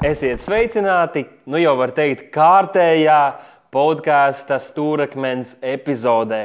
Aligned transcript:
Esiet 0.00 0.40
sveicināti, 0.40 1.26
nu 1.44 1.58
jau 1.60 1.74
var 1.76 1.90
teikt, 1.92 2.30
kārtējā 2.32 3.18
podkāstu 3.68 4.56
stūrakmens 4.56 5.58
epizodē. 5.60 6.38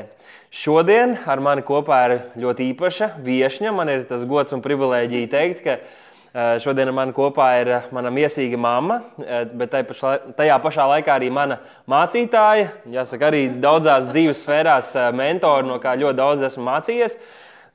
Šodien 0.52 1.14
ar 1.24 1.40
mani 1.40 1.64
kopā 1.64 2.02
ir 2.10 2.16
ļoti 2.44 2.66
īpaša 2.74 3.08
viesņa. 3.24 3.72
Man 3.72 3.94
ir 3.94 4.04
tas 4.10 4.26
gods 4.28 4.52
un 4.52 4.60
privilēģija 4.66 5.30
teikt, 5.32 5.62
ka 5.64 5.78
eh, 5.78 6.58
šodien 6.66 6.92
ar 6.92 6.98
mani 6.98 7.16
kopā 7.16 7.46
ir 7.62 7.72
eh, 7.78 7.88
mana 7.96 8.12
mīlestīga 8.12 8.60
mamma, 8.60 8.98
eh, 9.24 9.46
bet 9.48 9.72
tajā 9.72 10.58
pašā 10.66 10.90
laikā 10.92 11.16
arī 11.16 11.32
mana 11.32 11.62
mācītāja. 11.88 12.74
Jāsaka, 12.92 13.30
arī 13.30 13.46
daudzās 13.64 14.10
dzīves 14.12 14.44
sfērās 14.44 14.92
mentori, 15.16 15.70
no 15.72 15.80
kā 15.80 15.96
ļoti 15.96 16.20
daudz 16.20 16.44
esmu 16.50 16.68
mācījies. 16.74 17.16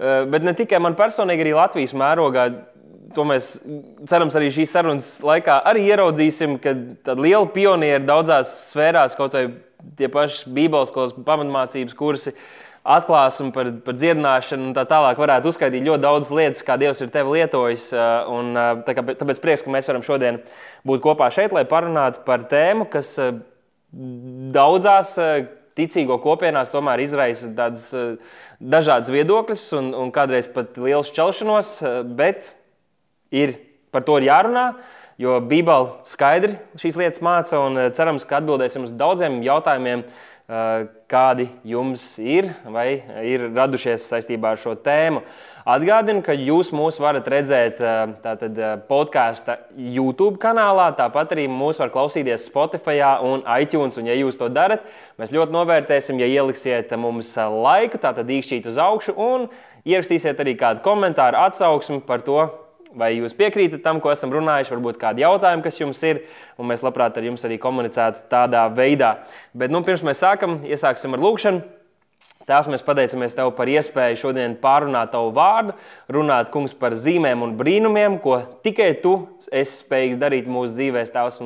Bet 0.01 0.45
ne 0.45 0.53
tikai 0.57 0.79
man 0.81 0.95
personīgi, 0.97 1.45
arī 1.45 1.57
Latvijas 1.57 1.93
mērogā 1.97 2.47
to 3.15 3.25
mēs 3.27 3.53
cerams 4.11 4.37
arī 4.39 4.51
šīs 4.55 4.73
sarunas 4.75 5.11
laikā 5.25 5.61
arī 5.69 5.87
ieraudzīsim, 5.91 6.59
ka 6.63 6.75
liela 7.19 7.47
pioniera 7.51 8.03
daudzās 8.05 8.53
sfērās, 8.71 9.17
kaut 9.19 9.37
vai 9.37 9.47
tie 9.99 10.11
paši 10.13 10.51
Bībeles 10.55 10.93
pamatmācības 11.27 11.97
kursi, 11.97 12.35
atklāsumi 12.81 13.53
par, 13.53 13.69
par 13.85 13.97
dziedināšanu 13.99 14.71
un 14.71 14.75
tā 14.77 14.87
tālāk 14.89 15.21
varētu 15.21 15.51
uzskaitīt 15.51 15.85
ļoti 15.85 16.05
daudz 16.05 16.31
lietas, 16.33 16.65
kā 16.65 16.79
Dievs 16.81 17.03
ir 17.05 17.13
tevi 17.13 17.37
lietojis. 17.37 17.91
Un, 18.33 18.55
tā 18.87 18.97
kā, 18.97 19.05
tāpēc 19.21 19.41
prieks, 19.43 19.65
ka 19.67 19.73
mēs 19.75 19.91
varam 19.91 20.05
šodien 20.07 20.41
būt 20.89 21.03
kopā 21.05 21.29
šeit, 21.35 21.53
lai 21.57 21.67
parunātu 21.69 22.25
par 22.27 22.47
tēmu, 22.51 22.89
kas 22.93 23.17
daudzās 24.57 25.17
ticīgo 25.77 26.17
kopienās 26.23 26.73
tomēr 26.73 27.03
izraisa 27.05 27.51
tādas 27.57 27.91
dažādas 28.61 29.13
viedokļas 29.13 29.67
un, 29.79 29.93
un 29.97 30.15
kādreiz 30.15 30.49
pat 30.51 30.81
lielu 30.81 31.05
šķelšanos, 31.07 31.77
bet 32.17 32.49
ir 33.31 33.59
par 33.91 34.07
to 34.07 34.19
ir 34.21 34.31
jārunā. 34.31 34.71
Jo 35.21 35.37
Bībele 35.45 36.01
skaidri 36.09 36.57
šīs 36.81 36.97
lietas 36.97 37.21
māca, 37.21 37.59
un 37.61 37.77
eh, 37.77 37.91
cerams, 37.93 38.25
ka 38.25 38.39
atbildēsim 38.39 38.87
uz 38.87 38.95
daudziem 38.97 39.43
jautājumiem, 39.45 40.07
eh, 40.07 40.87
kādi 41.13 41.51
jums 41.69 42.15
ir 42.25 42.49
vai 42.65 43.03
ir 43.29 43.51
radušies 43.53 44.07
saistībā 44.09 44.55
ar 44.55 44.63
šo 44.63 44.73
tēmu. 44.81 45.21
Atgādinu, 45.69 46.23
ka 46.25 46.33
jūs 46.33 46.71
mūs 46.73 46.97
varat 47.05 47.29
redzēt 47.29 47.83
eh, 47.85 48.15
tātad, 48.25 48.63
podkāstu 48.89 49.59
YouTube 49.77 50.41
kanālā, 50.41 50.89
tāpat 50.97 51.37
arī 51.37 51.45
mūs 51.53 51.83
var 51.83 51.93
klausīties 51.93 52.49
Spotify 52.49 53.03
un 53.21 53.45
iTunes. 53.61 54.01
Un, 54.01 54.09
ja 54.09 54.17
jūs 54.17 54.41
to 54.41 54.49
darat, 54.49 54.89
mēs 55.21 55.37
ļoti 55.37 55.53
novērtēsim, 55.59 56.25
ja 56.25 56.31
ieliksiet 56.33 56.97
mums 56.97 57.37
laiku, 57.37 58.01
tātad 58.01 58.33
īkšķīt 58.41 58.73
uz 58.73 58.81
augšu 58.81 59.19
un 59.21 59.51
ierakstīsiet 59.85 60.41
arī 60.41 60.57
kādu 60.57 60.81
komentāru, 60.87 61.45
atsauksmi 61.45 62.01
par 62.09 62.25
to, 62.25 62.41
Vai 62.99 63.13
jūs 63.15 63.37
piekrītat 63.39 63.85
tam, 63.85 64.01
ko 64.03 64.11
esam 64.11 64.33
runājuši, 64.35 64.73
varbūt 64.75 64.97
kādi 64.99 65.23
jautājumi, 65.23 65.63
kas 65.63 65.77
jums 65.79 66.01
ir, 66.09 66.25
un 66.59 66.67
mēs 66.67 66.83
labprāt 66.83 67.15
ar 67.21 67.27
jums 67.29 67.45
arī 67.47 67.61
komunicētu 67.63 68.25
tādā 68.33 68.65
veidā. 68.75 69.13
Bet 69.55 69.71
nu, 69.71 69.85
pirms 69.87 70.03
mēs 70.07 70.25
sākam, 70.25 70.59
iesāksim 70.67 71.15
ar 71.15 71.23
lūgšanu. 71.23 71.63
Tēvs, 72.51 72.67
mēs 72.73 72.83
pateicamies 72.83 73.37
Tev 73.37 73.53
par 73.55 73.69
iespēju 73.71 74.17
šodien 74.19 74.57
pārunāt 74.59 75.13
Tavu 75.13 75.31
vārdu, 75.37 75.77
runāt, 76.11 76.49
kungs, 76.51 76.73
par 76.75 76.97
zīmēm 76.99 77.45
un 77.47 77.53
brīnumiem, 77.59 78.17
ko 78.25 78.41
tikai 78.65 78.89
Tu 79.05 79.13
esi 79.55 79.85
spējīgs 79.85 80.19
darīt 80.19 80.51
mūsu 80.51 80.75
dzīvēm, 80.75 81.13
Tēvs. 81.15 81.41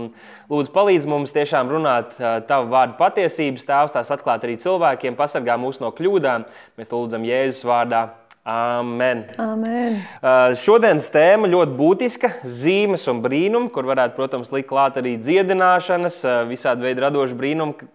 Lūdzu, 0.48 0.72
palīdz 0.72 1.09
mums 1.11 1.34
tiešām 1.37 1.72
runāt 1.77 2.17
Tavu 2.48 2.72
vārdu 2.72 2.97
patiesības, 2.97 3.69
Tēvs, 3.69 3.97
tās 3.98 4.17
atklāt 4.17 4.48
arī 4.48 4.56
cilvēkiem, 4.65 5.19
pasargā 5.19 5.59
mūs 5.61 5.83
no 5.84 5.92
kļūdām. 5.92 6.48
Mēs 6.78 6.89
to 6.89 7.03
lūdzam 7.03 7.28
Jēzus 7.28 7.67
vārdā. 7.69 8.06
Amen. 8.45 9.23
Amen. 9.41 9.95
Uh, 10.20 10.53
šodienas 10.61 11.06
tēma 11.09 11.48
ļoti 11.48 11.77
būtiska- 11.78 12.28
zīmes 12.61 13.06
un 13.09 13.23
brīnumi, 13.25 13.70
kur 13.73 13.89
varētu, 13.89 14.12
protams, 14.19 14.53
likt 14.53 14.69
klāt 14.69 14.98
arī 15.00 15.17
dziedināšanas, 15.17 16.19
uh, 16.28 16.45
visādi 16.45 16.84
veidi 16.84 17.00
radoši 17.00 17.39
brīnumi, 17.41 17.89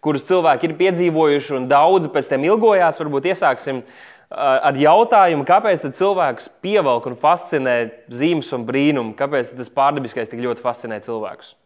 kurus 0.00 0.24
cilvēki 0.24 0.70
ir 0.70 0.78
piedzīvojuši 0.80 1.56
un 1.58 1.68
daudzi 1.68 2.08
pēc 2.08 2.32
tam 2.32 2.48
ilgojās. 2.48 2.96
Varbūt 2.96 3.28
iesāksim 3.28 3.82
ar 4.30 4.72
jautājumu, 4.78 5.44
kāpēc 5.44 5.84
cilvēks 5.92 6.48
pievelk 6.62 7.06
un 7.10 7.16
fascinē 7.18 7.90
zīmes 8.08 8.52
un 8.56 8.64
brīnumi, 8.64 9.16
kāpēc 9.18 9.56
tas 9.56 9.68
pārdabiskais 9.68 10.30
tik 10.30 10.40
ļoti 10.40 10.62
fascinē 10.64 11.00
cilvēkus. 11.02 11.59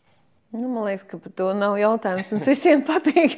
Nu, 0.54 0.68
man 0.68 0.84
liekas, 0.84 1.02
ka 1.10 1.18
par 1.18 1.32
to 1.34 1.48
nav 1.58 1.72
jautājums. 1.80 2.28
Mums 2.30 2.44
visiem 2.46 2.82
patīk, 2.86 3.32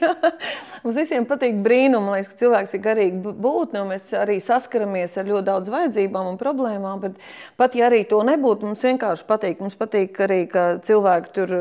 mums 0.83 0.99
visiem 1.01 1.25
patīk 1.25 1.63
brīnumi. 1.65 2.05
Man 2.05 2.19
liekas, 2.19 2.29
ka 2.35 2.41
cilvēks 2.43 2.77
ir 2.77 2.83
garīgi 2.85 3.33
būtne, 3.41 3.81
un 3.81 3.95
mēs 3.95 4.11
arī 4.21 4.37
saskaramies 4.45 5.17
ar 5.17 5.31
ļoti 5.31 5.47
daudz 5.47 5.73
vajadzībām 5.73 6.29
un 6.35 6.37
problēmām. 6.41 7.01
Bet 7.07 7.17
pat 7.57 7.79
ja 7.79 7.89
arī 7.89 8.03
to 8.11 8.21
nebūtu, 8.21 8.69
mums 8.69 8.85
vienkārši 8.85 9.25
patīk. 9.31 9.65
Mums 9.65 9.79
patīk 9.81 10.21
arī, 10.27 10.43
ka 10.53 10.67
cilvēki 10.85 11.33
tur 11.39 11.57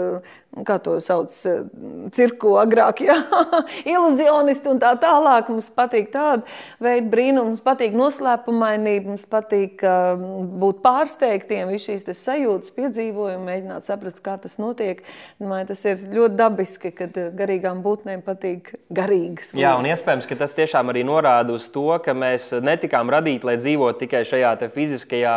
kā 0.63 0.77
to 0.83 0.97
sauc, 1.03 1.33
cirku 2.16 2.55
agrāk, 2.61 3.01
jā, 3.07 3.16
iluzionisti 3.93 4.71
un 4.71 4.81
tā 4.83 4.93
tālāk. 5.01 5.51
Mums 5.51 5.67
patīk 5.75 6.11
tāda 6.13 6.45
veida 6.83 7.07
brīnumi, 7.11 7.55
mums 7.55 7.63
patīk 7.66 7.95
noslēpumainība, 7.97 9.11
mums 9.11 9.25
patīk 9.29 9.83
uh, 9.85 10.13
būt 10.61 10.81
pārsteigtiem, 10.85 11.73
visas 11.73 12.05
šīs 12.05 12.21
sajūtas, 12.21 12.73
piedzīvojumi, 12.75 13.44
mēģināt 13.49 13.88
saprast, 13.88 14.21
kā 14.25 14.38
tas 14.41 14.57
notiek. 14.61 15.03
Domāju, 15.41 15.69
tas 15.73 15.83
ir 15.89 16.05
ļoti 16.13 16.39
dabiski, 16.39 16.91
kad 16.95 17.17
eh, 17.19 17.31
garīgām 17.35 17.81
būtnēm 17.85 18.23
patīk 18.25 18.71
garīgas. 18.94 19.51
Lietas. 19.51 19.61
Jā, 19.61 19.75
un 19.79 19.88
iespējams, 19.89 20.27
ka 20.29 20.38
tas 20.39 20.55
tiešām 20.55 20.91
arī 20.94 21.03
norāda 21.07 21.55
uz 21.55 21.67
to, 21.71 21.88
ka 22.03 22.15
mēs 22.17 22.51
netikām 22.63 23.11
radīti, 23.11 23.47
lai 23.47 23.57
dzīvotu 23.59 24.05
tikai 24.05 24.23
šajā 24.27 24.55
fiziskajā, 24.73 25.35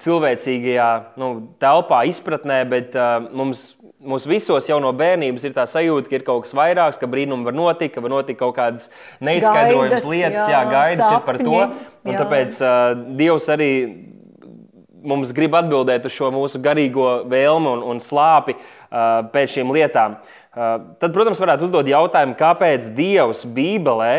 cilvēcīgajā 0.00 0.90
nu, 1.20 1.30
telpā, 1.62 2.04
izpratnē, 2.10 2.60
bet 2.70 2.96
uh, 2.98 3.18
mums 3.34 3.70
Mums 4.00 4.24
visos 4.24 4.64
jau 4.64 4.78
no 4.80 4.94
bērnības 4.96 5.42
ir 5.44 5.52
tā 5.52 5.66
sajūta, 5.68 6.08
ka 6.08 6.16
ir 6.16 6.22
kaut 6.24 6.46
kas 6.46 6.54
vairāks, 6.56 6.96
ka 6.96 7.08
brīnumi 7.10 7.44
var 7.44 7.56
notikt, 7.56 7.92
ka 7.92 8.00
var 8.00 8.14
notikt 8.14 8.38
kaut 8.40 8.54
kādas 8.56 8.88
neizskaidrojamas 9.20 10.06
lietas, 10.08 10.46
jā, 10.48 10.54
jā 10.54 10.62
gaidas 10.70 11.02
sapņi, 11.04 11.18
ir 11.18 11.26
par 11.26 11.40
to. 11.42 11.58
Un 12.06 12.14
jā. 12.14 12.22
tāpēc 12.22 12.60
uh, 12.64 13.02
Dievs 13.18 13.50
arī 13.52 13.70
mums 15.04 15.34
grib 15.36 15.52
atbildēt 15.56 16.08
uz 16.08 16.16
šo 16.16 16.30
mūsu 16.32 16.60
garīgo 16.64 17.10
vēlmu 17.28 17.76
un, 17.76 17.84
un 17.92 18.00
slāpi 18.00 18.56
uh, 18.56 19.20
pēc 19.32 19.58
šīm 19.58 19.72
lietām. 19.76 20.16
Uh, 20.50 20.96
tad, 21.00 21.12
protams, 21.12 21.40
varētu 21.40 21.68
uzdot 21.68 21.88
jautājumu, 21.88 22.38
kāpēc 22.40 22.88
Dievs 22.96 23.44
Bībelē 23.44 24.14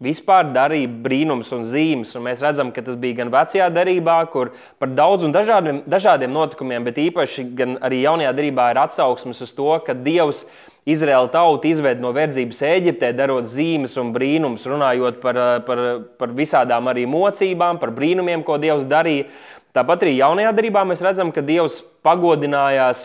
vispār 0.00 0.48
darīja 0.54 0.88
brīnums 1.04 1.52
un 1.54 1.66
zīmes. 1.68 2.14
Un 2.16 2.24
mēs 2.26 2.42
redzam, 2.44 2.72
ka 2.72 2.82
tas 2.86 2.96
bija 3.00 3.20
gan 3.20 3.32
vecajā 3.32 3.68
darbā, 3.74 4.16
kur 4.32 4.54
par 4.80 4.90
daudz 4.96 5.26
un 5.28 5.34
dažādiem, 5.36 5.82
dažādiem 5.90 6.32
notikumiem, 6.34 6.86
bet 6.88 6.98
īpaši 7.02 7.46
arī 7.84 8.02
jaunajā 8.06 8.32
darbā 8.38 8.70
ir 8.72 8.82
atsauksmes 8.86 9.44
uz 9.44 9.54
to, 9.56 9.70
ka 9.86 9.96
Dievs 9.96 10.46
Izraēla 10.88 11.28
tautu 11.30 11.68
izved 11.68 12.00
no 12.00 12.10
verdzības 12.16 12.62
Eģiptē, 12.64 13.12
darot 13.14 13.46
zīmes 13.46 13.98
un 14.00 14.14
brīnumus, 14.14 14.64
runājot 14.66 15.20
par, 15.22 15.38
par, 15.66 15.82
par 16.18 16.32
visādām 16.34 16.88
arī 16.90 17.04
mocībām, 17.10 17.78
par 17.82 17.92
brīnumiem, 17.94 18.42
ko 18.46 18.56
Dievs 18.58 18.88
darīja. 18.88 19.28
Tāpat 19.76 20.06
arī 20.06 20.16
jaunajā 20.16 20.54
darbā 20.56 20.82
mēs 20.88 21.04
redzam, 21.04 21.28
ka 21.30 21.44
Dievs 21.46 21.82
pagodinājās 22.02 23.04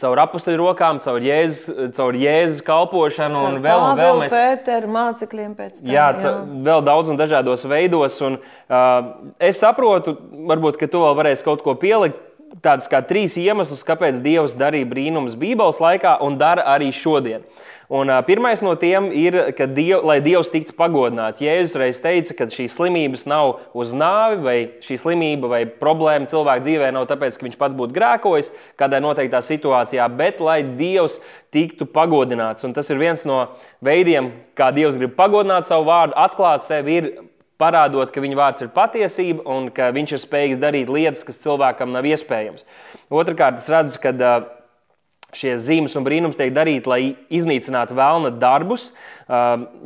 caur 0.00 0.20
apakstu 0.22 0.54
rokām, 0.58 1.00
caur 1.02 1.22
Jēzus, 1.22 1.92
caur 1.96 2.16
Jēzus 2.16 2.62
kalpošanu 2.66 3.38
caur 3.38 3.48
un 3.50 3.60
vēl, 3.64 3.84
un 3.84 4.00
vēl 4.00 4.20
mēs 4.24 4.34
Pēteru 4.34 4.90
mācekļiem 4.92 5.54
pēc 5.58 5.80
tam. 5.80 5.92
Jā, 5.92 6.08
jā. 6.16 6.34
vēl 6.68 6.84
daudz 6.86 7.12
un 7.12 7.20
dažādos 7.20 7.66
veidos. 7.68 8.18
Un, 8.24 8.38
uh, 8.40 9.12
es 9.42 9.60
saprotu, 9.62 10.16
varbūt, 10.50 10.80
ka 10.80 10.88
tu 10.90 11.04
vēl 11.04 11.18
varēsi 11.20 11.46
kaut 11.46 11.64
ko 11.66 11.76
pielikt. 11.78 12.20
Tādus 12.62 12.84
kā 12.84 12.98
trīs 13.00 13.32
iemeslus, 13.40 13.80
kāpēc 13.88 14.18
Dievs 14.20 14.52
darīja 14.60 14.84
brīnumus 14.90 15.38
Bībeles 15.40 15.78
laikā 15.80 16.18
un 16.20 16.34
dara 16.36 16.66
arī 16.74 16.90
šodien. 16.92 17.46
Un, 17.92 18.08
pirmais 18.24 18.62
no 18.64 18.72
tiem 18.80 19.10
ir, 19.12 19.34
ka 19.52 19.66
diev, 19.68 20.00
lai 20.08 20.16
Dievs 20.24 20.48
tiktu 20.48 20.72
pagodināts. 20.72 21.42
Jēzus 21.44 21.74
reiz 21.76 21.98
teica, 22.00 22.32
ka 22.38 22.46
šīs 22.48 22.72
slimības 22.78 23.26
nav 23.28 23.58
uz 23.76 23.90
nāvi, 23.92 24.38
vai 24.40 24.54
šī 24.80 24.96
slimība 25.02 25.50
vai 25.52 25.60
problēma 25.68 26.24
cilvēka 26.30 26.64
dzīvē 26.64 26.88
nav 26.96 27.04
tāpēc, 27.10 27.36
ka 27.36 27.44
viņš 27.44 27.58
pats 27.60 27.76
būtu 27.76 27.92
grēkojis 27.98 28.48
kādā 28.80 29.02
noteiktā 29.04 29.42
situācijā, 29.44 30.06
bet 30.16 30.40
lai 30.40 30.62
Dievs 30.64 31.18
tiktu 31.52 31.84
pagodināts. 31.84 32.64
Un 32.64 32.72
tas 32.72 32.88
ir 32.88 33.02
viens 33.02 33.26
no 33.28 33.42
veidiem, 33.84 34.32
kā 34.56 34.70
Dievs 34.72 34.96
grib 34.96 35.12
pagodināt 35.18 35.68
savu 35.68 35.90
vārdu, 35.90 36.16
atklāt 36.16 36.64
sevi. 36.64 36.96
Ir 36.96 37.12
parādot, 37.60 38.08
ka 38.08 38.24
viņa 38.24 38.40
vārds 38.40 38.64
ir 38.64 38.72
patiesība 38.72 39.44
un 39.52 39.68
ka 39.68 39.92
viņš 39.92 40.16
ir 40.16 40.24
spējīgs 40.24 40.64
darīt 40.64 40.88
lietas, 40.88 41.28
kas 41.28 41.44
cilvēkam 41.44 41.92
nav 41.92 42.08
iespējams. 42.08 42.64
Otrakārt, 43.12 43.60
es 43.60 43.68
redzu, 43.68 44.00
ka 44.00 44.16
šie 45.36 45.56
zīmes 45.60 45.96
un 45.96 46.04
brīnums 46.06 46.36
tiek 46.36 46.52
darīti, 46.54 46.90
lai 46.90 47.00
iznīcinātu 47.32 47.96
vēlna 47.96 48.34
darbus. 48.36 48.90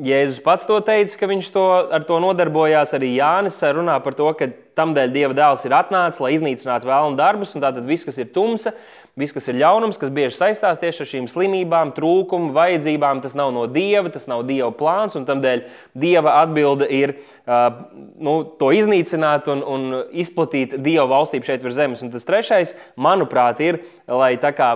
Jēzus 0.02 0.42
pats 0.42 0.66
to 0.66 0.80
teica, 0.82 1.18
ka 1.20 1.30
viņš 1.30 1.50
to, 1.54 1.64
ar 1.94 2.06
to 2.08 2.18
nodarbojās. 2.22 2.94
Arī 2.98 3.14
Jānis 3.14 3.60
runā 3.62 4.00
par 4.02 4.18
to, 4.18 4.26
ka 4.38 4.50
tamdēļ 4.78 5.14
Dieva 5.14 5.36
dēls 5.38 5.64
ir 5.68 5.76
atnācis, 5.76 6.22
lai 6.24 6.34
iznīcinātu 6.36 6.90
vēlna 6.90 7.18
darbus, 7.20 7.54
un 7.54 7.64
tātad 7.64 7.86
viss, 7.86 8.08
kas 8.08 8.18
ir 8.20 8.32
tumsa, 8.34 8.74
Viss, 9.16 9.32
kas 9.32 9.46
ir 9.48 9.56
ļaunums, 9.56 9.96
kas 9.96 10.10
bieži 10.12 10.36
saistās 10.36 10.76
tieši 10.76 11.00
ar 11.00 11.08
šīm 11.08 11.26
slimībām, 11.32 11.94
trūkumu, 11.96 12.50
vajadzībām, 12.52 13.22
tas 13.24 13.32
nav 13.32 13.48
no 13.56 13.62
dieva, 13.64 14.10
tas 14.12 14.26
nav 14.28 14.42
dieva 14.44 14.68
plāns. 14.76 15.16
Tādēļ 15.16 15.62
dieva 15.96 16.34
atbilde 16.42 16.84
ir 16.92 17.14
uh, 17.14 17.78
nu, 18.20 18.34
to 18.60 18.68
iznīcināt 18.76 19.48
un, 19.48 19.62
un 19.64 19.86
izplatīt 20.12 20.76
dieva 20.84 21.08
valstību 21.14 21.48
šeit 21.48 21.64
virs 21.64 21.78
zemes. 21.78 22.04
Un 22.04 22.12
tas 22.12 22.28
trešais, 22.28 22.74
manuprāt, 23.00 23.64
ir, 23.64 23.80
lai 24.04 24.34
tā 24.42 24.52
kā 24.52 24.68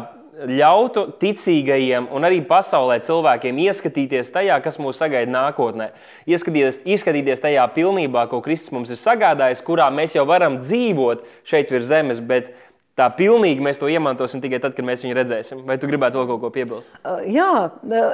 ļautu 0.49 1.05
ticīgajiem 1.21 2.07
un 2.15 2.25
arī 2.25 2.41
pasaulē 2.47 3.01
cilvēkiem 3.05 3.59
ieskatīties 3.67 4.33
tajā, 4.33 4.57
kas 4.65 4.79
mūs 4.81 5.01
sagaida 5.03 5.31
nākotnē. 5.35 5.91
Ieskatīties, 6.31 6.81
ieskatīties 6.89 7.43
tajā 7.43 7.67
pilnībā, 7.75 8.27
ko 8.31 8.41
Kristus 8.45 8.73
mums 8.75 8.93
ir 8.93 9.01
sagādājis, 9.01 9.65
kurā 9.67 9.91
mēs 9.93 10.17
jau 10.17 10.25
varam 10.29 10.61
dzīvot 10.63 11.27
šeit 11.49 11.73
virs 11.75 11.91
zemes. 11.91 12.23
Bet 12.25 12.55
tā 13.01 13.09
pilnīgi 13.17 13.65
mēs 13.65 13.81
to 13.81 13.89
iemantosim 13.91 14.43
tikai 14.43 14.61
tad, 14.63 14.75
kad 14.77 14.87
mēs 14.87 15.05
viņu 15.05 15.17
redzēsim. 15.17 15.63
Vai 15.69 15.79
tu 15.81 15.89
gribētu 15.91 16.21
vēl 16.21 16.29
kaut 16.29 16.43
ko 16.43 16.51
piebilst? 16.55 16.93
Uh, 17.01 17.23
jā, 17.31 17.71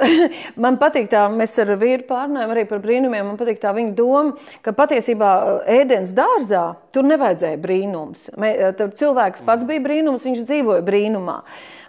man 0.63 0.79
patīk 0.81 1.09
tā, 1.11 1.25
mēs 1.33 1.55
ar 1.63 1.73
vīru 1.79 2.07
pārnājam 2.07 2.53
arī 2.55 2.63
par 2.69 2.81
brīnumiem. 2.83 3.33
Man 3.33 3.39
patīk 3.39 3.59
tā 3.63 3.73
viņa 3.75 3.95
doma, 3.97 4.35
ka 4.65 4.75
patiesībā 4.77 5.31
uh, 5.37 5.57
ēdienas 5.77 6.13
dārzā 6.17 6.63
tur 6.95 7.07
nevajadzēja 7.09 7.59
brīnums. 7.63 8.29
Uh, 8.35 8.69
tur 8.77 8.93
cilvēks 8.97 9.43
pats 9.47 9.67
bija 9.67 9.83
brīnums, 9.83 10.25
viņš 10.27 10.45
dzīvoja 10.47 10.85
brīnumā. 10.87 11.41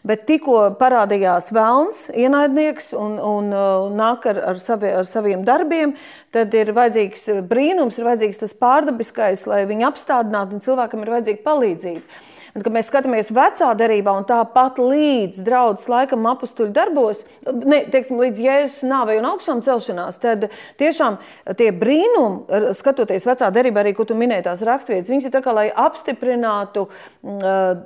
Bet 0.09 0.25
tikko 0.29 0.61
parādījās 0.79 1.51
vēlns, 1.53 2.05
ienaidnieks 2.17 2.93
un, 2.97 3.19
un, 3.19 3.51
un 3.53 3.97
nāk 3.99 4.29
ar, 4.31 4.41
ar, 4.55 4.61
savi, 4.63 4.91
ar 4.95 5.07
saviem 5.09 5.43
darbiem, 5.47 5.95
tad 6.35 6.55
ir 6.57 6.73
vajadzīgs 6.77 7.27
brīnums, 7.51 7.99
ir 7.99 8.07
vajadzīgs 8.09 8.43
tas 8.45 8.55
pārdabiskais, 8.57 9.45
lai 9.51 9.65
viņu 9.69 9.89
apstādinātu, 9.91 10.57
un 10.57 10.65
cilvēkam 10.65 11.03
ir 11.05 11.17
vajadzīga 11.17 11.45
palīdzība. 11.45 12.23
Un, 12.59 12.65
kad 12.67 12.75
mēs 12.75 12.89
skatāmies 12.91 13.29
vecā 13.31 13.69
derībā 13.79 14.11
un 14.19 14.25
tāpat 14.27 14.81
līdz 14.83 15.45
draudzes 15.47 15.87
laikam 15.93 16.25
apstuļu 16.27 16.73
darbos, 16.75 17.21
ne, 17.47 17.85
teiksim, 17.93 18.19
līdz 18.19 18.41
Jēzus 18.43 18.81
nāvei 18.89 19.21
un 19.21 19.29
augšām 19.29 19.61
celšanās, 19.63 20.17
tad 20.19 20.49
tiešām 20.81 21.21
tie 21.61 21.69
brīnumi, 21.71 22.73
skatoties 22.75 23.29
vecā 23.29 23.53
derībā, 23.55 23.85
arī, 23.85 23.93
ko 23.95 24.09
tu 24.09 24.17
minēji 24.19 24.49
tās 24.49 24.65
rakstvietas, 24.67 25.13
viņas 25.13 25.29
ir 25.29 25.35
tā 25.37 25.43
kā, 25.45 25.55
lai 25.55 25.69
apstiprinātu 25.71 26.89
uh, 26.89 27.77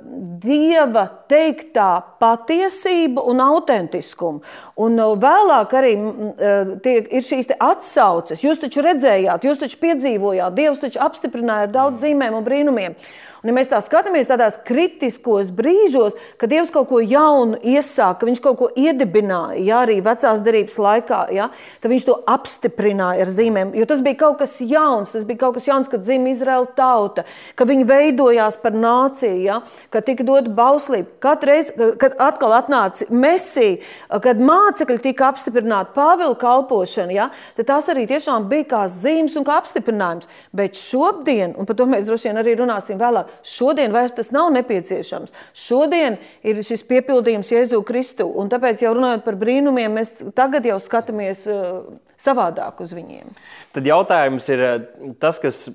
Dieva 0.43 1.03
teiktā 1.29 1.91
patiesību 2.23 3.21
un 3.29 3.43
autentiskumu. 3.45 4.41
Un 4.81 4.97
uh, 4.97 5.13
vēlāk 5.21 5.75
arī 5.77 5.93
uh, 5.99 6.73
tie, 6.81 6.95
ir 7.13 7.27
šīs 7.27 7.53
atsauces. 7.59 8.41
Jūs 8.41 8.63
taču 8.63 8.81
redzējāt, 8.87 9.45
jūs 9.45 9.61
taču 9.61 9.77
piedzīvojāt, 9.85 10.57
Dievs 10.57 10.81
taču 10.81 11.03
apstiprināja 11.05 11.69
ar 11.69 11.77
daudz 11.77 12.01
zīmēm 12.07 12.41
un 12.41 12.49
brīnumiem. 12.49 12.97
Un, 13.43 13.51
ja 13.51 13.57
mēs 13.57 13.67
tā 13.67 13.81
skatāmies 13.83 14.29
tādās 14.31 14.55
kritiskos 14.67 15.51
brīžos, 15.55 16.15
kad 16.41 16.51
Dievs 16.51 16.71
kaut 16.73 16.89
ko 16.89 17.01
jaunu 17.01 17.59
iesāka, 17.59 18.27
Viņš 18.27 18.41
kaut 18.43 18.57
ko 18.59 18.69
iedibināja, 18.79 19.59
ja, 19.61 19.81
arī 19.83 19.99
vecās 20.03 20.41
derības 20.45 20.79
laikā, 20.81 21.19
ja, 21.35 21.49
tad 21.83 21.91
Viņš 21.91 22.07
to 22.07 22.15
apstiprināja 22.29 23.25
ar 23.25 23.31
zīmēm. 23.33 23.73
Jo 23.77 23.87
tas 23.89 24.03
bija 24.05 24.21
kaut 24.23 24.39
kas 24.41 24.55
jauns, 24.61 25.13
tas 25.13 25.27
bija 25.27 25.43
kaut 25.43 25.57
kas 25.57 25.67
jauns, 25.69 25.91
kad 25.91 26.05
dzimta 26.05 26.33
Izraēla 26.33 26.69
tauta, 26.77 27.25
ka 27.59 27.67
viņi 27.67 27.87
veidojās 27.89 28.57
par 28.63 28.75
nāciju, 28.77 29.41
ja, 29.43 29.59
kad 29.93 30.07
tika 30.07 30.25
dota 30.27 30.51
bauslība. 30.53 31.11
Katru 31.23 31.51
reizi, 31.51 31.75
kad 32.01 32.17
atkal 32.21 32.55
atnāca 32.57 33.09
Mesija, 33.11 33.81
kad 34.23 34.41
mācekļi 34.41 34.99
tika 35.03 35.29
apstiprināti 35.33 35.93
Pāvila 35.97 36.37
kalpošana, 36.39 37.13
ja, 37.13 37.29
tad 37.57 37.69
tās 37.69 37.91
arī 37.91 38.07
tiešām 38.09 38.47
bija 38.49 38.69
kā 38.73 38.83
zīmes 38.91 39.35
un 39.39 39.45
kā 39.47 39.59
apstiprinājums. 39.61 40.29
Bet 40.55 40.79
šodien, 40.79 41.53
un 41.59 41.67
par 41.69 41.77
to 41.77 41.87
mēs 41.89 42.07
droši 42.07 42.31
vien 42.31 42.41
arī 42.41 42.55
runāsim 42.59 42.99
vēlāk, 43.01 43.29
Šodien 43.43 43.91
vairs 43.93 44.15
tas 44.15 44.31
nav 44.31 44.49
nepieciešams. 44.55 45.33
Šodien 45.57 46.17
ir 46.45 46.61
šis 46.65 46.85
piepildījums 46.89 47.51
Jēzu 47.53 47.81
Kristu, 47.87 48.27
un 48.27 48.51
tāpēc 48.51 48.83
jau 48.85 48.93
runājot 48.97 49.25
par 49.25 49.37
brīnumiem, 49.39 49.99
mēs 49.99 50.15
tagad 50.37 50.67
jau 50.67 50.79
skatāmies 50.83 51.45
uh, 51.49 51.83
savādāk 52.21 52.81
uz 52.85 52.93
viņiem. 52.95 53.33
Tad 53.75 53.89
jautājums 53.89 54.49
ir 54.53 54.65
uh, 54.65 55.13
tas, 55.21 55.39
kas 55.41 55.67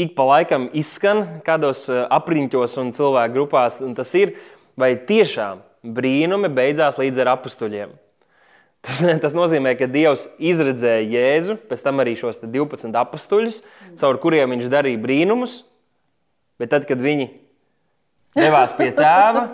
ik 0.00 0.14
pa 0.18 0.26
laikam 0.34 0.68
izskan 0.76 1.40
kādos 1.46 1.86
uh, 1.90 2.04
apriņķos 2.18 2.78
un 2.82 2.92
cilvēku 2.96 3.36
grupās, 3.38 3.80
un 3.84 3.96
tas 3.98 4.12
ir, 4.18 4.36
vai 4.80 4.94
tiešām 4.96 5.64
brīnumi 5.96 6.52
beidzās 6.52 7.00
līdz 7.00 7.24
ar 7.24 7.34
apstuļiem. 7.38 7.96
Tas 9.20 9.34
nozīmē, 9.36 9.74
ka 9.76 9.84
Dievs 9.92 10.22
izredzēja 10.40 11.04
Jēzu, 11.04 11.58
pēc 11.68 11.82
tam 11.84 12.00
arī 12.00 12.14
šos 12.16 12.38
12 12.40 12.96
apstuļus, 12.96 13.58
caur 14.00 14.16
kuriem 14.22 14.54
viņš 14.54 14.70
darīja 14.72 15.00
brīnumus, 15.02 15.58
Bet 16.60 16.74
tad, 16.74 16.84
kad 16.84 17.00
viņi 17.00 17.30
devās 18.36 18.74
pie 18.78 18.90
tēva, 18.96 19.46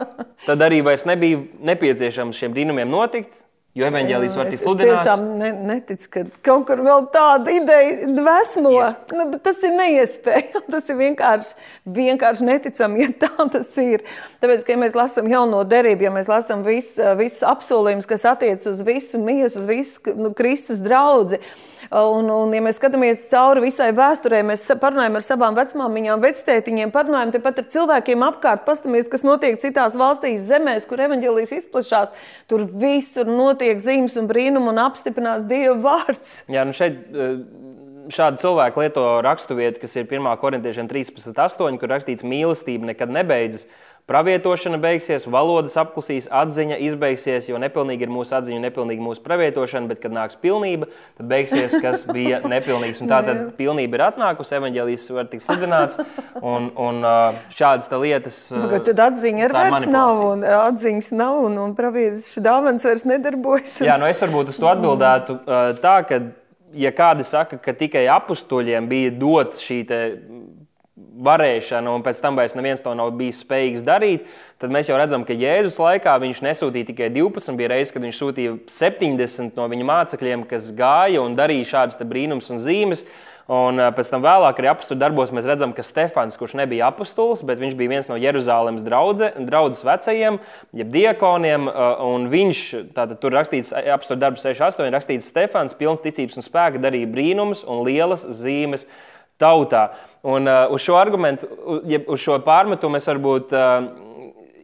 tad 0.46 0.64
arī 0.66 0.82
vairs 0.84 1.06
nebija 1.08 1.42
nepieciešams 1.70 2.38
šiem 2.40 2.54
brīnumiem 2.56 2.90
notikt. 2.92 3.32
Jo 3.76 3.90
evanģēlijas 3.90 4.36
var 4.38 4.48
tikt 4.48 4.62
sludināts. 4.62 5.02
Es 5.02 5.04
tiešām 5.04 5.24
ne, 5.36 5.50
neticu, 5.68 6.08
ka 6.08 6.20
kaut 6.48 6.62
kur 6.70 6.80
vēl 6.80 7.02
tāda 7.12 7.52
ideja 7.52 8.06
dvēsmo. 8.08 8.72
Nu, 9.12 9.26
tas 9.44 9.60
ir 9.68 9.74
neiespējami. 9.76 10.62
Tas 10.76 10.88
ir 10.90 10.96
vienkārši, 10.98 11.52
vienkārši 11.96 12.46
neticami, 12.46 13.02
ja 13.04 13.10
tā 13.20 13.28
tas 13.54 13.68
ir. 13.80 14.02
Tāpēc, 14.40 14.64
ka 14.64 14.72
ja 14.72 14.80
mēs 14.80 14.96
lasām 14.96 15.28
jauno 15.28 15.60
derību, 15.68 16.06
ja 16.06 16.12
mēs 16.14 16.28
lasām 16.30 16.64
vis, 16.64 16.94
visus 17.18 17.44
apsolījumus, 17.46 18.08
kas 18.08 18.24
attiec 18.32 18.64
uz 18.68 18.80
visu 18.86 19.20
miesu, 19.20 19.60
uz 19.60 19.68
visu 19.68 20.14
nu, 20.16 20.32
Kristus 20.36 20.80
draugu, 20.84 21.38
un, 21.92 22.30
un 22.32 22.56
ja 22.56 22.62
mēs 22.64 22.80
skatāmies 22.80 23.26
cauri 23.30 23.66
visai 23.66 23.90
vēsturē, 23.96 24.40
mēs 24.48 24.66
parunājam 24.80 25.20
ar 25.20 25.26
savām 25.26 25.56
vecmāmiņām, 25.58 26.24
vectētiņiem, 26.24 26.92
parunājam 26.94 27.36
tepat 27.36 27.62
ar 27.62 27.68
cilvēkiem 27.76 28.26
apkārt, 28.26 28.66
pastamies, 28.68 29.08
kas 29.12 29.24
notiek 29.26 29.60
citās 29.62 29.96
valstīs, 30.00 30.44
zemēs, 30.48 30.88
kur 30.88 31.04
evanģēlijas 31.06 31.54
izplatās. 31.60 32.12
Tur 32.50 32.66
visur 32.72 33.30
notiek 33.30 33.65
notiek 33.66 33.82
zīmes 33.82 34.16
un 34.20 34.28
brīnumi 34.30 34.70
un 34.70 34.78
apstiprinās 34.78 35.46
Dieva 35.48 35.76
vārds. 35.82 36.42
Jā, 36.52 36.64
nu 36.66 36.74
šeit 36.76 37.00
eh, 37.10 37.40
šādi 38.14 38.42
cilvēki 38.42 38.82
lieto 38.84 39.04
raksturvietu, 39.26 39.80
kas 39.82 39.96
ir 39.96 40.06
1. 40.06 40.28
korintiešiem 40.38 40.86
13.8, 40.90 41.80
kur 41.80 41.90
rakstīts, 41.90 42.26
mīlestība 42.26 42.92
nekad 42.92 43.10
nebeidzas. 43.10 43.66
Pravietošana 44.06 44.78
beigsies, 44.78 45.24
valodas 45.26 45.72
apklusīs, 45.80 46.28
atziņa 46.30 46.76
izbeigsies, 46.86 47.48
jo 47.50 47.58
nepilnīgi 47.58 48.06
ir 48.06 48.10
mūsu 48.14 48.36
atziņa, 48.38 48.60
nepilnīgi 48.62 49.02
mūsu 49.02 49.24
pravietošana, 49.24 49.90
bet, 49.90 49.98
kad 50.04 50.14
nāks 50.14 50.38
pilnība, 50.38 50.86
tad 51.18 51.26
beigsies, 51.32 51.74
kas 51.82 52.04
bija 52.06 52.38
nepilnīgs. 52.54 53.00
Un 53.02 53.10
tā 53.10 53.18
tad 53.26 53.40
pilnība 53.58 53.98
ir 53.98 54.04
atnākusi, 54.06 54.54
evaņģēlijas 54.60 55.08
var 55.16 55.26
tikt 55.32 55.42
sludināts, 55.42 55.98
un, 56.38 56.70
un 56.78 57.02
šādas 57.58 57.90
lietas. 57.98 58.38
Bet 58.54 58.86
tad 58.92 59.02
atziņa 59.08 59.42
ir 59.48 59.56
vairs 59.58 59.88
nav, 59.90 60.22
un 60.28 60.46
atziņas 60.54 61.10
nav, 61.18 61.42
un, 61.48 61.58
un 61.64 61.74
pravietas 61.74 62.30
dāvans 62.46 62.86
vairs 62.86 63.02
nedarbojas. 63.10 63.80
Jā, 63.82 63.98
nu 63.98 64.06
es 64.06 64.22
varbūt 64.22 64.54
uz 64.54 64.62
to 64.62 64.70
atbildētu 64.70 65.40
tā, 65.82 65.96
ka, 66.06 66.22
ja 66.78 66.94
kādi 66.94 67.26
saka, 67.26 67.58
ka 67.58 67.74
tikai 67.74 68.06
apstuļiem 68.20 68.86
bija 68.86 69.18
dot 69.18 69.58
šī 69.66 69.82
varēšana, 70.96 71.92
un 71.92 72.04
pēc 72.04 72.22
tam 72.22 72.38
vairs 72.38 72.54
neviens 72.56 72.80
to 72.80 72.94
nav 72.96 73.10
bijis 73.18 73.42
spējīgs 73.44 73.84
darīt, 73.84 74.26
tad 74.60 74.72
mēs 74.72 74.88
jau 74.88 74.96
redzam, 74.96 75.26
ka 75.28 75.36
Jēzus 75.36 75.76
laikā 75.82 76.14
viņš 76.22 76.40
nesūtīja 76.46 76.88
tikai 76.88 77.10
12, 77.12 77.56
bija 77.58 77.72
reizes, 77.74 77.92
kad 77.92 78.04
viņš 78.04 78.20
sūtīja 78.22 78.56
70 78.72 79.60
no 79.60 79.68
viņa 79.72 79.88
mācekļiem, 79.92 80.46
kas 80.48 80.72
gāja 80.76 81.20
un 81.20 81.36
darīja 81.36 81.72
šādas 81.74 82.00
brīnums 82.00 82.48
un 82.52 82.62
zīmes. 82.64 83.04
Un 83.46 83.78
pēc 83.94 84.08
tam 84.10 84.24
vēlāk 84.24 84.58
arī 84.58 84.72
apakstu 84.72 84.96
darbos 84.98 85.30
mēs 85.30 85.44
redzam, 85.46 85.70
ka 85.70 85.84
Stefans, 85.86 86.34
kurš 86.34 86.56
nebija 86.58 86.88
apustulis, 86.90 87.44
bet 87.46 87.60
viņš 87.62 87.76
bija 87.78 87.92
viens 87.92 88.08
no 88.10 88.16
Jeruzalemes 88.18 88.82
draudzes 88.82 89.84
vecajiem, 89.86 90.40
jeb 90.74 90.90
diekoniem, 90.90 91.68
un 92.08 92.26
viņš, 92.32 92.62
tātad 92.96 93.20
tur 93.22 93.36
rakstīts, 93.38 93.70
apakstu 93.84 94.16
darbs 94.18 94.42
68, 94.42 94.90
rakstīts 94.96 95.30
Stefans, 95.30 95.76
pilns 95.78 96.02
ticības 96.02 96.40
un 96.40 96.46
spēka, 96.48 96.82
darīja 96.82 97.12
brīnumus 97.12 97.62
un 97.70 97.84
lielas 97.86 98.26
zīmes 98.40 98.88
tautā. 99.40 99.90
Un, 100.26 100.48
uh, 100.48 100.66
uz 100.74 100.82
šo 100.82 100.96
argumentu, 100.98 101.46
ja 101.86 102.00
uz 102.10 102.22
šo 102.22 102.38
pārmetumu 102.44 102.98
es 102.98 103.06
varbūt 103.06 103.52
uh, 103.54 103.86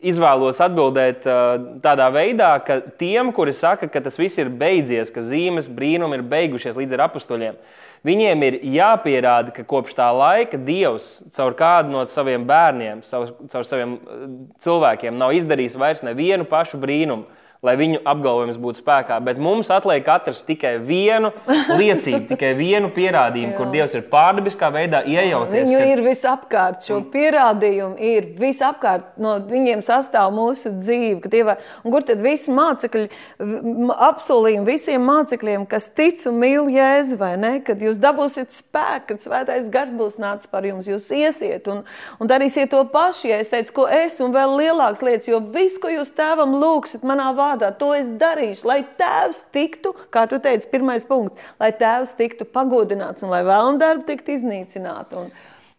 izvēlos 0.03 0.59
atbildēt 0.63 1.27
uh, 1.31 1.55
tādā 1.83 2.09
veidā, 2.15 2.51
ka 2.67 2.81
tiem, 2.99 3.31
kuri 3.35 3.55
saka, 3.55 3.87
ka 3.91 4.03
tas 4.03 4.19
viss 4.19 4.41
ir 4.43 4.51
beidzies, 4.51 5.13
ka 5.15 5.23
zīmes 5.23 5.71
brīnumi 5.71 6.19
ir 6.19 6.25
beigušies 6.33 6.79
līdz 6.79 6.97
ar 6.97 7.05
apstuļiem, 7.07 7.61
viņiem 8.07 8.43
ir 8.49 8.59
jāpierāda, 8.75 9.55
ka 9.55 9.67
kopš 9.69 9.95
tā 10.01 10.09
laika 10.17 10.59
Dievs 10.59 11.13
caur 11.37 11.55
kādu 11.59 11.95
no 11.95 12.03
saviem 12.11 12.43
bērniem, 12.49 13.05
caur, 13.07 13.37
caur 13.53 13.69
saviem 13.69 13.95
uh, 14.01 14.27
cilvēkiem 14.65 15.21
nav 15.21 15.37
izdarījis 15.39 15.79
vairs 15.79 16.03
nevienu 16.07 16.49
pašu 16.51 16.83
brīnumu. 16.83 17.29
Lai 17.63 17.77
viņu 17.79 18.01
apgalvojums 18.11 18.57
būtu 18.59 18.81
spēkā. 18.81 19.21
Bet 19.23 19.39
mums 19.39 19.69
atliek 19.71 20.09
atrast 20.11 20.43
tikai 20.49 20.73
vienu 20.83 21.29
liecību, 21.79 22.25
tikai 22.33 22.57
vienu 22.59 22.89
pierādījumu, 22.91 23.55
kur 23.55 23.69
Dievs 23.71 23.95
ir 23.95 24.03
pārdabiskā 24.11 24.67
veidā 24.75 25.05
iejaucies. 25.07 25.69
Viņu 25.71 25.79
kad... 25.79 25.91
ir 25.93 26.03
visapkārt, 26.03 26.87
šo 26.89 26.99
pierādījumu 27.13 27.95
ir 28.03 28.27
visapkārt. 28.41 29.13
No 29.23 29.37
viņiem 29.47 29.79
sastāv 29.87 30.35
mūsu 30.35 30.73
dzīve. 30.75 31.31
Dieva... 31.31 31.55
Kur 31.87 32.03
tad 32.09 32.19
visi 32.25 32.51
mācekļi 32.51 33.05
apsolījumi 34.09 34.67
visiem 34.67 35.07
mācekļiem, 35.07 35.69
kas 35.71 35.87
tic 35.95 36.27
un 36.27 36.43
mīl 36.43 36.67
Jēzu, 36.73 37.21
vai 37.21 37.37
ne? 37.39 37.53
Kad 37.63 37.87
jūs 37.87 38.03
dabūsiet 38.03 38.51
spēku, 38.57 39.13
kad 39.13 39.23
svētais 39.23 39.71
gars 39.71 39.95
būs 39.95 40.19
nācis 40.19 40.51
par 40.51 40.67
jums, 40.67 40.91
jūs 40.91 41.13
iesiet 41.15 41.71
un, 41.71 41.85
un 42.19 42.33
darīsiet 42.33 42.75
to 42.75 42.83
pašu. 42.91 43.31
Ja 43.31 43.39
es 43.39 43.55
teicu, 43.55 43.77
ko 43.79 43.87
es 43.87 44.19
un 44.25 44.35
vēl 44.35 44.59
lielākas 44.65 45.07
lietas, 45.07 45.31
jo 45.31 45.39
viss, 45.55 45.79
ko 45.79 45.95
jūs 45.95 46.11
tēvam 46.19 46.59
lūgsiet 46.59 47.07
manā 47.07 47.31
vārdā, 47.37 47.52
vārdā, 47.53 47.73
to 47.79 47.93
es 47.97 48.11
darīšu, 48.21 48.67
lai 48.69 48.81
tēvs 48.99 49.47
tiktu, 49.55 49.95
kā 50.13 50.27
tu 50.31 50.41
teici, 50.43 50.71
pirmais 50.73 51.07
punkts, 51.09 51.39
lai 51.61 51.73
tēvs 51.77 52.17
tiktu 52.19 52.49
pagodināts 52.49 53.25
un 53.25 53.33
lai 53.33 53.43
vēlna 53.47 53.79
darba 53.81 54.07
tiktu 54.09 54.39
iznīcināta. 54.39 55.25
Un, 55.25 55.33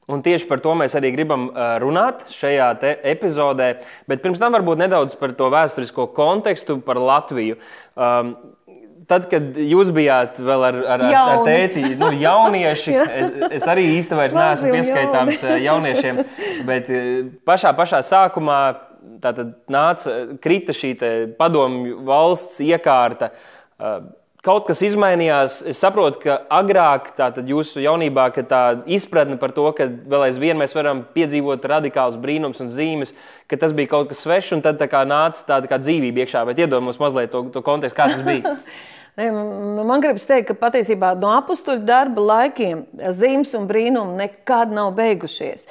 Un 0.04 0.20
tieši 0.20 0.50
par 0.50 0.60
to 0.60 0.74
mēs 0.76 0.98
arī 1.00 1.14
gribam 1.16 1.46
runāt 1.80 2.26
šajā 2.36 2.74
epizodē. 3.08 3.70
Bet 4.04 4.20
pirms 4.20 4.42
tam 4.42 4.52
varbūt 4.52 4.82
nedaudz 4.82 5.16
par 5.16 5.32
to 5.32 5.48
vēsturisko 5.48 6.10
kontekstu, 6.12 6.76
par 6.84 7.00
Latviju. 7.00 7.56
Um, 7.96 8.34
tad, 9.08 9.30
kad 9.32 9.56
jūs 9.56 9.94
bijāt 9.96 10.42
vēl 10.44 10.66
ar, 10.68 10.80
ar, 10.98 11.06
ar, 11.08 11.16
ar 11.38 11.44
tēti, 11.48 11.86
nu, 12.00 12.12
jaunieši, 12.20 12.98
es, 13.00 13.38
es 13.62 13.68
arī 13.72 13.86
īstenībā 13.96 14.28
neesmu 14.36 14.76
pieskaitāms 14.76 15.44
jauniešiem, 15.70 16.20
bet 16.68 16.92
pašā, 17.48 17.72
pašā 17.80 18.04
sākumā 18.04 18.60
tātad 19.24 19.56
nāca, 19.72 20.18
krita 20.44 20.76
šī 20.76 20.96
padomju 21.40 22.02
valsts 22.08 22.62
iekārta. 22.64 23.32
Kaut 24.44 24.66
kas 24.68 24.82
izmainījās. 24.84 25.62
Es 25.72 25.78
saprotu, 25.80 26.20
ka 26.26 26.34
agrāk, 26.52 27.14
tātad 27.16 27.48
jūsu 27.48 27.80
jaunībā, 27.80 28.26
tā 28.50 28.64
izpratne 28.92 29.38
par 29.40 29.54
to, 29.56 29.70
ka 29.78 29.88
vēl 29.88 30.26
aizvien 30.26 30.60
mēs 30.60 30.76
varam 30.76 31.06
piedzīvot 31.16 31.64
radikālus 31.72 32.20
brīnumus 32.20 32.60
un 32.64 32.72
zīmes, 32.74 33.14
ka 33.48 33.60
tas 33.62 33.72
bija 33.76 33.94
kaut 33.94 34.12
kas 34.12 34.26
svešs, 34.26 34.58
un 34.58 34.66
tad 34.66 34.82
tā 34.82 34.90
kā 34.92 35.06
nāca 35.08 35.48
tāda 35.48 35.72
kā 35.72 35.80
dzīvība 35.80 36.26
iekšā. 36.26 36.44
Bet 36.50 36.60
iedomājieties 36.60 37.00
mazliet 37.06 37.32
to, 37.32 37.46
to 37.56 37.64
kontekstu, 37.64 38.02
kā 38.02 38.12
tas 38.12 38.26
bija. 38.26 38.58
Nu, 39.14 39.84
man 39.86 40.02
gribas 40.02 40.24
teikt, 40.26 40.48
ka 40.48 40.56
patiesībā 40.58 41.12
no 41.22 41.36
apakstuļu 41.36 41.84
darba 41.86 42.24
laikiem 42.32 42.80
zīmes 43.14 43.52
un 43.54 43.68
brīnumi 43.70 44.18
nekad 44.18 44.74
nav 44.74 44.96
beigušies 44.98 45.68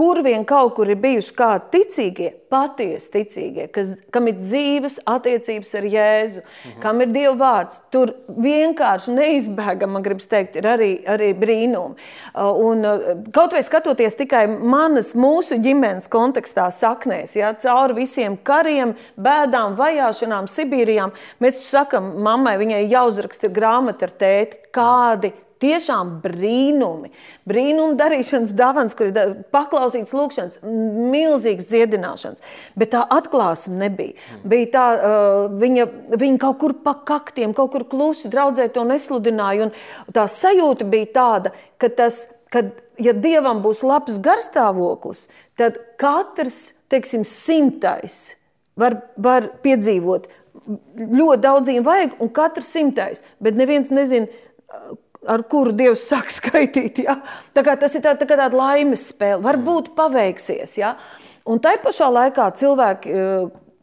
kur 0.00 0.22
vien 0.24 0.46
kaut 0.48 0.72
kur 0.78 0.88
ir 0.88 0.96
bijuši 0.96 1.34
kādi 1.36 1.66
ticīgie, 1.74 2.28
patiesi 2.50 3.10
ticīgie, 3.12 3.66
kas, 3.72 3.90
kam 4.14 4.30
ir 4.30 4.38
dzīves 4.38 4.96
attiecības 5.08 5.74
ar 5.76 5.88
Jēzu, 5.92 6.40
mhm. 6.40 6.78
kam 6.80 7.02
ir 7.04 7.10
Dieva 7.12 7.34
vārds, 7.36 7.82
tur 7.92 8.14
vienkārši 8.32 9.12
neizbēgami, 9.12 9.92
man 9.98 10.06
gribas 10.06 10.30
teikt, 10.30 10.56
ir 10.56 10.68
arī, 10.72 10.88
arī 11.04 11.34
brīnumi. 11.36 12.00
Uh, 12.32 12.48
un 12.70 12.88
uh, 12.88 13.04
kaut 13.36 13.52
vai 13.56 13.60
skatoties 13.66 14.16
tikai 14.22 14.46
manas, 14.48 15.12
mūsu 15.18 15.60
ģimenes 15.60 16.08
kontekstā 16.12 16.70
saknēs, 16.72 17.36
ja, 17.36 17.52
cauri 17.60 18.00
visiem 18.00 18.40
kariem, 18.40 18.96
bēdām, 19.20 19.76
vajāšanām, 19.76 20.48
Sibīrijām, 20.48 21.12
mēs 21.44 21.60
sakam, 21.66 22.14
mammai 22.24 22.56
viņai 22.62 22.86
jāuzraksta 22.88 23.52
grāmata 23.52 24.08
ar 24.08 24.16
tēti, 24.24 24.64
kādi 24.72 25.34
tiešām 25.60 26.16
brīnumi, 26.24 27.12
brīnumu 27.48 27.96
darīšanas 28.00 28.54
dāvāns, 28.56 28.96
kur 28.96 29.10
ir 29.10 29.36
paklausīts 29.54 30.14
lūkšanas, 30.16 30.60
milzīgs 30.64 31.68
dziedināšanas. 31.70 32.44
Bet 32.80 32.92
tā 32.94 33.04
atklāsme 33.04 33.78
nebija. 33.84 34.16
Mm. 34.16 34.48
Bija 34.52 34.70
tā, 34.74 34.86
uh, 34.96 35.60
viņa, 35.60 35.86
viņa 36.16 36.42
kaut 36.42 36.60
kur 36.62 36.76
pa 36.84 36.96
kaktiem, 36.96 37.54
kaut 37.56 37.74
kur 37.74 37.86
klusi 37.90 38.32
draudzē 38.32 38.70
to 38.74 38.86
nesludināja. 38.88 39.70
Tā 40.16 40.26
sajūta 40.30 40.88
bija 40.88 41.12
tāda, 41.20 41.54
ka 41.80 41.92
tas, 41.92 42.24
kad, 42.52 42.74
ja 43.00 43.14
dievam 43.16 43.62
būs 43.64 43.84
labs 43.86 44.20
garstāvoklis, 44.22 45.28
tad 45.60 45.80
katrs, 46.00 46.70
teiksim, 46.90 47.24
simtais 47.28 48.30
var, 48.80 49.00
var 49.16 49.50
piedzīvot. 49.64 50.28
Ļoti 51.00 51.42
daudziem 51.42 51.84
vajag, 51.86 52.18
un 52.22 52.30
katrs 52.34 52.68
simtais, 52.74 53.24
bet 53.42 53.56
neviens 53.58 53.90
nezina, 53.94 54.28
ar 55.28 55.42
kuru 55.50 55.74
Dievs 55.76 56.06
sāk 56.10 56.30
skaitīt. 56.38 57.02
Ja? 57.04 57.18
Tas 57.54 57.96
ir 57.96 58.04
tā, 58.04 58.14
tā 58.16 58.28
tāda 58.28 58.50
laimes 58.54 59.08
spēle. 59.12 59.42
Varbūt 59.44 59.92
paveiksies. 59.98 60.76
Ja? 60.80 60.94
Un 61.48 61.60
tai 61.62 61.76
pašā 61.82 62.10
laikā 62.12 62.50
cilvēki 62.60 63.16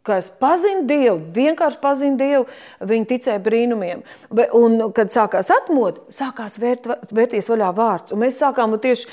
ka 0.08 0.20
es 0.22 0.30
pazinu 0.40 0.86
Dievu, 0.88 1.20
vienkārši 1.36 1.82
pazinu 1.84 2.18
Dievu, 2.20 2.46
viņi 2.88 3.10
ticēja 3.12 3.42
brīnumiem. 3.44 4.04
Un, 4.56 4.80
kad 4.96 5.12
sākās 5.14 5.52
atmod, 5.54 6.00
sākās 6.14 6.58
vērt, 6.62 6.88
vērties 7.12 7.52
vaļā 7.52 7.74
vārds. 7.76 8.16
Un 8.16 8.24
mēs 8.24 8.40
sākām 8.40 8.78
tieši 8.82 9.10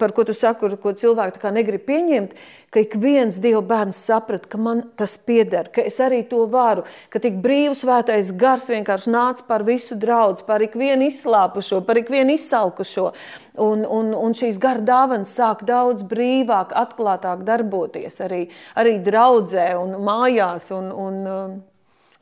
par 0.00 0.14
ko 0.16 0.26
tu 0.26 0.34
saki, 0.36 0.74
ko 0.82 0.94
cilvēki 0.98 1.54
negrib 1.54 1.86
pieņemt, 1.86 2.34
ka 2.74 2.82
ik 2.82 2.96
viens 2.98 3.38
Dieva 3.38 3.62
bērns 3.62 4.00
saprata, 4.08 4.48
ka 4.50 4.58
man 4.58 4.82
tas 4.98 5.14
pieder, 5.20 5.68
ka 5.70 5.84
es 5.86 6.00
arī 6.02 6.24
to 6.26 6.42
varu, 6.50 6.82
ka 7.12 7.22
tik 7.22 7.36
brīvs 7.44 7.84
svētais 7.84 8.32
gars 8.34 8.66
vienkārši 8.72 9.12
nāca 9.14 9.46
par 9.46 9.62
visu 9.66 9.94
draudz, 10.00 10.42
par 10.46 10.64
ikvienu 10.64 11.06
izslāpušo, 11.10 11.84
par 11.86 12.00
ikvienu 12.00 12.34
izsalkušo. 12.34 13.12
Un, 13.62 13.84
un, 13.86 14.08
un 14.18 14.32
šīs 14.34 14.56
gara 14.58 14.82
dāvanas 14.82 15.30
sāk 15.38 15.60
daudz 15.68 16.02
brīvāk, 16.10 16.72
atklātāk 16.74 17.44
darboties 17.46 18.18
arī, 18.24 18.48
arī 18.74 18.96
draudzē 19.06 19.68
un 19.78 19.94
mājās. 20.02 20.72
Un, 20.74 20.90
un, 20.90 21.20
um, 21.30 21.54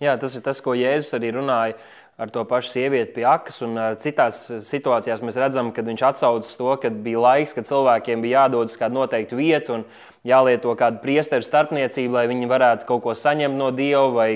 Jā, 0.02 0.18
tas 0.20 0.34
ir 0.36 0.42
tas, 0.44 0.60
ko 0.60 0.74
Jēzus 0.76 1.14
arī 1.16 1.30
runāja 1.32 1.78
ar 2.22 2.30
to 2.30 2.44
pašu 2.46 2.70
sievieti 2.70 3.16
pie 3.16 3.26
akas. 3.26 3.58
Un 3.66 3.80
citās 4.02 4.44
situācijās 4.68 5.24
mēs 5.26 5.38
redzam, 5.40 5.72
ka 5.74 5.82
viņš 5.82 6.06
atsaucas 6.12 6.54
to, 6.58 6.70
ka 6.78 6.92
bija 6.94 7.22
laiks, 7.26 7.56
kad 7.56 7.66
cilvēkiem 7.66 8.22
bija 8.22 8.44
jādodas 8.44 8.78
kādu 8.78 9.00
noteiktu 9.00 9.38
vietu 9.40 9.80
un 9.80 9.86
jālieto 10.26 10.70
kādu 10.78 11.00
priesteru 11.02 11.42
starpniecību, 11.42 12.14
lai 12.14 12.28
viņi 12.30 12.46
varētu 12.50 12.86
kaut 12.86 13.02
ko 13.02 13.14
saņemt 13.18 13.58
no 13.58 13.72
Dieva 13.74 14.04
vai 14.14 14.28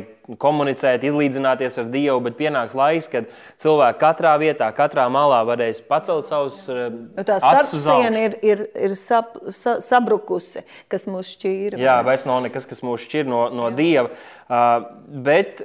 komunicēt, 0.43 1.05
izlīdzināties 1.07 1.79
ar 1.79 1.87
Dievu. 1.93 2.19
Bet 2.27 2.35
pienāks 2.41 2.75
laiks, 2.75 3.07
kad 3.13 3.31
cilvēki 3.63 4.03
katrā 4.03 4.35
vietā, 4.43 4.73
katrā 4.75 5.07
malā 5.13 5.45
varēs 5.47 5.79
pacelt 5.87 6.27
savus 6.27 6.65
nu, 6.67 7.23
tā 7.23 7.39
starpsiena 7.39 8.27
ir, 8.27 8.37
ir, 8.43 8.65
ir 8.89 8.99
sap, 8.99 9.39
sa, 9.55 9.79
sabrukusi, 9.85 10.67
kas 10.91 11.07
mūs 11.07 11.37
šķīra. 11.37 11.79
Jā, 11.79 12.01
vairs 12.07 12.27
nav 12.27 12.43
nekas, 12.49 12.67
kas 12.67 12.83
mūs 12.83 13.07
šķir 13.07 13.31
no, 13.31 13.47
no 13.55 13.71
Dieva. 13.79 14.11
Uh, 14.51 14.91
bet 15.23 15.63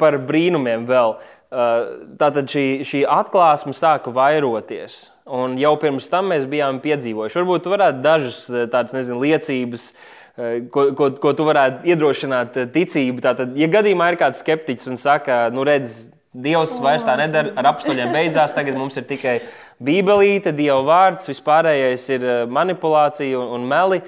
par 0.00 0.18
brīnumiem 0.28 0.86
vēl. 0.88 1.16
Uh, 1.46 2.16
tātad 2.18 2.50
šī, 2.50 2.82
šī 2.82 3.04
atklāsme 3.06 3.70
sāka 3.76 4.10
vairoties. 4.10 5.12
Un 5.30 5.54
jau 5.60 5.76
pirms 5.78 6.08
tam 6.10 6.32
mēs 6.32 6.42
bijām 6.50 6.80
piedzīvojuši. 6.82 7.38
Varbūt 7.38 7.68
jūs 7.68 7.74
varētu 7.76 8.02
dažas 8.02 8.40
uh, 8.50 8.64
tādas 8.72 8.96
nezinu, 8.96 9.20
liecības, 9.22 9.84
uh, 9.92 10.58
ko, 10.74 10.88
ko, 10.98 11.12
ko 11.22 11.32
tu 11.38 11.46
varētu 11.46 11.86
iedrošināt 11.92 12.58
ticību. 12.74 13.22
Tātad, 13.24 13.54
ja 13.58 13.70
gadījumā 13.70 14.10
ir 14.10 14.20
kāds 14.24 14.42
skeptiķis 14.42 14.90
un 14.90 15.00
saka, 15.00 15.46
nu 15.54 15.66
redz, 15.66 16.06
Dievs 16.36 16.74
vairs 16.84 17.04
tā 17.06 17.14
nedara, 17.16 17.54
ar 17.56 17.70
apstuļiem 17.70 18.10
beidzās, 18.12 18.52
tagad 18.52 18.76
mums 18.76 18.98
ir 19.00 19.06
tikai 19.08 19.38
bībelīte, 19.80 20.52
Dieva 20.52 20.82
vārds, 20.84 21.30
vispārējais 21.30 22.04
ir 22.12 22.26
manipulācija 22.52 23.38
un, 23.40 23.54
un 23.56 23.64
meli. 23.70 24.02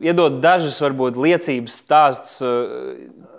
Iedod 0.00 0.38
dažas, 0.40 0.78
varbūt, 0.80 1.18
liecības 1.20 1.76
stāstus 1.82 2.38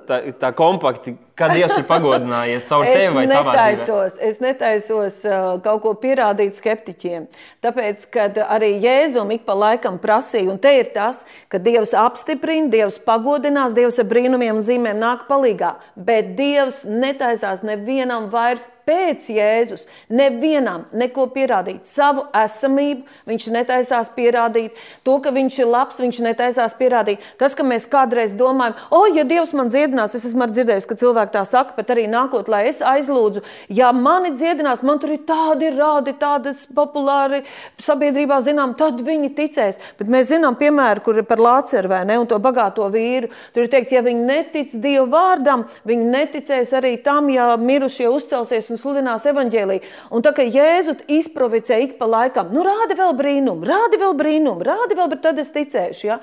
tā, 0.10 0.20
tā 0.42 0.52
kompakti, 0.58 1.16
kad 1.40 1.54
Dievs 1.56 1.78
ir 1.80 1.86
pagodinājies 1.90 2.68
caur 2.70 2.86
tevi 2.88 3.14
vai 3.16 3.26
tavā 3.30 3.56
netaisos, 3.56 4.16
dzīvē? 4.16 4.30
Es 4.30 4.42
netaisos 4.44 5.20
uh, 5.28 5.52
kaut 5.66 5.84
ko 5.86 5.94
pierādīt 6.00 6.60
skeptiķiem. 6.60 7.28
Tāpēc, 7.66 8.06
kad 8.14 8.40
arī 8.46 8.74
Jēzum 8.84 9.32
ik 9.36 9.46
pa 9.48 9.56
laikam 9.58 10.00
prasīja, 10.02 10.50
un 10.54 10.60
te 10.62 10.74
ir 10.82 10.92
tas, 10.96 11.24
ka 11.52 11.62
Dievs 11.64 11.96
apstiprina, 11.98 12.72
Dievs 12.74 13.00
pagodinās, 13.06 13.78
Dievs 13.78 14.02
ar 14.02 14.10
brīnumiem 14.12 14.60
un 14.60 14.66
zīmēm 14.66 15.00
nāk 15.00 15.28
palīgā, 15.32 15.76
bet 15.96 16.36
Dievs 16.40 16.84
netaisās 16.90 17.64
nevienam 17.66 18.30
vairs 18.34 18.68
pēc 18.90 19.28
Jēzus 19.34 19.86
nevienam 20.10 20.88
neko 20.98 21.28
pierādīt. 21.34 21.86
Savu 21.90 22.26
esamību 22.36 23.06
viņš 23.30 23.48
netaisās 23.54 24.12
pierādīt. 24.16 24.78
To, 25.06 25.20
ka 25.24 25.34
viņš 25.36 25.60
ir 25.62 25.70
labs, 25.70 26.00
viņš 26.02 26.22
netaisās 26.26 26.76
pierādīt. 26.80 27.26
Tas, 27.42 27.56
ka 27.58 27.66
mēs 27.68 27.86
kādreiz 27.92 28.34
domājam, 28.40 28.78
o, 28.90 29.04
ja 29.14 29.26
Dievs 29.30 29.54
man 29.58 29.70
dziedinās, 29.74 30.16
es 30.18 30.26
esmu 30.32 30.50
dzirdējis, 30.50 30.88
ka 30.90 30.98
cilvēki 31.00 31.29
tā 31.34 31.44
saka, 31.48 31.76
pat 31.78 31.94
arī 31.94 32.08
nākot, 32.12 32.50
lai 32.52 32.66
es 32.70 32.82
aizlūdzu, 32.86 33.44
ja 33.74 33.92
mani 33.96 34.34
dziedinās, 34.36 34.84
man 34.86 35.02
tur 35.02 35.14
ir 35.16 35.24
tādi 35.28 35.72
rādi, 35.76 36.16
tādas 36.20 36.66
populāri 36.76 37.44
sabiedrībā 37.82 38.40
zinām, 38.46 38.76
tad 38.80 39.02
viņi 39.06 39.32
ticēs. 39.38 39.80
Bet 40.00 40.12
mēs 40.12 40.30
zinām 40.34 40.58
piemēru, 40.60 41.04
kur 41.06 41.20
ir 41.22 41.28
par 41.30 41.42
Lāceru 41.42 41.92
vai 41.92 42.04
ne, 42.08 42.20
un 42.22 42.28
to 42.30 42.40
bagāto 42.42 42.88
vīru. 42.94 43.32
Tur 43.56 43.66
ir 43.66 43.72
teikts, 43.72 43.96
ja 43.96 44.04
viņi 44.06 44.26
netic 44.28 44.76
Dieva 44.80 45.06
vārdam, 45.10 45.66
viņi 45.88 46.10
neticēs 46.14 46.74
arī 46.78 46.96
tam, 47.04 47.30
ja 47.34 47.52
mirušie 47.60 48.10
uzcelsies 48.12 48.70
un 48.74 48.82
sludinās 48.82 49.28
evaņģēlī. 49.30 49.80
Un 50.16 50.26
tā 50.26 50.34
kā 50.36 50.46
Jēzu 50.46 50.96
izprovicē 51.20 51.80
ik 51.86 51.98
pa 52.00 52.08
laikam, 52.10 52.54
nu 52.56 52.64
rādi 52.66 52.98
vēl 53.00 53.16
brīnumu, 53.20 53.68
rādi 53.68 54.00
vēl 54.02 54.16
brīnumu, 54.20 54.66
rādi 54.66 54.98
vēl, 54.98 55.10
bet 55.14 55.24
tad 55.26 55.42
es 55.42 55.52
ticēšu. 55.56 56.06
Ja? 56.08 56.20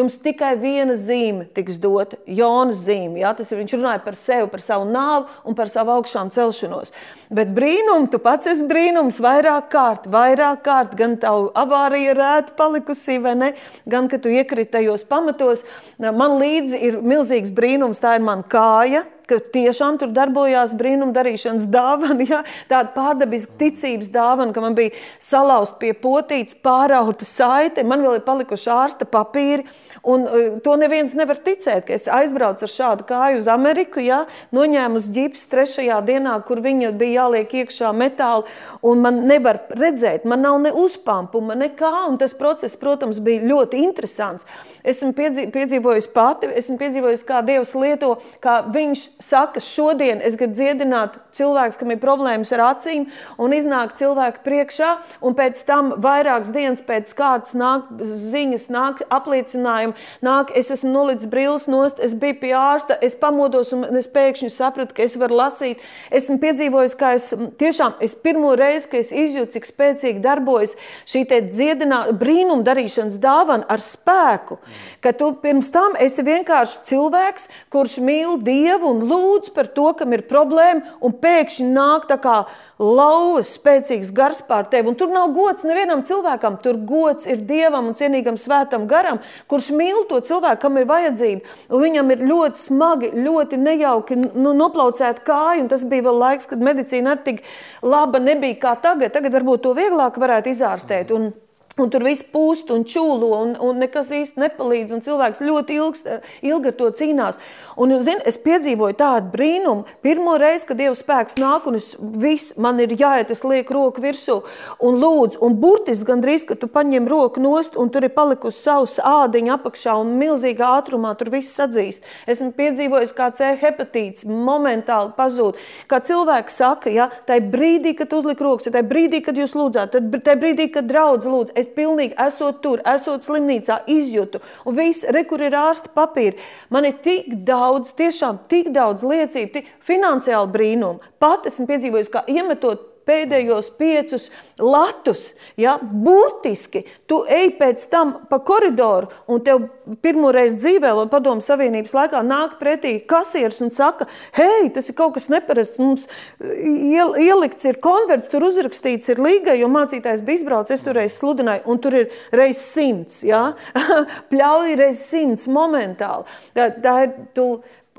Jums 0.00 0.18
tikai 0.22 0.54
viena 0.60 0.96
zīme 0.98 1.46
tiks 1.56 1.78
dota, 1.82 2.18
Jonas 2.26 2.84
zīme. 2.86 3.20
Ja? 3.22 3.32
Tas 3.36 3.52
ir 3.52 3.62
viņš 3.62 3.76
runāja 3.78 4.02
par 4.04 4.18
sevi, 4.18 4.49
par 4.52 4.62
savu 4.64 4.88
nāvu 4.90 5.28
un 5.48 5.56
par 5.58 5.70
savu 5.72 5.94
augšām 5.96 6.32
celšanos. 6.34 6.94
Bet 7.32 7.52
brīnumu, 7.56 8.10
tu 8.12 8.20
pats 8.22 8.50
esi 8.50 8.66
brīnums 8.70 9.20
vairāk 9.22 9.70
kārt, 9.72 10.08
vairāk 10.10 10.64
kārt, 10.66 10.96
gan 10.98 11.16
tavu 11.22 11.48
avārija 11.58 12.16
rēta 12.18 12.56
palikusi, 12.58 13.20
vai 13.22 13.36
ne, 13.38 13.52
gan, 13.90 14.10
ka 14.10 14.20
tu 14.22 14.32
iekriti 14.32 14.74
tajos 14.76 15.06
pamatos. 15.08 15.64
Man 15.98 16.38
līdzi 16.42 16.82
ir 16.90 17.00
milzīgs 17.04 17.54
brīnums, 17.54 18.02
tā 18.02 18.18
ir 18.18 18.26
mana 18.26 18.46
kāja, 18.46 19.06
ka 19.30 19.38
tiešām 19.54 20.00
tur 20.00 20.10
darbojās 20.14 20.74
brīnumdarīšanas 20.78 21.68
dāvana, 21.70 22.26
ja? 22.26 22.42
tāda 22.70 22.92
pārdabiska 22.96 23.56
ticības 23.60 24.10
dāvana, 24.12 24.54
ka 24.54 24.64
man 24.64 24.76
bija 24.78 24.94
salauzta 25.22 25.78
pie 25.80 25.92
potītes, 25.94 26.58
pārauta 26.64 27.26
saite, 27.28 27.84
man 27.86 28.04
vēl 28.04 28.18
ir 28.18 28.26
palikuši 28.26 28.70
ārsta 28.74 29.08
papīri, 29.08 29.66
un 30.02 30.26
uh, 30.26 30.48
to 30.64 30.76
neviens 30.80 31.14
nevar 31.18 31.40
ticēt, 31.40 31.86
ka 31.88 31.96
es 31.96 32.08
aizbraucu 32.10 32.66
ar 32.66 32.74
šādu 32.74 33.06
kāju 33.08 33.42
uz 33.42 33.50
Ameriku, 33.50 34.02
ja? 34.04 34.24
noņēmu 34.56 35.00
uz 35.00 35.10
ģips 35.14 35.46
trešajā 35.52 36.00
dienā, 36.06 36.36
kur 36.46 36.62
viņa 36.64 36.92
bija 37.00 37.24
jāliek 37.24 37.54
iekšā 37.62 37.92
metāli, 37.96 38.48
un 38.86 39.02
man 39.04 39.22
nevar 39.28 39.62
redzēt, 39.76 40.26
man 40.28 40.44
nav 40.44 40.58
ne 40.64 40.72
uzpampuma, 40.76 41.56
nekā, 41.58 41.92
un 42.08 42.18
tas 42.20 42.34
process, 42.36 42.78
protams, 42.80 43.20
bija 43.24 43.44
ļoti 43.46 43.84
interesants. 43.84 44.46
Esmu 44.86 45.12
piedzīvojis 45.54 46.10
pati, 46.14 46.50
esmu 46.60 46.78
piedzīvojis, 46.80 47.24
kā 47.28 47.42
Dievs 47.46 47.74
lieto, 47.78 48.14
kā 48.42 48.60
viņš 48.72 49.06
saka, 49.20 49.60
šodien 49.60 50.20
es 50.24 50.36
gribu 50.40 50.56
dziedināt 50.56 51.18
cilvēku, 51.36 51.78
kam 51.80 51.92
ir 51.94 52.00
problēmas 52.02 52.52
ar 52.56 52.64
acīm, 52.70 53.06
un 53.40 53.54
iznāk 53.54 53.94
cilvēku 53.98 54.42
priekšā, 54.44 54.90
un 55.24 55.36
pēc 55.38 55.62
tam 55.68 55.92
vairākas 56.02 56.52
dienas 56.54 56.82
pēc 56.86 57.12
kārtas 57.16 57.54
nāk 57.58 57.88
ziņas, 58.00 58.68
nāk 58.72 59.02
apliecinājumi, 59.12 59.94
nāk, 60.26 60.52
es 60.56 60.72
esmu 60.74 60.92
nolicis 60.94 61.30
brilles 61.30 61.68
nost, 61.70 62.00
es 62.02 62.16
biju 62.18 62.38
pie 62.42 62.54
ārsta, 62.56 62.96
es 63.04 63.16
pamodos, 63.20 63.74
un 63.76 63.86
es 64.00 64.08
pēkšņi 64.10 64.50
sapratu, 64.54 64.96
ka 64.96 65.04
es 65.06 65.16
varu 65.20 65.38
lasīt. 65.40 65.84
Esmu 66.10 66.38
piedzīvojis, 66.42 66.96
ka 66.98 67.12
es 67.18 67.30
tiešām, 67.60 67.98
es 68.02 68.16
pirmo 68.18 68.54
reizi, 68.58 68.88
ka 68.90 69.00
es 69.00 69.12
izjūtu, 69.12 69.54
cik 69.56 69.68
spēcīgi 69.68 70.24
darbojas 70.24 70.76
šī 71.08 71.24
te 71.30 71.40
dziedinā, 71.50 72.02
brīnum 72.20 72.64
darīšanas 72.66 73.20
dāvana 73.22 73.68
ar 73.70 73.82
spēku, 73.84 74.60
ka 75.04 75.12
tu 75.16 75.32
pirms 75.42 75.70
tam 75.74 75.96
esi 76.00 76.24
vienkārši 76.26 76.84
cilvēks, 76.90 77.48
kurš 77.72 77.98
mīl 78.04 78.38
Dievu 78.40 78.90
un 78.94 79.04
lūdz 79.10 79.50
par 79.54 79.68
to, 79.74 79.90
kam 79.98 80.14
ir 80.14 80.24
problēma, 80.30 80.96
un 81.04 81.14
pēkšņi 81.20 81.66
nāk 81.74 82.06
tā 82.10 82.16
kā 82.22 82.36
lauvas, 82.80 83.52
spēcīgs 83.58 84.12
gars 84.16 84.40
pār 84.46 84.68
tevi. 84.72 84.88
Un 84.90 84.96
tur 84.98 85.10
nav 85.12 85.34
gods 85.36 85.66
nevienam 85.68 86.04
cilvēkam, 86.06 86.60
tur 86.62 86.78
gods 86.88 87.28
ir 87.28 87.42
Dievam 87.50 87.90
un 87.90 87.98
cienīgam 87.98 88.38
svētam 88.40 88.86
garam, 88.90 89.20
kurš 89.50 89.72
mīl 89.76 90.06
to 90.08 90.22
cilvēku, 90.24 90.62
kam 90.64 90.80
ir 90.80 90.88
vajadzība. 90.90 91.58
Un 91.68 91.84
viņam 91.84 92.14
ir 92.14 92.24
ļoti 92.30 92.62
smagi, 92.62 93.12
ļoti 93.26 93.60
nejauki 93.60 94.18
nu, 94.22 94.54
noplaucēta 94.56 95.26
kāja, 95.26 95.60
un 95.64 95.70
tas 95.72 95.84
bija 95.88 96.08
vēl 96.08 96.24
laiks, 96.24 96.48
kad 96.50 96.64
medicīna 96.64 97.16
arī 97.16 97.26
tik 97.26 97.44
laba 97.82 98.22
nebija 98.22 98.58
kā 98.62 98.74
tagad. 98.80 99.12
Tagad 99.14 99.36
varbūt 99.40 99.66
to 99.66 99.76
vieglāk 99.76 100.18
varētu 100.20 100.54
izārstēt. 100.54 101.14
Un, 101.16 101.32
Un 101.80 101.90
tur 101.92 102.04
viss 102.04 102.26
pūst 102.26 102.70
un 102.74 102.84
čūlo, 102.84 103.30
un, 103.38 103.54
un 103.56 103.80
nekas 103.80 104.10
īsti 104.14 104.42
nepalīdz. 104.42 104.98
Cilvēks 105.04 105.40
ļoti 105.44 105.76
ilgs, 105.80 106.04
ilgi 106.44 106.70
ar 106.70 106.76
to 106.76 106.90
cīnās. 106.98 107.38
Un, 107.80 107.94
zin, 108.04 108.20
es 108.28 108.36
piedzīvoju 108.42 108.98
tādu 108.98 109.30
brīnumu. 109.32 109.86
Pirmo 110.04 110.36
reizi, 110.40 110.66
kad 110.68 110.80
Dieva 110.80 110.96
spēks 110.98 111.38
nāk, 111.40 111.68
un 111.70 111.78
es, 111.78 111.92
viss, 111.98 112.54
man 112.60 112.80
ir 112.82 112.92
jāiet, 112.98 113.32
es 113.32 113.44
lieku 113.46 113.76
roku 113.76 114.04
virsū 114.04 114.40
un 114.84 115.00
lūdzu. 115.00 115.40
Un 115.46 115.56
burtiski 115.62 116.10
gandrīz, 116.10 116.44
ka 116.48 116.58
tu 116.60 116.68
paņem 116.72 117.08
roku 117.10 117.40
nost, 117.42 117.78
un 117.80 117.88
tur 117.92 118.04
ir 118.06 118.14
palikusi 118.16 118.60
savs 118.60 118.98
ādiņa 119.00 119.56
apakšā, 119.56 119.96
un 120.02 120.12
milzīgā 120.20 120.68
ātrumā 120.80 121.14
tur 121.18 121.32
viss 121.32 121.56
sadzīst. 121.56 122.04
Esmu 122.30 122.52
piedzīvojis, 122.58 123.14
kā 123.16 123.30
C 123.36 123.54
hepatīts 123.60 124.26
momentāli 124.28 125.14
pazūd. 125.16 125.58
Kā 125.90 126.02
cilvēks 126.04 126.60
saka, 126.60 126.92
ja, 126.92 127.08
tajā 127.28 127.46
brīdī, 127.52 127.94
kad 127.98 128.12
uzlik 128.16 128.42
rokas, 128.44 128.68
tajā 128.68 128.84
brīdī, 128.90 129.22
kad 129.24 129.38
jūs 129.38 129.56
lūdzāt, 129.56 129.96
tajā 129.96 130.38
brīdī, 130.40 130.68
kad 130.74 130.88
draudz 130.90 131.28
lūdz, 131.30 131.54
es 131.58 131.69
pilnīgi 131.76 132.18
esot 132.26 132.60
tur, 132.64 132.82
esot 132.88 133.24
slimnīcā, 133.26 133.80
izjūtu, 133.90 134.42
un 134.66 134.78
viss, 134.78 135.06
re, 135.14 135.24
kur 135.28 135.42
ir 135.44 135.56
ārsta 135.56 135.92
papīri. 135.94 136.38
Man 136.70 136.88
ir 136.88 137.00
tik 137.04 137.32
daudz, 137.48 137.94
tiešām 137.98 138.44
tik 138.50 138.72
daudz 138.76 139.06
liecību, 139.06 139.52
tik 139.56 139.72
finansiāli 139.86 140.54
brīnumu. 140.54 141.12
Pat 141.22 141.48
esmu 141.50 141.68
piedzīvojis, 141.70 142.12
kā 142.12 142.24
iemetot 142.30 142.89
pēdējos 143.08 143.70
piecus 143.78 144.28
latus. 144.58 145.30
Ja, 145.60 145.76
burtiski 145.80 146.84
tu 147.10 147.22
ej 147.28 147.52
pēc 147.58 147.86
tam 147.92 148.14
pa 148.30 148.40
koridoru, 148.44 149.10
un 149.30 149.42
tev 149.44 149.66
pirmoreiz 150.04 150.58
dzīvē, 150.60 150.92
lai 150.96 151.06
padomu 151.10 151.44
Savienības 151.44 151.94
laikā 151.96 152.22
nāk 152.26 152.58
pretī 152.60 152.96
kasieris 153.08 153.60
un 153.64 153.72
saka, 153.74 154.06
hei, 154.36 154.70
tas 154.74 154.90
ir 154.90 154.98
kaut 154.98 155.16
kas 155.16 155.30
neparasts. 155.32 155.80
Mums 155.80 156.06
iel, 156.40 157.16
ielikts 157.20 157.66
ir 157.68 157.80
konverts, 157.82 158.30
tur 158.32 158.46
uzrakstīts 158.48 159.12
ir 159.12 159.22
līga, 159.22 159.56
jo 159.58 159.70
mācītājs 159.72 160.24
bija 160.26 160.42
izbraucis, 160.42 160.78
es 160.78 160.86
tur 160.86 160.98
reiz 160.98 161.16
sludināju, 161.18 161.66
un 161.70 161.82
tur 161.82 161.98
ir 162.02 162.14
reiz 162.36 162.62
simts. 162.62 163.24
Ja? 163.26 163.50
Pļauj 164.32 164.76
reiz 164.80 165.02
simts 165.06 165.48
momentāli. 165.50 166.28
Tā, 166.56 166.70
tā 166.82 166.96
ir, 167.06 167.14
tu, 167.36 167.48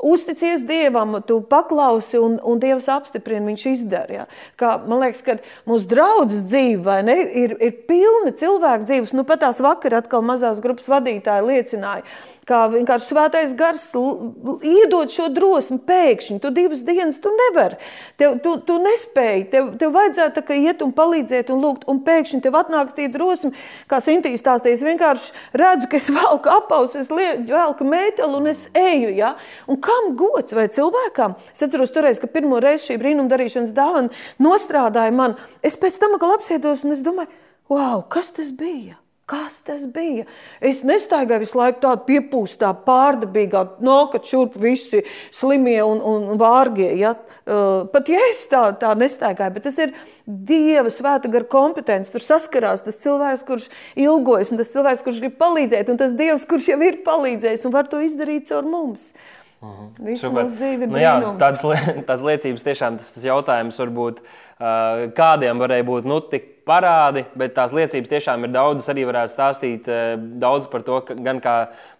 uzticies 0.01 0.65
Dievam, 0.67 1.18
tu 1.27 1.40
paklausi 1.46 2.20
un, 2.22 2.37
un 2.44 2.59
Dievs 2.61 2.87
apstiprina, 2.92 3.46
viņš 3.50 3.66
izdara. 3.72 4.22
Ja? 4.22 4.25
Kā, 4.59 4.74
man 4.87 5.03
liekas, 5.03 5.24
ka 5.25 5.37
mūsu 5.70 5.90
draudzes 5.92 6.46
dzīve 6.50 6.98
ne, 7.05 7.18
ir, 7.44 7.55
ir 7.61 7.75
pilna 7.90 8.33
cilvēku 8.37 8.87
dzīves. 8.90 9.16
Nu, 9.18 9.25
pat 9.27 9.44
tās 9.46 9.61
vakar 9.64 10.00
atkal 10.01 10.24
mazās 10.25 10.61
grupas 10.64 10.90
vadītāji 10.92 11.48
liecināja, 11.48 12.05
kā 12.50 12.64
vienkārši 12.74 13.11
svētais 13.11 13.55
gars 13.57 13.87
iedod 14.66 15.14
šo 15.14 15.29
drosmi 15.33 15.79
pēkšņi. 15.87 16.40
Tu 16.42 16.53
divas 16.55 16.83
dienas 16.87 17.22
tu 17.22 17.33
nevari, 17.35 17.79
tev, 18.20 18.37
tu, 18.44 18.55
tu 18.66 18.77
nespēji, 18.81 19.48
tev, 19.53 19.74
tev 19.81 19.94
vajadzētu 19.96 20.42
tā, 20.42 20.57
iet 20.57 20.83
un 20.85 20.94
palīdzēt 20.96 21.51
un 21.53 21.61
lūgt, 21.64 21.87
un 21.92 22.01
pēkšņi 22.05 22.42
tev 22.46 22.57
atnāk 22.59 22.94
tī 22.98 23.07
drosmi, 23.11 23.53
kā 23.90 24.01
Sintīs 24.01 24.42
stāstīja, 24.42 24.77
es 24.77 24.85
vienkārši 24.85 25.59
redzu, 25.61 25.90
ka 25.92 26.00
es 26.00 26.09
velku 26.14 26.51
apaus, 26.51 26.96
es 27.00 27.11
velku 27.11 27.87
mēteli 27.87 28.40
un 28.40 28.50
es 28.51 28.66
eju, 28.77 29.11
ja? 29.16 29.35
Un 29.70 29.79
kam 29.91 30.15
gods 30.19 30.55
vai 30.55 30.67
cilvēkam? 30.71 31.35
Es 31.51 31.65
atceros 31.65 31.93
toreiz, 31.93 32.21
ka 32.21 32.31
pirmo 32.31 32.61
reizi 32.63 32.91
šī 32.91 32.99
brīnuma 33.01 33.31
darīšanas 33.31 33.75
dāvana 33.75 34.11
nostrādāja 34.41 35.13
man. 35.15 35.37
Es 35.65 35.79
pēc 35.79 35.99
tam 36.01 36.17
atkal 36.17 36.37
apsēdos 36.37 36.85
un 36.87 36.95
es 36.95 37.05
domāju, 37.05 37.31
wow, 37.71 38.03
kas 38.11 38.31
tas 38.35 38.51
bija? 38.55 38.97
Kas 39.31 39.61
tas 39.63 39.85
bija? 39.87 40.25
Es 40.59 40.81
nestaigāju 40.83 41.45
visu 41.45 41.55
laiku 41.55 41.79
tādu 41.85 42.03
piepūstā, 42.09 42.73
pārdabīgā, 42.83 43.61
nākat 43.79 44.27
šurp 44.27 44.57
visi 44.59 45.05
slimie 45.31 45.77
un, 45.85 46.01
un 46.03 46.41
vārgie. 46.41 46.89
Ja? 46.99 47.13
Uh, 47.45 47.85
pat 47.93 48.11
ja 48.11 48.19
es 48.27 48.41
tā, 48.51 48.65
tā 48.81 48.91
nestaigāju, 48.97 49.55
bet 49.55 49.67
tas 49.69 49.77
ir 49.79 49.93
Dieva 50.25 50.91
svēta 50.91 51.31
gara 51.31 51.47
kompetence. 51.47 52.11
Tur 52.11 52.25
saskarās 52.25 52.83
tas 52.83 52.99
cilvēks, 53.05 53.45
kurš 53.47 53.69
ilgojas, 53.95 54.51
un 54.51 54.59
tas 54.59 54.73
cilvēks, 54.73 55.05
kurš 55.07 55.23
grib 55.23 55.39
palīdzēt, 55.39 55.93
un 55.93 56.01
tas 56.01 56.17
Dievs, 56.17 56.47
kurš 56.49 56.73
jau 56.73 56.81
ir 56.83 56.99
palīdzējis 57.07 57.69
un 57.69 57.77
var 57.77 57.87
to 57.87 58.03
izdarīt 58.03 58.51
caur 58.51 58.67
mums. 58.67 59.13
Mhm. 59.13 59.40
Visu 60.01 60.25
Super. 60.25 60.47
mūsu 60.47 60.57
dzīvi 60.57 60.87
ir 60.87 60.89
nu, 60.89 60.97
jā, 60.97 61.11
tādas, 61.37 61.61
tādas 62.07 62.24
liecības 62.25 62.65
tiešām 62.65 62.95
tas, 62.97 63.11
tas 63.13 63.25
jautājums 63.27 63.77
varbūt 63.77 64.24
kādiem 65.17 65.61
varēja 65.61 65.85
būt 65.85 66.07
nu, 66.09 66.17
tik 66.31 66.47
parādi, 66.65 67.24
bet 67.37 67.53
tās 67.57 67.74
liecības 67.74 68.09
tiešām 68.09 68.45
ir 68.45 68.53
daudzas. 68.53 68.89
Arī 68.93 69.05
varētu 69.09 69.33
stāstīt 69.33 69.89
daudz 70.41 70.67
par 70.71 70.85
to, 70.87 71.00
ka, 71.05 71.17
gan 71.17 71.41
kā 71.43 71.55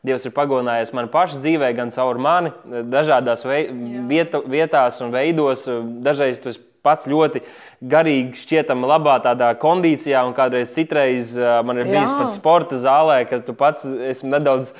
Dievs 0.06 0.26
ir 0.26 0.34
pagodinājis 0.34 0.93
man 0.97 1.12
pašu 1.13 1.38
dzīvē, 1.43 1.69
gan 1.78 1.93
caur 1.93 2.17
mani 2.21 2.50
dažādās 2.89 3.45
vei, 3.45 3.67
vieta, 4.10 4.41
vietās 4.41 4.97
un 5.06 5.13
veidos. 5.13 5.67
Dažreiz 6.02 6.41
tas 6.41 6.58
pats 6.82 7.06
ļoti 7.10 7.43
garīgi 7.91 8.41
šķietami 8.41 8.89
labā 8.89 9.19
tādā 9.21 9.52
kondīcijā, 9.62 10.24
un 10.26 10.34
kādreiz 10.38 10.74
citreiz 10.74 11.36
man 11.38 11.82
ir 11.82 11.89
bijis 11.89 12.13
pat 12.17 12.34
sporta 12.34 12.80
zālē, 12.82 13.21
ka 13.30 13.41
tu 13.45 13.54
pats 13.58 13.86
esi 13.86 14.30
nedaudz 14.30 14.74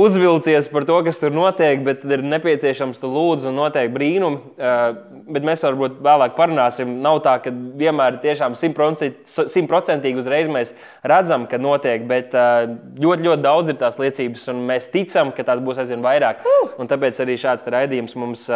uzvilcies 0.00 0.68
par 0.72 0.86
to, 0.88 0.98
kas 1.06 1.20
tur 1.20 1.34
notiek, 1.34 1.82
bet 1.86 2.04
ir 2.08 2.24
nepieciešams 2.24 3.00
tu 3.02 3.10
lūdzu 3.10 3.50
un 3.50 3.58
notiek 3.60 3.92
brīnumi. 3.94 4.40
Uh, 4.56 5.20
bet 5.30 5.46
mēs 5.46 5.62
varbūt 5.64 6.00
vēlāk 6.04 6.34
parunāsim. 6.38 6.96
Nav 7.04 7.20
tā, 7.24 7.36
ka 7.44 7.52
vienmēr 7.52 8.18
tiešām 8.22 8.56
simtprocentīgi 8.58 10.20
uzreiz 10.20 10.50
mēs 10.50 10.74
redzam, 11.06 11.46
ka 11.50 11.60
notiek, 11.60 12.04
bet 12.10 12.34
ļoti, 12.34 13.26
ļoti 13.28 13.44
daudz 13.44 13.72
ir 13.72 13.80
tās 13.80 13.98
liecības, 14.00 14.48
un 14.52 14.62
mēs 14.70 14.90
ticam, 14.92 15.32
ka 15.34 15.46
tās 15.46 15.62
būs 15.64 15.82
aizvien 15.82 16.04
vairāk. 16.04 16.44
Un 16.80 16.90
tāpēc 16.90 17.20
arī 17.24 17.38
šāds 17.40 17.68
raidījums 17.70 18.16
mums 18.18 18.48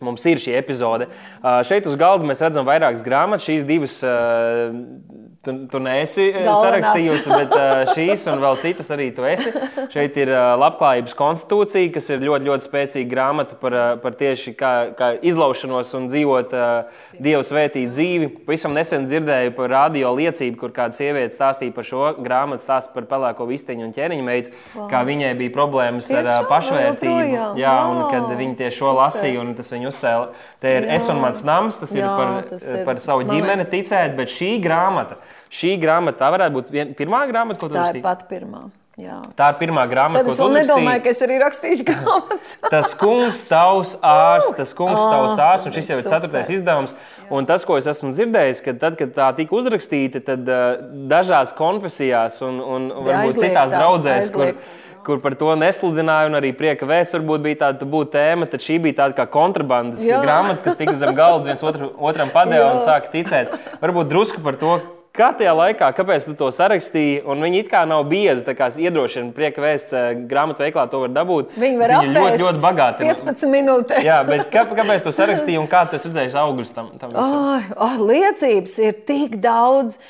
Mums 0.00 0.22
ir 0.30 0.38
šī 0.40 0.54
epizode. 0.56 1.10
Uh, 1.42 1.60
šeit 1.66 1.84
uz 1.84 1.96
galda 2.00 2.24
mēs 2.24 2.40
redzam 2.40 2.64
vairākas 2.64 3.02
grāmatas. 3.04 3.44
Šīs 3.44 3.66
divas 3.68 3.98
uh, 4.06 4.70
tu, 5.44 5.54
tu 5.70 5.80
neesi 5.80 6.26
uh, 6.26 6.34
Galvenās. 6.34 6.62
sarakstījusi, 6.64 7.30
bet 7.30 7.54
uh, 7.54 7.92
šīs 7.94 8.26
un 8.32 8.42
vēl 8.42 8.58
citas 8.62 8.90
arī 8.94 9.10
tu 9.14 9.26
esi. 9.28 9.52
Šeit 9.92 10.18
ir 10.20 10.32
uh, 10.34 10.54
Labklājības 10.60 11.14
konstitūcija, 11.18 11.92
kas 11.94 12.10
ir 12.10 12.24
ļoti, 12.26 12.48
ļoti 12.50 12.66
spēcīga 12.66 13.10
grāmata 13.12 13.58
par, 13.60 13.76
par 14.02 14.18
tieši 14.18 14.54
kā, 14.58 14.72
kā 14.98 15.12
izlaušanos 15.30 15.94
un 15.98 16.10
dzīvot 16.10 16.56
Dievu 17.22 17.46
svētītu 17.46 17.94
dzīvi. 17.94 18.30
Pavisam 18.48 18.74
nesen 18.76 19.06
dzirdēju 19.06 19.54
par 19.56 19.70
radio 19.72 20.10
liecību, 20.18 20.58
kur 20.60 20.74
kāda 20.74 20.96
sieviete 20.96 21.36
stāstīja 21.36 21.74
par 21.76 21.86
šo 21.86 22.10
grāmatu, 22.18 22.66
stāstīja 22.66 22.96
par 22.98 23.08
pelēko 23.14 23.46
visteņu 23.48 23.86
un 23.86 23.94
ķēniņu 23.94 24.26
meitu, 24.26 24.54
wow. 24.74 24.90
kā 24.90 25.04
viņai 25.06 25.32
bija 25.38 25.54
problēmas 25.54 26.10
ar 26.10 26.20
uh, 26.20 26.30
Tiešām, 26.30 26.50
pašvērtību. 26.50 27.40
Jā, 27.60 27.76
un 27.88 28.00
Wow, 28.00 28.08
kad 28.10 28.30
viņi 28.38 28.56
tieši 28.58 28.76
šo 28.78 28.88
super. 28.88 28.98
lasīja, 29.00 29.42
un 29.42 29.52
tas 29.58 29.70
viņu 29.72 29.90
uzcēla. 29.90 30.28
Te 30.62 30.72
ir 30.78 30.86
Jā. 30.86 30.96
es 30.98 31.08
un 31.12 31.20
mans 31.22 31.42
nams, 31.46 31.78
tas 31.80 31.92
ir 31.94 32.02
Jā, 32.02 32.12
par, 32.16 32.32
tas 32.48 32.66
ir, 32.66 32.80
par 32.86 33.02
savu 33.02 33.26
ģimeni 33.28 33.66
ticēt, 33.70 34.16
bet 34.18 34.32
šī 34.32 34.50
grāmata, 34.64 35.18
šī 35.50 35.76
grāmata, 35.82 36.18
tā 36.22 36.28
varētu 36.34 36.54
būt 36.58 36.70
vien, 36.74 36.92
pirmā 36.98 37.24
grāmata, 37.30 37.58
ko 37.60 37.68
tu 37.68 37.74
Tā 37.74 37.80
ir 37.80 37.86
rakstīji. 37.88 38.02
pati 38.06 38.28
pirmā. 38.30 38.68
Jā. 39.00 39.16
Tā 39.38 39.46
ir 39.52 39.56
pirmā 39.62 39.86
grāmata, 39.88 40.24
ko 40.26 40.32
es 40.34 40.38
nedomāju, 40.38 40.66
uzrakstīji. 40.66 41.02
ka 41.06 41.10
es 41.14 41.20
arī 41.24 41.36
rakstīšu 41.40 41.84
grāmatas. 41.90 42.50
Tas 42.70 42.90
kungs, 43.00 43.38
tavs 43.48 43.94
ārsts, 44.04 44.56
tas 44.58 44.74
kungs, 44.76 45.00
Ah, 45.00 45.14
tavs 45.14 45.40
ārsts, 45.40 45.70
un 45.70 45.76
šis 45.78 45.88
jau 45.92 45.98
ir 46.02 46.08
ceturtais 46.10 46.50
izdevums. 46.52 46.92
Un 47.30 47.46
tas, 47.46 47.64
ko 47.64 47.78
es 47.78 47.86
esmu 47.86 48.10
dzirdējis, 48.12 48.60
ka 48.66 48.74
tad, 48.82 48.98
kad 48.98 49.14
tā 49.16 49.30
tika 49.38 49.54
uzrakstīta, 49.56 50.20
tad 50.26 50.48
uh, 50.50 50.82
dažās 51.08 51.54
konfesijās 51.56 52.40
un, 52.42 52.58
un 52.60 52.88
varbūt 52.90 53.38
aizliegta, 53.38 53.46
citās 53.46 53.72
draudzēs, 53.72 54.30
kur, 54.34 54.44
aizliegta. 54.50 55.00
kur 55.06 55.20
par 55.24 55.38
to 55.38 55.54
nesludināja, 55.62 56.26
un 56.28 56.36
arī 56.42 56.50
prieka 56.58 56.84
vēsts 56.90 57.14
varbūt 57.16 57.46
bija 57.46 57.60
tāda 57.64 57.86
būt 57.94 58.10
tēma, 58.18 58.50
tad 58.50 58.60
šī 58.66 58.80
bija 58.84 58.98
tāda 59.04 59.16
kā 59.22 59.28
kontrabandas 59.32 60.02
Jā. 60.04 60.18
grāmata, 60.26 60.60
kas 60.66 60.76
tika 60.76 60.98
zem 60.98 61.14
galda 61.16 61.46
viens 61.54 61.62
otru, 61.64 61.92
otram 62.10 62.34
padeva 62.34 62.74
un 62.74 62.82
Jā. 62.82 62.88
sāka 62.90 63.14
ticēt. 63.14 63.54
Varbūt 63.80 64.10
drusku 64.12 64.42
par 64.44 64.58
to. 64.60 64.76
Kā 65.20 65.26
tajā 65.36 65.50
laikā, 65.52 65.90
kāpēc 65.92 66.24
tu 66.30 66.32
to 66.38 66.46
sarakstīji? 66.54 67.18
Un 67.28 67.42
viņi 67.44 67.58
it 67.60 67.66
kā 67.68 67.82
nav 67.88 68.06
biezi, 68.08 68.40
tā 68.46 68.54
kā 68.56 68.70
iedrošina, 68.72 69.34
prieka 69.36 69.60
vēsts 69.60 69.92
eh, 69.92 70.06
grāmatu 70.30 70.64
veiklā 70.64 70.86
to 70.88 71.02
var 71.02 71.12
dabūt. 71.12 71.50
Viņi 71.60 71.76
var 71.76 71.92
Viņi 71.98 72.14
ļoti, 72.14 72.38
ļoti 72.40 72.62
bagāti. 72.62 73.04
15 73.04 73.52
minūtēs. 73.52 74.06
Jā, 74.06 74.22
bet 74.24 74.46
kā, 74.54 74.64
kāpēc 74.70 75.04
tu 75.04 75.12
sarakstīji 75.12 75.60
un 75.60 75.68
kā 75.68 75.82
tu 75.90 75.98
esi 75.98 76.08
redzējis 76.08 76.38
augļus 76.40 76.72
tam? 76.72 76.88
tam? 77.02 77.12
Ai, 77.20 77.60
oh, 77.76 78.00
liecības 78.08 78.80
ir 78.80 78.96
tik 79.10 79.36
daudz. 79.44 80.00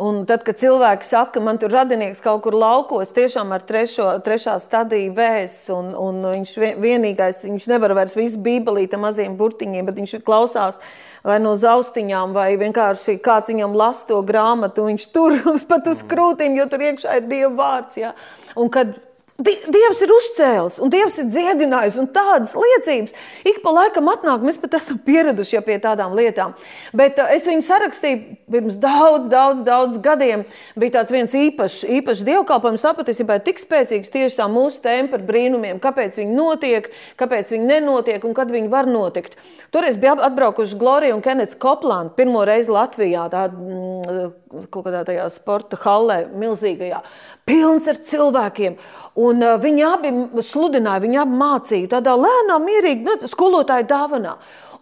Un 0.00 0.22
tad, 0.24 0.40
kad 0.46 0.56
cilvēki 0.56 1.04
saka, 1.04 1.34
ka 1.34 1.40
man 1.44 1.58
tur 1.60 1.74
radinieks 1.74 2.22
kaut 2.24 2.40
kur 2.46 2.54
laukos, 2.56 3.10
tiešām 3.12 3.50
ar 3.52 3.60
trešo, 3.68 4.06
trešā 4.24 4.54
stadiju 4.62 5.12
vēs, 5.18 5.56
un, 5.74 5.90
un 5.92 6.22
viņš 6.24 6.52
vie- 6.62 6.72
vienīgais, 6.80 7.42
viņš 7.44 7.66
nevar 7.68 7.92
vairs 7.98 8.16
visu 8.16 8.40
bībelīt 8.40 8.96
ar 8.96 9.02
maziem 9.02 9.36
burtiņiem, 9.36 9.90
bet 9.90 10.00
viņš 10.00 10.14
klausās 10.24 10.80
vai 11.26 11.36
no 11.44 11.52
zaustiņām, 11.52 12.32
vai 12.32 12.48
vienkārši 12.62 13.18
kāds 13.20 13.52
viņam 13.52 13.76
las 13.76 14.00
to 14.08 14.22
grāmatu, 14.24 14.88
viņš 14.88 15.06
tur 15.12 15.36
uz 15.52 15.66
pat 15.70 15.92
uz 15.92 16.00
krūtīm, 16.08 16.56
jo 16.56 16.64
tur 16.72 16.88
iekšā 16.88 17.20
ir 17.20 17.28
Dieva 17.28 17.52
vārds. 17.60 18.00
Jā. 18.00 18.14
Un 18.56 18.72
kad 18.72 18.96
Dievs 19.40 20.02
ir 20.04 20.10
uzcēlis, 20.12 20.76
un 20.84 20.90
Dievs 20.92 21.16
ir 21.22 21.28
dziedinājis, 21.30 21.96
un 22.00 22.08
tādas 22.12 22.52
liecības 22.58 23.14
ik 23.48 23.60
pa 23.64 23.72
laikam 23.72 24.10
atnāk. 24.12 24.42
Mēs 24.44 24.58
pat 24.60 24.74
esam 24.76 24.98
pieraduši 25.04 25.62
pie 25.64 25.78
tādām 25.80 26.12
lietām. 26.18 26.52
Bet 26.96 27.20
uh, 27.22 27.30
es 27.32 27.46
viņu 27.48 27.64
sarakstīju 27.64 28.36
pirms 28.52 28.76
daudz, 28.80 29.30
daudz, 29.32 29.62
daudz 29.64 30.00
gadiem. 30.02 30.44
Bija 30.80 30.98
tāds 30.98 31.14
viens 31.14 31.36
īpašs, 31.36 31.86
īpašs 32.00 32.24
dievkalpojums, 32.28 32.84
tā 32.84 32.92
patiesībā 32.98 33.38
ir 33.38 33.46
tik 33.46 33.62
spēcīgs 33.62 34.12
tieši 34.12 34.40
tā 34.42 34.48
mūsu 34.50 34.82
tēma 34.84 35.12
par 35.14 35.24
brīnumiem, 35.28 35.80
kāpēc 35.80 36.20
viņi 36.20 36.36
notiek, 36.36 36.90
kāpēc 37.20 37.54
viņi 37.54 37.70
nenotiek 37.70 38.26
un 38.28 38.36
kad 38.36 38.52
viņi 38.52 38.68
var 38.72 38.90
notikt. 38.90 39.38
Toreiz 39.72 39.96
bija 40.00 40.18
atbraukuši 40.28 40.80
Glorija 40.80 41.16
un 41.16 41.24
Kenets 41.24 41.56
Koplāns 41.60 42.16
pirmo 42.18 42.44
reizi 42.48 42.72
Latvijā, 42.74 43.28
tādā 43.32 43.54
mm, 43.54 44.66
kaut 44.70 44.84
kādā 44.88 45.04
tajā 45.06 45.28
sporta 45.32 45.78
hallē, 45.80 46.24
milzīgajā, 46.36 47.00
pilns 47.48 47.86
ar 47.90 48.00
cilvēkiem. 48.04 48.76
Un, 49.20 49.29
uh, 49.38 49.54
viņi 49.62 49.86
abi 49.86 50.10
sludināja, 50.46 51.04
viņi 51.04 51.20
abi 51.22 51.38
mācīja 51.38 51.92
tādā 51.94 52.16
lēnā, 52.18 52.58
mierīgā, 52.64 53.04
nu, 53.06 53.30
skolotāja 53.30 53.86
dāvanā. 53.90 54.34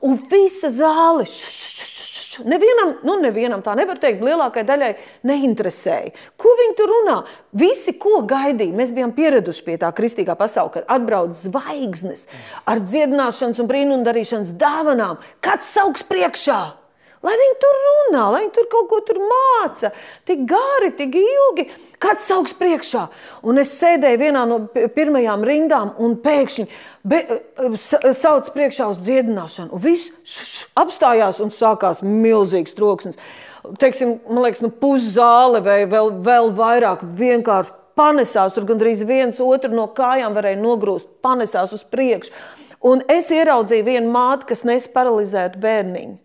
Un 0.06 0.14
visa 0.30 0.70
zāle, 0.70 1.24
š, 1.26 1.38
š, 1.50 1.68
š, 1.74 1.86
š, 1.90 2.26
š, 2.38 2.42
nevienam, 2.46 2.92
nu, 3.02 3.16
nevienam 3.18 3.64
tā 3.66 3.74
nevar 3.78 3.98
teikt, 3.98 4.22
lielākajai 4.22 4.68
daļai 4.68 4.90
neinteresēja. 5.26 6.12
Ko 6.38 6.52
viņi 6.60 6.76
tur 6.78 6.92
runā? 6.94 7.16
Visi, 7.58 7.96
ko 7.98 8.20
gaidīja, 8.30 8.76
mēs 8.78 8.94
bijām 8.94 9.10
pieraduši 9.16 9.64
pie 9.66 9.74
tā 9.82 9.90
kristīgā 9.94 10.38
pasaule, 10.38 10.76
kad 10.76 10.86
atbrauc 10.94 11.34
zvaigznes 11.34 12.28
ar 12.62 12.84
dziedināšanas 12.84 13.58
un 13.58 13.70
brīnumdarīšanas 13.70 14.54
dāvanām. 14.60 15.18
Kāds 15.42 15.74
sauks 15.74 16.06
priekšā? 16.06 16.60
Lai 17.22 17.32
viņi 17.34 17.54
tur 17.58 17.78
runā, 17.84 18.24
lai 18.30 18.40
viņi 18.44 18.52
tur 18.54 18.66
kaut 18.70 18.86
ko 18.92 18.98
tur 19.08 19.18
māca, 19.18 19.90
tik 20.28 20.44
gari, 20.46 20.92
tik 20.94 21.16
ilgi. 21.18 21.64
Kāds 21.98 22.26
sauks 22.30 22.54
priekšā? 22.54 23.08
Un 23.42 23.58
es 23.58 23.72
sēdēju 23.80 24.20
vienā 24.20 24.44
no 24.46 24.60
pi- 24.70 24.86
pirmajām 24.94 25.42
rindām, 25.42 25.90
un 25.98 26.14
pēkšņi 26.22 26.66
be, 27.04 27.18
sa- 27.74 28.12
sauc 28.14 28.52
priekšā 28.54 28.86
uz 28.92 29.00
dziedināšanu. 29.02 29.72
Un 29.72 29.82
viss 29.82 30.12
š- 30.22 30.46
š- 30.46 30.68
apstājās 30.78 31.40
un 31.42 31.50
sākās 31.50 32.04
milzīgs 32.06 32.76
troksnis. 32.78 33.18
Teiksim, 33.82 34.20
man 34.30 34.44
liekas, 34.44 34.62
nu, 34.62 34.70
puszāle 34.70 35.60
vai 35.64 35.80
vēl, 35.90 36.12
vēl 36.22 36.52
vairāk 36.54 37.02
vienkārši 37.02 37.74
panesās. 37.98 38.54
Tur 38.54 38.64
gandrīz 38.64 39.02
viens 39.04 39.40
otru 39.42 39.74
no 39.74 39.88
kājām 39.88 40.38
varēja 40.38 40.62
nogrūst, 40.62 41.10
panesās 41.20 41.72
uz 41.74 41.82
priekšu. 41.82 42.30
Un 42.86 43.02
es 43.10 43.28
ieraudzīju 43.34 43.84
vienu 43.84 44.12
māti, 44.14 44.46
kas 44.46 44.62
nes 44.62 44.86
paralizētu 44.86 45.58
bērniņu 45.58 46.18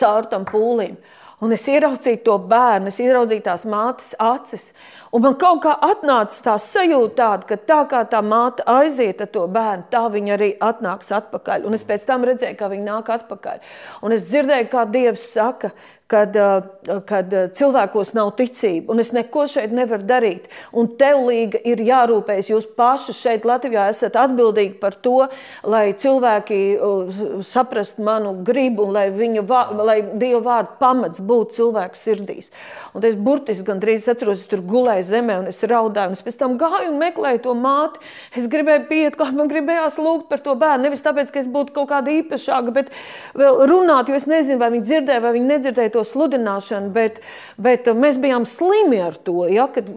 caur 0.00 0.28
tam 0.30 0.46
pūlim. 0.48 0.96
Un 1.44 1.52
es 1.52 1.66
ieraudzīju 1.68 2.22
to 2.24 2.38
bērnu, 2.48 2.88
es 2.88 3.00
ieraudzīju 3.02 3.44
tās 3.44 3.66
mātes 3.68 4.14
acis. 4.22 4.70
Un 5.14 5.22
man 5.22 5.36
kaut 5.38 5.60
kā 5.62 5.76
atnāca 5.86 6.40
tā 6.42 6.54
sajūta, 6.58 7.14
tāda, 7.14 7.46
ka 7.46 7.58
tā 7.70 7.80
kā 7.90 8.00
tā 8.10 8.18
māte 8.26 8.64
aiziet 8.66 9.20
ar 9.22 9.28
to 9.30 9.44
bērnu, 9.46 9.86
tā 9.92 10.00
viņa 10.10 10.32
arī 10.34 10.48
atnāks 10.58 11.12
atpakaļ. 11.14 11.68
Un 11.68 11.78
es 11.78 11.86
pēc 11.86 12.06
tam 12.08 12.26
redzēju, 12.26 12.58
kā 12.58 12.70
viņa 12.72 12.88
nāk 12.88 13.12
atpakaļ. 13.14 13.60
Un 14.02 14.16
es 14.16 14.26
dzirdēju, 14.26 14.70
kā 14.72 14.82
Dievs 14.90 15.28
saka, 15.36 15.70
kad, 16.10 16.36
uh, 16.36 17.00
kad 17.06 17.32
uh, 17.32 17.46
cilvēkos 17.54 18.12
nav 18.14 18.32
ticība, 18.38 18.92
un 18.92 19.00
es 19.00 19.12
neko 19.16 19.46
šeit 19.50 19.72
nevaru 19.74 20.04
darīt. 20.06 20.50
Un 20.76 20.90
tev 21.00 21.22
līga 21.28 21.60
ir 21.64 21.80
jārūpējas. 21.84 22.50
Jūs 22.52 22.66
paši 22.76 23.14
šeit 23.16 23.46
Latvijā 23.48 23.86
esat 23.92 24.18
atbildīgi 24.20 24.76
par 24.82 24.98
to, 25.04 25.28
lai 25.62 25.86
cilvēki 25.98 26.60
uh, 26.74 27.16
saprastu 27.46 28.04
manu 28.04 28.34
gribu 28.46 28.88
un 28.88 28.94
lai, 28.98 29.06
viņa, 29.14 29.46
lai 29.80 29.98
Dieva 30.12 30.42
vārdu 30.44 30.76
pamats 30.82 31.24
būtu 31.24 31.60
cilvēku 31.60 31.98
sirdīs. 31.98 32.52
Un 32.94 33.06
es 33.08 33.16
burtiski 33.16 33.66
gandrīz 33.70 34.10
atceros, 34.12 34.44
es 34.44 34.50
tur 34.50 34.62
gulēju 34.66 35.03
zemē 35.06 35.38
un 35.42 35.50
es 35.50 35.60
raudāju. 35.62 36.12
Un 36.12 36.18
es 36.18 36.24
pēc 36.24 36.38
tam 36.40 36.56
gāju 36.60 36.90
un 36.90 36.98
meklēju 37.00 37.42
to 37.46 37.54
māti. 37.58 38.02
Es 38.36 38.48
gribēju 38.50 38.86
pieiet, 38.90 39.18
kā 39.18 39.28
man 39.34 39.50
gribējās 39.50 39.98
lūgt 40.02 40.28
par 40.30 40.42
to 40.44 40.56
bērnu. 40.58 40.88
Nevis 40.88 41.04
tāpēc, 41.04 41.32
ka 41.34 41.42
es 41.42 41.50
būtu 41.50 41.74
kaut 41.76 41.90
kāda 41.92 42.12
īpašāka, 42.14 42.74
bet 42.74 42.92
vēl 43.38 43.64
runāt, 43.70 44.10
jo 44.10 44.18
es 44.18 44.28
nezinu, 44.30 44.60
vai 44.62 44.70
viņi 44.74 44.88
dzirdēja 44.88 45.24
vai 45.24 45.34
viņi 45.36 45.50
nedzirdēja 45.52 45.94
to 45.96 46.04
sludināšanu. 46.08 46.92
Bet, 46.94 47.20
bet 47.60 47.90
mēs 47.98 48.20
bijām 48.22 48.46
slimi 48.48 49.00
ar 49.04 49.16
to. 49.16 49.46
Ja, 49.52 49.68
kad, 49.72 49.90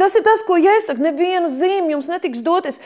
tas 0.00 0.16
ir 0.18 0.24
tas, 0.26 0.44
ko 0.46 0.58
jāsaka. 0.60 1.02
Neviena 1.06 1.50
zīme 1.52 1.94
jums 1.94 2.10
netiks 2.10 2.42
dotas. 2.44 2.80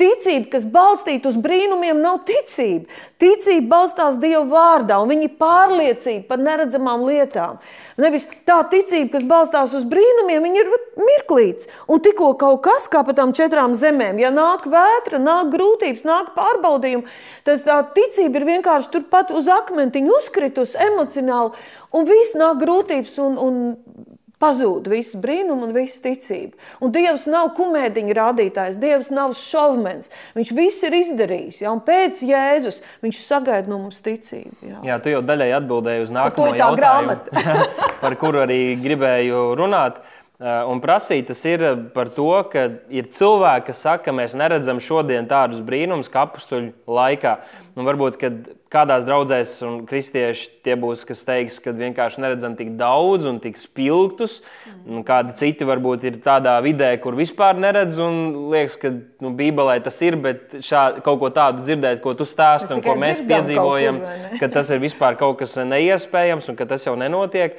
Ticība, 0.00 0.50
kas 0.56 0.66
balstīta 0.70 1.30
uz 1.32 1.38
brīnumiem, 1.40 2.00
nav 2.02 2.22
ticība. 2.28 2.86
Ticība 3.22 3.68
balstās 3.76 4.18
Dieva 4.20 4.44
vārdā, 4.50 4.98
un 5.02 5.12
viņa 5.12 5.32
pārliecība 5.40 6.26
par 6.30 6.42
neredzamām 6.42 7.04
lietām. 7.06 7.60
Nevis 8.00 8.26
tā 8.48 8.58
ticība, 8.70 9.12
kas 9.16 9.26
balstās 9.28 9.74
uz 9.76 9.86
brīnumiem, 9.88 10.46
ir 10.56 10.70
mirklīts. 11.06 11.70
Un 11.92 12.02
tikko 12.04 12.32
kaut 12.40 12.62
kas, 12.66 12.88
kā 12.92 13.02
pa 13.06 13.14
tām 13.16 13.34
četrām 13.36 13.76
zemēm, 13.78 14.20
ja 14.22 14.32
nāk 14.34 14.66
vētra, 14.70 15.20
nāk 15.22 15.52
grūtības, 15.54 16.04
nāk 16.08 16.34
pārbaudījumi, 16.36 17.06
tad 17.46 17.64
tā 17.66 17.80
ticība 17.96 18.42
ir 18.42 18.50
vienkārši 18.50 18.92
turpat 18.92 19.32
uz 19.34 19.48
akmentiņa 19.52 20.12
uzkritusi 20.18 20.78
emocionāli, 20.90 21.56
un 21.96 22.10
viss 22.10 22.36
nāk 22.38 22.60
grūtības 22.64 23.18
un, 23.24 23.40
un 23.40 23.56
Pazūd 24.36 24.90
viss 24.92 25.16
brīnums 25.16 25.64
un 25.64 25.70
viss 25.72 26.02
ticība. 26.04 26.58
Un 26.84 26.90
Dievs 26.92 27.24
nav 27.32 27.54
kumēdiņa 27.56 28.16
rādītājs, 28.18 28.80
Dievs 28.82 29.08
nav 29.08 29.32
šovmens. 29.40 30.10
Viņš 30.36 30.50
viss 30.58 30.84
ir 30.84 30.96
izdarījis. 30.98 31.62
Ja? 31.62 31.72
Un 31.72 31.80
pēc 31.86 32.20
Jēzus 32.28 32.82
viņš 33.04 33.22
sagaida 33.22 33.72
no 33.72 33.80
mums 33.86 34.02
ticību. 34.04 34.52
Ja? 34.60 34.82
Jā, 34.90 34.98
tu 35.00 35.14
jau 35.14 35.22
daļai 35.24 35.48
atbildēji 35.56 36.04
uz 36.04 36.12
nākamo 36.12 36.50
jautājumu, 36.52 37.16
par 38.02 38.18
kuru 38.20 38.44
arī 38.44 38.60
gribēju 38.82 39.48
runāt. 39.56 40.04
Un 40.36 40.82
prasīt 40.84 41.30
tas 41.30 41.40
ir 41.48 41.62
par 41.94 42.10
to, 42.12 42.28
ka 42.52 42.66
ir 42.92 43.06
cilvēki, 43.08 43.70
kas 43.70 43.78
saka, 43.86 44.02
ka 44.04 44.12
mēs 44.12 44.34
neredzam 44.36 44.82
šodien 44.84 45.24
tādus 45.30 45.62
brīnumus 45.64 46.10
kā 46.12 46.26
apstuļu 46.26 46.74
laikā. 46.84 47.38
Un 47.76 47.88
varbūt 47.88 48.18
kādās 48.72 49.06
draudzēs 49.08 49.54
un 49.64 49.78
kristieši 49.88 50.50
tie 50.64 50.74
būs, 50.76 51.06
kas 51.08 51.24
teiks, 51.24 51.56
ka 51.64 51.72
vienkārši 51.76 52.20
neredzam 52.20 52.52
tik 52.58 52.74
daudz 52.76 53.24
un 53.30 53.38
tik 53.40 53.56
spilgtus. 53.56 54.42
Un 54.84 55.06
kādi 55.08 55.32
citi 55.40 55.68
varbūt 55.68 56.04
ir 56.10 56.20
tādā 56.24 56.58
vidē, 56.64 56.92
kur 57.00 57.16
vispār 57.16 57.56
neredz 57.56 57.96
un 58.04 58.50
liekas, 58.52 58.76
ka 58.82 58.92
nu, 58.92 59.32
Bībelē 59.40 59.78
tas 59.88 59.96
ir, 60.04 60.18
bet 60.20 60.58
šā, 60.60 61.00
kaut 61.06 61.22
ko 61.24 61.32
tādu 61.32 61.64
dzirdēt, 61.64 62.04
ko 62.04 62.12
tu 62.18 62.28
stāsti 62.28 62.76
un 62.76 62.84
ko 62.84 62.98
mēs 63.00 63.24
piedzīvojam, 63.24 64.04
kur, 64.04 64.38
ka 64.44 64.52
tas 64.60 64.68
ir 64.76 64.84
vispār 64.84 65.16
kaut 65.16 65.40
kas 65.40 65.56
neiespējams 65.64 66.52
un 66.52 66.60
ka 66.60 66.68
tas 66.68 66.84
jau 66.84 66.96
nenotiek. 67.00 67.56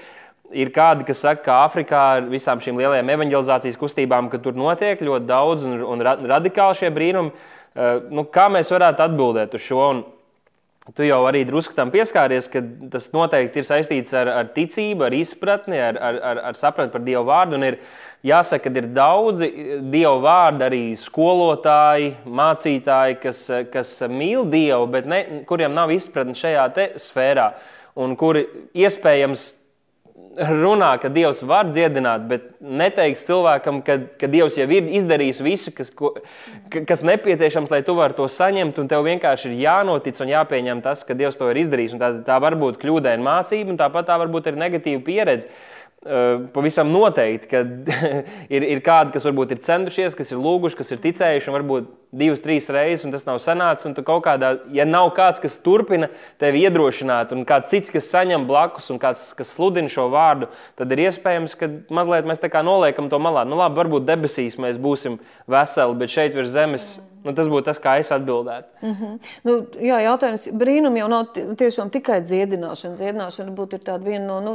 Ir 0.56 0.70
kādi, 0.72 1.04
kas 1.08 1.20
saka, 1.26 1.42
ka 1.44 1.56
Āfrikā 1.66 2.02
ar 2.18 2.28
visām 2.32 2.62
šīm 2.64 2.78
lielajām 2.80 3.10
evanģelizācijas 3.12 3.80
kustībām, 3.80 4.30
ka 4.32 4.40
tur 4.40 4.56
notiek 4.56 5.02
ļoti 5.04 5.28
daudz 5.28 5.66
un, 5.68 5.82
un 5.84 6.04
radikāli 6.08 6.78
šie 6.80 6.92
brīnumi. 6.96 7.34
Eh, 7.78 8.06
nu, 8.16 8.24
kā 8.32 8.48
mēs 8.54 8.72
varētu 8.72 9.04
atbildēt 9.04 9.58
uz 9.58 9.66
šo? 9.66 9.90
Un 9.92 10.06
tu 10.96 11.04
jau 11.04 11.20
arī 11.28 11.42
drusku 11.48 11.76
tam 11.76 11.92
pieskāries, 11.92 12.48
ka 12.48 12.62
tas 12.94 13.10
noteikti 13.12 13.60
ir 13.60 13.68
saistīts 13.68 14.16
ar, 14.16 14.32
ar 14.32 14.48
ticību, 14.56 15.04
ar 15.10 15.18
izpratni, 15.18 15.82
ar, 15.84 16.00
ar, 16.00 16.22
ar, 16.32 16.42
ar 16.50 16.60
sapratni 16.60 16.96
par 16.96 17.04
Dievu 17.04 17.26
vārdu. 17.28 17.60
Un 17.60 17.68
ir 17.68 17.80
jāsaka, 18.26 18.72
ka 18.72 18.80
ir 18.80 18.88
daudzi 18.96 19.52
Dievu 19.92 20.24
vārdi, 20.24 20.64
arī 20.70 20.82
skolotāji, 21.02 22.14
mācītāji, 22.40 23.20
kas, 23.28 23.44
kas 23.74 23.94
mīl 24.08 24.48
Dievu, 24.48 24.88
bet 24.96 25.12
ne, 25.12 25.22
kuriem 25.50 25.76
nav 25.76 25.92
izpratni 25.92 26.40
šajā 26.40 26.70
sfērā. 27.04 27.52
Un 27.98 28.16
kuri 28.16 28.46
iespējams 28.78 29.50
runā, 30.38 30.92
ka 31.02 31.10
Dievs 31.14 31.42
var 31.48 31.70
dziedināt, 31.70 32.26
bet 32.30 32.46
neteiks 32.62 33.26
cilvēkam, 33.28 33.82
ka, 33.86 33.98
ka 34.20 34.30
Dievs 34.30 34.58
jau 34.58 34.68
ir 34.70 34.90
izdarījis 35.00 35.42
visu, 35.46 35.74
kas, 35.76 35.90
ko, 35.94 36.14
kas 36.74 37.04
nepieciešams, 37.06 37.72
lai 37.74 37.82
tu 37.86 37.96
varētu 37.98 38.22
to 38.22 38.28
saņemt. 38.32 38.82
Tev 38.90 39.06
vienkārši 39.08 39.52
ir 39.52 39.64
jānotic 39.66 40.22
un 40.24 40.34
jāpieņem 40.34 40.84
tas, 40.86 41.04
ka 41.08 41.18
Dievs 41.18 41.40
to 41.40 41.50
ir 41.52 41.62
izdarījis. 41.64 41.98
Un 41.98 42.04
tā, 42.04 42.12
tā 42.28 42.38
var 42.44 42.58
būt 42.60 42.80
kļūdaina 42.82 43.24
mācība, 43.24 43.74
un 43.74 43.82
tāpat 43.82 44.10
tā 44.10 44.20
var 44.22 44.32
būt 44.34 44.52
arī 44.52 44.62
negatīva 44.66 45.04
pieredze. 45.06 45.50
Pavisam 46.54 46.92
noteikti, 46.94 47.48
ka 47.50 47.64
ir, 48.56 48.64
ir 48.64 48.82
kādi, 48.86 49.16
kas 49.16 49.26
varbūt 49.26 49.56
ir 49.56 49.62
centušies, 49.66 50.14
kas 50.16 50.30
ir 50.30 50.38
lūguši, 50.40 50.78
kas 50.78 50.94
ir 50.94 51.02
ticējuši, 51.04 51.50
un 51.50 51.56
varbūt 51.58 51.88
divas, 52.22 52.44
trīs 52.44 52.70
reizes, 52.72 53.04
un 53.08 53.16
tas 53.16 53.26
nav 53.26 53.40
sanācis. 53.42 53.90
Un 53.90 53.98
kaut 54.06 54.22
kādā, 54.28 54.54
ja 54.78 54.86
nav 54.88 55.10
kāds, 55.18 55.42
kas 55.44 55.58
turpina 55.66 56.12
tevi 56.40 56.62
iedrošināt, 56.68 57.34
un 57.34 57.42
kāds 57.50 57.74
cits, 57.74 57.92
kas 57.92 58.12
saņem 58.14 58.46
blakus, 58.48 58.92
un 58.94 59.02
kāds, 59.02 59.32
kas 59.36 59.52
sludina 59.58 59.90
šo 59.92 60.06
vārdu, 60.14 60.52
tad 60.78 60.94
ir 60.94 61.08
iespējams, 61.08 61.58
ka 61.58 61.72
mazliet 61.90 62.30
mēs 62.30 62.46
tā 62.46 62.54
kā 62.54 62.62
noliekam 62.64 63.10
to 63.10 63.20
malā. 63.20 63.48
Nu, 63.50 63.58
labi, 63.60 63.82
varbūt 63.82 64.08
debesīs 64.08 64.62
mēs 64.62 64.78
būsim 64.78 65.18
veseli, 65.50 65.98
bet 65.98 66.14
šeit 66.14 66.38
virs 66.38 66.54
zemes. 66.54 66.92
Nu, 67.26 67.34
tas 67.36 67.50
būtu 67.50 67.66
tas, 67.68 67.80
kā 67.82 67.98
es 68.00 68.12
atbildētu. 68.14 68.68
Mm 68.82 68.94
-hmm. 68.94 69.30
nu, 69.44 69.54
jā, 69.82 69.98
jautājums. 70.06 70.48
Brīnumi 70.54 71.00
jau 71.00 71.08
nav 71.08 71.26
tiešām 71.34 71.90
tikai 71.90 72.22
dziedināšana. 72.22 72.96
Dziedināšana 72.96 73.52
būtu 73.56 73.80
viena 74.04 74.26
no 74.28 74.40
nu, 74.42 74.52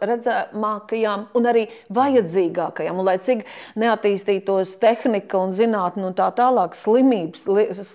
redzamākajām 0.00 1.24
un 1.34 1.46
arī 1.46 1.68
vajadzīgākajām. 1.90 2.98
Un, 2.98 3.04
lai 3.04 3.18
cik 3.18 3.44
neattīstītos 3.76 4.78
tehnika 4.78 5.38
un 5.38 5.52
zinātne 5.52 6.06
un 6.06 6.14
tā 6.14 6.30
tālāk, 6.34 6.74
slimības. 6.74 7.46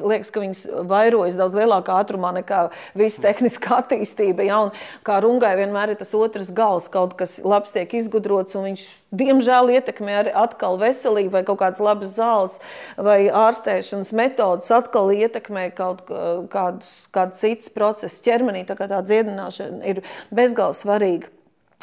Liekas, 0.01 0.32
ka 0.32 0.39
viņas 0.39 0.67
vairojas 0.88 1.36
daudz 1.36 1.53
lielākā 1.53 2.03
ātrumā 2.03 2.34
nekā 2.34 2.69
visa 2.95 3.21
tehniskā 3.21 3.84
attīstība. 3.84 4.43
Ja? 4.43 4.60
Un 4.60 4.71
kā 5.03 5.21
rungai 5.21 5.56
vienmēr 5.56 5.89
ir 5.89 5.95
tas 5.95 6.13
otrs 6.13 6.51
gals, 6.51 6.88
kaut 6.88 7.13
kas 7.13 7.39
labs 7.43 7.71
tiek 7.71 7.93
izgudrots, 7.93 8.56
un 8.56 8.63
viņš 8.63 9.03
diemžēl 9.13 9.69
ietekmē 9.77 10.15
arī 10.21 10.34
atkal 10.34 10.77
veselību, 10.82 11.32
vai 11.38 11.43
kaut 11.47 11.60
kādas 11.62 11.82
labas 11.84 12.15
zāles, 12.17 12.60
vai 12.97 13.29
ārstēšanas 13.93 14.13
metodas 14.17 14.71
atkal 14.73 15.12
ietekmē 15.13 15.69
kaut 15.75 16.03
kādus, 16.51 17.08
kādus 17.13 17.41
citus 17.41 17.69
procesus 17.73 18.21
ķermenī. 18.25 18.65
Tā 18.65 18.75
kā 18.75 18.88
tā 18.89 19.01
dziedināšana 19.06 19.86
ir 19.86 20.03
bezgalīgi 20.32 20.82
svarīga. 20.82 21.27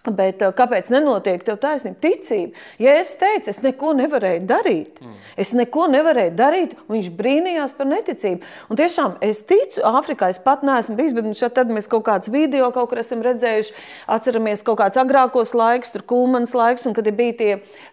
Bet 0.08 0.40
uh, 0.40 0.48
kāpēc 0.56 0.88
nenotiek 0.94 1.42
tev 1.44 1.58
taisnība? 1.60 1.98
Ticība. 2.00 2.56
Ja 2.80 2.94
es 2.96 3.10
teicu, 3.20 3.50
es 3.52 3.58
neko 3.60 3.92
nevarēju 3.98 4.46
darīt, 4.48 5.00
mm. 5.02 5.16
es 5.44 5.50
neko 5.52 5.90
nevarēju 5.92 6.32
darīt, 6.38 6.72
un 6.86 6.94
viņš 6.96 7.10
brīnījās 7.18 7.74
par 7.76 7.90
neticību. 7.90 8.48
Un 8.72 8.80
tiešām 8.80 9.18
es 9.26 9.42
ticu, 9.44 9.82
Āfrikā 9.84 10.30
es 10.32 10.40
pat 10.40 10.64
neesmu 10.64 10.96
bijis, 10.96 11.12
bet 11.12 11.28
šeit 11.36 11.52
tad 11.58 11.68
mēs 11.68 11.88
kaut 11.90 12.06
kāds 12.06 12.32
video 12.32 12.70
kaut 12.72 12.88
kur 12.88 13.02
esam 13.02 13.20
redzējuši, 13.26 13.74
atceramies 14.16 14.64
kaut 14.64 14.78
kāds 14.80 15.00
agrākos 15.02 15.52
laikus, 15.58 15.92
tur 15.92 16.06
kulmanas 16.08 16.56
laiks, 16.56 16.88
un 16.88 16.96
kad 16.96 17.12
bija 17.20 17.36
tie 17.36 17.50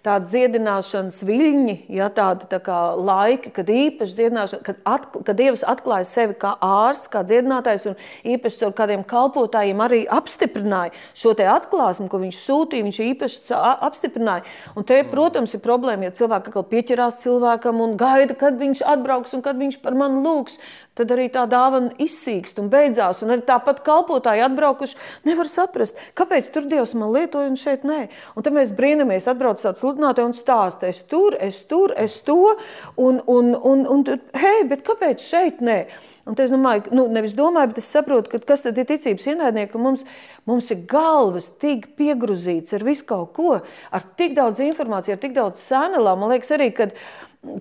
tādi 0.07 0.31
dziedināšanas 0.31 1.19
viļņi, 1.27 1.77
ja 1.91 2.07
tādi 2.07 2.47
tā 2.47 2.61
kā 2.63 2.79
laiki, 2.95 3.51
kad 3.51 3.67
īpaši 3.67 4.15
dziedināšana, 4.21 4.63
kad, 4.63 4.79
at, 4.87 5.09
kad 5.27 5.35
Dievs 5.35 5.67
atklāja 5.67 6.07
sevi 6.07 6.39
kā 6.39 6.55
ārsts, 6.63 7.11
kā 7.11 7.25
dziedinātājs, 7.27 7.89
un 7.91 7.99
īpaši 8.37 8.63
ar 8.69 8.79
kādiem 8.79 9.03
kalpotājiem 9.07 9.83
arī 9.83 10.01
apstiprināja 10.07 10.95
šo 11.17 11.35
te 11.37 11.45
atklāsmu 11.51 11.96
atklāsmi, 11.97 12.09
ko 12.09 12.19
viņš 12.21 12.39
sūtīja, 12.45 12.85
viņš 12.85 12.99
īpaši 13.11 13.57
apstiprināja. 13.87 14.45
Un 14.75 14.85
te, 14.85 15.01
protams, 15.03 15.53
ir 15.55 15.61
problēma, 15.61 16.07
ja 16.07 16.11
cilvēki 16.11 16.51
atkal 16.51 16.65
pieķerās 16.69 17.21
cilvēkam 17.23 17.81
un 17.81 17.97
gaida, 17.97 18.35
kad 18.35 18.57
viņš 18.57 18.83
atbrauks 18.85 19.33
un 19.33 19.41
kad 19.41 19.57
viņš 19.57 19.81
par 19.81 19.95
mani 19.95 20.21
lūgs 20.23 20.59
tad 20.97 21.13
arī 21.13 21.27
tā 21.33 21.45
dāvana 21.49 21.93
izsīkst 22.01 22.59
un 22.61 22.71
beidzās. 22.73 23.21
Un 23.23 23.35
arī 23.35 23.45
tāpat 23.47 23.83
kalpotāji 23.85 24.43
atbraukuši, 24.47 24.97
nevar 25.27 25.49
saprast, 25.49 25.99
kāpēc 26.17 26.49
tur 26.53 26.67
Dievs 26.69 26.95
man 26.97 27.13
lietoja 27.15 27.51
un 27.51 27.59
šeit 27.59 27.85
nē. 27.87 27.99
Un 28.35 28.45
tad 28.45 28.55
mēs 28.57 28.73
brīnamies, 28.77 29.29
atbrauc 29.29 29.61
tāds 29.61 29.83
sludinātājs 29.83 30.31
un 30.31 30.37
stāsta, 30.37 30.91
es 30.91 31.03
tur, 31.09 31.37
es 31.39 31.61
tur, 31.69 31.93
es 31.97 32.19
to, 32.25 32.39
un, 32.97 33.21
un, 33.29 33.53
un, 33.55 33.85
un 33.93 34.05
hei, 34.37 34.65
bet 34.69 34.83
kāpēc 34.87 35.23
šeit 35.23 35.63
nē? 35.65 35.79
Un 36.27 36.35
es 36.43 36.51
domāju, 36.51 36.91
nu, 36.97 37.05
nevis 37.13 37.37
domāju, 37.37 37.71
bet 37.71 37.79
es 37.81 37.91
saprotu, 37.93 38.33
ka 38.33 38.41
kas 38.49 38.65
tad 38.65 38.77
ir 38.81 38.87
ticības 38.89 39.29
ienaidnieki, 39.31 39.71
ka 39.71 39.79
mums, 39.81 40.03
mums 40.49 40.71
ir 40.73 40.83
galvas 40.89 41.47
tik 41.61 41.93
piegruzīts 41.99 42.75
ar 42.75 42.83
visu 42.87 43.07
kaut 43.07 43.31
ko, 43.37 43.53
ar 43.63 44.09
tik 44.19 44.35
daudz 44.35 44.59
informāciju, 44.65 45.15
ar 45.15 45.23
tik 45.23 45.37
daudz 45.37 45.63
sēnelām. 45.63 46.19
Man 46.19 46.33
liekas 46.35 46.51
arī, 46.57 46.73
ka 46.75 46.89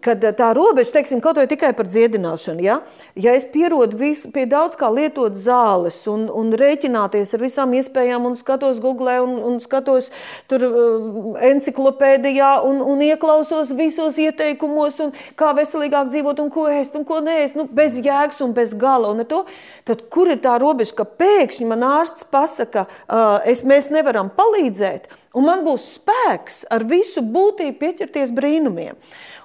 kad 0.02 0.24
eh, 0.24 0.34
tā 0.36 0.50
robeža, 0.56 0.96
teiksim, 0.98 1.20
kaut 1.24 1.38
vai 1.40 1.46
tikai 1.50 1.72
par 1.76 1.88
dziedināšanu, 1.88 2.62
ja, 2.64 2.78
ja 3.18 3.34
es 3.36 3.46
pierodu 3.52 3.98
visu, 4.00 4.30
pie 4.34 4.46
daudz 4.50 4.78
kā 4.78 4.88
lietot 4.92 5.36
zāles 5.38 5.98
un, 6.10 6.26
un 6.32 6.52
rēķināties 6.58 7.34
ar 7.36 7.42
visām 7.42 7.74
iespējām 7.78 8.28
un 8.28 8.36
skatos 8.38 8.80
Google 8.82 9.18
un, 9.22 9.36
un 9.50 9.58
skatos 9.62 10.10
tur 10.50 10.64
uh, 10.66 11.36
enciklopēdijā 11.50 12.52
un, 12.66 12.80
un 12.82 13.04
ieklausos 13.06 13.72
visos 13.76 14.18
ieteikumos 14.20 14.98
un 15.04 15.12
kā 15.38 15.52
veselīgāk 15.56 16.10
dzīvot 16.12 16.42
un 16.42 16.50
ko 16.52 16.66
ēst 16.72 16.96
un 16.98 17.06
ko 17.08 17.20
neēst, 17.24 17.58
nu, 17.58 17.68
bez 17.70 17.98
jēgas 18.02 18.42
un 18.44 18.54
bez 18.56 18.74
gala 18.78 19.12
un 19.14 19.24
to, 19.28 19.44
tad 19.86 20.06
kur 20.12 20.30
ir 20.32 20.42
tā 20.44 20.56
robeža, 20.62 20.96
ka 21.00 21.08
pēkšņi 21.20 21.68
man 21.70 21.84
ārsts 21.86 22.26
pasaka, 22.32 22.86
uh, 23.06 23.38
es, 23.48 23.64
mēs 23.66 23.90
nevaram 23.94 24.30
palīdzēt, 24.36 25.08
un 25.36 25.48
man 25.48 25.64
būs 25.66 25.88
spēks 25.96 26.64
ar 26.72 26.86
visu 26.88 27.22
būtību 27.22 27.78
pieķerties 27.80 28.34
brīnumiem. 28.36 28.96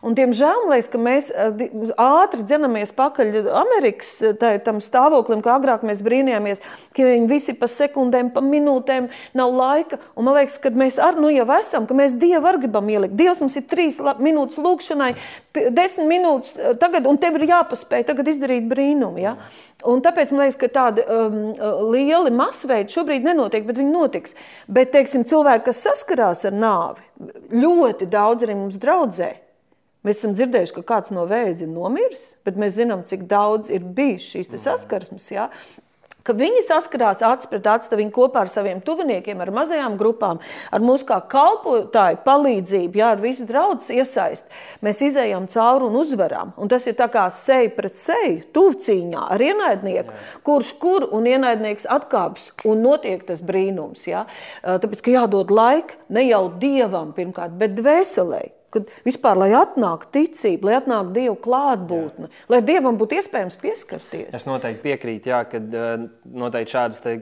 Un, 0.01 0.15
diemžēl, 0.17 0.63
liekas, 0.71 0.87
ka 0.89 0.97
mēs 0.97 1.27
eh, 1.29 1.59
ātri 2.01 2.41
dzenamies 2.41 2.89
pakaļ 2.97 3.35
Amerikas 3.53 4.15
eh, 4.25 4.31
tā, 4.37 4.55
tam 4.65 4.79
stāvoklim, 4.81 5.43
kā 5.45 5.53
agrāk 5.59 5.83
mēs 5.85 6.01
brīnījāmies, 6.05 6.63
ka 6.97 7.05
viņi 7.05 7.27
visi 7.29 7.53
pa 7.57 7.69
sekundēm, 7.69 8.31
pa 8.33 8.41
minūtēm 8.41 9.11
nav 9.37 9.53
laika. 9.53 9.99
Un 10.17 10.25
man 10.25 10.39
liekas, 10.39 10.57
ka 10.63 10.71
mēs 10.73 10.97
ar, 11.01 11.19
nu, 11.21 11.29
jau 11.29 11.45
esam, 11.53 11.85
ka 11.85 11.97
mēs 11.97 12.15
Dievu 12.21 12.49
arī 12.49 12.63
gribam 12.63 12.89
ielikt. 12.89 13.13
Dievs 13.19 13.43
mums 13.43 13.59
ir 13.61 13.67
trīs 13.69 13.99
minūtes 14.01 14.57
lūkšanai, 14.61 15.11
desmit 15.77 16.09
minūtes 16.09 16.57
eh, 16.57 16.73
tagad, 16.81 17.05
un 17.05 17.21
tev 17.21 17.37
ir 17.37 17.45
jāpaspēj 17.51 18.07
tagad 18.09 18.33
izdarīt 18.33 18.65
brīnumu. 18.73 19.21
Ja? 19.21 19.35
Un 19.85 20.01
tāpēc 20.01 20.33
man 20.33 20.47
liekas, 20.47 20.57
ka 20.63 20.71
tādi 20.79 21.05
um, 21.05 21.37
lieli 21.93 22.33
masveidi 22.33 22.97
šobrīd 22.97 23.29
nenotiek, 23.29 23.69
bet 23.69 23.77
viņi 23.77 23.93
notiks. 23.93 24.33
Bet, 24.65 24.95
teiksim, 24.97 25.29
cilvēki, 25.29 25.67
kas 25.69 25.85
saskarās 25.85 26.41
ar 26.49 26.57
nāvi, 26.57 27.05
ļoti 27.53 28.09
daudz 28.09 28.49
arī 28.49 28.57
mums 28.57 28.81
draudzē. 28.81 29.31
Mēs 30.01 30.17
esam 30.17 30.33
dzirdējuši, 30.33 30.73
ka 30.79 30.87
kāds 30.95 31.13
no 31.13 31.27
vēzi 31.29 31.67
ir 31.67 31.71
nomiris, 31.75 32.31
bet 32.45 32.57
mēs 32.57 32.79
zinām, 32.79 33.05
cik 33.05 33.27
daudz 33.29 33.69
ir 33.69 33.85
bijis 33.85 34.31
šīs 34.33 34.49
saskarsmes. 34.63 35.27
Ja? 35.29 35.49
Ka 36.21 36.35
viņi 36.37 36.59
saskarās 36.61 37.23
acis 37.25 37.49
pret 37.49 37.65
aci, 37.65 37.89
viņi 37.97 38.11
kopā 38.13 38.43
ar 38.43 38.49
saviem 38.49 38.77
tuviniekiem, 38.85 39.39
ar 39.41 39.49
mazajām 39.53 39.95
grupām, 39.97 40.37
ar 40.69 40.83
mūsu 40.85 41.07
kā 41.09 41.17
kalpotāju 41.31 42.19
palīdzību, 42.25 43.01
jā, 43.01 43.07
ar 43.15 43.23
visu 43.23 43.47
draugu 43.49 43.81
iesaist. 43.93 44.45
Mēs 44.85 45.01
izējām 45.07 45.47
cauri 45.49 45.89
un 45.89 45.97
uzvaram. 45.97 46.53
Un 46.61 46.69
tas 46.69 46.85
ir 46.89 46.97
tā 46.99 47.09
kā 47.13 47.25
seja 47.33 47.73
pret 47.73 47.97
seju, 47.97 48.37
tuvcīņā 48.53 49.25
ar 49.33 49.45
ienaidnieku, 49.49 50.13
jā. 50.13 50.39
kurš 50.45 50.71
kur 50.81 51.07
un 51.09 51.25
ienaidnieks 51.29 51.89
atkāps 51.89 52.51
un 52.69 52.85
notiek 52.85 53.25
tas 53.25 53.41
brīnums. 53.41 54.05
Jā. 54.09 54.27
Tāpēc, 54.61 55.01
ka 55.01 55.17
jādod 55.17 55.53
laika 55.53 55.97
ne 56.13 56.27
jau 56.29 56.47
dievam 56.61 57.15
pirmkārt, 57.17 57.57
bet 57.57 57.73
dvēselēji 57.81 58.61
Kad 58.71 58.91
vispār, 59.05 59.39
lai 59.41 59.49
atnāk 59.57 60.05
ticība, 60.15 60.69
lai 60.69 60.77
atnāk 60.79 61.12
Dieva 61.15 61.36
klātbūtne, 61.43 62.29
jā. 62.29 62.45
lai 62.53 62.62
Dievam 62.65 62.99
būtu 62.99 63.17
iespējams 63.19 63.57
pieskarties. 63.62 64.29
Es 64.38 64.47
noteikti 64.47 64.86
piekrītu, 64.86 65.31
jā, 65.34 65.41
ka 65.51 65.60
uh, 65.60 66.05
noteikti 66.43 66.77
šādas 66.77 67.03
te, 67.03 67.17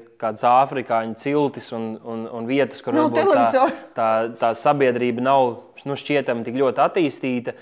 afrikāņu 0.49 1.17
ciltis 1.21 1.71
un, 1.73 1.95
un, 2.03 2.27
un 2.39 2.49
vietas, 2.49 2.83
kur 2.85 2.93
Nav 2.97 3.09
tā, 3.15 3.65
tā, 3.97 4.12
tā 4.38 4.53
sabiedrība 4.57 5.25
nav 5.25 5.49
nu, 5.88 5.97
šķietami 5.99 6.45
tik 6.45 6.57
ļoti 6.59 6.83
attīstīta. 6.83 7.55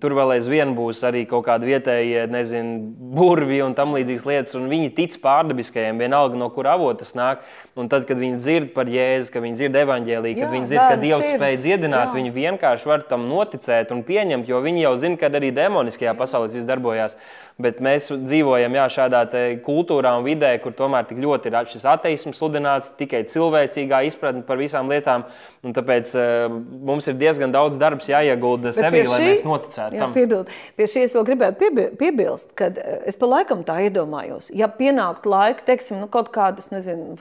Tur 0.00 0.12
vēl 0.12 0.34
aizvien 0.34 0.74
būs 0.76 0.98
arī 1.08 1.22
kaut 1.28 1.46
kādi 1.46 1.70
vietējie, 1.70 2.26
nezinu, 2.28 2.90
burvi 3.16 3.62
un 3.64 3.72
tam 3.76 3.94
līdzīgas 3.96 4.26
lietas, 4.28 4.56
un 4.58 4.68
viņi 4.68 4.90
tic 4.98 5.16
pārdabiskajiem, 5.22 6.02
vienalga 6.02 6.36
no 6.36 6.50
kur 6.52 6.68
avotas 6.68 7.14
nāk. 7.16 7.46
Un 7.80 7.88
tad, 7.88 8.04
kad 8.08 8.18
viņi 8.20 8.36
dzird 8.36 8.72
par 8.74 8.90
Jēzu, 8.90 9.32
kad 9.32 9.44
viņi 9.44 9.56
dzird 9.56 9.76
evaņģēlīju, 9.80 10.36
kad 10.36 10.46
jā, 10.46 10.52
viņi 10.52 10.68
dzird, 10.68 10.82
ka 10.84 10.96
Dievs 11.00 11.24
sirds, 11.24 11.38
spēj 11.38 11.58
dziedināt, 11.62 12.10
jā. 12.10 12.16
viņi 12.18 12.32
vienkārši 12.34 12.90
var 12.90 13.04
tam 13.08 13.28
noticēt 13.30 13.94
un 13.94 14.02
pieņemt, 14.04 14.50
jo 14.50 14.60
viņi 14.64 14.84
jau 14.84 14.96
zina, 15.00 15.20
ka 15.20 15.30
arī 15.32 15.52
demoniskajā 15.56 16.12
pasaulē 16.18 16.52
viss 16.52 16.68
darbojās. 16.68 17.16
Bet 17.60 17.80
mēs 17.84 18.06
dzīvojam 18.08 18.72
jā, 18.78 18.86
šādā 18.88 19.20
kultūrā 19.64 20.14
un 20.16 20.24
vidē, 20.24 20.54
kur 20.62 20.72
tomēr 20.76 21.04
tik 21.08 21.18
ļoti 21.20 21.50
ir 21.50 21.56
šis 21.68 21.84
ateisms 21.92 22.38
sludināts, 22.40 22.92
tikai 22.96 23.20
cilvēcīgā 23.28 24.00
izpratne 24.08 24.44
par 24.46 24.60
visām 24.60 24.88
lietām. 24.88 25.26
Tāpēc 25.60 26.12
uh, 26.16 26.46
mums 26.88 27.04
ir 27.10 27.18
diezgan 27.20 27.52
daudz 27.52 27.76
darbs 27.80 28.08
jāiegulda 28.08 28.72
sevī, 28.72 29.02
šī, 29.04 29.10
lai 29.12 29.18
mēs 29.26 29.42
noticētu 29.44 29.98
jā. 29.98 30.08
Piedod, 30.14 30.52
pie 30.78 30.86
šī 30.88 31.04
es 31.04 31.14
vēl 31.18 31.26
gribētu 31.28 31.60
piebi, 31.60 31.84
piebilst, 32.00 32.54
ka 32.56 32.70
eh, 32.72 33.02
es 33.10 33.20
pa 33.20 33.28
laikam 33.28 33.60
tā 33.68 33.76
iedomājos. 33.84 34.48
Ja 34.56 34.70
pienāktu 34.72 35.28
laika, 35.28 35.66
teiksim, 35.68 36.00
nu, 36.00 36.08
kaut 36.08 36.32
kādas 36.32 36.72
nezinu, 36.72 37.12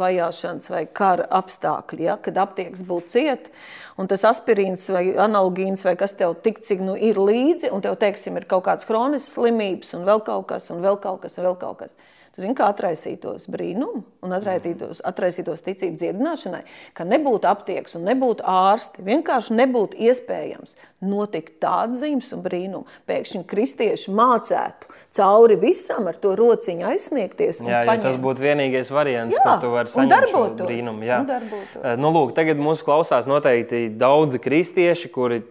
vajāšanas 0.50 0.70
vai 0.70 0.86
kara 0.88 1.28
apstākļi, 1.30 2.06
ja, 2.06 2.18
kad 2.18 2.38
aptieks 2.38 2.82
būtu 2.82 3.10
cieta 3.10 3.50
un 3.98 4.08
tas 4.08 4.24
aspirīns 4.24 4.90
vai 4.90 5.16
analogīns 5.16 5.84
vai 5.86 5.96
kas 5.96 6.14
tev 6.16 6.42
tik 6.44 6.62
cik 6.62 6.80
nu 6.82 6.96
ir 6.96 7.18
līdzi, 7.18 7.72
un 7.72 7.82
tev, 7.82 7.98
teiksim, 8.00 8.38
ir 8.38 8.46
kaut 8.48 8.66
kāds 8.66 8.86
kronisks 8.86 9.36
slimības 9.36 9.94
un 9.94 10.06
vēl 10.06 10.24
kaut 10.24 10.48
kas, 10.48 10.70
un 10.72 10.82
vēl 10.82 11.00
kaut 11.00 11.22
kas, 11.22 11.38
un 11.38 11.46
vēl 11.46 11.58
kaut 11.60 11.80
kas. 11.80 11.98
Tu 12.36 12.44
zini, 12.44 12.56
kā 12.58 12.70
atraisītos 12.72 13.48
brīnumu 13.52 14.04
un 14.26 14.36
atraisītos, 14.36 15.02
atraisītos 15.08 15.64
ticību 15.66 15.98
dziedināšanai, 16.00 16.62
ka 16.96 17.06
nebūtu 17.08 17.50
aptieks 17.50 17.98
un 17.98 18.06
nebūtu 18.08 18.46
ārsti, 18.48 19.04
vienkārši 19.08 19.58
nebūtu 19.58 20.00
iespējams 20.10 20.78
notikt 21.04 21.58
tāds 21.64 22.02
zīmes 22.02 22.32
un 22.36 22.44
brīnums. 22.46 22.98
Pēkšņi 23.10 23.44
kristieši 23.50 24.14
mācētu 24.16 24.90
cauri 25.16 25.60
visam 25.60 26.10
ar 26.12 26.20
to 26.22 26.36
rociņu 26.40 26.90
aizsniegties. 26.92 27.62
Jā, 27.66 27.84
ja 27.88 27.98
tas 28.02 28.20
būtu 28.22 28.44
vienīgais 28.44 28.92
variants, 28.94 29.38
jā, 29.38 29.46
kā 29.46 29.60
tu 29.64 29.72
vari 29.74 29.92
saņemt 29.92 30.34
šo 30.34 30.44
brīnumu. 30.64 31.08
Jā, 31.08 31.22
darbotos. 31.28 31.84
Eh, 31.84 31.96
nu, 32.00 32.12
lūk, 32.16 32.36
tagad 32.38 32.60
mūsu 32.62 32.88
klausās 32.88 33.30
noteikti 33.30 33.88
daudzi 34.00 34.42
kristieši, 34.44 35.12
kuri 35.16 35.42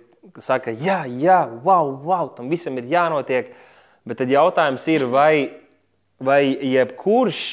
saka, 0.45 0.73
jā, 0.73 1.03
jā, 1.21 1.41
wow, 1.64 1.93
wow, 2.05 2.29
tam 2.37 2.51
visam 2.53 2.77
ir 2.79 2.88
jānotiek. 2.91 3.53
Bet 4.09 4.21
tad 4.23 4.31
jautājums 4.33 4.85
ir, 4.88 5.05
vai, 5.11 5.49
vai 6.18 6.42
jebkurš 6.50 7.46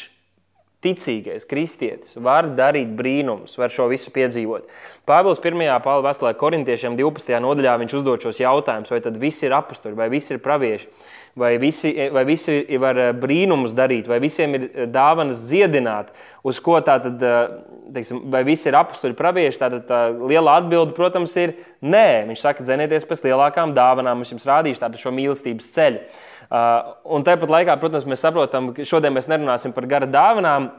ticīgais 0.85 1.47
kristietis 1.49 2.17
var 2.21 2.51
darīt 2.57 2.91
brīnumus, 2.97 3.57
var 3.57 3.73
šo 3.73 3.87
visu 3.89 4.11
piedzīvot. 4.13 4.67
Pāvils 5.09 5.41
1. 5.41 5.61
pāvila 5.85 6.09
vēstulē 6.09 6.33
korintiešiem 6.37 6.97
12. 6.99 7.33
nodaļā 7.41 7.75
viņš 7.81 7.95
uzdod 7.99 8.25
šos 8.25 8.41
jautājumus, 8.41 8.91
vai 8.93 9.01
tad 9.05 9.17
visi 9.21 9.47
ir 9.47 9.55
apsturi, 9.57 9.97
vai 9.97 10.09
visi 10.13 10.35
ir 10.35 10.41
pravieši, 10.45 10.89
vai 11.35 11.57
visi, 11.61 11.93
vai 12.13 12.25
visi 12.27 12.61
var 12.81 12.99
eh, 13.01 13.13
brīnumus 13.17 13.73
darīt, 13.77 14.07
vai 14.07 14.21
visiem 14.23 14.55
ir 14.59 14.67
eh, 14.67 14.85
dāvanas 14.91 15.41
dziedināt, 15.49 16.13
uz 16.45 16.61
ko 16.63 16.77
tātad, 16.85 17.17
eh, 17.19 17.57
teiksim, 17.97 18.21
vai 18.31 18.43
visi 18.47 18.69
ir 18.69 18.77
apsturi 18.79 19.17
pravieši, 19.17 19.61
tātad 19.61 19.89
tā 19.89 20.01
liela 20.21 20.59
atbilde, 20.61 20.95
protams, 20.97 21.33
ir 21.41 21.57
nē. 21.83 22.25
Viņš 22.29 22.45
saka, 22.45 22.65
dzenieties 22.65 23.09
pēc 23.09 23.25
lielākām 23.25 23.75
dāvanām, 23.75 24.23
es 24.23 24.31
jums 24.33 24.47
rādīšu 24.47 24.85
tādu 24.85 25.01
šo 25.01 25.13
mīlestības 25.15 25.73
ceļu. 25.75 26.05
Uh, 26.45 26.95
un 27.17 27.25
tāpat 27.25 27.51
laikā, 27.51 27.77
protams, 27.81 28.07
mēs 28.09 28.21
saprotam, 28.25 28.73
ka 28.75 28.85
šodien 28.87 29.15
mēs 29.15 29.29
nerunāsim 29.31 29.73
par 29.73 29.87
gara 29.89 30.09
dāvanām, 30.09 30.69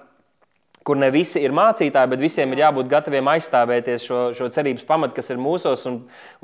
kur 0.86 0.98
ne 0.98 1.08
visi 1.10 1.40
ir 1.42 1.54
mācītāji, 1.56 2.10
bet 2.12 2.20
visiem 2.22 2.52
ir 2.54 2.60
jābūt 2.62 2.86
gataviem 2.90 3.26
aizstāvēties 3.32 4.04
šo, 4.06 4.20
šo 4.38 4.46
cerības 4.54 4.84
pamatu, 4.86 5.16
kas 5.16 5.32
ir 5.34 5.40
mūsos, 5.42 5.82
un, 5.90 5.96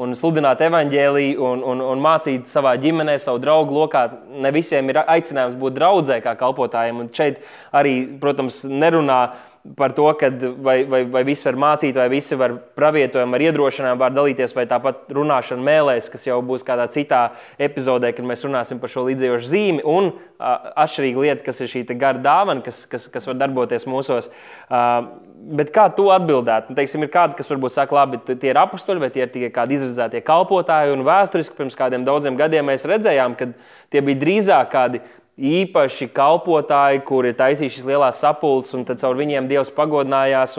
un 0.02 0.16
sludināt 0.18 0.64
evaņģēlīju, 0.66 1.38
un, 1.46 1.62
un, 1.70 1.84
un 1.92 2.02
mācīt 2.02 2.50
savā 2.50 2.74
ģimenē, 2.82 3.14
savu 3.22 3.38
draugu 3.44 3.76
lokā. 3.76 4.02
Ne 4.42 4.50
visiem 4.54 4.90
ir 4.90 4.98
aicinājums 5.04 5.54
būt 5.60 5.78
draudzē 5.78 6.18
kā 6.24 6.34
kalpotājiem, 6.40 7.04
un 7.04 7.12
šeit 7.14 7.38
arī, 7.70 7.94
protams, 8.22 8.64
nerunā 8.66 9.20
par 9.76 9.92
to, 9.92 10.08
vai, 10.58 10.84
vai, 10.84 11.04
vai 11.06 11.22
visi 11.22 11.46
var 11.46 11.54
mācīt, 11.54 11.94
vai 11.94 12.08
visi 12.10 12.34
var 12.38 12.56
pravietojumu 12.74 13.36
ar 13.38 13.44
iedrošinājumu, 13.46 14.00
var 14.00 14.14
dalīties, 14.14 14.54
vai 14.56 14.64
tāpat 14.66 15.12
runāšana 15.14 15.62
mēlēs, 15.62 16.08
kas 16.10 16.26
jau 16.26 16.40
būs 16.42 16.66
kādā 16.66 16.88
citā 16.90 17.20
epizodē, 17.62 18.10
kad 18.16 18.26
mēs 18.26 18.42
runāsim 18.42 18.80
par 18.82 18.90
šo 18.90 19.06
līdzējošu 19.06 19.52
zīmi. 19.52 19.84
Un 19.86 20.10
atšķirīga 20.42 21.26
lieta, 21.26 21.46
kas 21.46 21.62
ir 21.62 21.70
šī 21.70 21.84
gara 21.94 22.18
dāvana, 22.18 22.64
kas, 22.66 22.82
kas, 22.90 23.06
kas 23.12 23.30
var 23.30 23.38
darboties 23.38 23.86
mūsos. 23.86 24.32
Bet 25.52 25.70
kā 25.74 25.88
tu 25.94 26.08
atbildētu? 26.14 26.70
Nu, 26.70 26.78
teiksim, 26.78 27.06
ir 27.06 27.14
kādi, 27.14 27.38
kas 27.38 27.50
varbūt 27.50 27.74
saka, 27.74 27.96
labi, 28.00 28.18
tie 28.34 28.50
ir 28.50 28.58
apstuļi, 28.58 29.02
vai 29.02 29.14
tie 29.14 29.24
ir 29.24 29.30
tikai 29.30 29.54
kādi 29.54 29.78
izvirzītie 29.78 30.26
kalpotāji. 30.26 30.94
Un 30.94 31.06
vēsturiski 31.06 31.58
pirms 31.58 31.78
kādiem 31.78 32.06
daudziem 32.06 32.38
gadiem 32.38 32.66
mēs 32.70 32.86
redzējām, 32.86 33.38
ka 33.38 33.52
tie 33.94 34.02
bija 34.06 34.22
drīzāk 34.22 34.70
kādi 34.74 35.02
īpaši 35.40 36.08
kalpotāji, 36.12 37.02
kuri 37.08 37.32
taisīja 37.36 37.76
šīs 37.76 37.88
lielās 37.88 38.20
sapulces, 38.22 38.74
un 38.76 38.86
tad 38.88 39.00
caur 39.02 39.16
viņiem 39.18 39.48
Dievs 39.50 39.72
pagodinājās. 39.74 40.58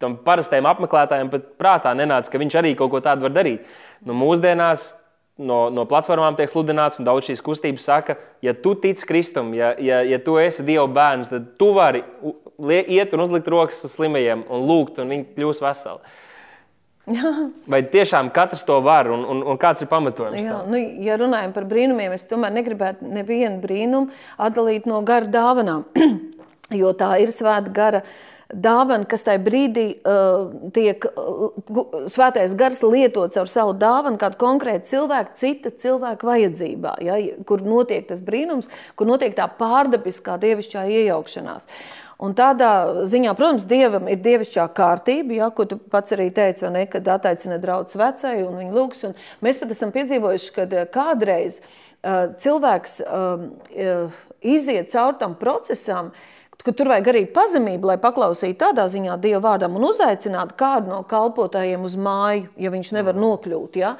Tam 0.00 0.18
parastajam 0.24 0.68
apmeklētājam 0.68 1.30
pat 1.32 1.50
prātā 1.60 1.94
nenāca, 1.96 2.28
ka 2.32 2.40
viņš 2.40 2.56
arī 2.60 2.74
kaut 2.76 2.92
ko 2.92 3.00
tādu 3.04 3.24
var 3.28 3.32
darīt. 3.32 3.68
Nu, 4.04 4.16
mūsdienās 4.16 4.90
no, 5.38 5.66
no 5.72 5.86
platformām 5.88 6.36
tiek 6.36 6.50
sludināts, 6.52 7.00
un 7.00 7.08
daudz 7.08 7.30
šīs 7.30 7.44
kustības 7.44 7.86
saka, 7.88 8.18
ja 8.44 8.52
tu 8.52 8.74
tici 8.80 9.08
Kristum, 9.08 9.54
ja, 9.56 9.72
ja, 9.80 10.02
ja 10.04 10.20
tu 10.20 10.36
esi 10.40 10.64
Dieva 10.66 10.86
bērns, 10.88 11.32
tad 11.32 11.54
tu 11.60 11.72
vari 11.76 12.04
iet 12.58 13.12
un 13.16 13.24
uzlikt 13.24 13.48
rokas 13.52 13.84
uz 13.88 13.96
slimajiem 13.96 14.46
un 14.52 14.68
lūgt, 14.68 15.00
un 15.00 15.12
viņi 15.12 15.28
kļūs 15.36 15.62
veseli. 15.64 16.16
Vai 17.72 17.82
tiešām 17.86 18.32
katrs 18.34 18.64
to 18.66 18.80
var 18.82 19.10
un, 19.14 19.22
un, 19.30 19.42
un 19.46 19.58
kāds 19.62 19.84
ir 19.84 19.90
pamatojums? 19.90 20.42
Jā, 20.42 20.62
nu, 20.66 20.80
ja 21.06 21.18
runājam 21.20 21.54
par 21.54 21.66
brīnumiem, 21.70 22.14
es 22.16 22.26
tomēr 22.26 22.54
negribētu 22.56 23.06
nevienu 23.06 23.60
brīnumu 23.62 24.10
atdalīt 24.42 24.88
no 24.90 25.02
gara 25.06 25.28
dāvanām, 25.30 25.84
jo 26.82 26.90
tā 26.98 27.12
ir 27.22 27.30
svēta 27.34 27.70
gara 27.74 28.02
dāvana, 28.50 29.06
kas 29.10 29.24
tajā 29.26 29.40
brīdī 29.42 29.84
uh, 30.06 30.70
tiek 30.74 31.06
uh, 31.10 31.94
svētais 32.10 32.54
gars 32.58 32.82
lietots 32.86 33.38
ar 33.38 33.50
savu 33.50 33.74
dāvanu 33.78 34.18
kādu 34.22 34.38
konkrētu 34.42 34.90
cilvēku, 34.90 35.34
cita 35.38 35.70
cilvēka 35.74 36.26
vajadzībā, 36.26 36.96
ja, 37.06 37.20
kur 37.46 37.62
notiek 37.66 38.06
tas 38.10 38.22
brīnums, 38.26 38.70
kur 38.98 39.10
notiek 39.10 39.34
tā 39.38 39.46
pārdabiskā 39.58 40.38
dievišķā 40.42 40.86
iejaukšanās. 41.02 41.70
Un 42.16 42.32
tādā 42.32 43.04
ziņā, 43.04 43.34
protams, 43.36 43.66
dievam 43.68 44.06
ir 44.08 44.22
dievišķā 44.24 44.62
kārtība, 44.76 45.34
ja, 45.36 45.48
ko 45.52 45.66
tu 45.68 45.76
pats 45.76 46.14
arī 46.16 46.30
teici, 46.32 46.64
ne, 46.72 46.86
kad 46.88 47.08
attaicina 47.12 47.58
draudz 47.60 47.92
vecai 48.00 48.38
un 48.40 48.56
viņa 48.56 48.72
lūgs. 48.72 49.02
Un 49.04 49.12
mēs 49.44 49.60
pat 49.60 49.74
esam 49.74 49.92
piedzīvojuši, 49.92 50.54
ka 50.56 50.64
eh, 50.64 50.86
kādreiz 50.92 51.60
uh, 51.60 52.32
cilvēks 52.40 52.96
uh, 53.04 54.16
iziet 54.40 54.88
caur 54.94 55.18
tam 55.20 55.36
procesam, 55.36 56.08
ka 56.66 56.74
tur 56.74 56.90
vajag 56.90 57.10
arī 57.12 57.22
pazemību, 57.30 57.92
lai 57.92 57.96
paklausītu 58.02 58.58
tādā 58.64 58.88
ziņā 58.90 59.14
Dieva 59.22 59.38
vārdam 59.44 59.76
un 59.78 59.86
uzaicinātu 59.86 60.56
kādu 60.58 60.90
no 60.90 61.02
kalpotājiem 61.06 61.84
uz 61.86 61.94
māju, 62.00 62.48
ja 62.58 62.72
viņš 62.74 62.90
nevar 62.96 63.18
nokļūt. 63.18 63.78
Ja? 63.78 63.92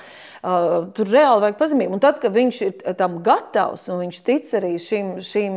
Uh, 0.42 0.88
tur 0.96 1.10
reāli 1.10 1.44
vajag 1.44 1.60
pazemību. 1.60 1.94
Un 1.96 2.02
tad, 2.02 2.18
kad 2.22 2.34
viņš 2.34 2.60
ir 2.66 2.96
tam 2.98 3.20
gatavs 3.26 3.86
un 3.92 4.02
viņš 4.02 4.18
tic 4.26 4.50
arī 4.58 4.72
šīm, 4.82 5.12
šīm 5.22 5.54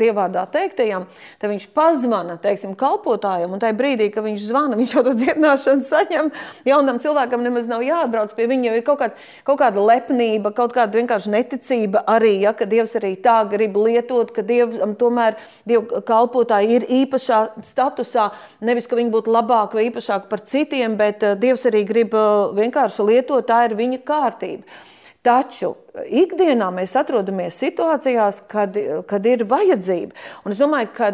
dievvvārdā 0.00 0.44
teiktajām, 0.52 1.06
tad 1.40 1.52
viņš 1.54 1.68
pazvana 1.76 2.36
teiksim, 2.42 2.76
kalpotājiem. 2.78 3.52
Un 3.56 3.62
tajā 3.62 3.76
brīdī, 3.78 4.10
kad 4.12 4.26
viņš 4.26 4.46
zvana, 4.50 4.76
viņš 4.80 4.94
jau 4.96 5.04
to 5.06 5.16
dziedināšanu 5.16 5.86
saņem. 5.86 6.30
Jaunam 6.68 7.00
cilvēkam 7.00 7.44
nemaz 7.46 7.70
nav 7.70 7.84
jāatbrauc 7.86 8.36
pie 8.36 8.48
viņa, 8.50 8.68
jau 8.68 8.76
ir 8.76 8.86
kaut, 8.86 9.00
kāds, 9.00 9.32
kaut 9.48 9.62
kāda 9.62 9.86
lepnība, 9.92 10.52
kaut 10.56 10.76
kāda 10.76 11.00
vienkārši 11.00 11.32
neticība 11.38 12.04
arī, 12.10 12.36
ja, 12.44 12.52
ka 12.56 12.68
Dievs 12.68 12.96
arī 13.00 13.14
tā 13.24 13.40
grib 13.48 13.80
lietot, 13.80 14.34
ka 14.36 14.44
Dievam 14.46 14.92
tomēr 15.00 15.40
Dievu 15.68 16.02
kalpot 16.06 16.49
kalpotāji 16.50 16.76
ir 16.76 16.86
īpašā 17.06 17.40
statusā. 17.62 18.30
Nevis, 18.60 18.88
ka 18.88 18.96
viņi 18.96 19.10
būtu 19.10 19.30
labāki 19.30 19.78
vai 19.78 19.88
īpašāki 19.90 20.28
par 20.28 20.40
citiem, 20.40 20.96
bet 20.96 21.22
eh, 21.22 21.36
Dievs 21.36 21.66
arī 21.66 21.84
grib 21.86 22.14
eh, 22.14 22.54
vienkārši 22.58 23.06
lietot, 23.06 23.46
tā 23.46 23.66
ir 23.68 23.76
viņa 23.76 24.02
kārtība. 24.04 24.64
Taču 25.22 25.74
ikdienā 26.08 26.70
mēs 26.72 26.96
atrodamies 26.96 27.58
situācijās, 27.60 28.40
kad, 28.48 28.76
kad 29.06 29.26
ir 29.26 29.44
vajadzība. 29.44 30.16
Un 30.46 30.54
es 30.54 30.60
domāju, 30.62 30.88
ka 30.96 31.10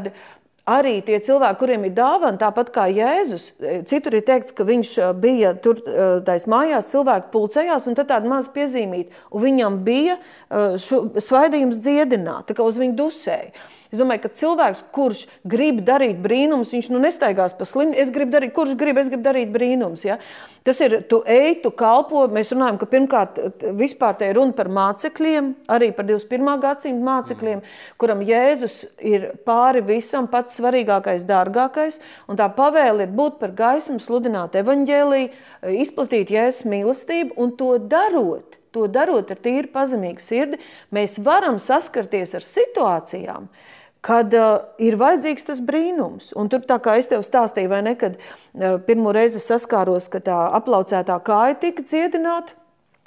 arī 0.67 1.01
tie 1.03 1.19
cilvēki, 1.19 1.59
kuriem 1.59 1.89
ir 1.89 1.95
dāvana, 1.97 2.39
tāpat 2.39 2.71
kā 2.75 2.85
Jēzus, 2.87 3.49
citur 3.91 4.15
ir 4.15 4.23
teikts, 4.27 4.55
ka 4.55 4.63
viņš 4.67 4.93
bija 5.19 5.57
tur 5.59 5.83
tais 6.27 6.47
mājās, 6.47 6.87
cilvēki 6.93 7.33
pulcējās, 7.35 7.87
un 7.91 7.99
tad 7.99 8.13
tāda 8.13 8.31
maza 8.31 8.55
piezīmīta, 8.55 9.11
un 9.35 9.43
viņam 9.43 9.83
bija 9.87 10.21
svaidījums 10.49 11.81
dziedināt, 11.83 12.47
tā 12.47 12.55
kā 12.55 12.63
uz 12.67 12.79
viņu 12.79 12.95
dusēja. 12.99 13.51
Es 13.91 14.01
domāju, 14.01 14.25
ka 14.25 14.31
cilvēks, 14.35 14.83
kurš 14.95 15.23
grib 15.47 15.79
darīt 15.87 16.19
brīnumus, 16.23 16.73
viņš 16.75 16.89
nu 16.93 17.01
nestaigās 17.03 17.55
pa 17.57 17.67
slimu. 17.67 17.95
Es 17.99 18.11
gribu 18.15 18.35
darīt, 18.35 18.53
kurš 18.55 18.75
grib, 18.79 18.99
es 18.99 19.11
gribu 19.11 19.25
darīt 19.27 19.53
brīnumus. 19.55 20.05
Ja? 20.07 20.19
Tas 20.67 20.81
ir, 20.83 20.99
tu 21.11 21.21
ej, 21.31 21.61
tu 21.63 21.71
kalpo. 21.75 22.25
Mēs 22.31 22.51
runājam, 22.55 22.81
ka 22.81 22.89
pirmkārt 22.91 23.41
vispār 23.79 24.19
te 24.19 24.31
ir 24.31 24.39
runa 24.39 24.55
par 24.59 24.71
mācekļiem, 24.75 25.53
arī 25.73 25.93
par 25.97 26.09
21. 26.09 26.51
gadsimta 26.63 27.09
mācekļiem, 27.11 27.63
kuram 28.03 28.23
Jēzus 28.27 28.83
ir 28.99 29.31
pāri 29.47 29.85
visam 29.87 30.29
pats 30.31 30.59
svarīgākais, 30.61 31.27
dārgākais. 31.27 32.01
Un 32.31 32.39
tā 32.39 32.51
pavēle 32.59 33.07
ir 33.07 33.17
būt 33.17 33.41
par 33.43 33.55
gaismu, 33.57 33.99
sludināt 34.03 34.59
evaņģēlīju, 34.63 35.33
izplatīt 35.87 36.35
Jēzus 36.35 36.71
mīlestību 36.71 37.39
un 37.39 37.55
to 37.59 37.77
darot. 37.79 38.56
To 38.77 38.85
darot 38.93 39.31
ar 39.33 39.39
tīru 39.41 39.71
pazemīgu 39.73 40.21
sirdi, 40.21 40.59
mēs 40.93 41.17
varam 41.25 41.57
saskarties 41.63 42.35
ar 42.37 42.45
situācijām, 42.45 43.47
kad 44.05 44.37
uh, 44.37 44.67
ir 44.83 44.99
vajadzīgs 45.01 45.49
tas 45.49 45.63
brīnums. 45.65 46.35
Un 46.37 46.51
tur, 46.53 46.61
kā 46.63 46.99
es 47.01 47.09
tev 47.09 47.25
stāstīju, 47.25 47.73
vai 47.73 47.81
ne, 47.87 47.95
kad 47.97 48.19
uh, 48.21 48.77
pirmo 48.85 49.17
reizi 49.17 49.41
saskāros, 49.41 50.11
ka 50.13 50.21
tā 50.21 50.37
aplaucētā 50.61 51.17
kāja 51.25 51.57
tika 51.65 51.87
dziedināta, 51.89 52.59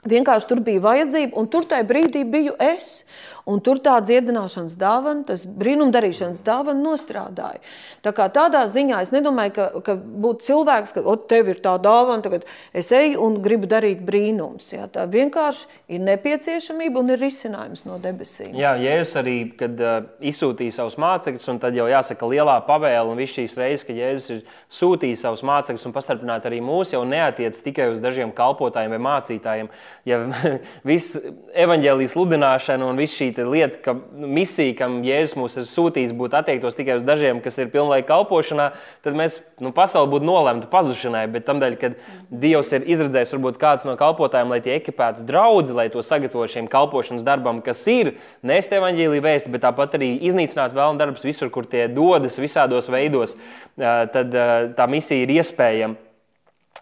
vienkārši 0.10 0.50
tur 0.50 0.64
bija 0.66 0.82
vajadzība, 0.88 1.36
un 1.38 1.52
tur 1.54 1.70
tajā 1.70 1.86
brīdī 1.88 2.26
biju 2.26 2.58
es. 2.64 3.04
Un 3.50 3.62
tur 3.66 3.80
tā 3.82 3.96
dziedināšanas 4.06 4.76
dāvana, 4.80 5.24
tas 5.26 5.46
brīnumdarīšanas 5.50 6.44
dāvana 6.46 6.84
nostrādāja. 6.84 7.62
Tā 8.06 8.14
kā 8.16 8.28
tādā 8.34 8.66
ziņā 8.70 9.00
es 9.02 9.14
nedomāju, 9.16 9.54
ka, 9.56 9.68
ka 9.86 9.96
būtu 9.98 10.46
cilvēks, 10.46 10.94
ka 10.98 11.16
tev 11.32 11.50
ir 11.54 11.62
tā 11.64 11.74
dāvana, 11.82 12.22
tagad 12.26 12.46
es 12.78 12.92
eju 12.94 13.24
un 13.26 13.40
gribu 13.44 13.70
darīt 13.70 14.04
brīnums. 14.06 14.70
Jā, 14.76 14.86
tā 14.94 15.08
vienkārši 15.10 15.66
ir 15.96 16.04
nepieciešamība 16.06 17.02
un 17.02 17.14
ir 17.16 17.22
risinājums 17.24 17.86
no 17.90 17.98
debesīm. 18.02 18.54
Jā, 18.60 18.76
Jēzus 18.80 19.16
arī, 19.24 19.38
kad 19.58 19.82
uh, 19.82 19.98
izsūtīja 20.22 20.78
savus 20.78 21.00
mācekļus, 21.02 21.50
un 21.50 21.62
tad 21.64 21.78
jau 21.78 21.88
jāsaka 21.90 22.30
lielā 22.30 22.60
pavēle, 22.68 23.10
un 23.10 23.18
viss 23.18 23.38
šīs 23.40 23.58
reizes, 23.58 23.88
ka 23.88 23.98
Jēzus 23.98 24.36
ir 24.36 24.44
sūtījis 24.80 25.26
savus 25.26 25.44
mācekļus 25.48 25.88
un 25.90 25.96
pastarpināt 25.96 26.46
arī 26.46 26.62
mūs, 26.66 26.94
jau 26.94 27.02
neatiec 27.08 27.58
tikai 27.66 27.90
uz 27.96 28.04
dažiem 28.04 28.36
kalpotājiem 28.36 28.94
vai 28.94 29.02
mācītājiem. 29.10 29.74
Ja 30.10 30.22
viss 30.92 31.18
evaņģēlijas 31.58 32.16
sludināšana 32.16 32.86
un 32.86 33.00
viss 33.00 33.18
šī 33.18 33.32
lieta, 33.48 33.78
ka 33.84 33.94
misija, 34.12 34.74
kam 34.82 34.98
Jēzus 35.06 35.38
mūs 35.40 35.58
ir 35.62 35.68
sūtījis, 35.70 36.16
būtu 36.18 36.40
attiektos 36.40 36.76
tikai 36.78 36.98
uz 37.00 37.06
dažiem, 37.08 37.40
kas 37.44 37.60
ir 37.62 37.70
pilnlaika 37.74 38.10
kalpošanā, 38.10 38.72
tad 39.06 39.16
mēs, 39.20 39.40
nu, 39.64 39.72
pasaule 39.76 40.10
būtu 40.12 40.28
nolemta 40.28 40.68
pazušanai. 40.72 41.28
Bet 41.32 41.48
tamdēļ, 41.48 41.78
kad 41.82 42.02
Dievs 42.30 42.74
ir 42.76 42.90
izredzējis 42.96 43.36
varbūt 43.38 43.62
kāds 43.62 43.88
no 43.88 43.96
kalpotājiem, 44.00 44.52
lai 44.54 44.60
tie 44.66 44.76
ekipētu 44.80 45.24
draugu, 45.30 45.78
lai 45.78 45.88
to 45.94 46.04
sagatavotu 46.06 46.58
šiem 46.58 46.68
kalpošanas 46.72 47.26
darbam, 47.28 47.64
kas 47.66 47.86
ir 47.92 48.16
nest 48.42 48.74
evaņģēlīju 48.76 49.26
vēsti, 49.30 49.54
bet 49.54 49.66
tāpat 49.68 50.00
arī 50.00 50.16
iznīcināt 50.30 50.76
vēlnu 50.78 51.00
darbus 51.02 51.26
visur, 51.28 51.54
kur 51.54 51.70
tie 51.70 51.88
dodas 51.92 52.40
visādos 52.42 52.92
veidos, 52.92 53.38
tad 53.78 54.38
tā 54.76 54.92
misija 54.92 55.24
ir 55.24 55.38
iespējama. 55.40 56.09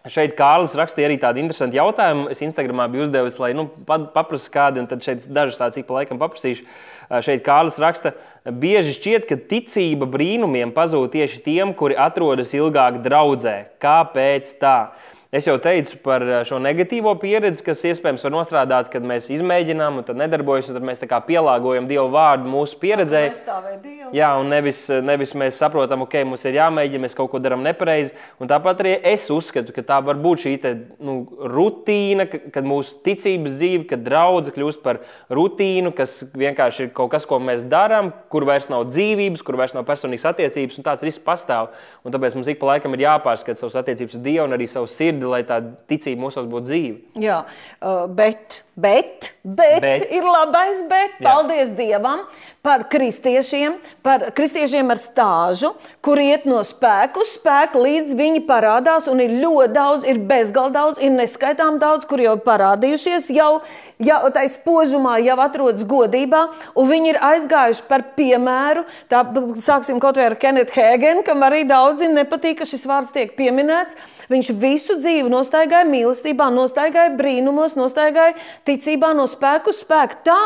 Šeit 0.06 0.36
Kārlis 0.38 0.76
rakstīja 0.78 1.08
arī 1.08 1.16
tādu 1.18 1.40
interesantu 1.42 1.74
jautājumu. 1.74 2.28
Es 2.30 2.38
Instagramā 2.44 2.86
biju 2.92 3.08
uzdevis, 3.08 3.38
lai 3.42 3.50
nu, 3.56 3.66
paprastu 3.88 4.52
kādu, 4.54 4.84
un 4.84 4.86
tad 4.90 5.02
šeit 5.02 5.26
dažas 5.26 5.58
tādas 5.58 5.80
ik 5.80 5.88
pa 5.88 5.98
laikam 5.98 6.20
paprasīšu. 6.20 6.62
Šeit 7.24 7.42
Kārlis 7.42 7.80
raksta, 7.82 8.12
bieži 8.46 8.94
šķiet, 8.94 9.26
ka 9.26 9.40
ticība 9.50 10.06
brīnumiem 10.08 10.70
pazūd 10.76 11.10
tieši 11.16 11.42
tiem, 11.42 11.74
kuri 11.74 11.98
atrodas 11.98 12.54
ilgāk 12.54 13.02
draudzē. 13.02 13.56
Kāpēc 13.82 14.54
tā? 14.62 14.76
Es 15.28 15.44
jau 15.44 15.58
teicu 15.60 15.98
par 16.00 16.22
eh, 16.24 16.38
šo 16.48 16.56
negatīvo 16.64 17.10
pieredzi, 17.20 17.60
kas 17.60 17.82
iespējams 17.84 18.22
var 18.24 18.32
nostrādāt, 18.32 18.86
kad 18.88 19.04
mēs 19.04 19.26
izmēģinām, 19.28 19.98
un 20.00 20.04
tad 20.08 20.16
nedarbojas, 20.16 20.70
un 20.70 20.78
tad 20.78 20.86
mēs 20.88 21.02
pielāgojam 21.04 21.84
Dievu 21.84 22.06
vārdu 22.14 22.48
mūsu 22.48 22.78
pieredzē. 22.80 23.20
Jā, 24.16 24.30
un 24.40 24.48
nevis, 24.48 24.86
nevis 25.04 25.34
mēs 25.36 25.58
saprotam, 25.60 26.06
ok, 26.06 26.16
mums 26.24 26.46
ir 26.48 26.56
jāmēģina, 26.56 27.02
mēs 27.04 27.16
kaut 27.18 27.28
ko 27.34 27.40
darām 27.44 27.60
nepareizi. 27.60 28.14
Un 28.40 28.48
tāpat 28.48 28.80
arī 28.80 28.94
es 29.10 29.26
uzskatu, 29.28 29.74
ka 29.76 29.84
tā 29.90 29.98
var 30.06 30.16
būt 30.16 30.46
šī 30.46 30.54
te, 30.62 30.72
nu, 31.04 31.18
rutīna, 31.36 32.24
kad 32.54 32.64
mūsu 32.64 32.96
ticības 33.04 33.58
dzīve, 33.58 33.84
kad 33.92 34.08
draudzene 34.08 34.56
kļūst 34.56 34.80
par 34.80 35.02
rutīnu, 35.28 35.92
kas 35.92 36.22
vienkārši 36.32 36.86
ir 36.86 36.90
kaut 36.96 37.12
kas, 37.12 37.28
ko 37.28 37.36
mēs 37.36 37.66
darām, 37.68 38.14
kur 38.32 38.48
vairs 38.48 38.70
nav 38.72 38.88
dzīvības, 38.94 39.44
kur 39.44 39.60
vairs 39.60 39.76
nav 39.76 39.84
personīgas 39.92 40.24
attiecības, 40.32 40.80
un 40.80 40.88
tāds 40.88 41.04
risks 41.04 41.28
pastāv. 41.28 41.74
Un 42.00 42.16
tāpēc 42.16 42.40
mums 42.40 42.48
ik 42.48 42.64
pa 42.64 42.72
laikam 42.72 42.96
ir 42.96 43.04
jāpārskata 43.04 43.60
savas 43.60 43.76
attiecības 43.84 44.16
ar 44.16 44.24
Dievu 44.24 44.48
un 44.48 44.56
arī 44.56 44.72
savu 44.72 44.88
sirdi 44.88 45.17
sirdi, 45.18 45.30
lai 45.30 45.42
tā 45.46 45.60
ticība 45.88 46.26
mūsos 46.26 46.48
būtu 46.48 46.68
dzīva. 46.68 46.98
Jā, 47.18 47.42
uh, 47.82 48.06
bet, 48.08 48.62
bet, 48.78 49.32
bet, 49.42 49.82
bet 49.82 50.06
ir 50.14 50.26
labais, 50.26 50.84
bet 50.90 51.18
paldies 51.22 51.72
Jā. 51.72 51.76
Dievam 51.78 52.22
par 52.62 52.84
kristiešiem, 52.90 53.78
par 54.04 54.26
kristiešiem 54.36 54.90
ar 54.92 54.98
stāžu, 55.00 55.70
kur 56.04 56.20
iet 56.20 56.44
no 56.48 56.58
spēku 56.66 57.22
uz 57.24 57.30
spēku, 57.38 57.80
līdz 57.80 58.16
viņi 58.18 58.42
parādās. 58.48 59.06
Un 59.08 59.22
ir 59.24 59.32
ļoti 59.40 59.72
daudz, 59.72 60.04
ir 60.08 60.20
bezgalīgi 60.28 60.74
daudz, 60.74 61.00
ir 61.00 61.14
neskaitām 61.14 61.78
daudz, 61.80 62.04
kur 62.08 62.20
jau 62.20 62.34
parādījušies, 62.44 63.30
jau, 63.32 63.62
jau 64.04 64.18
tādā 64.28 64.44
spožumā, 64.52 65.16
jau 65.24 65.38
atrodas 65.44 65.86
godībā, 65.88 66.42
un 66.76 66.90
viņi 66.90 67.12
ir 67.14 67.20
aizgājuši 67.30 67.86
par 67.88 68.04
piemēru. 68.18 68.84
Tā, 69.08 69.22
sāksim 69.64 70.02
kaut 70.02 70.20
vai 70.20 70.28
ar 70.28 70.36
Kenetu 70.40 70.76
Hēgenu, 70.76 71.24
kam 71.26 71.46
arī 71.46 71.64
daudziem 71.68 72.12
nepatīk, 72.18 72.60
ka 72.60 72.68
šis 72.68 72.84
vārds 72.90 73.14
tiek 73.14 73.32
pieminēts. 73.38 73.96
Viņš 74.28 74.52
visu 74.60 74.98
dzīvi, 75.00 75.30
nostaigāja 75.32 75.88
mīlestībā, 75.88 76.50
nostaigāja 76.52 77.14
brīnumos, 77.16 77.78
nostaigāja 77.78 78.36
ticībā, 78.68 79.14
no 79.16 79.26
spēku 79.30 79.72
uz 79.72 79.82
spēku. 79.82 80.20
Tā, 80.28 80.42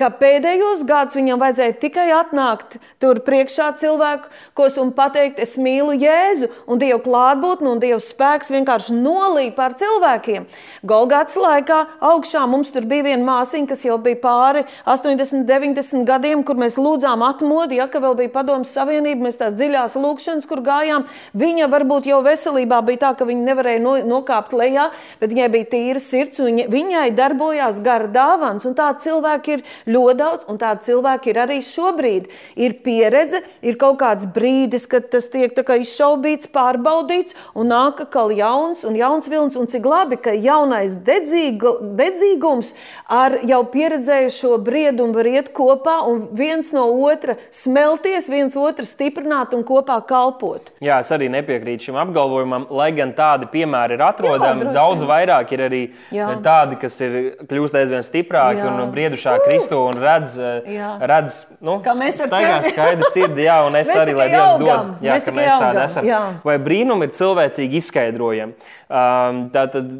ka 0.00 0.10
pēdējos 0.20 0.84
gados 0.88 1.18
viņam 1.18 1.42
vajadzēja 1.42 1.76
tikai 1.82 2.06
atnākt 2.14 2.78
tur 3.02 3.20
priekšā 3.26 3.72
cilvēkos 3.80 4.78
un 4.82 4.92
pateikt, 4.96 5.40
es 5.42 5.56
mīlu 5.60 5.96
Jēzu, 5.98 6.50
un 6.70 6.80
Dieva 6.82 7.00
klātbūtne 7.04 7.74
un 7.74 7.82
Dieva 7.82 8.00
spēks 8.02 8.52
vienkārši 8.54 8.96
nolīja 8.96 9.54
pār 9.56 9.76
cilvēkiem. 9.78 10.46
Golgāts 10.86 11.38
laikā 11.40 11.80
augšā 12.12 12.44
mums 12.50 12.72
tur 12.74 12.86
bija 12.90 13.08
viena 13.08 13.24
māsiņa, 13.26 13.68
kas 13.70 13.84
jau 13.86 13.98
bija 14.02 14.20
pāri 14.22 14.64
80, 14.90 15.46
90 15.48 16.06
gadiem, 16.08 16.44
kur 16.46 16.58
mēs 16.60 16.78
lūdzām 16.80 17.24
atmodi, 17.26 17.78
ja 17.80 17.88
ka 17.90 18.02
vēl 18.04 18.16
bija 18.18 18.32
padomus 18.34 18.74
savienība, 18.74 19.28
mēs 19.28 19.40
tās 19.40 19.56
dziļās 19.58 19.96
lūkšanas, 20.00 20.48
kur 20.50 20.62
gājām. 20.64 21.06
Viņa 21.38 21.68
varbūt 21.72 22.08
jau 22.10 22.20
veselībā 22.24 22.80
bija 22.86 23.06
tā, 23.06 23.12
ka 23.18 23.28
viņa 23.28 23.48
nevarēja 23.50 23.82
no, 23.82 23.96
nokāpt 24.14 24.54
lejā, 24.56 24.90
bet 25.20 25.34
viņai 25.34 25.50
bija 25.54 25.70
tīra 25.74 26.02
sirds, 26.02 26.42
un 26.42 26.50
viņa, 26.50 26.68
viņai 26.72 27.06
darbojās 27.16 27.63
gara 27.84 28.08
dāvāns. 28.10 28.66
Tādi 28.74 29.04
cilvēki 29.06 29.56
ir 29.56 29.64
ļoti 29.90 30.16
daudz, 30.18 30.48
un 30.50 30.58
tādi 30.60 30.88
cilvēki 30.88 31.30
ir 31.32 31.40
arī 31.44 31.60
šobrīd. 31.64 32.30
Ir 32.60 32.78
pieredze, 32.84 33.42
ir 33.62 33.78
kaut 33.80 34.00
kāds 34.02 34.26
brīdis, 34.34 34.88
kad 34.90 35.10
tas 35.12 35.28
tiek 35.32 35.54
izšaubīts, 35.54 36.50
pārbaudīts, 36.54 37.36
un 37.54 37.70
nāk 37.72 38.04
atkal 38.04 38.32
jauns 38.34 38.84
un 38.84 38.96
jauns 38.98 39.28
vilnis. 39.30 39.56
Un 39.58 39.68
cik 39.70 39.86
labi, 39.86 40.18
ka 40.20 40.34
jaunais 40.34 40.96
dedzīgu, 41.06 41.76
dedzīgums 41.98 42.72
ar 43.12 43.38
jau 43.46 43.62
pieredzējušo 43.72 44.58
briedumu 44.64 45.14
var 45.16 45.28
iet 45.30 45.50
kopā 45.56 46.00
un 46.08 46.26
viens 46.36 46.72
no 46.74 46.86
otra 47.06 47.36
smelties, 47.54 48.28
viens 48.32 48.56
otru 48.58 48.86
stiprināt 48.88 49.54
un 49.56 49.64
kopā 49.66 50.00
kalpot. 50.08 50.72
Jā, 50.84 51.00
es 51.04 51.12
arī 51.14 51.30
nepiekrītu 51.32 51.90
šim 51.90 51.98
apgalvojumam, 52.02 52.66
lai 52.74 52.90
gan 52.96 53.14
tādi 53.16 53.48
piemēri 53.52 53.98
ir 53.98 54.04
atrodami. 54.06 54.68
Jā, 54.68 54.74
daudz 54.78 55.06
vairāk 55.08 55.54
ir 55.54 55.64
arī 55.68 55.82
jā. 56.14 56.28
tādi, 56.44 56.78
kas 56.80 56.98
ir 57.04 57.18
kļūst 57.54 57.76
aizvien 57.78 58.02
stiprāki 58.06 58.62
jā. 58.62 58.70
un 58.70 58.90
briedušāk 58.92 59.46
Kristu 59.46 59.78
un 59.86 60.00
redz, 60.02 60.34
jā. 60.68 60.90
redz 61.06 61.38
nu, 61.64 61.78
staigā 61.84 62.58
skaidru 62.66 63.08
sirdi, 63.14 63.46
jā, 63.46 63.60
un 63.68 63.78
es 63.78 63.88
mēs 63.88 64.02
arī, 64.02 64.16
lai 64.18 64.28
Dievs 64.32 64.58
dod, 64.60 64.90
jā, 65.04 65.14
mēs 65.14 65.26
ka 65.28 65.36
mēs 65.36 65.54
tādi 65.62 65.82
esam. 65.84 66.08
Jā. 66.08 66.20
Vai 66.44 66.58
brīnumi 66.62 67.08
ir 67.08 67.14
cilvēcīgi 67.16 67.80
izskaidrojami? 67.80 68.68
Um, 68.88 69.40
tātad, 69.54 69.94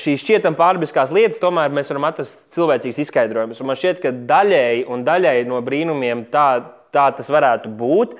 šīs 0.00 0.24
šķietam 0.24 0.56
pārbiskās 0.58 1.12
lietas, 1.14 1.40
tomēr 1.42 1.72
mēs 1.74 1.92
varam 1.92 2.08
atrast 2.08 2.48
cilvēcīgas 2.56 3.02
izskaidrojumus. 3.04 3.62
Man 3.64 3.78
šķiet, 3.78 4.02
ka 4.02 4.12
daļēji 4.32 4.84
un 4.90 5.04
daļēji 5.06 5.48
no 5.48 5.60
brīnumiem 5.64 6.26
tā, 6.32 6.48
tā 6.94 7.08
tas 7.16 7.28
varētu 7.32 7.70
būt. 7.78 8.14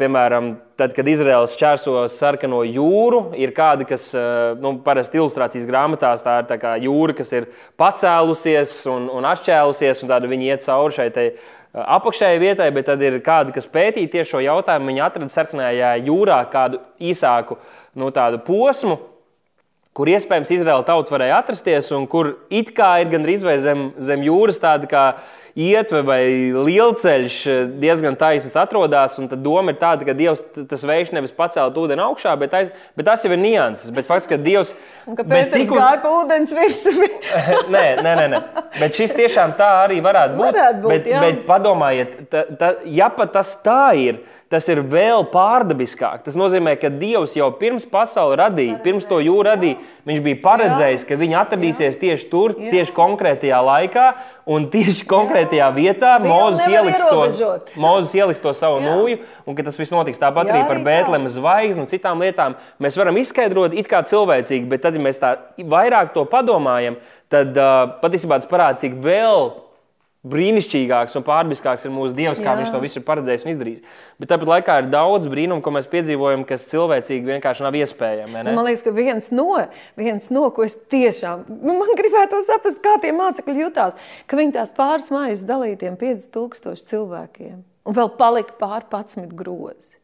Piemēram, 0.00 0.52
tad, 0.80 0.94
kad 0.96 1.08
Izraels 1.10 1.56
čērso 1.60 2.06
sarkano 2.12 2.62
jūru, 2.66 3.30
ir 3.38 3.54
kādi, 3.56 3.86
kas 3.88 4.10
nu, 4.60 4.76
parasti 4.84 5.20
ilustrācijas 5.20 5.68
grāmatās 5.68 6.24
tā 6.26 6.40
ir 6.42 6.50
tā 6.50 6.58
kā 6.62 6.74
jūra, 6.82 7.16
kas 7.20 7.32
ir 7.36 7.48
pacēlusies 7.80 8.80
un, 8.90 9.08
un 9.20 9.28
atšķēlusies, 9.30 10.04
un 10.04 10.12
tāda 10.14 10.30
viņi 10.30 10.52
iet 10.52 10.66
cauri 10.66 10.98
šai 10.98 11.08
te 11.14 11.30
apakšējai 11.70 12.40
vietai, 12.42 12.70
bet 12.74 12.88
tad 12.90 13.02
ir 13.04 13.20
kādi, 13.22 13.54
kas 13.54 13.68
pētīja 13.70 14.10
tieši 14.16 14.34
šo 14.34 14.42
jautājumu. 14.42 14.90
Viņi 14.90 15.04
atrada 15.06 15.30
sarkanajā 15.30 15.92
jūrā 16.02 16.40
kādu 16.50 16.82
īsāku 16.98 17.60
nu, 17.98 18.10
posmu, 18.46 18.98
kur 19.94 20.10
iespējams 20.10 20.50
Izraēla 20.54 20.86
tauta 20.86 21.14
varēja 21.14 21.40
atrasties, 21.42 21.90
un 21.94 22.06
kur 22.10 22.34
it 22.50 22.72
kā 22.76 22.96
ir 23.02 23.10
gandrīz 23.12 23.44
vai 23.46 23.58
zem, 23.62 23.90
zem 23.98 24.22
jūras 24.26 24.60
tāda 24.62 24.90
kā 24.90 25.04
ietve 25.58 26.02
vai 26.06 26.22
lielceļš 26.54 27.38
diezgan 27.80 28.16
taisns 28.20 28.56
atrodas. 28.58 29.16
Tad 29.16 29.42
doma 29.44 29.74
ir 29.74 29.78
tāda, 29.80 30.06
ka 30.06 30.14
Dievs 30.16 30.42
tas 30.70 30.84
vējš 30.86 31.12
nevis 31.16 31.34
pacelt 31.36 31.76
ūdeni 31.80 32.04
augšā, 32.04 32.34
bet, 32.40 32.54
aiz, 32.56 32.72
bet 32.98 33.08
tas 33.10 33.24
jau 33.24 33.32
ir 33.34 33.40
nianses. 33.42 33.92
Bet 33.94 34.08
fakts, 34.08 34.28
ka 34.30 34.38
Dievs. 34.40 34.74
Kāpēc 35.06 35.54
tikko- 35.54 35.78
gāja 35.78 36.00
pa 36.02 36.16
ūdens 36.20 36.54
virsmu? 36.54 37.08
nē, 37.74 37.86
nē, 38.02 38.16
nē, 38.22 38.26
nē. 38.34 38.42
Bet 38.78 38.98
šis 38.98 39.16
tiešām 39.18 39.56
tā 39.58 39.70
arī 39.84 40.00
varētu 40.04 40.36
būt. 40.38 40.50
Varētu 40.50 40.84
būt, 40.84 40.92
bet, 40.94 41.08
jā. 41.10 41.22
bet 41.24 41.46
padomājiet, 41.48 42.20
ta, 42.30 42.44
ta, 42.60 42.74
ja 42.86 43.10
pat 43.14 43.34
tas 43.38 43.56
tā 43.64 43.84
ir, 43.98 44.20
tas 44.50 44.66
ir 44.66 44.80
vēl 44.82 45.28
pārdabiskāk. 45.30 46.24
Tas 46.24 46.34
nozīmē, 46.38 46.72
ka 46.80 46.88
Dievs 46.90 47.36
jau 47.38 47.46
pirms 47.54 47.84
pasaules 47.86 48.38
radīja, 48.40 48.80
pirms 48.82 49.06
to 49.06 49.20
jūru 49.22 49.44
radīja, 49.46 49.78
viņš 50.10 50.22
bija 50.24 50.40
paredzējis, 50.42 51.04
ka 51.06 51.18
viņi 51.20 51.36
atradīsies 51.38 51.98
tieši 52.00 52.26
tur, 52.32 52.56
Jā. 52.58 52.72
tieši 52.74 52.94
konkrētajā 52.96 53.60
laikā 53.62 54.06
un 54.50 54.66
tieši 54.72 55.06
konkrētajā 55.06 55.39
vietā. 55.74 56.18
Dievu 56.20 56.34
Mozus 56.34 56.66
ieliks, 56.68 57.06
to. 57.08 57.78
Mozus 57.80 58.12
ieliks 58.18 58.42
to 58.42 58.52
savu 58.56 58.82
Jā. 58.82 58.90
nūju, 58.90 59.22
un 59.46 59.56
ka 59.56 59.64
tas 59.66 59.78
viss 59.80 59.94
notiks 59.94 60.20
tāpat 60.20 60.50
arī 60.52 60.60
par. 60.68 60.82
Bēntlēmas 60.84 61.38
zvaigzni 61.38 61.84
un 61.84 61.88
citām 61.90 62.20
lietām. 62.20 62.58
Mēs 62.82 62.98
varam 63.00 63.16
izskaidrot 63.20 63.74
it 63.78 63.88
kā 63.90 64.02
cilvēcīgi, 64.04 64.68
bet 64.68 64.84
tad, 64.84 64.98
ja 64.98 65.06
mēs 65.06 65.22
tā 65.22 65.36
vairāk 65.58 66.12
to 66.16 66.26
padomājam, 66.28 66.98
tad 67.30 67.56
uh, 67.56 67.96
patiesībā 68.02 68.40
tas 68.42 68.50
parāda, 68.50 68.80
cik 68.82 68.98
vēl 69.04 69.69
brīnišķīgāks 70.28 71.16
un 71.16 71.24
pārbiskāks 71.24 71.86
ir 71.86 71.92
mūsu 71.94 72.16
Dievs, 72.16 72.42
kā 72.42 72.52
Jā. 72.52 72.58
Viņš 72.60 72.72
to 72.74 72.80
visu 72.82 72.98
ir 73.00 73.04
paredzējis 73.06 73.46
un 73.46 73.52
izdarījis. 73.54 73.84
Bet 74.20 74.30
tāpat 74.32 74.50
laikā 74.50 74.76
ir 74.82 74.90
daudz 74.92 75.30
brīnumu, 75.32 75.62
ko 75.64 75.72
mēs 75.72 75.88
piedzīvojam, 75.92 76.44
kas 76.48 76.68
cilvēcīgi 76.68 77.30
vienkārši 77.30 77.64
nav 77.64 77.78
iespējami. 77.80 78.42
Nu, 78.44 78.56
man 78.58 78.68
liekas, 78.68 78.84
ka 78.84 78.92
viens 78.96 79.30
no, 79.32 79.48
viens 79.96 80.28
no 80.34 80.44
ko 80.52 80.66
es 80.66 80.76
tiešām 80.92 81.46
nu, 81.48 81.78
man 81.78 81.96
gribētu 81.96 82.42
saprast, 82.44 82.82
kā 82.84 82.98
tie 83.00 83.14
mācekļi 83.16 83.64
jutās, 83.64 83.96
ka 84.28 84.40
viņi 84.40 84.58
tās 84.58 84.74
pāris 84.76 85.08
maizes 85.14 85.48
dalīja 85.48 85.80
tiem 85.86 85.96
5000 86.00 86.84
cilvēkiem 86.92 87.56
un 87.88 87.96
vēl 87.96 88.12
palika 88.20 88.58
pār 88.60 88.84
11 88.92 89.32
grozi. 89.36 89.96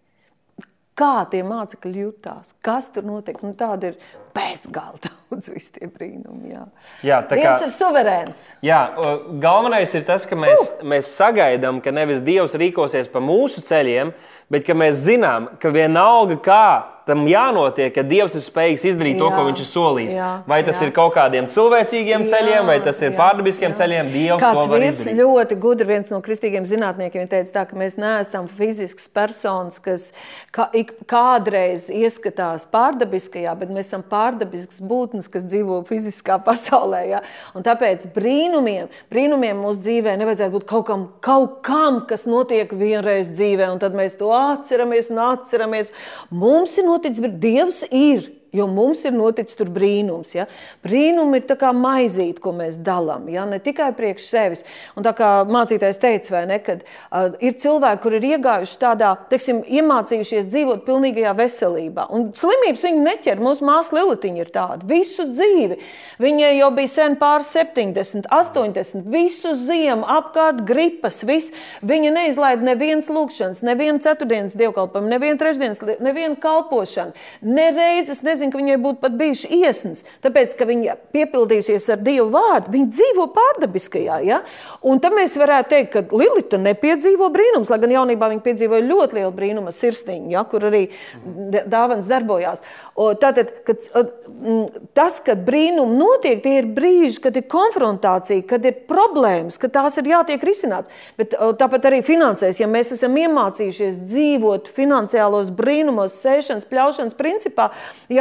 Kā 0.96 1.26
tie 1.28 1.42
mācekļi 1.44 2.06
jutās? 2.06 2.54
Kas 2.64 2.88
tur 2.94 3.04
notiek? 3.04 3.36
Nu, 3.44 3.52
tāda 3.52 3.92
ir 3.92 3.98
bezgalīgi 4.36 5.08
daudz 5.08 5.48
visi 5.54 5.72
tie 5.78 5.88
brīnumi. 5.90 6.52
Jā, 6.54 6.64
Jā, 7.06 7.20
tā 7.26 7.38
kā- 7.38 7.42
Dievs 7.42 7.64
ir 7.66 7.72
suverēns. 7.74 8.42
Jā, 8.66 8.80
galvenais 9.42 9.94
ir 9.98 10.04
tas, 10.08 10.26
ka 10.28 10.38
mēs, 10.38 10.66
uh! 10.76 10.84
mēs 10.92 11.10
sagaidām, 11.16 11.80
ka 11.84 11.94
nevis 11.96 12.22
Dievs 12.26 12.54
rīkosies 12.60 13.08
pa 13.12 13.22
mūsu 13.24 13.64
ceļiem, 13.66 14.12
bet 14.52 14.66
ka 14.68 14.76
mēs 14.78 15.00
zinām, 15.08 15.50
ka 15.62 15.72
vienalga 15.74 16.38
kā 16.44 16.64
tam 17.06 17.22
jānotiek, 17.30 17.92
ka 17.94 18.02
Dievs 18.06 18.34
ir 18.34 18.42
spējīgs 18.42 18.84
izdarīt 18.90 19.20
to, 19.20 19.28
ko 19.30 19.42
Jā, 19.42 19.46
Viņš 19.46 19.60
ir 19.62 19.68
solījis. 19.70 20.14
jā, 20.16 20.30
vai 20.50 20.58
tas 20.66 20.80
jā. 20.80 20.88
ir 20.88 20.92
kaut 20.96 21.12
kādiem 21.14 21.46
cilvēcīgiem 21.52 22.24
Jā, 22.26 22.30
ceļiem, 22.32 22.66
vai 22.66 22.78
tas 22.82 22.98
ir 23.02 23.12
jā, 23.12 23.16
pārdabiskiem 23.20 23.70
jā. 23.70 23.76
ceļiem, 23.78 24.08
Dievs 24.10 24.42
Kāds 24.42 24.64
to 24.66 24.72
var 24.72 24.84
izdarīt. 24.88 25.20
ļoti 25.20 25.58
gudri, 25.62 25.86
viens 25.92 26.10
no 26.10 26.18
kristīgiem 26.24 26.66
zinātniekiem, 26.66 27.28
teica, 27.30 27.52
tā, 27.54 27.64
ka 27.70 27.78
mēs 27.78 27.94
neesam 28.00 28.48
fizisks 28.50 29.06
personas, 29.14 29.78
kas 29.82 30.08
kā, 30.50 30.66
kādreiz 31.06 31.86
ieskatās 31.94 32.66
pārdabiskajā, 32.72 33.54
bet 33.58 33.70
mēs 33.74 33.90
esam 33.92 34.02
pārdabisks 34.06 34.82
būtnes, 34.82 35.30
kas 35.30 35.46
dzīvo 35.46 35.80
fiziskā 35.88 36.40
pasaulē. 36.48 37.04
Ja? 37.10 37.22
Un 37.54 37.62
tāpēc 37.66 38.08
brīnumiem, 38.16 38.90
brīnumiem 39.12 39.62
mūsu 39.62 39.84
dzīvē 39.86 40.16
nevajadzētu 40.20 40.56
būt 40.58 40.66
kaut 40.74 40.86
kam, 40.90 41.06
kaut 41.24 41.60
kam, 41.66 42.02
kas 42.10 42.26
notiek 42.26 42.72
vienreiz 42.76 43.30
dzīvē, 43.36 43.70
un 43.72 43.78
tad 43.82 43.94
mēs 43.96 44.18
to 44.18 44.32
atceramies 44.34 45.12
un 45.14 45.22
atceramies. 45.30 45.92
Mums 46.34 46.74
ir 46.80 46.88
noticis, 46.96 47.22
bet 47.22 47.38
Dievs 47.42 47.84
ir. 47.90 48.32
Jo 48.56 48.68
mums 48.70 49.04
ir 49.04 49.14
noticis 49.16 49.58
tur 49.58 49.70
brīnums. 49.72 50.32
Ja? 50.36 50.46
Brīnumi 50.86 51.40
ir 51.40 51.46
tā 51.50 51.58
kā 51.60 51.72
maizīt, 51.76 52.40
ko 52.42 52.54
mēs 52.56 52.80
dalām, 52.84 53.28
ja? 53.32 53.44
ne 53.48 53.60
tikai 53.62 53.90
priekš 53.96 54.30
sevis. 54.30 54.64
Un 54.96 55.06
tā 55.06 55.12
kā 55.16 55.30
mācītājs 55.48 56.00
teica, 56.02 56.32
vai 56.38 56.44
ne, 56.50 56.58
kad 56.64 56.84
uh, 56.86 57.36
ir 57.44 57.56
cilvēki, 57.60 58.02
kur 58.02 58.16
ir 58.16 58.28
iegājuši 58.32 58.78
tādā, 58.80 59.12
teiksim, 59.30 59.62
iemācījušies 59.66 60.48
dzīvot 60.50 60.84
pilnīgajā 60.86 61.34
veselībā. 61.36 62.08
Un 62.16 62.30
slimības 62.36 62.86
viņu 62.86 63.04
neķer. 63.06 63.42
Mūsu 63.42 63.66
māsa 63.66 63.96
Lilitiņa 63.96 64.42
ir 64.42 64.52
tāda 64.54 64.88
visu 64.88 65.26
dzīvi. 65.30 65.78
Viņai 66.22 66.52
jau 66.56 66.70
bija 66.76 66.92
sen 66.92 67.16
pār 67.20 67.44
70, 67.46 68.28
80, 68.32 69.06
visu 69.12 69.54
ziemu 69.58 70.06
apkārt 70.16 70.62
gripas, 70.68 71.22
viss. 71.26 71.52
Viņa 71.86 72.12
neizlaida 72.14 72.64
nevienas 72.66 73.10
lūkšanas, 73.12 73.62
nevienu 73.66 74.02
ceturtdienas 74.04 74.56
dievkalpojumu, 74.58 75.10
nevienu 75.12 75.40
trešdienas, 75.40 75.82
nevienu 76.02 76.38
kalpošanu. 76.40 77.16
Nereizes 77.46 78.22
nezinu, 78.26 78.45
ka 78.52 78.60
viņai 78.60 78.78
būtu 78.82 79.00
pat 79.02 79.16
bijuši 79.18 79.50
iesnas, 79.60 80.04
tāpēc, 80.24 80.54
ka 80.58 80.68
viņa 80.68 80.96
piepildījusies 81.14 81.88
ar 81.92 82.02
Dievu 82.06 82.28
vārdu, 82.34 82.72
viņa 82.74 82.88
dzīvo 82.92 83.26
pārdabiskajā. 83.36 84.20
Ja? 84.26 84.40
Un 84.86 85.00
tad 85.02 85.16
mēs 85.16 85.36
varētu 85.40 85.72
teikt, 85.72 85.92
ka 85.94 86.16
Lilita 86.16 86.60
nepiedzīvo 86.62 87.28
brīnums, 87.34 87.70
lai 87.72 87.80
gan 87.82 87.94
jaunībā 87.96 88.30
viņa 88.32 88.44
piedzīvoja 88.44 88.86
ļoti 88.86 89.20
lielu 89.20 89.34
brīnumu 89.36 89.74
sirsniņu, 89.74 90.32
ja? 90.34 90.44
kur 90.48 90.68
arī 90.70 90.86
dāvans 91.66 92.08
darbojās. 92.10 92.64
O, 92.94 93.12
Tātad, 93.16 93.50
kad, 93.66 93.82
tas, 94.96 95.18
kad 95.24 95.42
brīnumi 95.46 95.96
notiek, 95.98 96.40
tie 96.44 96.58
ir 96.60 96.68
brīži, 96.76 97.20
kad 97.24 97.36
ir 97.38 97.46
konfrontācija, 97.50 98.44
kad 98.48 98.64
ir 98.68 98.82
problēmas, 98.88 99.58
kad 99.60 99.72
tās 99.74 99.98
ir 100.00 100.10
jātiek 100.12 100.42
risināts. 100.46 100.92
Bet 101.18 101.34
o, 101.38 101.52
tāpat 101.58 101.88
arī 101.90 102.02
finansēs, 102.06 102.60
ja 102.60 102.68
mēs 102.70 102.92
esam 102.96 103.16
iemācījušies 103.20 104.02
dzīvot 104.04 104.70
finansiālos 104.76 105.52
brīnumos, 105.56 106.18
sēšanas, 106.22 106.68
pļaušanas 106.70 107.16
principā, 107.18 107.70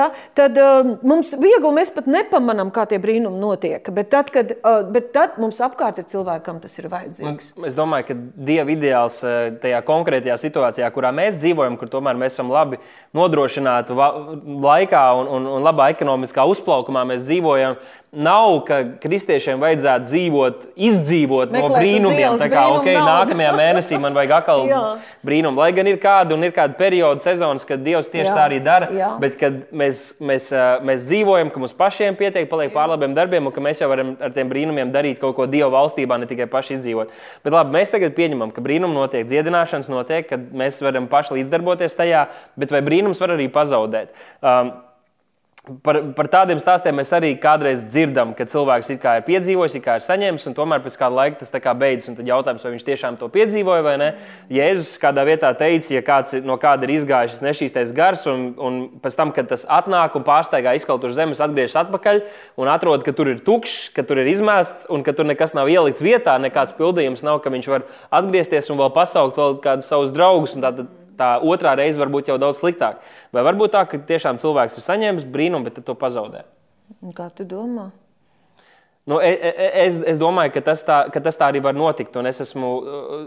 ja, 0.06 0.26
tad 0.38 0.60
uh, 0.62 0.96
mums 1.06 1.34
viegli 1.42 1.74
mēs 1.76 1.92
pat 1.96 2.10
nepamanām, 2.12 2.72
kā 2.76 2.88
tie 2.90 3.00
brīnumi 3.02 3.42
notiek. 3.42 3.92
Bet 3.96 4.12
tad, 4.14 4.32
kad, 4.34 4.56
uh, 4.62 4.82
bet 4.96 5.12
tad 5.16 5.40
mums 5.42 5.62
apkārt 5.64 6.02
ir 6.02 6.10
cilvēki, 6.10 6.46
kam 6.46 6.64
tas 6.64 6.78
ir 6.80 6.90
vajadzīgs. 6.92 7.54
Un 7.58 7.66
Es 7.66 7.78
domāju, 7.78 8.10
ka 8.10 8.16
Dieva 8.48 8.72
ideāls 8.72 9.18
eh, 9.26 9.50
tajā 9.62 9.82
konkrētajā 9.88 10.38
situācijā, 10.40 10.90
kurā 10.94 11.12
mēs 11.16 11.40
dzīvojam, 11.42 11.78
kur 11.80 11.90
tomēr 11.92 12.18
mēs 12.20 12.38
esam 12.38 12.52
labi 12.54 12.80
nodrošināti 13.16 13.96
laikā 13.96 15.04
un, 15.20 15.32
un, 15.38 15.50
un 15.58 15.66
labā 15.66 15.90
ekonomiskā 15.96 16.46
uzplaukumā, 16.52 17.06
mēs 17.10 17.26
dzīvojam. 17.28 17.80
Nav, 18.16 18.62
ka 18.64 18.78
kristiešiem 19.04 19.60
vajadzētu 19.60 20.08
dzīvot, 20.08 20.62
izdzīvot 20.88 21.52
Meklēt 21.52 21.68
no 21.68 21.80
brīnumiem. 21.82 22.38
Tā 22.40 22.48
kā 22.48 22.62
brīnumu 22.62 22.80
okay, 22.80 22.96
naudu. 22.96 23.10
nākamajā 23.10 23.52
mēnesī 23.58 24.00
man 24.00 24.16
vajag 24.16 24.34
atkal 24.38 24.64
Jā. 24.72 24.82
brīnumu. 25.28 25.60
Lai 25.60 25.68
gan 25.76 25.90
ir 25.92 26.00
kāda 26.00 26.38
un 26.38 26.48
ir 26.48 26.54
kāda 26.56 26.78
perioda 26.80 27.20
sezonas, 27.24 27.68
kad 27.68 27.84
Dievs 27.84 28.08
tieši 28.14 28.30
Jā, 28.30 28.38
tā 28.38 28.46
arī 28.48 28.62
dara. 28.64 28.88
jā. 28.96 29.10
Bet 29.20 29.36
kad 29.42 29.58
mēs, 29.76 30.06
mēs, 30.24 30.48
mēs 30.88 31.04
dzīvojam, 31.10 31.52
ka 31.52 31.60
mums 31.66 31.76
pašiem 31.76 32.16
pietiek, 32.16 32.48
paliek 32.52 32.72
pār 32.76 32.94
labiem 32.94 33.18
darbiem, 33.18 33.52
un 33.52 33.56
ka 33.56 33.64
mēs 33.64 33.84
jau 33.84 33.92
varam 33.92 34.16
ar 34.24 34.32
tiem 34.36 34.50
brīnumiem 34.54 34.96
darīt 34.96 35.20
kaut 35.20 35.36
ko 35.36 35.50
Dieva 35.52 35.70
valstībā, 35.76 36.16
ne 36.22 36.32
tikai 36.32 36.48
paši 36.52 36.78
izdzīvot. 36.80 37.12
Bet 37.44 37.54
labi, 37.58 37.76
mēs 37.76 37.92
tagad 37.92 38.16
pieņemam, 38.16 38.56
ka 38.56 38.64
brīnumi 38.64 38.96
notiek, 38.96 39.28
dziedināšanas 39.28 39.92
notiek, 39.92 40.30
kad 40.32 40.50
mēs 40.56 40.80
varam 40.86 41.12
paši 41.12 41.42
līdzdarboties 41.42 42.00
tajā, 42.00 42.28
bet 42.56 42.72
vai 42.72 42.86
brīnums 42.86 43.20
var 43.20 43.36
arī 43.36 43.52
pazaudēt? 43.52 44.16
Um, 44.40 44.78
Par, 45.66 45.98
par 46.14 46.28
tādiem 46.30 46.60
stāstiem 46.62 46.94
mēs 46.94 47.10
arī 47.16 47.32
kādreiz 47.42 47.88
dzirdam, 47.90 48.36
ka 48.38 48.46
cilvēks 48.46 48.92
ir 48.94 49.00
piedzīvojis, 49.26 49.76
ir 49.80 50.04
saņēmis, 50.06 50.44
un 50.46 50.56
tomēr 50.58 50.84
pēc 50.84 50.98
kāda 51.00 51.18
laika 51.18 51.40
tas 51.40 51.50
kā 51.50 51.74
beidzas. 51.74 52.14
Tad 52.20 52.28
jautājums, 52.30 52.66
vai 52.66 52.74
viņš 52.76 52.84
tiešām 52.86 53.18
to 53.18 53.30
piedzīvoja 53.34 53.86
vai 53.86 53.96
nē. 53.98 54.10
Jēzus 54.54 55.00
kādā 55.02 55.24
vietā 55.26 55.50
teica, 55.58 55.90
ja 55.96 56.04
kāds 56.06 56.36
no 56.46 56.60
kāda 56.62 56.86
ir 56.86 56.94
izgājis 57.00 57.42
nešķīstais 57.42 57.94
gars, 57.98 58.28
un, 58.30 58.44
un 58.62 58.78
pēc 59.02 59.18
tam, 59.18 59.32
kad 59.34 59.50
tas 59.50 59.66
atnāk 59.66 60.18
un 60.20 60.28
pārsteigā 60.28 60.76
izkaut 60.78 61.08
uz 61.10 61.16
zemes, 61.18 61.42
atgriežas 61.42 61.80
atpakaļ 61.82 62.22
un 62.62 62.70
atrod, 62.70 63.02
ka 63.08 63.16
tur 63.18 63.32
ir 63.34 63.42
tukšs, 63.48 63.90
ka 63.96 64.06
tur 64.06 64.22
ir 64.22 64.30
izmests 64.36 64.86
un 64.94 65.02
ka 65.08 65.16
tur 65.18 65.26
nekas 65.26 65.56
nav 65.58 65.72
ielikts 65.72 66.06
vietā, 66.06 66.38
nekāds 66.42 66.78
pildījums 66.78 67.26
nav, 67.26 67.42
ka 67.42 67.54
viņš 67.54 67.72
var 67.74 67.90
atgriezties 68.14 68.70
un 68.70 68.84
vēl 68.84 68.94
pasaukt 68.94 69.42
vēl 69.42 69.58
kādus 69.66 69.90
savus 69.90 70.14
draugus. 70.14 70.54
tātad 70.70 70.94
tā 71.20 71.36
otrā 71.44 71.76
reize 71.80 72.00
var 72.02 72.12
būt 72.14 72.32
jau 72.32 72.38
daudz 72.42 72.62
sliktāk. 72.62 73.04
Vai 73.36 73.46
varbūt 73.48 73.76
tā, 73.76 73.84
ka 73.90 74.00
tiešām 74.12 74.40
cilvēks 74.42 74.80
ir 74.80 74.88
saņēmis 74.88 75.28
brīnumu, 75.32 75.68
bet 75.68 75.82
to 75.86 75.98
pazaudē? 76.00 76.46
Kā 77.18 77.30
tu 77.34 77.48
domā? 77.50 77.90
Nu, 79.06 79.20
e- 79.22 79.38
e- 79.38 79.72
es, 79.86 80.00
es 80.02 80.18
domāju, 80.18 80.50
ka 80.56 80.62
tas, 80.66 80.82
tā, 80.82 80.96
ka 81.14 81.22
tas 81.22 81.36
tā 81.38 81.52
arī 81.52 81.60
var 81.62 81.76
notikt. 81.78 82.16
Un 82.18 82.26
es 82.26 82.40
esmu 82.42 82.70
uh, 82.82 83.18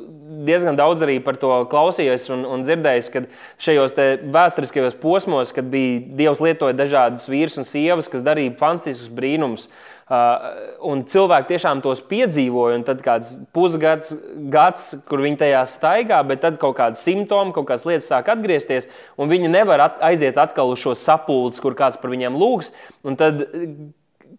diezgan 0.42 0.74
daudz 0.74 1.04
arī 1.06 1.20
par 1.22 1.36
to 1.38 1.52
klausījies 1.70 2.24
un, 2.34 2.42
un 2.50 2.64
dzirdējis, 2.66 3.10
ka 3.14 3.22
šajos 3.62 3.94
vēsturiskajos 4.34 4.96
posmos, 4.98 5.52
kad 5.54 5.68
bija 5.70 6.00
Dievs 6.18 6.42
lietoja 6.42 6.74
dažādus 6.74 7.28
vīrus 7.30 7.60
un 7.62 7.68
sievas, 7.68 8.10
kas 8.10 8.26
darīja 8.26 8.56
fantastiskus 8.58 9.12
brīnumus. 9.14 9.68
Uh, 10.08 10.64
un 10.88 11.04
cilvēki 11.06 11.52
tiešām 11.52 11.84
tos 11.84 12.00
piedzīvoja. 12.10 12.80
Tad 12.88 13.04
kāds 13.04 13.30
pusgads, 13.54 14.16
gads, 14.50 14.88
kur 15.06 15.22
viņi 15.22 15.38
tajā 15.44 15.60
staigā, 15.70 16.18
bet 16.26 16.42
tad 16.42 16.58
kaut 16.58 16.74
kāda 16.80 16.98
simptoma, 16.98 17.54
kaut 17.54 17.68
kādas 17.70 17.86
lietas 17.86 18.10
sāk 18.10 18.32
atgriezties, 18.34 18.90
un 19.14 19.30
viņi 19.30 19.52
nevar 19.52 19.84
at 19.86 20.02
aiziet 20.10 20.42
atkal 20.42 20.74
uz 20.74 20.82
šo 20.82 20.96
sapulci, 20.98 21.62
kur 21.62 21.78
kāds 21.78 22.00
par 22.02 22.10
viņiem 22.16 22.40
lūgs. 22.40 22.72
Tad 23.20 23.46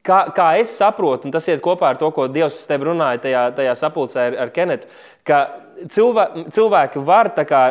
kā, 0.06 0.20
kā 0.36 0.48
es 0.60 0.72
saprotu, 0.78 1.28
un 1.28 1.36
tas 1.36 1.48
iet 1.50 1.62
kopā 1.64 1.94
ar 1.94 2.00
to, 2.00 2.10
ko 2.16 2.28
Dievs 2.32 2.62
tev 2.70 2.88
runāja 2.90 3.22
tajā, 3.26 3.44
tajā 3.58 3.76
sapulcē 3.80 4.26
ar, 4.30 4.38
ar 4.46 4.54
Kenetu, 4.56 4.90
ka 5.28 5.40
cilvē, 5.92 6.26
cilvēki 6.56 7.06
var 7.06 7.32
kā, 7.36 7.64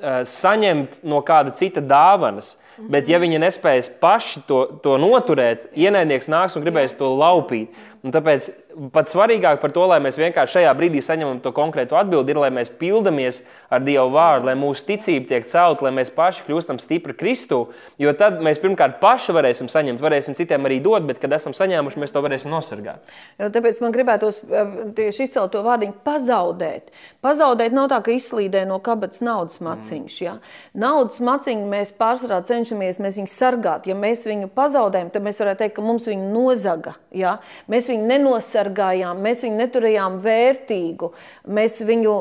eh, 0.00 0.20
saņemt 0.24 1.02
no 1.04 1.22
kāda 1.22 1.54
cita 1.54 1.80
dāvanas. 1.80 2.56
Bet, 2.76 3.08
ja 3.08 3.16
viņi 3.22 3.40
nespēs 3.40 3.88
paši 4.00 4.42
to, 4.48 4.60
to 4.84 4.98
noturēt, 5.00 5.70
ienaidnieks 5.72 6.28
nāks 6.28 6.58
un 6.58 6.64
gribēs 6.64 6.96
to 6.98 7.08
laupīt. 7.16 7.72
Un 8.06 8.12
tāpēc 8.14 8.46
pats 8.94 9.14
svarīgāk 9.14 9.58
par 9.58 9.72
to, 9.74 9.82
lai 9.88 9.96
mēs 10.04 10.18
vienkārši 10.20 10.58
šajā 10.58 10.72
brīdī 10.78 11.00
saņemam 11.02 11.40
to 11.42 11.50
konkrētu 11.56 11.96
atbildi, 11.98 12.34
ir, 12.34 12.38
lai 12.38 12.50
mēs 12.54 12.68
pildamies 12.78 13.40
ar 13.72 13.80
Dieva 13.82 14.04
vārdu, 14.12 14.46
lai 14.50 14.54
mūsu 14.58 14.84
ticība 14.86 15.30
tiek 15.32 15.48
celta, 15.48 15.86
lai 15.86 15.92
mēs 15.96 16.12
paši 16.14 16.44
kļūstam 16.46 16.78
stipri 16.82 17.16
Kristū. 17.18 17.62
Jo 17.98 18.12
tad 18.18 18.38
mēs 18.44 18.60
pirmkārt 18.62 19.00
paši 19.00 19.34
varēsim 19.34 19.70
saņemt, 19.72 20.02
varēsim 20.02 20.36
citiem 20.38 20.68
arī 20.68 20.78
dot, 20.84 21.06
bet 21.08 21.18
kad 21.22 21.34
esam 21.34 21.56
saņēmuši, 21.56 22.02
mēs 22.02 22.14
to 22.14 22.22
varēsim 22.22 22.52
nosargāt. 22.52 23.10
Jo, 23.40 23.48
tāpēc 23.56 23.80
man 23.82 23.96
gribētos 23.96 24.42
eh, 24.44 24.76
tieši 25.00 25.26
izcelt 25.26 25.56
to 25.56 25.64
vārdiņu 25.66 25.96
pazaudēt. 26.06 26.92
Pazaudēt 27.24 27.74
nav 27.74 27.88
tā, 27.90 28.02
ka 28.06 28.14
izslīdē 28.14 28.66
no 28.68 28.78
kabatas 28.84 29.24
naudas 29.24 29.58
maciņš. 29.64 30.20
Ja? 30.22 30.36
Naudas 30.78 31.18
maciņu 31.24 31.66
mēs 31.72 31.96
pārsvarā 31.98 32.44
cenšamies 32.46 32.65
mēs 32.74 33.20
viņu 33.20 33.30
sargāt. 33.30 33.86
Ja 33.86 33.94
mēs 33.98 34.26
viņu 34.26 34.50
pazaudējam, 34.56 35.12
tad 35.14 35.22
mēs 35.22 35.38
varētu 35.42 35.62
teikt, 35.62 35.76
ka 35.78 35.84
mums 35.86 36.08
viņu 36.10 36.30
nozaga. 36.32 36.96
Ja? 37.14 37.36
Mēs 37.70 37.90
viņu 37.92 38.08
nenosargājām, 38.10 39.22
mēs 39.22 39.44
viņu 39.46 39.60
neturējām 39.62 40.20
vērtīgu, 40.24 41.12
mēs 41.46 41.80
viņu 41.86 42.14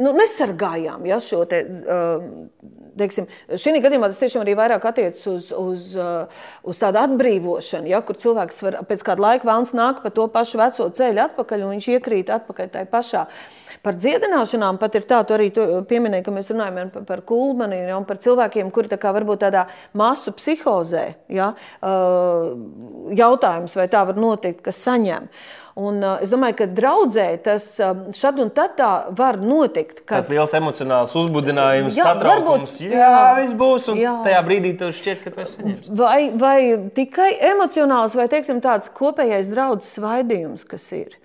nu, 0.00 0.14
nesargājām 0.16 1.06
ja, 1.10 1.20
šo 1.24 1.44
te, 1.50 1.62
uh, 1.68 2.80
teiksim, 2.98 3.28
šī 3.60 3.76
gadījumā 3.82 4.10
tas 4.10 4.20
tiešām 4.20 4.44
arī 4.44 4.54
vairāk 4.58 4.84
attiecas 4.90 5.22
uz, 5.30 5.50
uz, 5.56 5.90
uh, 5.98 6.42
uz 6.66 6.80
tādu 6.80 7.00
atbrīvošanu, 7.02 7.90
ja, 7.90 8.00
kur 8.06 8.18
cilvēks 8.20 8.62
var 8.64 8.78
pēc 8.88 9.04
kāda 9.06 9.24
laika 9.26 9.48
vēlams 9.48 9.74
nāk 9.76 10.02
pa 10.04 10.12
to 10.14 10.26
pašu 10.32 10.60
veco 10.60 10.88
ceļu 10.96 11.24
atpakaļ 11.26 11.66
un 11.66 11.74
viņš 11.76 11.90
iekrīt 11.96 12.32
atpakaļ 12.34 12.72
tajā 12.74 12.90
pašā. 12.90 13.24
Par 13.84 13.96
dziedināšanām 13.96 14.80
pat 14.80 14.98
ir 14.98 15.06
tā, 15.08 15.22
tu 15.24 15.36
arī 15.36 15.48
pieminēji, 15.88 16.26
ka 16.26 16.34
mēs 16.34 16.50
runājam 16.52 16.90
par, 17.06 17.22
ja, 17.30 17.96
un 17.96 18.06
par 18.08 18.20
cilvēkiem, 18.20 18.72
kuri 18.74 18.90
tā 18.92 18.98
kā 19.00 19.12
varbūt 19.16 19.44
tādā 19.46 19.66
masu 19.96 20.32
psihozē, 20.36 21.04
ja, 21.32 21.52
uh, 21.82 22.52
jautājums, 23.16 23.74
vai 23.78 23.88
tā 23.90 24.04
var 24.08 24.20
notikt, 24.20 24.62
kas 24.66 24.80
saņem. 24.86 25.28
Un, 25.80 26.00
uh, 26.02 26.18
es 26.20 26.32
domāju, 26.32 26.58
ka 26.58 26.66
draudzē 26.76 27.26
tas 27.44 27.64
um, 27.84 28.02
šad 28.16 28.42
un 28.42 28.50
tad 28.54 28.74
tā 28.78 28.90
var 29.16 29.38
notikt. 29.40 30.02
Kad... 30.02 30.24
Tas 30.24 30.30
liels 30.32 30.52
emocionāls 30.58 31.14
uzbudinājums, 31.16 31.96
jā, 31.96 32.08
satraukums, 32.10 32.76
varbūt, 32.80 32.98
jā, 32.98 33.12
jā, 33.14 33.30
viss 33.38 33.56
būs, 33.62 33.88
un 33.94 34.02
jā. 34.02 34.16
tajā 34.26 34.42
brīdī 34.48 34.74
tev 34.82 34.92
šķiet, 34.98 35.24
ka 35.24 35.34
tu 35.34 35.44
esi 35.44 35.58
saņemts. 35.60 35.94
Vai, 36.02 36.20
vai 36.42 36.58
tikai 36.96 37.32
emocionāls, 37.52 38.18
vai 38.18 38.28
teiksim, 38.32 38.60
tāds 38.64 38.92
kopējais 38.96 39.52
draudzes 39.54 39.96
svaidījums, 39.98 40.66
kas 40.68 40.90
ir 40.98 41.16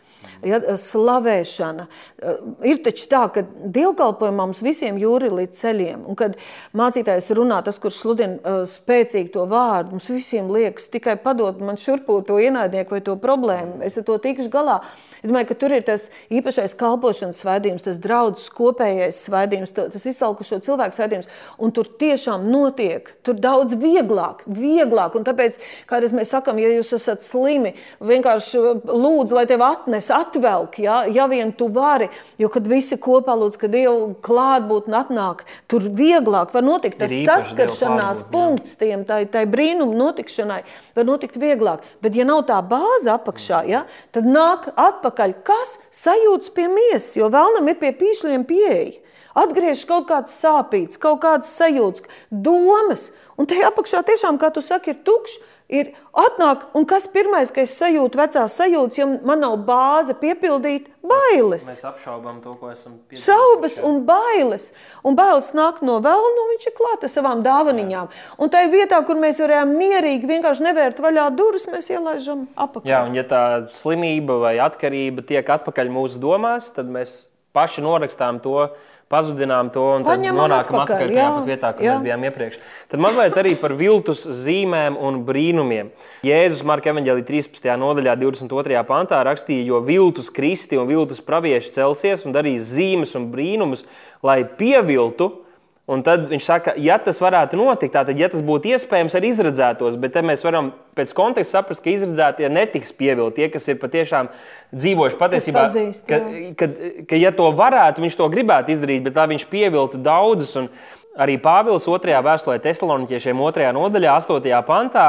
ja, 0.46 0.60
slavēšana. 0.80 1.88
Eh, 2.22 2.42
ir 2.72 2.82
taču 2.86 3.08
tā, 3.12 3.24
ka 3.34 3.44
dievkalpojumā 3.46 4.46
mums 4.46 4.62
visiem 4.66 5.00
jūri 5.02 5.32
līdz 5.34 5.62
ceļiem. 5.62 6.06
Un, 6.06 6.18
kad 6.20 6.38
mācītājs 6.78 7.32
runā, 7.38 7.62
tas, 7.66 7.80
kurš 7.82 8.00
sludina 8.04 8.38
uh, 8.40 8.64
spēcīgi 8.70 9.32
to 9.34 9.46
vārdu, 9.50 9.96
mums 9.96 10.10
visiem 10.12 10.50
liekas, 10.54 10.90
tikai 10.94 11.18
padod 11.22 11.62
man 11.64 11.80
šurpu 11.82 12.20
to 12.28 12.38
ienaidnieku 12.42 12.98
vai 12.98 13.02
to 13.06 13.18
problēmu. 13.22 13.82
Es 13.86 13.98
ar 14.00 14.06
to 14.08 14.18
tikšu 14.22 14.50
galā. 14.54 14.80
Es 15.22 15.30
domāju, 15.30 15.50
ka 15.52 15.60
tur 15.64 15.76
ir 15.76 15.86
tas 15.88 16.08
īpašais 16.34 16.76
kalpošanas 16.80 17.42
svētījums, 17.44 17.86
tas 17.86 18.00
draudzes 18.02 18.50
kopējais 18.56 19.24
svētījums, 19.28 19.74
tas 19.76 20.08
izsalkušo 20.12 20.62
cilvēku 20.66 20.98
svētījums. 20.98 21.30
Un 21.62 21.74
tur 21.76 21.90
tiešām 22.00 22.48
notiek, 22.52 23.10
tur 23.26 23.40
daudz 23.42 23.78
vieglāk, 23.80 24.44
vieglāk. 24.46 25.18
Un 25.18 25.26
tāpēc, 25.28 25.60
kādreiz 25.90 26.16
mēs 26.16 26.34
sakam, 26.36 26.60
ja 26.62 26.72
jūs 26.76 26.94
esat 26.98 27.24
slimi, 27.26 27.76
vienkārši 28.04 28.62
lūdzu, 28.86 29.38
lai 29.38 29.46
tev 29.50 29.64
atnes, 29.66 30.12
atvelk, 30.36 30.80
ja, 30.80 31.06
ja 31.08 31.28
vien 31.28 31.52
tu 31.54 31.68
vari, 31.68 32.10
jo 32.38 32.50
kad 32.50 32.68
visi 32.68 32.98
kopā 32.98 33.36
lūdz, 33.38 33.58
kad 33.60 33.72
Dievu 33.72 34.16
klātbūtne 34.24 34.98
atnāk, 35.00 35.46
tur 35.68 35.84
vieglāk 35.84 36.54
var 36.54 36.64
notikt 36.64 37.00
tas 37.00 37.12
saskaršanās 37.12 38.26
punkts 38.32 38.76
tiem, 38.80 39.06
tai, 39.06 39.26
tai 39.26 39.46
brīnumu 39.46 39.96
notikšanai, 39.98 40.62
var 40.96 41.08
notikt 41.08 41.40
vieglāk. 41.42 41.84
Bet 42.04 42.16
ja 42.16 42.26
nav 42.28 42.46
tā 42.50 42.60
bāze 42.66 43.12
apakšā, 43.14 43.64
ja, 43.70 43.86
tad 44.12 44.28
nāk 44.28 44.70
atpakaļ, 44.76 45.38
kas 45.46 45.80
sajūtas 45.92 46.54
pie 46.56 46.70
miesas, 46.72 47.16
jo 47.18 47.32
vēlnam 47.34 47.72
ir 47.72 47.82
pie 47.82 47.96
pīšļiem 47.96 48.46
pieeja. 48.48 49.02
Atgriežas 49.36 49.84
kaut 49.84 50.06
kāds 50.08 50.32
sāpīgs, 50.32 50.96
kaut 51.02 51.20
kāds 51.26 51.50
sajūts, 51.58 52.06
domas, 52.32 53.10
un 53.36 53.50
te 53.52 53.58
apakšā 53.68 54.00
tiešām, 54.08 54.40
kā 54.40 54.48
tu 54.56 54.64
saki, 54.64 54.94
ir 54.94 55.02
tukšs, 55.04 55.42
ir 55.72 55.92
atnāk, 56.14 56.68
un 56.78 56.86
kas 56.90 57.08
pirmais, 57.12 57.52
ka 57.54 57.64
es 57.66 57.74
sajūtu 57.80 58.20
vecās 58.20 58.56
sajūtas, 58.60 59.00
jo 59.00 59.08
man 59.26 59.42
nav 59.42 59.56
bāze 59.66 60.14
piepildīt 60.20 60.88
bailes. 61.06 61.66
Mēs 61.68 61.84
apšaubām 61.90 62.40
to, 62.44 62.54
ko 62.60 62.70
esam 62.72 63.00
piedzīvojuši. 63.10 63.26
Šaubas 63.26 63.78
un 63.86 64.00
bailes. 64.08 64.70
Un 65.06 65.18
bailes 65.18 65.52
nāk 65.58 65.82
no 65.86 65.98
vēlna, 66.06 66.46
un 66.46 66.52
viņš 66.54 66.70
ir 66.70 66.76
klāt 66.78 67.06
ar 67.06 67.14
savām 67.14 67.44
dāvaniņām. 67.46 68.10
Jā. 68.14 68.24
Un 68.42 68.54
tajā 68.54 68.72
vietā, 68.74 69.02
kur 69.08 69.20
mēs 69.22 69.42
varējām 69.44 69.76
mierīgi 69.80 70.30
vienkārši 70.30 70.68
nevērt 70.70 71.02
vaļā 71.06 71.30
durvis, 71.38 71.70
mēs 71.72 71.90
ielaižam 71.94 72.48
apakaļ. 72.54 72.90
Jā, 72.92 73.06
un 73.10 73.18
ja 73.18 73.26
tā 73.30 73.44
slimība 73.76 74.40
vai 74.46 74.58
atkarība 74.64 75.26
tiek 75.26 75.50
atpakaļ 75.58 75.94
mūsu 75.94 76.22
domās, 76.22 76.70
tad 76.76 76.92
mēs 76.94 77.18
paši 77.56 77.84
norakstām 77.86 78.42
to, 78.44 78.68
pazudinām 79.12 79.70
to 79.74 79.84
un 80.00 80.06
tad 80.06 80.18
Paņemam 80.18 80.42
nonākam 80.42 80.80
atpakaļ, 80.82 80.96
atpakaļ 80.96 81.14
tajā 81.14 81.28
pat 81.36 81.48
vietā, 81.50 81.72
kur 81.76 81.86
jā. 81.86 81.94
mēs 81.94 82.06
bijām 82.08 82.26
iepriekš. 82.26 82.58
Tad 82.90 83.04
mazliet 83.06 83.38
arī 83.42 83.54
par 83.62 83.76
viltus 83.78 84.26
zīmēm 84.42 84.98
un 84.98 85.22
brīnumiem. 85.28 85.92
Jēzus 86.26 86.66
Marka 86.66 86.90
evanģēlī 86.94 87.26
13. 87.28 87.70
nodaļā, 87.82 88.18
22. 88.24 88.82
pantā 88.90 89.22
rakstīja, 89.28 89.68
jo 89.70 89.84
viltus 89.86 90.32
kristi 90.34 90.82
un 90.82 90.90
viltus 90.90 91.22
pravieši 91.26 91.76
celsies 91.78 92.26
un 92.26 92.34
darīs 92.36 92.66
zīmes 92.74 93.14
un 93.20 93.30
brīnumus, 93.34 93.86
lai 94.26 94.42
pieviltu 94.58 95.45
Un 95.86 96.02
tad 96.02 96.24
viņš 96.32 96.46
saka, 96.48 96.72
ja 96.82 96.96
tas 96.98 97.20
varētu 97.22 97.60
notikt, 97.60 97.94
tad, 97.94 98.10
ja 98.18 98.26
tas 98.32 98.42
būtu 98.46 98.72
iespējams, 98.74 99.14
arī 99.20 99.30
izredzētos, 99.30 100.00
bet 100.02 100.18
mēs 100.26 100.42
varam 100.42 100.72
pēc 100.98 101.14
konteksta 101.14 101.60
saprast, 101.60 101.84
ka 101.86 101.92
izredzētie 101.94 102.50
netiks 102.50 102.90
pievilti. 102.98 103.44
Tie, 103.44 103.52
kas 103.54 103.70
ir 103.70 103.78
patiešām 103.84 104.32
dzīvojuši 104.74 105.20
patiesībā, 105.20 105.68
pazīst, 105.68 106.08
ka, 106.10 106.24
ka, 106.58 106.72
ka, 107.06 107.22
ja 107.22 107.30
to 107.38 107.52
varētu, 107.54 108.02
viņš 108.02 108.18
to 108.18 108.30
gribētu 108.34 108.74
izdarīt, 108.74 109.06
bet 109.06 109.14
tā 109.20 109.28
viņš 109.30 109.46
pieviltu 109.52 110.02
daudzus. 110.02 110.58
Un, 110.64 110.72
Arī 111.16 111.38
Pāvils 111.40 111.86
2. 111.88 112.12
vēstulē 112.26 112.58
Thessaloniķiešiem 112.60 113.40
2. 113.40 113.70
nodaļā, 113.78 114.18
8. 114.20 114.50
pantā 114.68 115.06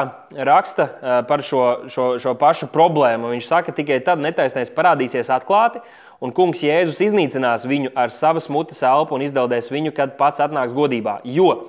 raksta 0.47 0.85
par 1.27 1.43
šo, 1.43 1.63
šo, 1.91 2.05
šo 2.23 2.35
pašu 2.39 2.69
problēmu. 2.71 3.33
Viņš 3.33 3.49
saka, 3.49 3.73
ka 3.73 3.81
tikai 3.81 3.97
tad 4.07 4.23
netaisnēs 4.23 4.71
parādīsies 4.77 5.33
atklāti, 5.35 5.83
un 6.21 6.33
kungs 6.37 6.63
Jēzus 6.65 7.03
iznīcinās 7.09 7.67
viņu 7.69 7.93
ar 7.99 8.13
savas 8.15 8.51
mutes 8.53 8.83
elpu 8.85 9.17
un 9.17 9.25
izdeldēs 9.27 9.73
viņu, 9.73 9.95
kad 9.97 10.17
pats 10.21 10.43
atnāks 10.45 10.77
godībā. 10.77 11.21
Jo 11.25 11.69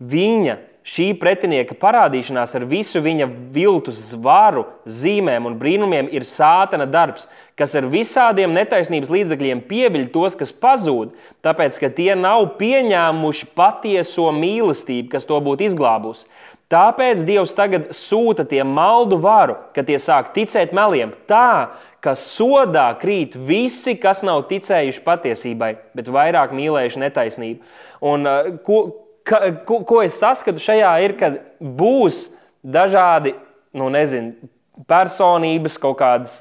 viņa 0.00 0.58
šī 0.86 1.08
pretinieka 1.18 1.74
parādīšanās 1.80 2.52
ar 2.54 2.64
visu 2.70 3.00
viņa 3.02 3.26
viltus 3.54 4.12
varu, 4.22 4.64
zīmēm 4.86 5.48
un 5.48 5.56
brīnumiem 5.58 6.10
ir 6.14 6.26
sātana 6.28 6.86
darbs, 6.86 7.26
kas 7.58 7.74
ar 7.78 7.88
visādiem 7.90 8.54
netaisnības 8.54 9.10
līdzekļiem 9.10 9.64
pieviļ 9.66 10.08
tos, 10.14 10.36
kas 10.38 10.54
pazūd, 10.54 11.14
tāpēc 11.42 11.78
ka 11.82 11.90
tie 11.96 12.12
nav 12.18 12.52
pieņēmuši 12.60 13.50
patieso 13.58 14.28
mīlestību, 14.36 15.10
kas 15.16 15.26
to 15.26 15.40
būtu 15.42 15.66
izglābusi. 15.66 16.28
Tāpēc 16.72 17.20
Dievs 17.22 17.52
tagad 17.54 17.92
sūta 17.94 18.42
tiem 18.48 18.66
maldu 18.74 19.20
varu, 19.22 19.54
ka 19.74 19.84
tie 19.86 20.00
sāk 20.02 20.32
ticēt 20.34 20.72
meliem, 20.74 21.12
tā 21.30 21.76
ka 22.02 22.16
sodā 22.18 22.88
krīt 23.00 23.36
visi, 23.38 23.96
kas 23.98 24.24
nav 24.26 24.44
ticējuši 24.50 25.02
patiesībai, 25.06 25.72
bet 25.94 26.10
vairāk 26.10 26.54
mīlējuši 26.54 27.02
netaisnību. 27.02 27.74
Un, 28.10 28.26
uh, 28.26 28.50
ko, 28.66 28.80
ka, 29.26 29.40
ko, 29.66 29.80
ko 29.86 30.02
es 30.02 30.18
saskatu 30.18 30.62
šajā, 30.62 30.92
ir, 31.06 31.16
ka 31.18 31.32
būs 31.60 32.28
dažādi, 32.66 33.36
nu, 33.76 33.90
nezinu, 33.94 34.50
personības, 34.90 35.78
kaut 35.82 35.98
kādas 36.02 36.38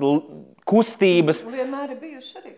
kustības. 0.66 1.44
Vienmēr 1.46 1.94
ir 1.94 2.00
bijuši 2.02 2.38
arī. 2.42 2.56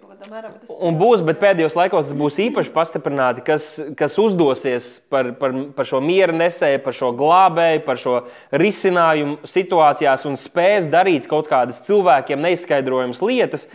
Un 0.81 0.95
būs, 0.97 1.21
bet 1.25 1.37
pēdējos 1.41 1.75
laikos 1.77 2.07
tas 2.09 2.17
būs 2.17 2.39
īpaši 2.41 2.71
pastiprināti, 2.73 3.43
kas, 3.45 3.67
kas 3.99 4.15
uzdosies 4.21 4.87
par, 5.11 5.29
par, 5.39 5.53
par 5.77 5.87
šo 5.87 5.99
miera 6.03 6.33
nesēju, 6.35 6.81
par 6.83 6.95
šo 6.97 7.11
glābēju, 7.19 7.83
par 7.85 8.01
šo 8.01 8.15
risinājumu 8.63 9.37
situācijās 9.47 10.25
un 10.29 10.39
spēs 10.39 10.89
darīt 10.91 11.29
kaut 11.29 11.51
kādas 11.51 11.83
cilvēkiem 11.85 12.41
neizskaidrojamas 12.47 13.21
lietas. 13.21 13.67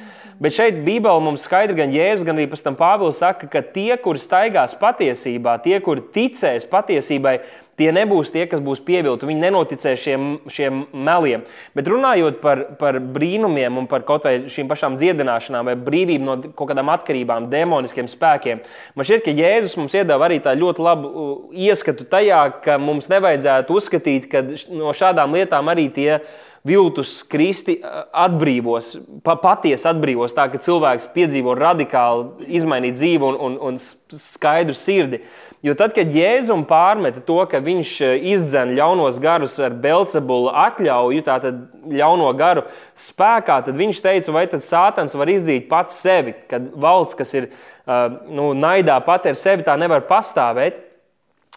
Bet 0.43 0.57
šeit 0.57 0.81
Bībelē 0.83 1.23
mums 1.23 1.45
skaidri 1.47 1.77
gan 1.79 1.93
Jēzus, 1.95 2.25
gan 2.27 2.41
arī 2.41 2.49
Pāvils 2.79 3.21
saka, 3.23 3.47
ka 3.47 3.63
tie, 3.63 3.95
kuri 4.01 4.19
staigās 4.19 4.75
patiesībā, 4.81 5.61
tie, 5.63 5.77
kuri 5.85 6.03
ticēs 6.15 6.67
patiesībai, 6.67 7.37
Tie 7.81 7.89
nebūs 7.95 8.29
tie, 8.35 8.45
kas 8.51 8.61
būs 8.61 8.83
pievilti. 8.85 9.25
Viņi 9.29 9.43
nenoticēs 9.47 10.03
šiem, 10.03 10.27
šiem 10.53 10.83
meliem. 10.93 11.47
Bet 11.77 11.89
runājot 11.89 12.43
par, 12.43 12.65
par 12.77 12.99
brīnumiem 13.01 13.81
un 13.81 13.89
par 13.89 14.05
kaut 14.09 14.27
vai 14.29 14.35
šīm 14.53 14.69
pašām 14.69 14.99
dziedināšanām, 15.01 15.71
vai 15.71 15.77
brīvību 15.81 16.27
no 16.27 16.37
kaut 16.53 16.69
kādām 16.69 16.93
atkarībām, 16.93 17.49
demoniskiem 17.53 18.11
spēkiem, 18.13 18.61
man 18.95 19.09
šķiet, 19.09 19.25
ka 19.25 19.37
Jēzus 19.41 19.79
mums 19.81 19.97
iedāvā 19.97 20.29
arī 20.29 20.43
tādu 20.45 20.67
ļoti 20.67 20.85
labu 20.85 21.27
ieskatu 21.65 22.05
tajā, 22.13 22.45
ka 22.65 22.77
mums 22.83 23.09
nevajadzētu 23.13 23.81
uzskatīt, 23.81 24.29
ka 24.33 24.45
no 24.75 24.93
šādām 24.97 25.33
lietām 25.39 25.73
arī 25.73 25.89
tie 25.97 26.19
viltus 26.67 27.23
kristi 27.27 27.79
atbrīvos, 27.83 28.93
pa, 29.27 29.35
patiesi 29.41 29.89
atbrīvos, 29.91 30.35
tā 30.37 30.47
ka 30.53 30.61
cilvēks 30.63 31.09
piedzīvo 31.15 31.57
radikāli 31.59 32.53
izmainīt 32.61 32.99
dzīvi 32.99 33.27
un, 33.33 33.39
un, 33.49 33.57
un 33.71 33.81
skaidru 33.83 34.77
sirdi. 34.79 35.23
Jo 35.63 35.77
tad, 35.79 35.93
kad 35.95 36.11
Jēzum 36.11 36.65
pārmeta 36.67 37.21
to, 37.23 37.37
ka 37.47 37.61
viņš 37.63 37.91
eh, 38.03 38.25
izdzen 38.33 38.73
ļaunos 38.75 39.21
garus 39.23 39.55
ar 39.63 39.77
Belcebula 39.85 40.57
atļauju, 40.65 41.23
tātad 41.23 41.61
ļauno 41.87 42.33
garu 42.35 42.65
spēkā, 42.99 43.61
tad 43.69 43.79
viņš 43.79 44.01
teica, 44.03 44.35
vai 44.35 44.49
tad 44.51 44.67
Sātans 44.67 45.15
var 45.15 45.31
izdzīt 45.31 45.69
pats 45.71 46.01
sevi, 46.03 46.35
kad 46.51 46.67
valsts, 46.83 47.15
kas 47.19 47.37
ir 47.39 47.49
uh, 47.53 48.11
nu, 48.27 48.51
naidā 48.59 48.99
pati 49.07 49.31
ar 49.31 49.39
sevi, 49.39 49.63
tā 49.67 49.79
nevar 49.79 50.03
pastāvēt. 50.11 50.83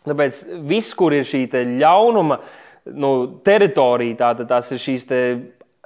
Tāpēc 0.05 0.41
viss, 0.69 0.93
kur 0.93 1.17
ir 1.17 1.25
šī 1.25 1.47
ļaunuma 1.81 2.37
nu, 2.93 3.11
teritorija, 3.41 4.19
tā, 4.21 4.45
tās 4.45 4.69
ir 4.69 4.85
šīs 4.85 5.09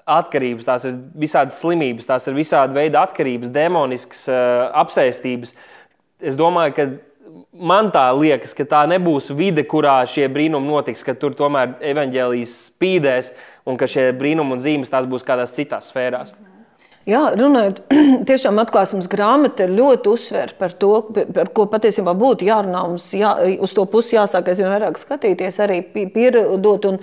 atkarības, 0.03 0.67
tās 0.67 0.89
ir 0.89 0.99
visādas 1.15 1.59
slimības, 1.63 2.11
tās 2.11 2.27
ir 2.27 2.35
visādi 2.35 2.75
veidi 2.75 2.99
atkarības, 2.99 3.55
demoniskas 3.55 4.27
uh, 4.27 4.65
apsēstības. 4.83 5.55
Es 6.19 6.35
domāju, 6.35 6.75
ka 6.75 6.91
man 7.53 7.89
tā 7.93 8.05
liekas, 8.15 8.53
ka 8.57 8.65
tā 8.69 8.83
nebūs 8.89 9.31
vide, 9.37 9.65
kurā 9.67 9.99
šie 10.09 10.27
brīnumi 10.31 10.69
notiks, 10.69 11.03
ka 11.05 11.15
tur 11.17 11.35
tomēr 11.37 11.77
evaņģēlijas 11.91 12.55
spīdēs 12.69 13.33
un 13.69 13.79
ka 13.79 13.89
šie 13.89 14.09
brīnumi 14.17 14.57
un 14.57 14.63
zīmes 14.63 14.91
tās 14.93 15.09
būs 15.09 15.25
kādās 15.27 15.55
citās 15.55 15.89
sfērās. 15.91 16.35
Mm. 16.35 16.48
Jā, 17.09 17.21
runājot, 17.33 17.79
tiešām 18.29 18.59
atklāsmes 18.61 19.07
grāmata 19.09 19.65
ļoti 19.65 20.11
uzsver 20.11 20.51
par 20.59 20.75
to, 20.77 20.91
par 21.33 21.49
ko 21.55 21.65
patiesībā 21.71 22.13
būtu 22.17 22.45
jārunā. 22.45 22.83
Mums 22.85 23.07
jā, 23.17 23.31
uz 23.65 23.73
to 23.73 23.85
pusi 23.89 24.13
jāsāk 24.17 24.51
aizvien 24.51 24.69
vairāk 24.69 24.99
skatīties, 25.01 25.57
arī 25.63 25.79
pierodot 26.13 26.85
un 26.91 26.99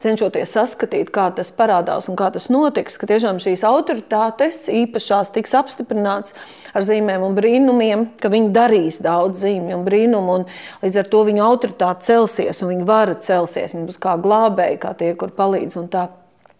cenšoties 0.00 0.54
saskatīt, 0.56 1.10
kā 1.12 1.26
tas 1.36 1.50
parādās 1.52 2.08
un 2.08 2.16
kā 2.16 2.30
tas 2.32 2.48
notiks. 2.52 2.96
Ka 3.00 3.10
tiešām 3.10 3.42
šīs 3.42 3.66
autoritātes 3.68 4.62
īpašās 4.72 5.34
tiks 5.34 5.52
apstiprināts 5.58 6.32
ar 6.72 6.86
zīmēm 6.86 7.26
un 7.26 7.36
brīnumiem, 7.36 8.06
ka 8.22 8.32
viņi 8.32 8.54
darīs 8.56 9.02
daudz 9.04 9.44
zīmju 9.44 9.76
un 9.76 9.84
brīnumu, 9.84 10.38
un 10.38 10.48
līdz 10.86 11.02
ar 11.02 11.12
to 11.12 11.26
viņu 11.28 11.44
autoritāte 11.50 12.08
celsies 12.08 12.64
un 12.64 12.72
viņa 12.72 12.88
vara 12.88 13.20
celsies. 13.20 13.76
Viņa 13.76 13.92
būs 13.92 14.00
kā 14.00 14.16
glābēji, 14.24 14.80
kā 14.80 14.96
tie, 14.96 15.12
kur 15.20 15.36
palīdz 15.36 15.76
un 15.82 15.92
tā. 15.92 16.08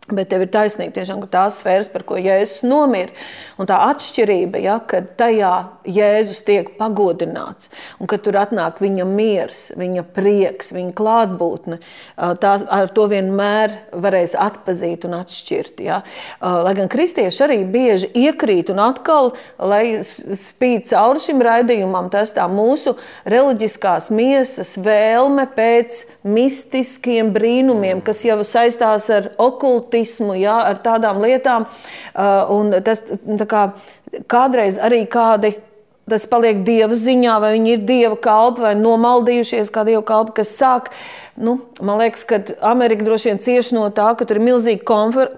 Bet 0.09 0.30
tev 0.32 0.42
ir 0.42 0.48
taisnība, 0.51 0.94
tiešām, 0.96 1.20
ka 1.22 1.28
tās 1.30 1.59
sfēras, 1.61 1.90
par 1.92 2.03
ko 2.09 2.16
Jēzus 2.18 2.64
nomira, 2.66 3.12
un 3.61 3.68
tā 3.68 3.76
atšķirība, 3.92 4.59
ja, 4.64 4.78
ka 4.82 5.03
tajā 5.05 5.53
Jēzus 5.86 6.40
tiek 6.46 6.72
pagodināts, 6.78 7.68
un 8.01 8.09
ka 8.11 8.16
tur 8.18 8.38
atnāk 8.40 8.80
viņa 8.82 9.05
miers, 9.07 9.61
viņa 9.78 10.03
prieks, 10.16 10.72
viņa 10.74 10.94
klātbūtne, 10.98 11.78
tās, 12.42 12.64
ar 12.64 12.90
to 12.96 13.05
vienmēr 13.12 13.76
varēs 13.92 14.34
atpazīt 14.40 15.05
un 15.07 15.18
atšķirt. 15.20 15.84
Ja. 15.84 16.01
Lai 16.40 16.72
gan 16.80 16.90
kristieši 16.90 17.44
arī 17.46 17.61
bieži 17.68 18.11
iekrīt 18.24 18.72
un 18.72 18.80
atkal, 18.82 19.34
lai 19.61 20.01
spīd 20.03 20.88
cauri 20.90 21.22
šim 21.22 21.44
raidījumam, 21.44 22.09
tas 22.11 22.32
tā 22.34 22.48
mūsu 22.51 22.96
reliģiskās 23.30 24.09
miesas 24.16 24.74
vēlme 24.80 25.46
pēc 25.55 26.03
mistiskiem 26.26 27.30
brīnumiem, 27.36 28.03
kas 28.03 28.24
jau 28.26 28.40
saistās 28.48 29.07
ar 29.12 29.32
okultu 29.38 29.89
okultismu, 29.91 30.34
jā, 30.38 30.55
ar 30.70 30.78
tādām 30.82 31.20
lietām. 31.22 31.66
Uh, 32.14 32.51
un 32.55 32.74
tas 32.82 33.03
kā, 33.49 33.72
kādreiz 34.30 34.78
arī 34.78 35.07
kādi 35.07 35.57
tas 36.11 36.26
paliek 36.28 36.64
dieva 36.66 36.96
ziņā, 36.98 37.38
vai 37.42 37.54
viņi 37.56 37.74
ir 37.76 37.82
dieva 37.88 38.18
kalpi, 38.20 38.64
vai 38.66 38.74
nomaldījušies 38.78 39.70
kā 39.72 39.86
dieva 39.88 40.02
kalpi, 40.06 40.36
kas 40.40 40.50
sāk. 40.58 40.90
Nu, 41.40 41.54
man 41.80 41.96
liekas, 42.02 42.26
ka 42.28 42.40
Amerika 42.68 43.06
droši 43.06 43.30
vien 43.30 43.38
cieš 43.40 43.70
no 43.72 43.86
tā, 43.96 44.11
ka 44.18 44.26
tur 44.28 44.36
ir 44.36 44.44
milzīga 44.44 44.84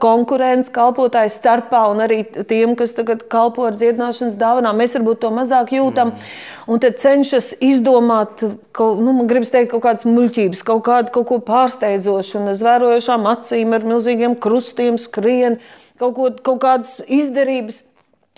konkurence 0.02 0.72
kalpotāju 0.74 1.30
starpā 1.30 1.84
un 1.92 2.02
arī 2.02 2.22
tiem, 2.48 2.72
kas 2.78 2.96
tagad 2.96 3.22
kalpo 3.30 3.68
ar 3.68 3.76
dziedināšanas 3.78 4.38
dāvanām. 4.40 4.80
Mēs 4.80 4.96
varbūt 4.98 5.22
to 5.22 5.30
mazāk 5.36 5.70
jūtam. 5.76 6.10
Mm. 6.16 6.32
Un 6.74 6.82
tad 6.82 6.98
cenšas 7.02 7.52
izdomāt, 7.62 8.42
kaut, 8.74 8.98
nu, 8.98 9.14
man 9.14 9.30
gribas 9.30 9.52
teikt, 9.54 9.70
kaut 9.74 9.84
kādas 9.86 10.08
muļķības, 10.08 10.64
kaut, 10.66 10.82
kādu, 10.88 11.14
kaut 11.14 11.28
ko 11.30 11.38
pārsteidzošu 11.46 12.40
un 12.40 12.52
zvērojošām 12.58 13.30
acīm 13.36 13.78
ar 13.78 13.86
milzīgiem 13.86 14.34
krustiem 14.42 14.98
skrien, 14.98 15.60
kaut, 16.02 16.16
ko, 16.18 16.32
kaut 16.50 16.62
kādas 16.66 16.98
izdarības 17.06 17.84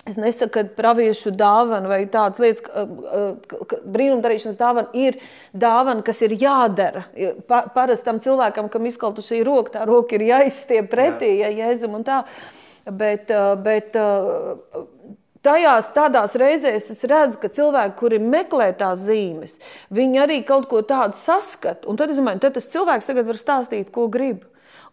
Es 0.05 0.19
nesaku, 0.21 0.51
ka 0.53 0.63
praviešu 0.77 1.31
dāvana 1.33 1.89
vai 1.89 2.03
tādas 2.05 2.37
lietas, 2.37 2.61
ka 2.61 3.79
brīnumdarīšanas 3.89 4.59
dāvana 4.59 4.91
ir 4.93 5.17
dāvana, 5.49 6.03
kas 6.05 6.21
ir 6.27 6.35
jādara. 6.37 7.07
Pa, 7.49 7.63
parastam 7.73 8.19
cilvēkam, 8.21 8.69
kam 8.69 8.85
izkaltusi 8.85 9.41
roka, 9.45 9.73
tā 9.79 9.87
roka 9.89 10.13
ir 10.19 10.27
jāizstiep 10.27 10.91
pretī, 10.93 11.39
Jā. 11.39 11.49
ja 11.49 11.71
jēzum 11.71 11.97
un 11.97 12.05
tā. 12.05 12.21
Bet, 12.85 13.33
bet 13.65 13.97
tajās 15.45 15.89
tādās 15.95 16.37
reizēs 16.37 16.91
es 16.93 17.01
redzu, 17.09 17.41
ka 17.41 17.49
cilvēki, 17.57 17.97
kuri 17.97 18.21
meklē 18.21 18.71
tās 18.77 19.07
zīmes, 19.07 19.57
viņi 19.89 20.21
arī 20.21 20.41
kaut 20.45 20.69
ko 20.69 20.83
tādu 20.85 21.17
saskat. 21.17 21.89
Un 21.89 21.97
tad 21.97 22.13
es 22.13 22.21
domāju, 22.21 22.43
tad 22.45 22.59
tas 22.59 22.69
cilvēks 22.69 23.09
tagad 23.09 23.25
var 23.29 23.41
stāstīt, 23.41 23.89
ko 23.95 24.05
grib. 24.13 24.45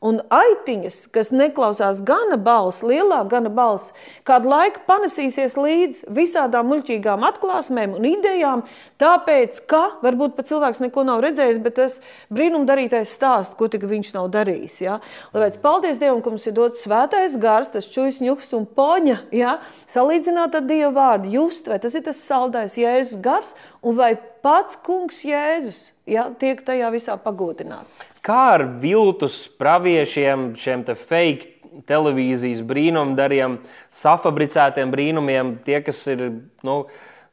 Un 0.03 0.19
aitiņas, 0.35 0.97
kas 1.15 1.31
neklausās 1.31 2.01
gana 2.03 2.35
balss, 2.35 2.83
lielā 2.83 3.21
gana 3.31 3.51
balss, 3.55 3.93
kādu 4.27 4.51
laiku 4.51 4.81
panesīsies 4.89 5.55
līdz 5.55 6.01
visādām 6.11 6.67
muļķīgām 6.73 7.23
atklāsmēm 7.29 7.95
un 7.95 8.09
idejām, 8.11 8.65
tāpēc, 8.99 9.61
ka 9.71 9.83
varbūt 10.03 10.35
pat 10.35 10.51
cilvēks 10.51 10.83
neko 10.83 11.05
nav 11.07 11.23
redzējis, 11.23 11.61
bet 11.63 11.79
tas 11.79 12.01
brīnumdarītais 12.35 13.15
stāst, 13.15 13.55
ko 13.55 13.71
tik 13.71 13.87
viņš 13.87 14.11
nav 14.17 14.27
darījis. 14.35 14.81
Ja? 14.83 14.99
Tāpēc 15.31 15.61
paldies 15.63 16.03
Dievam, 16.03 16.19
ka 16.25 16.35
mums 16.35 16.49
ir 16.51 16.57
dots 16.57 16.83
svētais 16.83 17.39
gars, 17.39 17.71
tas 17.71 17.87
čujas, 17.87 18.19
ņuks 18.27 18.51
un 18.59 18.67
poņa, 18.67 19.21
ja? 19.31 19.61
salīdzināt 19.87 20.59
ar 20.59 20.67
Dievu 20.67 20.97
vārdu, 20.99 21.31
just, 21.39 21.71
vai 21.71 21.79
tas 21.83 21.95
ir 21.95 22.03
tas 22.11 22.19
saldais 22.27 22.75
Jēzus 22.81 23.23
gars, 23.23 23.55
un 23.83 23.99
vai 23.99 24.14
pats 24.45 24.78
kungs 24.85 25.22
Jēzus 25.26 25.80
ja, 26.09 26.28
tiek 26.39 26.62
tajā 26.66 26.91
visā 26.95 27.16
pagodināts. 27.20 28.01
Kā 28.24 28.43
ar 28.57 28.66
viltus 28.83 29.45
praviešiem, 29.59 30.53
šiem 30.59 30.85
te 30.87 30.97
fake 30.99 31.51
televīzijas 31.89 32.61
brīnumdariem, 32.68 33.57
safabricētiem 34.03 34.93
brīnumiem, 34.93 35.57
tie, 35.64 35.80
kas 35.85 36.05
ir 36.12 36.28
nu, 36.66 36.83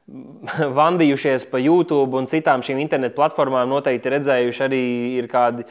vandījušies 0.80 1.46
pa 1.52 1.62
YouTube 1.62 2.18
un 2.18 2.28
citām 2.30 2.64
šīm 2.66 2.80
internetu 2.82 3.18
platformām, 3.20 3.70
noteikti 3.70 4.14
redzējuši 4.16 4.64
arī 4.66 4.84
ir 5.20 5.30
kādi 5.32 5.66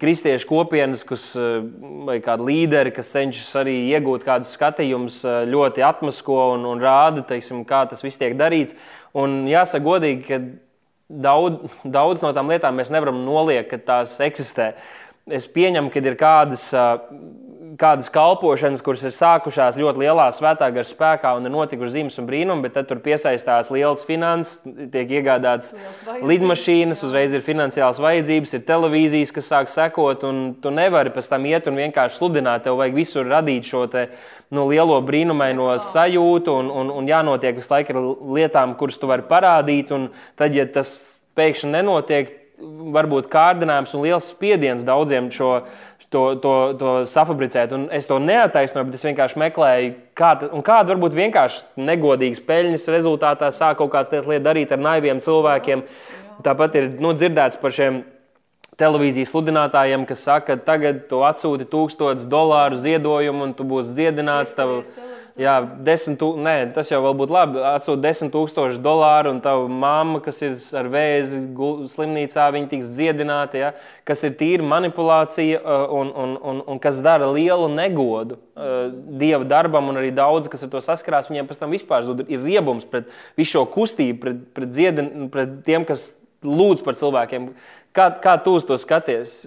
kristiešu 0.00 0.48
kopienas, 0.48 1.04
kas, 1.06 1.30
vai 2.08 2.18
kādi 2.24 2.48
līderi, 2.48 2.92
kas 2.96 3.12
cenšas 3.12 3.52
arī 3.60 3.76
iegūt 3.92 4.26
kādus 4.26 4.50
skatījumus, 4.56 5.20
ļoti 5.52 5.84
atmasko 5.86 6.38
un, 6.56 6.66
un 6.72 6.82
rāda, 6.82 7.22
teiksim, 7.28 7.62
kā 7.68 7.84
tas 7.90 8.02
viss 8.02 8.18
tiek 8.18 8.34
darīts. 8.38 8.74
Un 9.16 9.44
jāsaka 9.48 9.84
godīgi, 9.84 10.24
ka 10.26 10.40
daudz, 11.08 11.72
daudz 11.84 12.24
no 12.24 12.32
tām 12.36 12.50
lietām 12.52 12.76
mēs 12.76 12.92
nevaram 12.92 13.22
noliekt, 13.24 13.70
ka 13.72 13.78
tās 13.92 14.18
eksistē. 14.24 14.74
Es 15.28 15.48
pieņemu, 15.52 15.92
ka 15.92 16.02
ir 16.04 16.16
kādas, 16.20 16.68
kādas 17.78 18.08
kalpošanas, 18.10 18.82
kuras 18.82 19.04
ir 19.06 19.14
sākušās 19.14 19.76
ļoti 19.78 20.02
lielā 20.02 20.26
svētā 20.34 20.68
gara 20.74 20.86
spēkā 20.86 21.30
un 21.38 21.46
ir 21.46 21.52
notikušas 21.54 21.94
zīmes 21.94 22.16
un 22.18 22.26
brīnumi, 22.28 22.64
bet 22.66 22.74
tad 22.74 22.88
tur 22.90 22.98
piesaistās 23.04 23.70
liels 23.74 24.02
finanses, 24.06 24.64
tiek 24.92 25.12
iegādātas 25.20 25.74
lidmašīnas, 26.26 27.04
uzreiz 27.06 27.36
ir 27.36 27.44
finansiāls 27.46 28.00
vajadzības, 28.02 28.56
ir 28.58 28.64
televīzijas, 28.68 29.34
kas 29.34 29.50
sāk 29.52 29.70
sekot, 29.72 30.26
un 30.26 30.42
tu 30.62 30.72
nevari 30.74 31.12
pēc 31.14 31.30
tam 31.30 31.46
iet 31.50 31.70
un 31.70 31.78
vienkārši 31.78 32.18
sludināt. 32.18 32.66
Tev 32.66 32.80
vajag 32.80 32.98
visur 32.98 33.30
radīt 33.30 33.70
šo 33.70 33.84
te, 33.92 34.08
nu, 34.54 34.66
lielo 34.70 34.98
brīnumaino 35.06 35.70
sajūtu, 35.84 36.58
un, 36.64 36.72
un, 36.82 36.92
un 36.98 37.08
jānotiek 37.10 37.60
visu 37.60 37.74
laiku 37.76 37.94
ar 37.94 38.10
lietām, 38.38 38.74
kuras 38.80 38.98
tu 38.98 39.10
vari 39.10 39.26
parādīt. 39.30 39.94
Tad, 40.38 40.56
ja 40.56 40.66
tas 40.72 40.96
pēkšņi 41.38 41.72
nenotiek, 41.78 42.34
varbūt 42.58 43.28
kārdinājums 43.30 43.94
un 43.94 44.02
liels 44.02 44.32
spiediens 44.32 44.82
daudziem 44.86 45.30
šo 45.34 45.60
to, 46.14 46.22
to, 46.42 46.54
to 46.80 46.92
safabricēt. 47.08 47.72
Un 47.76 47.88
es 47.94 48.08
to 48.08 48.18
neataisnoju, 48.22 48.88
bet 48.88 48.98
es 48.98 49.06
vienkārši 49.06 49.40
meklēju, 49.42 49.94
kāda, 50.18 50.50
kāda 50.64 50.94
varbūt 50.94 51.16
vienkārši 51.18 51.84
negodīgas 51.88 52.44
peļņas 52.48 52.86
rezultātā 52.94 53.50
sāk 53.54 53.80
kaut 53.80 53.92
kādas 53.94 54.12
lietas 54.14 54.44
darīt 54.44 54.72
ar 54.74 54.80
naiviem 54.82 55.20
cilvēkiem. 55.24 55.84
Tāpat 56.46 56.78
ir 56.78 56.88
nu, 57.02 57.12
dzirdēts 57.18 57.58
par 57.60 57.74
šiem 57.74 58.02
televīzijas 58.78 59.32
sludinātājiem, 59.32 60.06
kas 60.06 60.22
saka, 60.28 60.54
ka 60.54 60.66
tagad 60.70 61.06
tu 61.10 61.24
atsūti 61.26 61.66
tūkstotis 61.68 62.28
dolāru 62.30 62.78
ziedojumu 62.78 63.48
un 63.48 63.54
tu 63.58 63.66
būsi 63.66 63.96
dziedināts. 63.96 64.54
Tavu, 64.56 64.84
jā, 65.38 65.54
desmit, 65.86 66.18
tū, 66.20 66.32
nē, 66.42 66.54
tas 66.74 66.90
jau 66.90 67.00
būtu 67.16 67.34
labi. 67.34 67.62
Atsūti 67.70 68.02
desmit 68.04 68.32
tūkstoši 68.34 68.80
dolāru 68.84 69.32
un 69.34 69.40
tava 69.44 69.68
mamma, 69.70 70.20
kas 70.24 70.42
ir 70.42 70.56
ar 70.78 70.90
vēzi 70.92 71.44
slimnīcā, 71.94 72.48
viņa 72.54 72.70
tiks 72.72 72.92
dziedināta. 72.96 73.60
Ja, 73.62 73.72
kas 74.08 74.24
ir 74.26 74.36
tīra 74.40 74.66
manipulācija 74.66 75.62
un, 75.94 76.12
un, 76.12 76.36
un, 76.52 76.62
un 76.74 76.82
kas 76.82 77.00
dara 77.04 77.30
lielu 77.30 77.70
negodu 77.72 78.40
dieva 79.18 79.46
darbam, 79.46 79.90
un 79.92 80.00
arī 80.00 80.12
daudz, 80.14 80.50
kas 80.50 80.64
ar 80.66 80.72
to 80.72 80.82
saskarās, 80.82 81.28
viņiem 81.30 81.48
pēc 81.48 81.60
tam 81.60 81.74
vispār 81.74 82.06
ir 82.26 82.42
riebums 82.42 82.86
pret 82.88 83.10
visu 83.38 83.56
šo 83.56 83.66
kustību, 83.70 84.18
pret, 84.22 84.40
pret, 84.56 84.72
dziedin, 84.74 85.28
pret 85.32 85.60
tiem, 85.66 85.86
kas 85.88 86.10
lūdz 86.44 86.82
par 86.86 86.98
cilvēkiem. 86.98 87.52
Kā, 87.96 88.10
kā 88.22 88.36
tu 88.42 88.54
uz 88.58 88.66
to 88.66 88.76
skaties? 88.78 89.40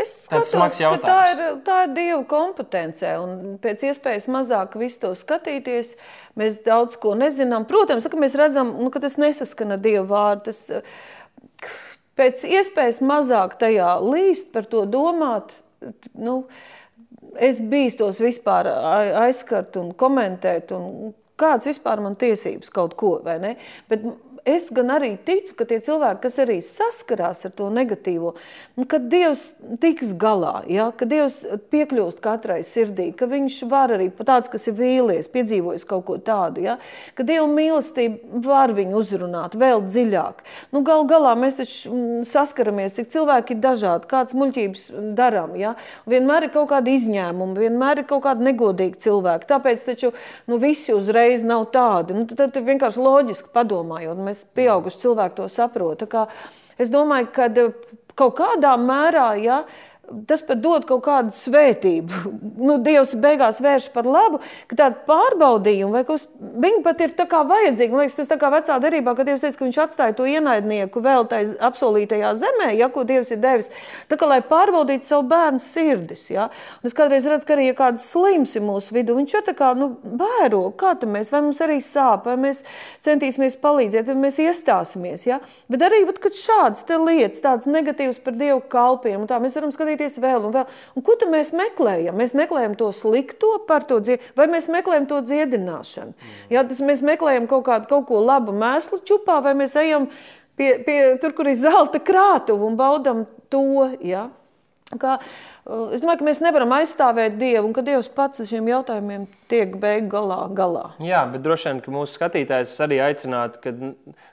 Es 0.00 0.12
skatos, 0.24 0.78
ka 0.80 0.98
tā 1.02 1.18
ir, 1.32 1.40
tā 1.66 1.76
ir 1.84 1.94
Dieva 1.96 2.20
kompetence. 2.28 3.12
Pēc 3.60 3.84
iespējas 3.90 4.28
mazāk 4.32 4.76
visu 4.80 5.00
to 5.02 5.12
skatīties, 5.18 5.94
mēs 6.40 6.60
daudz 6.64 6.96
ko 7.00 7.12
nezinām. 7.18 7.66
Protams, 7.68 8.08
ka 8.08 8.20
mēs 8.20 8.36
redzam, 8.38 8.72
nu, 8.80 8.88
ka 8.94 9.02
tas 9.02 9.18
nesaskan 9.20 9.76
ar 9.76 9.82
Dieva 9.82 10.06
vārdu. 10.08 10.50
Tas, 10.50 11.68
pēc 12.20 12.44
iespējas 12.48 13.02
mazāk 13.04 13.58
tajā 13.60 13.92
līst, 14.04 14.52
par 14.54 14.68
to 14.72 14.86
domāt. 14.88 15.52
Nu, 16.16 16.42
es 17.40 17.60
bīstos 17.60 18.20
vispār 18.24 18.68
aizskart 19.26 19.76
un 19.80 19.92
komentēt, 19.96 20.72
un 20.76 21.12
kāds 21.40 21.68
vispār 21.68 22.02
man 22.04 22.16
tiesības 22.20 22.72
kaut 22.72 22.96
ko, 23.00 23.14
vai 23.24 23.38
ne? 23.42 23.54
Bet 23.90 24.04
es 24.50 24.68
gan 24.74 24.90
arī 24.94 25.14
ticu, 25.26 25.54
ka 25.58 25.66
tie 25.68 25.80
cilvēki, 25.84 26.20
kas 26.24 26.38
arī 26.42 26.58
saskarās 26.64 27.44
ar 27.48 27.54
to 27.56 27.68
negatīvo, 27.72 28.34
nu, 28.78 28.86
ka 28.90 29.00
Dievs 29.00 29.54
tiks 29.82 30.12
galā, 30.20 30.60
ja? 30.70 30.90
ka 30.96 31.08
Dievs 31.08 31.40
piekļūst 31.72 32.20
katrai 32.24 32.60
sirdī, 32.66 33.10
ka 33.16 33.28
viņš 33.30 33.60
var 33.70 33.94
arī 33.96 34.10
tāds, 34.18 34.50
kas 34.52 34.68
ir 34.70 34.76
vīlies, 34.78 35.30
piedzīvojis 35.32 35.86
kaut 35.88 36.06
ko 36.08 36.18
tādu, 36.22 36.64
ja? 36.64 36.76
ka 37.18 37.26
Dieva 37.26 37.46
mīlestība 37.50 38.42
var 38.46 38.74
viņu 38.76 38.98
uzrunāt 39.00 39.56
vēl 39.60 39.84
dziļāk. 39.86 40.44
Nu, 40.74 40.84
gal 40.86 41.06
galā 41.10 41.36
mēs 41.38 41.60
taču 41.60 41.92
mm, 41.92 42.24
saskaramies, 42.28 42.96
cik 42.98 43.10
cilvēki 43.14 43.56
ir 43.56 43.62
dažādi, 43.64 44.08
kāds 44.10 44.36
muļķības 44.38 44.86
darām, 45.18 45.56
ja? 45.60 45.74
vienmēr 46.10 46.48
ir 46.48 46.54
kaut 46.54 46.70
kādi 46.74 46.96
izņēmumi, 46.98 47.58
vienmēr 47.66 48.02
ir 48.02 48.08
kaut 48.10 48.24
kādi 48.26 48.50
negodīgi 48.50 49.00
cilvēki, 49.06 49.48
tāpēc 49.50 49.86
taču 49.86 50.12
nu, 50.50 50.60
visi 50.62 50.94
uzreiz 50.96 51.44
nav 51.46 51.68
tādi. 51.74 52.16
Nu, 52.16 52.26
tad, 52.28 52.52
tad 52.54 52.66
vienkārši 52.66 53.02
loģiski 53.02 53.52
padomājot, 53.54 54.20
mēs 54.24 54.39
pieauguši 54.44 55.02
cilvēki 55.04 55.38
to 55.40 55.48
saprot. 55.52 56.04
Es 56.80 56.92
domāju, 56.92 57.30
ka 57.34 57.48
kaut 58.18 58.36
kādā 58.38 58.74
mērā, 58.80 59.28
ja, 59.40 59.62
tas 60.28 60.42
pat 60.46 60.60
dod 60.62 60.86
kaut 60.88 61.04
kādu 61.06 61.34
svētību. 61.36 62.20
Nu, 62.60 62.76
Dievs 62.82 63.14
beigās 63.16 63.60
vērš 63.64 63.86
par 63.94 64.04
labu, 64.04 64.40
ka 64.68 64.76
tāda 64.76 64.98
pārbaudījuma, 65.08 66.00
vai 66.00 66.02
kas, 66.04 66.26
viņi 66.38 66.82
pat 66.84 67.00
ir 67.00 67.14
tā 67.16 67.24
kā 67.30 67.40
vajadzīgi. 67.48 67.92
Man 67.92 68.04
liekas, 68.04 68.18
tas 68.18 68.28
tā 68.28 68.36
kā 68.40 68.50
vecā 68.52 68.76
derībā, 68.82 69.14
kad 69.16 69.28
Dievs 69.28 69.40
teica, 69.44 69.56
ka 69.56 69.64
viņš 69.64 69.78
atstāja 69.84 70.16
to 70.18 70.26
ienaidnieku 70.28 71.00
vēl 71.04 71.24
tajā 71.30 71.56
apsolītajā 71.70 72.34
zemē, 72.42 72.68
ja, 72.76 72.90
ko 72.92 73.06
Dievs 73.08 73.32
ir 73.32 73.40
devis, 73.40 73.70
tā 74.10 74.18
kā 74.20 74.28
lai 74.28 74.40
pārbaudītu 74.44 75.08
savu 75.08 75.24
bērnu 75.30 75.62
sirdis. 75.64 76.26
Ja. 76.32 76.50
Un 76.82 76.90
es 76.90 76.96
kādreiz 76.96 77.28
redzu, 77.30 77.48
ka 77.48 77.56
arī 77.56 77.70
ja 77.70 77.76
kāds 77.78 78.04
slims 78.12 78.54
ir 78.58 78.64
mūsu 78.66 78.94
vidū, 78.96 79.16
viņš 79.18 79.36
ir 79.38 79.46
tā 79.48 79.56
kā, 79.56 79.72
nu, 79.78 79.92
vēro, 80.04 80.66
kā 80.76 80.92
tam 81.00 81.14
mēs, 81.16 81.32
vai 81.32 81.42
mums 81.46 81.62
arī 81.64 81.80
sāp, 81.84 82.28
vai 82.28 82.36
mēs 82.40 82.62
centīsimies 83.06 83.58
palīdzēt, 83.62 84.10
vai 84.12 84.18
mēs 84.26 84.40
iestāsimies. 84.44 85.26
Ja. 85.28 85.40
Bet 85.72 85.84
arī, 85.86 86.02
vat, 86.08 86.20
kad 86.22 86.36
šādas 86.36 86.84
lietas, 86.90 87.42
tādas 87.44 87.70
negatīvas 87.70 88.20
par 88.24 88.36
Dievu 88.40 88.62
kalpiem, 88.70 89.20
un 89.22 89.30
tā 89.30 89.40
mēs 89.42 89.56
varam 89.58 89.72
skatīties 89.74 89.99
skatīties 90.00 90.20
vēl 90.20 90.46
un 90.46 90.54
vēl. 90.54 90.66
Un 90.96 91.04
ko 91.04 91.16
tad 91.18 91.30
mēs 91.30 91.52
meklējam? 91.52 92.16
Mēs 92.16 92.34
meklējam 92.34 92.76
to 92.76 92.90
slikto 92.92 93.60
par 93.66 93.84
to 93.84 94.00
dziedināšanu, 94.00 94.36
vai 94.36 94.46
mēs 94.48 94.68
meklējam 94.72 95.06
to 95.06 95.20
dziedināšanu? 95.28 96.14
Mm. 96.14 96.50
Jā, 96.50 96.64
tas 96.64 96.80
mēs 96.80 97.02
meklējam 97.02 97.48
kaut, 97.50 97.64
kādu, 97.66 97.88
kaut 97.88 98.06
ko 98.08 98.20
labu 98.20 98.52
mēslu 98.52 99.02
čupā, 99.04 99.40
vai 99.42 99.54
mēs 99.54 99.76
ejam 99.76 100.08
pie, 100.56 100.78
pie 100.84 101.16
tur, 101.20 101.34
kur 101.36 101.48
ir 101.48 101.58
zelta 101.58 102.00
krātuva 102.00 102.66
un 102.66 102.76
baudam 102.76 103.26
to. 103.50 103.90
Ja? 104.00 104.28
Kā, 104.90 105.20
es 105.94 106.00
domāju, 106.02 106.20
ka 106.22 106.28
mēs 106.30 106.40
nevaram 106.44 106.72
aizstāvēt 106.78 107.36
Dievu, 107.40 107.66
un 107.68 107.76
ka 107.76 107.84
Dievs 107.86 108.08
pats 108.14 108.42
ar 108.42 108.48
šiem 108.48 108.70
jautājumiem 108.70 109.28
tiek 109.50 109.76
beigts 109.82 110.10
galā, 110.12 110.40
galā. 110.56 110.86
Jā, 111.04 111.24
bet 111.30 111.44
droši 111.44 111.70
vien, 111.70 111.82
ka 111.84 111.94
mūsu 111.94 112.16
skatītājs 112.16 112.76
arī 112.86 113.00
aicinātu, 113.04 113.74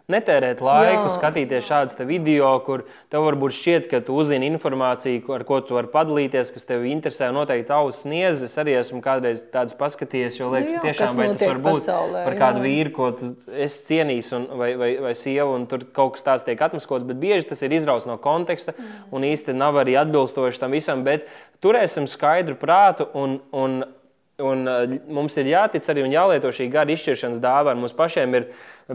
netērēt 0.08 0.62
laiku, 0.64 1.04
jā. 1.04 1.14
skatīties 1.18 1.66
šādus 1.68 1.98
video, 2.08 2.48
kur 2.64 2.86
tev 3.12 3.26
varbūt 3.26 3.56
šķiet, 3.58 3.88
ka 3.92 4.00
tu 4.08 4.16
uzzini 4.16 4.48
informāciju, 4.48 5.24
ar 5.36 5.44
ko 5.48 5.60
tu 5.66 5.76
vari 5.76 5.90
padalīties, 5.92 6.52
kas 6.56 6.68
tev 6.70 6.86
interesē. 6.88 7.28
Noteikti 7.36 7.68
tavs 7.68 8.04
sniedz. 8.06 8.44
Es 8.46 8.56
arī 8.62 8.78
esmu 8.80 9.02
kādreiz 9.04 9.42
tāds 9.52 9.76
paskatījies, 9.78 10.38
jo 10.40 10.52
liekas, 10.54 10.78
jā, 10.78 10.84
tiešām 10.86 11.20
vai 11.20 11.28
tas 11.34 11.44
var 11.44 11.60
būt 11.66 11.82
pasaulē, 11.82 12.24
par 12.30 12.38
kādu 12.40 12.64
jā. 12.64 12.68
vīru, 12.70 12.94
ko 12.96 13.10
tu 13.20 13.34
esi 13.66 13.84
cienījis, 13.90 14.32
un, 14.38 14.48
vai, 14.62 14.70
vai, 14.80 14.92
vai 15.10 15.14
sievu, 15.20 15.58
un 15.58 15.68
tur 15.68 15.84
kaut 15.92 16.16
kas 16.16 16.28
tāds 16.30 16.48
tiek 16.48 16.64
atmaskots. 16.70 17.08
Bet 17.08 17.20
bieži 17.20 17.50
tas 17.52 17.66
ir 17.68 17.76
izrauts 17.76 18.08
no 18.08 18.16
konteksta, 18.22 18.78
mm. 18.78 19.10
un 19.12 19.28
īsti 19.28 19.58
nav 19.58 19.82
arī 19.84 19.98
atbilstoši 20.00 20.64
tam 20.64 20.78
visam. 20.78 21.04
Bet 21.08 21.17
turēsim 21.64 22.10
skaidru 22.10 22.58
prātu 22.60 23.10
un, 23.18 23.40
un 23.52 23.84
Un, 24.38 24.68
uh, 24.70 24.84
mums 25.10 25.34
ir 25.42 25.48
jātic 25.50 25.82
arī 25.90 26.04
un 26.06 26.12
jālieto 26.14 26.52
šī 26.54 26.68
gada 26.70 26.94
izšķiršanas 26.94 27.40
dāvana. 27.42 27.82
Mums 27.82 27.96
pašiem 27.98 28.36
ir 28.38 28.44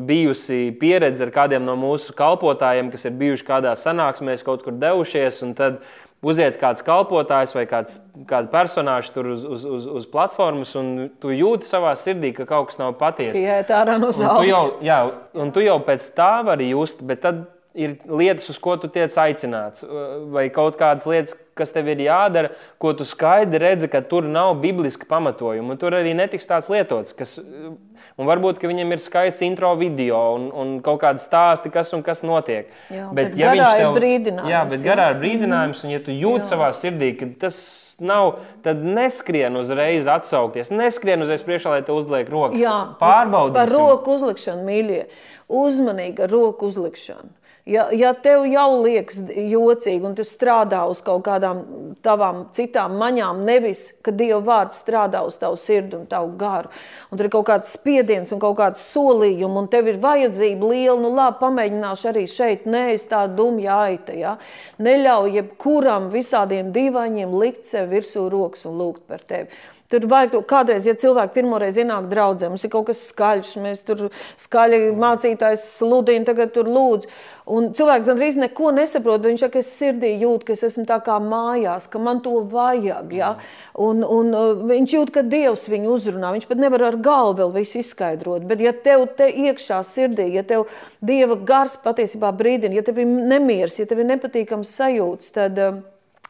bijusi 0.06 0.68
pieredze 0.78 1.24
ar 1.26 1.32
kādiem 1.34 1.66
no 1.66 1.74
mūsu 1.74 2.14
kalpotājiem, 2.14 2.92
kas 2.92 3.08
ir 3.08 3.16
bijuši 3.18 3.48
kādā 3.48 3.72
sanāksmēs, 3.74 4.44
kaut 4.46 4.62
kur 4.62 4.76
devušies. 4.78 5.40
Tad 5.58 5.80
uziet 6.22 6.60
kāds 6.60 6.84
kalpotājs 6.86 7.56
vai 7.56 7.66
kāds, 7.66 7.98
kāda 8.30 8.52
personāža 8.52 9.10
tur 9.16 9.32
uz, 9.34 9.42
uz, 9.42 9.66
uz, 9.66 9.88
uz 9.98 10.06
platformas, 10.12 10.76
un 10.78 11.08
tu 11.18 11.34
jūti 11.34 11.66
savā 11.66 11.96
sirdī, 11.98 12.30
ka 12.36 12.46
kaut 12.46 12.70
kas 12.70 12.78
nav 12.78 12.94
patiesa. 13.02 13.42
Jā, 13.42 13.58
tā 13.66 13.82
ir 13.82 13.96
no 13.98 14.12
savas. 14.14 14.38
Tu 14.38 14.52
jau, 14.52 14.62
jā, 14.86 15.00
un 15.42 15.50
tu 15.50 15.66
jau 15.66 15.80
pēc 15.82 16.06
tā 16.14 16.36
vari 16.46 16.70
just, 16.70 17.02
bet 17.02 17.26
tad 17.26 17.48
ir 17.74 17.98
lietas, 18.06 18.46
uz 18.52 18.62
ko 18.62 18.78
tu 18.78 18.86
tiec 18.92 19.10
aicināts, 19.18 19.82
vai 20.30 20.46
kaut 20.54 20.78
kādas 20.78 21.10
lietas, 21.10 21.34
kas 21.58 21.72
tev 21.74 21.90
ir 21.92 22.02
jādara, 22.06 22.52
ko 22.82 22.92
tu 22.96 23.06
skaidri 23.08 23.60
redzi, 23.62 23.90
ka 23.92 24.02
tur 24.06 24.26
nav 24.28 24.54
bibliska 24.62 25.08
pamatojuma. 25.10 25.76
Tur 25.80 25.96
arī 25.98 26.14
netiks 26.16 26.48
tāds 26.48 26.70
lietots. 26.72 27.14
Kas, 27.16 27.36
un 27.38 28.28
varbūt 28.28 28.62
viņam 28.62 28.94
ir 28.94 29.02
skaists 29.04 29.44
intro 29.46 29.72
video 29.80 30.20
un, 30.36 30.48
un 30.52 30.74
kaut 30.84 31.02
kāda 31.04 31.22
stāsti, 31.22 31.72
kas 31.74 31.92
un 31.96 32.04
kas 32.06 32.24
notiek. 32.26 32.72
Jā, 32.92 33.08
bet, 33.12 33.32
bet 33.32 33.40
ja 33.40 33.54
viņš 33.54 33.68
tev 33.68 33.86
ir 33.86 34.00
brīdinājums, 34.00 34.52
jā, 34.54 34.64
bet 34.72 34.84
garā 34.86 35.10
ir 35.12 35.22
brīdinājums, 35.22 35.84
un 35.86 35.94
ja 35.94 36.02
tu 36.04 36.16
jūti 36.16 36.48
savā 36.48 36.72
sirdī, 36.76 37.12
ka 37.18 37.30
tas 37.46 37.60
nav, 38.02 38.38
tad 38.64 38.82
neskrien 38.84 39.56
uzreiz 39.60 40.08
atsaukties. 40.10 40.72
Neskrien 40.74 41.22
uzreiz 41.22 41.44
priekšā, 41.46 41.76
lai 41.76 41.84
te 41.86 41.94
uzliek 41.94 42.30
rokas. 42.32 42.58
Jā, 42.60 42.78
pārbaudīt. 43.00 43.56
Par 43.60 43.70
roku 43.72 44.16
uzlikšanu, 44.16 44.64
mīļie. 44.66 45.04
Uzmanīgi 45.52 46.24
ar 46.24 46.32
roku 46.32 46.70
uzlikšanu. 46.72 47.30
Ja, 47.64 47.84
ja 47.94 48.08
tev 48.18 48.42
jau 48.50 48.80
liekas 48.82 49.20
jocīgi, 49.30 50.02
un 50.02 50.16
tu 50.18 50.24
strādā 50.26 50.80
uz 50.90 50.98
kaut 51.06 51.22
kādām 51.28 51.60
tavām 52.02 52.40
citām 52.56 52.96
maņām, 52.98 53.44
nevis 53.46 53.84
ka 54.02 54.10
Dieva 54.10 54.40
vārds 54.42 54.80
strādā 54.82 55.20
uz 55.22 55.36
tavu 55.38 55.54
sirdi 55.62 55.94
un 55.94 56.08
tavu 56.10 56.32
garu, 56.40 56.72
un 57.06 57.20
tur 57.20 57.28
ir 57.28 57.32
kaut 57.36 57.46
kāds 57.52 57.70
spiediens 57.76 58.34
un 58.34 58.40
kaut 58.42 58.56
kāds 58.58 58.82
solījums, 58.90 59.60
un 59.60 59.70
tev 59.70 59.92
ir 59.92 60.00
vajadzība 60.02 60.72
liela, 60.72 60.98
nu 61.04 61.12
labi, 61.14 61.38
pamēģināšu 61.44 62.10
arī 62.10 62.24
šeit, 62.26 62.66
nē, 62.66 62.82
es 62.96 63.06
tā 63.06 63.28
dumja 63.30 63.78
aita. 63.84 64.16
Ja? 64.18 64.34
Neļauj 64.82 65.38
jebkuram 65.38 66.10
visādiem 66.10 66.74
dīvainiem 66.74 67.38
likt 67.44 67.70
sev 67.70 67.94
virsū 67.94 68.26
rokas 68.32 68.66
un 68.66 68.82
lūgt 68.82 69.06
par 69.06 69.22
tevi. 69.22 69.54
Tur 69.92 70.06
vajag 70.08 70.30
to 70.32 70.40
kādreiz, 70.48 70.86
ja 70.88 70.94
cilvēki 70.96 71.34
pirmoreiz 71.36 71.76
ienāk 71.76 72.06
draudzē, 72.08 72.48
mums 72.48 72.64
ir 72.64 72.72
kaut 72.72 72.86
kas 72.88 73.02
skaļš, 73.10 73.50
mēs 73.60 73.82
tur 73.84 74.06
skaļi 74.40 74.94
mācītājs 74.96 75.66
sludina, 75.76 76.24
tagad 76.30 76.54
tur 76.54 76.70
lūdz. 76.72 77.10
Un 77.52 77.68
cilvēks 77.76 78.08
gandrīz 78.08 78.38
neko 78.40 78.70
nesaprot. 78.72 79.24
Viņš 79.26 79.44
saka, 79.44 79.60
es 79.60 79.70
sirdī 79.76 80.14
jūtu, 80.22 80.46
ka 80.48 80.56
es 80.56 80.64
esmu 80.70 80.86
tā 80.88 80.96
kā 81.04 81.18
mājās, 81.20 81.90
ka 81.92 82.00
man 82.00 82.22
to 82.24 82.38
vajag. 82.52 83.12
Ja? 83.18 83.34
Un, 83.74 84.00
un 84.06 84.32
uh, 84.32 84.64
viņš 84.70 84.96
jūt, 84.96 85.12
ka 85.12 85.26
Dievs 85.26 85.66
viņu 85.68 85.92
uzrunā. 85.92 86.32
Viņš 86.36 86.48
pat 86.48 86.62
nevar 86.62 86.86
ar 86.88 87.00
galvu 87.02 87.42
vēl 87.42 87.56
visu 87.60 87.82
izskaidrot. 87.82 88.46
Bet 88.48 88.64
ja 88.64 88.72
tev 88.72 89.08
te 89.18 89.28
iekšā 89.28 89.82
sirdī, 89.84 90.30
ja 90.38 90.46
tev 90.46 90.70
Dieva 91.04 91.36
gars 91.36 91.76
patiesībā 91.82 92.32
brīdina, 92.38 92.78
ja 92.78 92.86
tev 92.86 93.02
ir 93.02 93.10
nemieris, 93.10 93.80
ja 93.82 93.90
tev 93.90 94.00
ir 94.00 94.14
nepatīkams 94.14 94.72
sajūts, 94.78 95.34
tad 95.36 95.60
uh, 95.60 95.82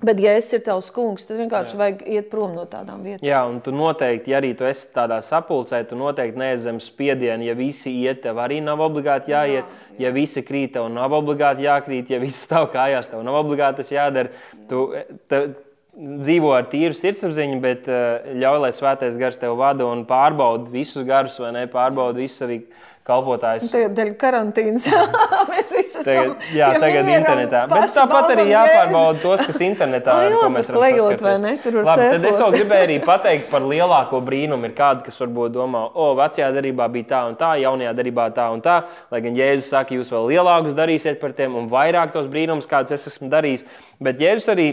Bet, 0.03 0.19
ja 0.23 0.35
es 0.35 0.49
esmu 0.49 0.65
tavs 0.67 0.91
kungs, 0.95 1.27
tad 1.29 1.39
vienkārši 1.39 1.77
Jā. 1.77 1.79
vajag 1.79 2.05
iet 2.11 2.31
prom 2.33 2.57
no 2.57 2.65
tādām 2.67 3.05
vietām. 3.07 3.23
Jā, 3.27 3.43
un 3.47 3.61
tu 3.63 3.75
noteikti, 3.75 4.33
ja 4.33 4.41
arī 4.41 4.53
tu 4.59 4.67
esi 4.67 4.89
tādā 4.95 5.21
sapulcē, 5.23 5.85
tu 5.87 5.99
noteikti 5.99 6.43
neesi 6.43 6.65
zem 6.65 6.81
spiediena. 6.83 7.43
Ja 7.47 7.55
visi 7.59 7.95
iet, 8.03 8.25
tev 8.25 8.41
arī 8.43 8.59
nav 8.65 8.83
obligāti 8.83 9.31
jāiet. 9.35 9.63
Jā, 9.63 9.91
jā. 9.95 10.07
Ja 10.09 10.15
visi 10.15 10.43
krīt, 10.47 10.75
tev 10.75 10.89
nav 10.91 11.15
obligāti 11.15 11.69
jākrīt. 11.69 12.11
Ja 12.11 12.23
viss 12.23 12.47
stāv 12.49 12.73
kājās, 12.75 13.11
tev 13.13 13.23
nav 13.27 13.39
obligāti 13.45 13.83
tas 13.83 13.95
jādara. 13.95 14.35
Tu, 14.71 14.87
te, 15.31 15.45
dzīvo 15.93 16.55
ar 16.57 16.69
tīru 16.73 16.97
sirdsapziņu, 16.97 17.59
bet 17.63 17.89
eh, 17.91 18.33
ļauj, 18.41 18.61
lai 18.65 18.71
svētais 18.75 19.19
gars 19.21 19.37
tev 19.41 19.59
vada 19.61 19.85
un 19.89 20.07
pārbauda 20.09 20.71
visus 20.73 21.05
garus, 21.09 21.37
vai 21.43 21.53
ne? 21.57 21.67
Pārbauda 21.71 22.17
visus 22.23 22.45
arī 22.47 22.63
kalpotājus. 23.07 23.71
Tagad 23.73 23.95
dēļ 23.97 24.11
karantīnas 24.21 24.87
mēs 25.51 25.73
visi 25.75 26.01
esam. 26.03 26.35
Jā, 26.55 26.69
tagad 26.79 27.09
internetā. 27.11 27.63
Bet 27.71 27.95
tāpat 27.97 28.31
arī 28.35 28.45
jāpārbauda 28.53 29.23
tos, 29.23 29.43
kas 29.49 29.59
internetā 29.67 30.17
ir, 30.29 30.37
ko 30.39 30.51
mēs 30.55 30.71
lejot, 30.77 31.25
vai 31.25 31.35
ne? 31.43 31.55
Tur 31.63 31.81
var 31.81 31.91
Labi, 31.91 32.07
tad 32.15 32.29
es 32.31 32.39
vēl 32.45 32.55
gribēju 32.59 32.89
arī 32.89 33.01
pateikt 33.07 33.51
par 33.51 33.67
lielāko 33.67 34.23
brīnumu. 34.25 34.71
Ir 34.71 34.77
kādi, 34.79 35.07
kas 35.09 35.19
varbūt 35.25 35.57
domā, 35.57 35.83
o, 35.91 36.13
vecajā 36.21 36.53
darbā 36.55 36.89
bija 36.95 37.11
tā 37.17 37.25
un 37.33 37.37
tā, 37.41 37.51
jaunajā 37.65 37.97
darbā 37.99 38.29
tā 38.39 38.47
un 38.55 38.63
tā. 38.65 38.79
Lai 39.11 39.25
gan 39.27 39.37
Jēzus 39.39 39.73
saka, 39.75 39.99
jūs 39.99 40.13
vēl 40.13 40.31
lielākus 40.37 40.79
darīsiet 40.79 41.19
par 41.23 41.35
tiem 41.37 41.59
un 41.59 41.69
vairāk 41.73 42.15
tos 42.15 42.31
brīnumus, 42.31 42.71
kādus 42.71 42.95
es 42.99 43.11
esmu 43.11 43.33
darījis. 43.33 43.67
Bet 44.03 44.23
Jēzus 44.23 44.51
arī 44.55 44.71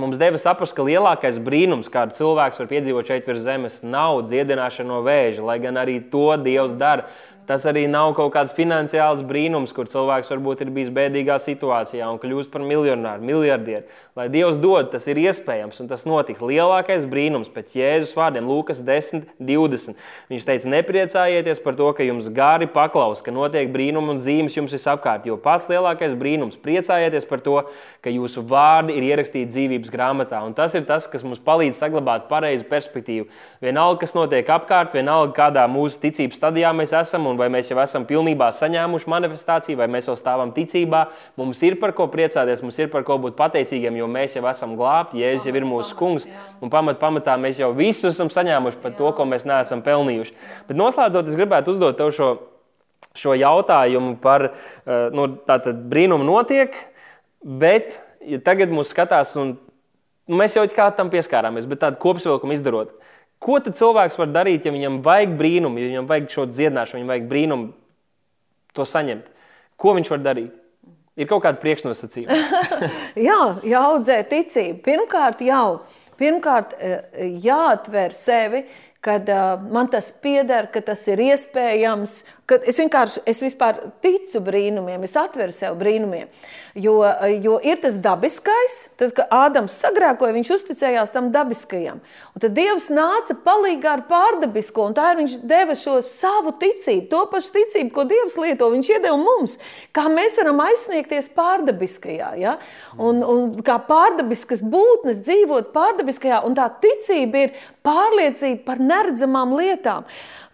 mums 0.00 0.18
deva 0.18 0.38
saprast, 0.40 0.74
ka 0.74 0.84
lielākais 0.86 1.38
brīnums, 1.42 1.90
kādu 1.92 2.16
cilvēks 2.18 2.58
var 2.58 2.70
piedzīvot 2.70 3.10
šeit 3.10 3.28
virs 3.30 3.44
zemes, 3.44 3.78
nav 3.86 4.24
dziedināšana 4.26 4.90
no 4.90 5.00
vēža, 5.06 5.44
lai 5.46 5.60
gan 5.62 5.78
arī 5.78 6.00
to 6.10 6.34
Dievs 6.42 6.74
dara. 6.78 7.06
Tas 7.44 7.66
arī 7.68 7.82
nav 7.90 8.14
kaut 8.16 8.32
kāds 8.32 8.54
finansiāls 8.56 9.20
brīnums, 9.28 9.74
kur 9.76 9.84
cilvēks 9.90 10.30
varbūt 10.32 10.62
ir 10.64 10.70
bijis 10.72 10.88
bēdīgā 10.94 11.34
situācijā 11.42 12.06
un 12.08 12.16
kļūst 12.22 12.48
par 12.48 12.62
miljonāru, 12.64 13.20
miljardieru. 13.20 13.84
Lai 14.16 14.30
Dievs 14.32 14.56
dod, 14.62 14.88
tas 14.92 15.04
ir 15.10 15.18
iespējams 15.20 15.82
un 15.82 15.90
tas 15.90 16.06
notiks. 16.08 16.40
Lielākais 16.40 17.04
brīnums 17.10 17.50
pēc 17.52 17.74
Jēzus 17.76 18.14
vārdiem, 18.16 18.48
Lūkas 18.48 18.80
10, 18.86 19.26
20. 19.36 20.00
Viņš 20.32 20.46
teica, 20.48 20.70
nepriecājieties 20.72 21.60
par 21.60 21.76
to, 21.76 21.90
ka 21.98 22.06
jums 22.06 22.30
gari 22.32 22.68
paklaus, 22.70 23.20
ka 23.26 23.34
notiek 23.34 23.68
brīnumi 23.74 24.14
un 24.14 24.22
zīmes 24.24 24.56
jums 24.56 24.72
visapkārt. 24.72 25.28
Jo 25.28 25.36
pats 25.36 25.68
lielākais 25.68 26.16
brīnums- 26.16 26.56
priecājieties 26.64 27.28
par 27.28 27.44
to, 27.44 27.58
ka 28.00 28.08
jūsu 28.08 28.40
vārdi 28.40 28.96
ir 28.96 29.04
ierakstīti 29.10 29.52
dzīvības 29.52 29.92
grāmatā. 29.92 30.40
Un 30.46 30.54
tas 30.54 30.74
ir 30.74 30.86
tas, 30.88 31.06
kas 31.06 31.22
mums 31.22 31.38
palīdz 31.38 31.76
saglabāt 31.76 32.28
pareizu 32.30 32.64
perspektīvu. 32.64 33.26
Vienalga, 33.60 34.00
kas 34.00 34.14
notiek 34.14 34.46
apkārt, 34.46 34.92
vienalga, 34.94 35.34
kādā 35.34 35.68
mūsu 35.68 36.00
ticības 36.00 36.40
stadijā 36.40 36.72
mēs 36.72 36.96
esam 36.96 37.33
un 37.34 37.40
vai 37.40 37.50
mēs 37.52 37.68
jau 37.72 37.78
esam 37.82 38.06
pilnībā 38.06 38.48
saņēmuši 38.54 39.10
manifestāciju, 39.10 39.78
vai 39.80 39.88
mēs 39.90 40.06
vēl 40.08 40.16
stāvam 40.20 40.52
ticībā. 40.54 41.02
Mums 41.40 41.60
ir 41.66 41.76
par 41.82 41.92
ko 41.98 42.06
priecāties, 42.12 42.62
mums 42.62 42.78
ir 42.78 42.90
par 42.92 43.04
ko 43.06 43.18
būt 43.22 43.36
pateicīgiem, 43.38 43.98
jo 43.98 44.08
mēs 44.10 44.38
jau 44.38 44.44
esam 44.50 44.76
glābti, 44.78 45.20
Jēzus 45.24 45.50
jau 45.50 45.56
ir 45.58 45.66
mūsu 45.68 45.98
kungs. 45.98 46.28
Un 46.62 46.72
pamat, 46.72 47.00
pamatā 47.02 47.36
mēs 47.40 47.58
jau 47.60 47.72
visu 47.76 48.08
esam 48.12 48.30
saņēmuši 48.32 48.80
par 48.82 48.94
to, 48.96 49.10
ko 49.18 49.26
mēs 49.28 49.46
neesam 49.48 49.82
pelnījuši. 49.84 50.34
Bet 50.70 50.78
noslēdzot, 50.78 51.28
es 51.28 51.38
gribētu 51.38 51.74
uzdot 51.74 51.98
tev 51.98 52.14
šo, 52.14 52.30
šo 53.18 53.36
jautājumu 53.38 54.16
par 54.22 54.52
nu, 54.86 55.28
tātad 55.48 55.82
brīnumu 55.90 56.26
notiek, 56.28 56.78
bet 57.42 57.98
ja 58.24 58.40
tagad 58.44 58.72
mūs 58.72 58.94
skatās 58.94 59.34
un 59.40 59.56
nu, 60.28 60.38
mēs 60.38 60.56
jau 60.56 60.64
kā 60.72 60.88
tam 60.96 61.10
pieskārāmies, 61.12 61.68
bet 61.68 61.82
tādu 61.84 62.00
kopsavilkumu 62.02 62.56
izdarot. 62.56 62.94
Ko 63.44 63.58
tad 63.60 63.76
cilvēks 63.76 64.16
var 64.20 64.30
darīt, 64.32 64.64
ja 64.64 64.72
viņam 64.72 65.02
vajag 65.04 65.34
brīnumu, 65.38 65.80
ja 65.80 65.90
viņam 65.90 66.06
vajag 66.08 66.30
šo 66.32 66.46
dziedināšanu, 66.48 67.00
viņam 67.00 67.12
vajag 67.12 67.26
brīnumu 67.32 67.72
to 68.76 68.86
saņemt? 68.88 69.26
Ko 69.80 69.92
viņš 69.98 70.12
var 70.14 70.22
darīt? 70.24 70.54
Ir 71.14 71.28
kaut 71.30 71.44
kāda 71.44 71.60
priekšnosacījuma. 71.62 72.38
jā, 73.28 73.40
jāaudzē 73.68 74.16
ticību. 74.30 74.80
Pirmkārt, 74.82 75.44
jau 75.46 75.84
pirmkārt, 76.18 76.74
jāatver 77.44 78.14
sevi, 78.16 78.64
kad 79.04 79.28
uh, 79.28 79.60
man 79.68 79.90
tas 79.92 80.08
pieder, 80.22 80.70
ka 80.72 80.80
tas 80.80 81.02
ir 81.12 81.20
iespējams, 81.20 82.22
Kad 82.44 82.66
es 82.68 82.76
vienkārši 82.76 83.22
es 83.24 83.40
ticu 84.04 84.40
brīnumiem, 84.44 85.06
es 85.06 85.14
atveru 85.16 85.52
sev 85.54 85.78
brīnumiem. 85.80 86.28
Jo, 86.76 86.98
jo 87.40 87.54
ir 87.64 87.78
tas 87.80 87.96
dabiskais, 88.04 88.74
tas, 89.00 89.14
ka 89.16 89.24
Ādams 89.32 89.72
sagrēkoja, 89.80 90.34
viņš 90.36 90.50
uzticējās 90.58 91.14
tam 91.14 91.30
dabiskajam. 91.32 92.02
Un 92.34 92.44
tad 92.44 92.52
Dievs 92.56 92.90
nāca 92.92 93.38
palīdzīgā 93.46 93.94
ar 93.96 94.02
pārdabisko, 94.10 94.90
un 94.90 94.96
tā 94.98 95.06
ir 95.14 95.22
viņš 95.22 95.38
deva 95.48 95.76
šo 95.78 95.96
savu 96.04 96.52
ticību, 96.60 97.06
to 97.08 97.22
pašu 97.32 97.54
ticību, 97.56 97.94
ko 97.96 98.04
Dievs 98.12 98.36
lieto. 98.42 98.68
Viņš 98.74 98.92
iedeva 98.92 99.16
mums, 99.16 99.56
kā 99.96 100.04
mēs 100.12 100.36
varam 100.42 100.60
aizsniegties 100.66 101.30
pārdabiskajā. 101.38 102.34
Ja? 102.42 102.58
Un, 102.98 103.24
un 103.24 103.56
kā 103.64 103.78
pārdabiskas 103.88 104.60
būtnes 104.60 105.24
dzīvot 105.24 105.72
pārdabiskajā, 105.72 106.44
un 106.44 106.60
tā 106.60 106.68
ticība 106.84 107.46
ir 107.46 107.56
pārliecība 107.84 108.66
par 108.68 108.84
neredzamām 108.84 109.56
lietām. 109.56 110.04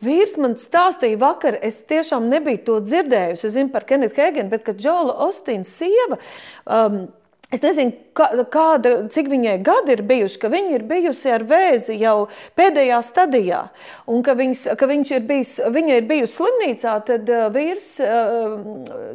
Vīrs 0.05 0.39
man 0.41 0.55
stāstīja 0.61 1.19
vakar, 1.21 1.59
es 1.61 1.80
tiešām 1.89 2.29
nebiju 2.33 2.65
to 2.67 2.81
dzirdējusi. 2.85 3.47
Es 3.49 3.55
zinu 3.57 3.73
par 3.73 3.87
Kenitu 3.89 4.21
Hegenu, 4.21 4.51
bet 4.53 4.67
kad 4.67 4.81
Džola 4.81 5.17
Ostīna 5.29 5.67
sieva. 5.69 6.21
Um, 6.67 7.07
Es 7.51 7.65
nezinu, 7.65 7.91
kāda, 8.15 8.93
cik 9.11 9.27
viņai 9.27 9.57
gadi 9.67 9.97
ir 9.97 10.05
bijuši, 10.07 10.37
ka 10.39 10.49
viņa 10.53 10.71
ir 10.77 10.85
bijusi 10.87 11.33
ar 11.35 11.43
vēzi 11.51 11.97
jau 11.99 12.29
pēdējā 12.55 13.01
stadijā. 13.03 13.65
Un 14.07 14.23
ka, 14.23 14.37
viņas, 14.39 14.69
ka 14.79 14.87
ir 14.87 15.25
bijis, 15.27 15.57
viņa 15.75 15.97
ir 15.99 16.07
bijusi 16.07 16.37
slimnīcā, 16.37 16.93
tad 17.09 17.33
uh, 17.35 17.49
vīrs, 17.51 17.89
uh, 18.07 18.55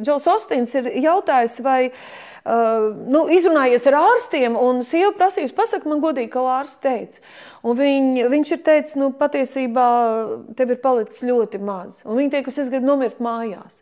Džons 0.04 0.28
Ostins, 0.34 0.76
ir 0.76 0.90
jautājis, 1.06 1.62
vai 1.64 1.80
uh, 1.88 2.90
nu, 3.08 3.24
izrunājies 3.32 3.88
ar 3.88 4.02
ārstiem, 4.02 4.60
un 4.60 4.84
sieva 4.84 5.14
prasījusi, 5.16 5.56
pasak 5.56 5.88
man 5.88 6.04
godīgi, 6.04 6.34
ko 6.36 6.44
ārsts 6.58 6.84
teica. 6.84 7.24
Un 7.64 7.80
viņ, 7.80 8.10
viņš 8.36 8.52
ir 8.58 8.64
teicis, 8.68 8.98
nu, 9.00 9.14
patiesībā 9.16 9.88
tev 10.60 10.76
ir 10.76 10.84
palicis 10.84 11.24
ļoti 11.24 11.64
maz. 11.64 12.04
Un 12.04 12.20
viņa 12.20 12.36
teica, 12.36 12.60
es 12.60 12.74
gribu 12.74 12.92
nomirt 12.92 13.24
mājās. 13.24 13.80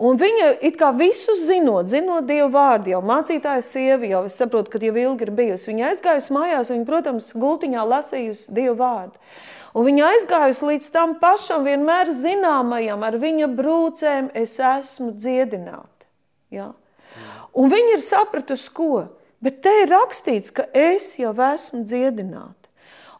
Un 0.00 0.16
viņa 0.16 0.46
it 0.64 0.78
kā 0.80 0.88
visu 0.96 1.34
zinot, 1.36 1.90
zinot 1.92 2.24
Dievu 2.24 2.48
vārdu, 2.54 2.94
jau 2.94 3.02
mācītāja 3.04 3.60
sieva, 3.60 4.06
jau 4.08 4.22
es 4.30 4.38
saprotu, 4.40 4.72
ka 4.72 4.80
jau 4.80 4.94
ilgi 4.96 5.26
ir 5.26 5.32
bijusi. 5.36 5.68
Viņa 5.68 5.90
aizgājusi 5.90 6.32
mājās, 6.32 6.70
viņa, 6.72 6.86
protams, 6.88 7.32
gultiņā 7.36 7.84
lasījusi 7.84 8.54
Dievu 8.56 8.78
vārdu. 8.80 9.20
Un 9.76 9.86
viņa 9.86 10.06
aizgājusi 10.14 10.66
līdz 10.70 10.88
tam 10.94 11.12
pašam 11.20 11.68
vienmēr 11.68 12.14
zināmajam, 12.16 13.04
ar 13.06 13.18
viņa 13.20 13.50
brūcēm 13.58 14.32
es 14.40 14.56
esmu 14.56 15.12
dziedināta. 15.20 16.08
Ja? 16.50 16.72
Un 17.52 17.68
viņa 17.68 17.98
ir 17.98 18.04
sapratusi, 18.04 18.72
ko? 18.72 19.04
Bet 19.44 19.60
te 19.64 19.72
ir 19.82 19.92
rakstīts, 19.92 20.52
ka 20.52 20.64
es 20.76 21.12
jau 21.20 21.34
esmu 21.52 21.84
dziedināta. 21.84 22.59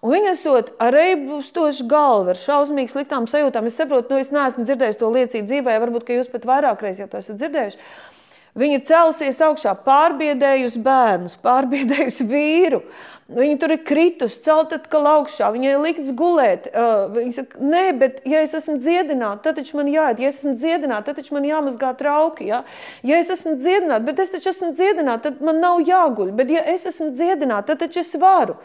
Un 0.01 0.15
viņa 0.15 0.31
esot 0.33 0.71
ar 0.81 0.97
eibūstošu 0.97 1.85
galvu, 1.91 2.33
ar 2.33 2.39
šausmīgi 2.41 2.95
sliktām 2.95 3.27
sajūtām. 3.29 3.67
Es 3.69 3.77
saprotu, 3.77 4.15
nu, 4.15 4.23
es 4.23 4.33
neesmu 4.33 4.65
dzirdējis 4.65 5.01
to 5.01 5.11
liecību 5.13 5.51
dzīvē, 5.51 5.75
varbūt, 5.83 6.09
jūs 6.17 6.33
pat 6.33 6.49
vairāk 6.49 6.81
reizes 6.87 7.05
jau 7.05 7.11
to 7.13 7.21
esat 7.21 7.37
dzirdējuši. 7.43 7.85
Viņa 8.59 8.81
ir 8.81 8.83
celsies 8.83 9.37
augšā, 9.47 9.77
pārbiedējusi 9.85 10.81
bērnus, 10.83 11.37
pārbiedējusi 11.45 12.25
vīru. 12.27 12.81
Viņa 13.31 13.59
tur 13.63 13.75
ir 13.77 13.83
kritusi, 13.87 14.41
celt 14.43 14.73
atkal 14.75 15.07
augšā, 15.07 15.53
viņai 15.55 15.69
ir 15.71 15.83
likts 15.85 16.11
gulēt. 16.19 16.67
Viņa 17.15 17.37
saka, 17.37 17.61
nē, 17.63 17.85
bet 18.01 18.19
ja 18.27 18.41
es 18.43 18.57
esmu 18.59 18.81
dziedināta, 18.83 19.45
tad 19.45 19.61
taču 19.61 19.79
man 19.79 19.93
jāiet. 19.93 20.19
Ja 20.19 20.33
es 20.33 20.41
esmu 20.41 20.57
dziedināta, 20.59 21.13
tad 21.13 21.21
taču 21.21 21.37
man 21.37 21.47
jāmazgā 21.47 21.93
trauki. 22.01 22.49
Ja, 22.51 22.65
ja 23.07 23.21
es 23.23 23.31
esmu 23.31 23.55
dziedināta, 23.61 24.03
bet 24.09 24.25
es 24.25 24.35
taču 24.35 24.51
esmu 24.51 24.73
dziedināta, 24.75 25.31
tad 25.31 25.45
man 25.47 25.63
nav 25.63 25.85
jāguļ. 25.87 26.35
Bet 26.41 26.51
ja 26.51 26.65
es 26.75 26.89
esmu 26.91 27.13
dziedināta, 27.15 27.77
tad 27.77 27.85
taču 27.85 28.03
es 28.03 28.11
varu. 28.19 28.59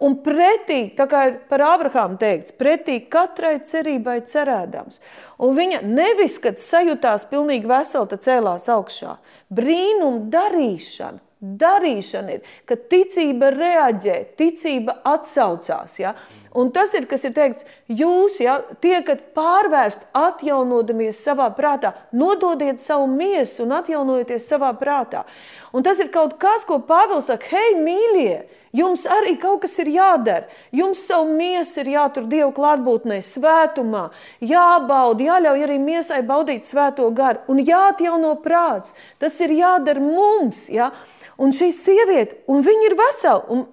Un 0.00 0.14
pretī, 0.24 0.86
tā 0.96 1.04
kā 1.04 1.26
ir 1.28 1.34
par 1.50 1.60
Abrahāmu 1.60 2.16
teikts, 2.20 2.54
pretī 2.56 3.02
katrai 3.12 3.58
cerībai 3.68 4.22
cerēdams. 4.28 4.96
Un 5.44 5.58
viņa 5.58 5.82
nevis, 5.84 6.38
kad 6.40 6.56
sajūtās 6.56 7.26
pilnīgi 7.28 7.68
vesela, 7.68 8.08
tad 8.08 8.24
cēlās 8.24 8.64
augšā. 8.72 9.18
Brīnum 9.52 10.30
darīšana. 10.32 11.20
Darīšana 11.40 12.34
ir, 12.34 12.48
ka 12.68 12.76
ticība 12.92 13.48
reaģē, 13.54 14.16
ticība 14.36 14.98
atsaucās. 15.08 15.94
Ja? 16.00 16.12
Un 16.52 16.68
tas 16.72 16.92
ir, 16.96 17.06
kas 17.08 17.24
ir 17.24 17.32
teikts, 17.36 17.64
jūs 17.88 18.36
ja, 18.44 18.58
tiekat 18.84 19.30
pārvērst, 19.36 20.04
atjaunodamies 20.16 21.20
savā 21.24 21.48
prātā, 21.56 21.94
nododiet 22.12 22.80
savu 22.84 23.08
miesu 23.08 23.64
un 23.64 23.76
atjaunojieties 23.78 24.48
savā 24.52 24.72
prātā. 24.80 25.24
Un 25.72 25.84
tas 25.84 26.00
ir 26.04 26.12
kaut 26.12 26.36
kas, 26.40 26.68
ko 26.68 26.80
Pāvils 26.88 27.32
saka, 27.32 27.52
hei, 27.52 27.76
mīļie! 27.80 28.59
Jums 28.76 29.02
arī 29.10 29.34
kaut 29.42 29.64
kas 29.64 29.72
ir 29.82 29.88
jādara. 29.90 30.46
Jums 30.70 31.02
savu 31.08 31.32
miesu 31.34 31.80
ir 31.82 31.90
jātur 31.96 32.28
Dieva 32.30 32.52
klātbūtnē, 32.54 33.18
svētumā, 33.26 34.04
jābauda, 34.46 35.26
jāļauj 35.26 35.64
arī 35.66 35.78
miesai 35.82 36.20
baudīt 36.26 36.68
svēto 36.68 37.08
garu 37.10 37.42
un 37.50 37.58
jāatjauno 37.66 38.36
prāts. 38.44 38.94
Tas 39.18 39.40
ir 39.42 39.56
jādara 39.58 40.02
mums. 40.04 40.68
Ja? 40.70 40.92
Un 41.40 41.50
šī 41.56 41.72
sieviete, 41.74 42.44
un 42.46 42.62
viņa 42.62 42.86
ir 42.86 42.96
vesela. 43.00 43.42
Un 43.50 43.66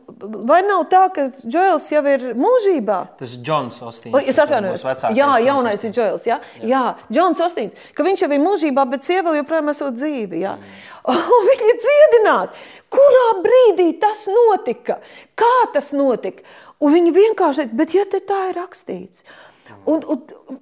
vai 0.50 0.64
nav 0.66 0.88
tā, 0.89 1.04
ka 1.14 1.28
Džoels 1.43 1.91
jau 1.93 2.02
ir 2.10 2.28
mūžībā? 2.39 3.00
Tas 3.22 3.38
ir 3.38 3.45
Džons 3.45 3.78
Ostīns. 3.86 4.18
Es 4.26 4.41
atvainojos. 4.41 4.88
Jā, 5.14 5.30
jaunais 5.45 5.86
ir 5.86 5.93
Džoels. 5.93 6.26
Jā, 6.26 6.41
jā. 6.58 6.72
jā 6.74 6.86
Džons 7.14 7.45
Ostīns. 7.45 7.78
Ka 7.93 8.06
viņš 8.08 8.26
jau 8.26 8.34
ir 8.34 8.41
mūžībā, 8.41 8.88
bet 8.89 9.06
sieva 9.06 9.36
joprojām 9.38 9.70
esot 9.76 10.00
dzīvi. 10.00 10.41
Jā. 10.41 10.58
Mm. 10.58 10.95
Ir 11.68 11.78
dziedināti. 11.84 12.66
Kurā 12.91 13.28
brīdī 13.43 13.88
tas 14.02 14.26
notika? 14.32 14.87
Kā 15.38 15.56
tas 15.74 15.92
notika? 15.96 16.46
Un 16.80 16.94
viņi 16.94 17.14
vienkārši, 17.16 17.68
bet 17.76 17.94
ja 17.98 18.06
te 18.10 18.22
tā 18.24 18.50
ir 18.52 18.58
rakstīts, 18.60 19.26
un, 19.90 20.04
un 20.06 20.62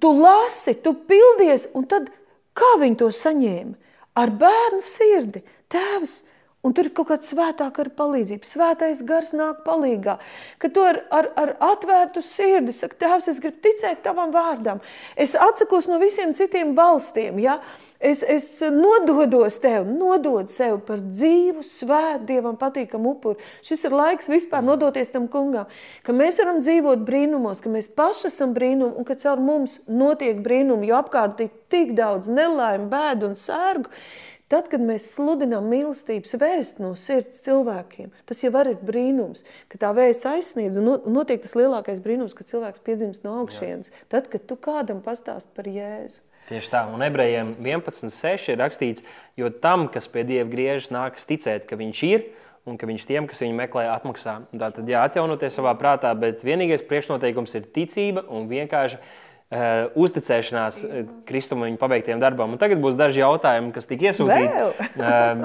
tu 0.00 0.12
lasi, 0.18 0.74
tu 0.82 0.94
pildies, 1.08 1.68
un 1.74 1.86
tad 1.90 2.10
kā 2.58 2.74
viņi 2.82 3.00
to 3.00 3.10
saņēma? 3.14 3.74
Ar 4.14 4.30
bērnu 4.30 4.82
sirdi. 4.84 5.42
Tēvs, 5.72 6.20
Un 6.64 6.72
tur 6.72 6.88
ir 6.88 6.94
kaut 6.96 7.10
kāda 7.10 7.26
svētāka 7.28 7.82
ar 7.84 7.90
palīdzību. 7.92 8.48
Svētais 8.48 9.02
gars 9.04 9.34
nāk 9.36 9.60
palīdzīgā. 9.66 10.14
Kad 10.62 10.72
tu 10.72 10.84
ar, 10.88 11.02
ar, 11.12 11.28
ar 11.36 11.50
atvērtu 11.72 12.22
sirdi 12.24 12.72
saki, 12.72 12.96
Tēvs, 13.02 13.28
es 13.28 13.40
gribu 13.42 13.60
ticēt 13.66 14.00
tavam 14.06 14.32
vārdam. 14.32 14.80
Es 15.20 15.34
atsakos 15.36 15.90
no 15.90 15.98
visiem 16.00 16.32
citiem 16.36 16.72
balstiem. 16.78 17.36
Ja? 17.44 17.58
Es, 18.00 18.24
es 18.24 18.48
nododos 18.72 19.60
tev, 19.60 19.84
nodod 19.92 20.48
sev 20.52 20.80
par 20.88 21.04
dzīvu, 21.04 21.66
svētu, 21.68 22.24
dievam 22.32 22.56
patīkamu 22.60 23.12
upuri. 23.12 23.44
Šis 23.64 23.84
ir 23.84 23.96
laiks 24.00 24.32
vispār 24.32 24.64
nodoties 24.64 25.12
tam 25.12 25.28
kungam. 25.28 25.68
Ka 26.04 26.16
mēs 26.16 26.40
varam 26.40 26.64
dzīvot 26.64 27.04
brīnumos, 27.04 27.60
ka 27.60 27.72
mēs 27.72 27.92
paši 27.92 28.30
esam 28.32 28.56
brīnumi 28.56 28.96
un 28.96 29.04
ka 29.04 29.20
caur 29.20 29.40
mums 29.40 29.82
notiek 29.84 30.40
brīnumi, 30.44 30.88
jo 30.88 30.96
apkārt 31.02 31.44
ir 31.44 31.52
tik 31.72 31.92
daudz 31.98 32.28
nelaimes, 32.32 32.88
bēdu 32.92 33.32
un 33.32 33.36
sērgu 33.36 33.92
Tad, 34.54 34.68
kad 34.70 34.82
mēs 34.86 35.08
sludinām 35.16 35.64
mīlestības 35.66 36.36
vēstu 36.38 36.84
no 36.84 36.92
sirds 36.94 37.40
cilvēkiem, 37.42 38.12
tas 38.22 38.38
jau 38.44 38.52
ir 38.60 38.76
brīnums, 38.86 39.42
ka 39.66 39.80
tā 39.82 39.90
vēsts 39.96 40.28
aizsniedz 40.30 40.78
un 40.78 40.92
notiek 41.10 41.42
tas 41.42 41.56
lielākais 41.58 41.98
brīnums, 42.04 42.36
ka 42.38 42.46
cilvēks 42.46 42.84
piedzimst 42.86 43.26
no 43.26 43.32
augšienes. 43.40 43.90
Tad, 44.14 44.28
kad 44.30 44.46
tu 44.46 44.54
kādam 44.54 45.00
pastāst 45.02 45.50
par 45.58 45.66
Jēzu. 45.66 46.22
Tieši 46.46 46.70
tā, 46.70 46.84
un 46.86 47.02
ebrejiem 47.02 47.56
11.6 47.58 48.52
ir 48.52 48.62
rakstīts, 48.62 49.02
jo 49.34 49.50
tam, 49.50 49.88
kas 49.90 50.06
pie 50.06 50.22
Dieva 50.28 50.46
griežas, 50.46 50.92
nākas 50.94 51.26
ticēt, 51.26 51.66
ka 51.66 51.74
Viņš 51.80 52.06
ir 52.06 52.28
un 52.62 52.78
ka 52.78 52.86
Viņš 52.86 53.10
tiem, 53.10 53.26
kas 53.26 53.42
viņu 53.42 53.58
meklē, 53.58 53.88
atmaksā. 53.90 54.36
Tātad, 54.54 54.86
jā, 54.86 55.02
atjaunoties 55.02 55.58
savā 55.58 55.74
prātā, 55.80 56.14
bet 56.14 56.46
vienīgais 56.46 56.86
priekšnoteikums 56.86 57.58
ir 57.58 57.66
ticība 57.74 58.22
un 58.30 58.46
vienkārši 58.46 59.02
Uh, 59.54 59.84
uzticēšanās 60.02 60.78
uh, 60.82 60.94
Kristum 61.28 61.60
un 61.62 61.68
viņa 61.68 61.78
paveiktiem 61.78 62.18
darbam. 62.18 62.56
Un 62.56 62.58
tagad 62.58 62.80
būs 62.82 62.96
daži 62.98 63.20
jautājumi, 63.20 63.68
kas 63.76 63.86
tika 63.86 64.08
iesūtīti. 64.08 64.48
uh, 64.98 65.44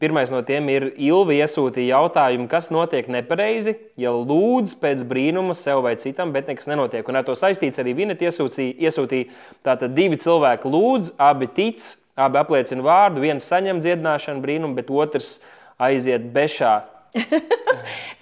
pirmais 0.00 0.32
no 0.32 0.40
tiem 0.46 0.70
ir 0.72 0.86
Ilva 0.94 1.36
iesūtīja 1.36 1.98
jautājumu, 1.98 2.46
kas 2.48 2.70
notiek 2.72 3.10
nepareizi, 3.12 3.76
ja 4.00 4.14
lūdz 4.16 4.78
pēc 4.80 5.04
brīnuma 5.10 5.52
sev 5.58 5.82
vai 5.84 5.98
citam, 6.00 6.32
bet 6.32 6.48
nekas 6.48 6.70
nenotiek. 6.70 7.04
Un 7.12 7.20
ar 7.20 7.28
to 7.28 7.36
saistīts 7.36 7.82
arī 7.82 7.92
Vinet 7.98 8.24
iesūtīja, 8.24 8.78
iesūtīja 8.88 9.28
tātad 9.68 9.92
divi 9.98 10.16
cilvēki 10.22 10.72
lūdz, 10.72 11.12
abi 11.20 11.52
tic, 11.60 11.84
abi 12.16 12.40
apliecina 12.40 12.88
vārdu, 12.88 13.20
viens 13.26 13.52
saņem 13.52 13.84
dziedināšanu 13.84 14.40
brīnumu, 14.40 14.80
bet 14.80 14.88
otrs 14.88 15.34
aiziet 15.76 16.32
bešā 16.32 16.78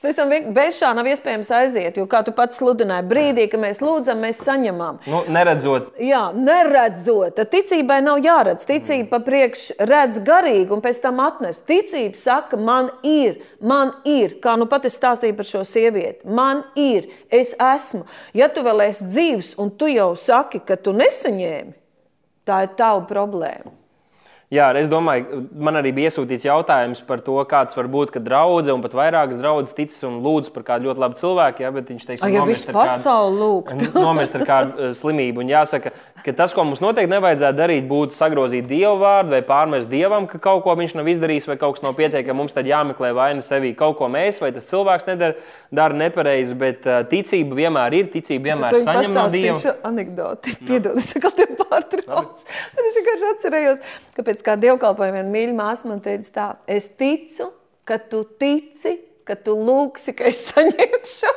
Pēc 0.05 0.19
tam 0.19 0.33
bez 0.55 0.79
šā 0.79 0.91
nav 0.97 1.07
iespējams 1.09 1.51
aiziet, 1.57 1.99
jo, 1.99 2.05
kā 2.11 2.21
tu 2.27 2.35
pats 2.37 2.59
sludināji, 2.61 3.07
brīdī, 3.09 3.47
kad 3.51 3.63
mēs 3.63 3.81
lūdzam, 3.85 4.21
mēs 4.23 4.43
saņemam. 4.45 5.01
Nu, 5.11 5.23
neredzot. 5.33 5.95
Jā, 6.03 6.27
neredzot. 6.37 7.35
Tad 7.39 7.51
ticībai 7.55 8.01
nav 8.05 8.21
jāredz. 8.25 8.67
Ticība 8.69 9.15
pa 9.15 9.23
priekš 9.25 9.67
redz 9.91 10.21
garīgi 10.27 10.75
un 10.75 10.83
pēc 10.85 11.01
tam 11.05 11.23
atnes. 11.25 11.63
Ticība 11.69 12.21
saka, 12.21 12.59
man 12.61 12.91
ir, 13.07 13.41
man 13.65 13.95
ir, 14.09 14.39
kā 14.45 14.57
nu 14.61 14.69
pat 14.71 14.89
es 14.89 14.99
stāstīju 15.01 15.39
par 15.39 15.49
šo 15.49 15.65
sievieti. 15.69 16.29
Man 16.29 16.65
ir, 16.79 17.09
es 17.33 17.55
esmu. 17.57 18.05
Ja 18.37 18.51
tu 18.53 18.65
vēl 18.67 18.87
esi 18.91 19.09
dzīvs 19.09 19.55
un 19.63 19.73
tu 19.79 19.89
jau 19.91 20.13
saki, 20.19 20.63
ka 20.65 20.77
tu 20.81 20.95
nesaņēmi, 20.97 21.75
tā 22.45 22.67
ir 22.67 22.77
tava 22.79 23.07
problēma. 23.09 23.84
Jā, 24.55 24.69
es 24.79 24.87
domāju, 24.91 25.41
man 25.67 25.75
arī 25.81 25.91
bija 25.97 26.11
iesūtīts 26.13 26.47
jautājums 26.47 27.01
par 27.07 27.23
to, 27.25 27.35
kāds 27.51 27.75
var 27.75 27.89
būt, 27.91 28.13
ka 28.15 28.21
draudzene 28.23 28.77
un 28.77 28.83
pat 28.85 28.93
vairākas 28.95 29.39
draudzes 29.41 29.75
tic 29.75 29.95
un 30.07 30.21
lūdz 30.23 30.53
par 30.55 30.67
kādu 30.69 30.91
ļoti 30.91 31.03
labu 31.03 31.19
cilvēku. 31.19 31.65
Jā, 31.65 31.71
bet 31.75 31.91
viņš 31.91 32.05
teiks, 32.07 32.23
ka 32.23 32.31
nomirst 32.31 32.71
ar 32.71 32.77
kādu, 32.79 33.49
nomirst 34.07 34.37
ar 34.39 34.45
kādu 34.47 34.77
uh, 34.77 34.93
slimību. 34.95 35.43
Un 35.43 35.51
jāsaka, 35.51 35.91
ka 36.23 36.35
tas, 36.39 36.55
ko 36.55 36.67
mums 36.69 36.83
noteikti 36.85 37.11
nevajadzētu 37.11 37.59
darīt, 37.59 37.89
būtu 37.91 38.15
sagrozīt 38.15 38.69
dievu 38.71 39.01
vārdu 39.03 39.35
vai 39.35 39.41
pārmest 39.49 39.91
dievam, 39.91 40.29
ka 40.31 40.39
kaut 40.43 40.63
ko 40.67 40.77
viņš 40.79 40.95
nav 41.01 41.11
izdarījis 41.15 41.51
vai 41.51 41.59
kaut 41.59 41.79
kas 41.79 41.87
nav 41.87 41.97
pietiekami. 41.99 42.39
Mums 42.45 42.55
tad 42.55 42.71
jāmeklē 42.71 43.11
vaina 43.17 43.43
sevī. 43.45 43.75
Kaut 43.79 43.99
ko 43.99 44.11
mēs 44.13 44.39
vai 44.45 44.53
tas 44.55 44.71
cilvēks 44.71 45.09
nedara, 45.11 45.39
dara 45.75 45.99
nepareizi, 46.05 46.55
bet 46.61 46.87
uh, 46.87 47.03
ticība 47.11 47.59
vienmēr 47.65 47.99
ir, 47.99 48.13
ticība 48.15 48.53
vienmēr 48.53 48.79
saņem 48.87 49.19
no 49.19 49.27
dieva. 49.35 49.77
Anekdoti, 49.91 50.57
piedod, 50.63 51.03
es 51.03 51.11
atkal 51.19 51.35
te 51.35 51.51
pārtraucu. 51.59 52.49
Es 52.79 52.99
vienkārši 53.01 53.31
atcerējos, 53.33 53.85
ka 54.15 54.27
pēc 54.27 54.44
kā 54.45 54.57
dievkalpojuma 54.61 55.21
viena 55.21 55.33
mīļa 55.35 55.57
māsa 55.59 55.91
man 55.91 56.03
teica 56.05 56.33
tā, 56.35 56.47
es 56.71 56.91
ticu, 56.99 57.51
ka 57.89 57.99
tu 58.11 58.23
tici, 58.41 58.97
ka 59.25 59.37
tu 59.41 59.57
lūksi, 59.57 60.15
ka 60.17 60.29
es 60.29 60.41
saņemšu. 60.51 61.33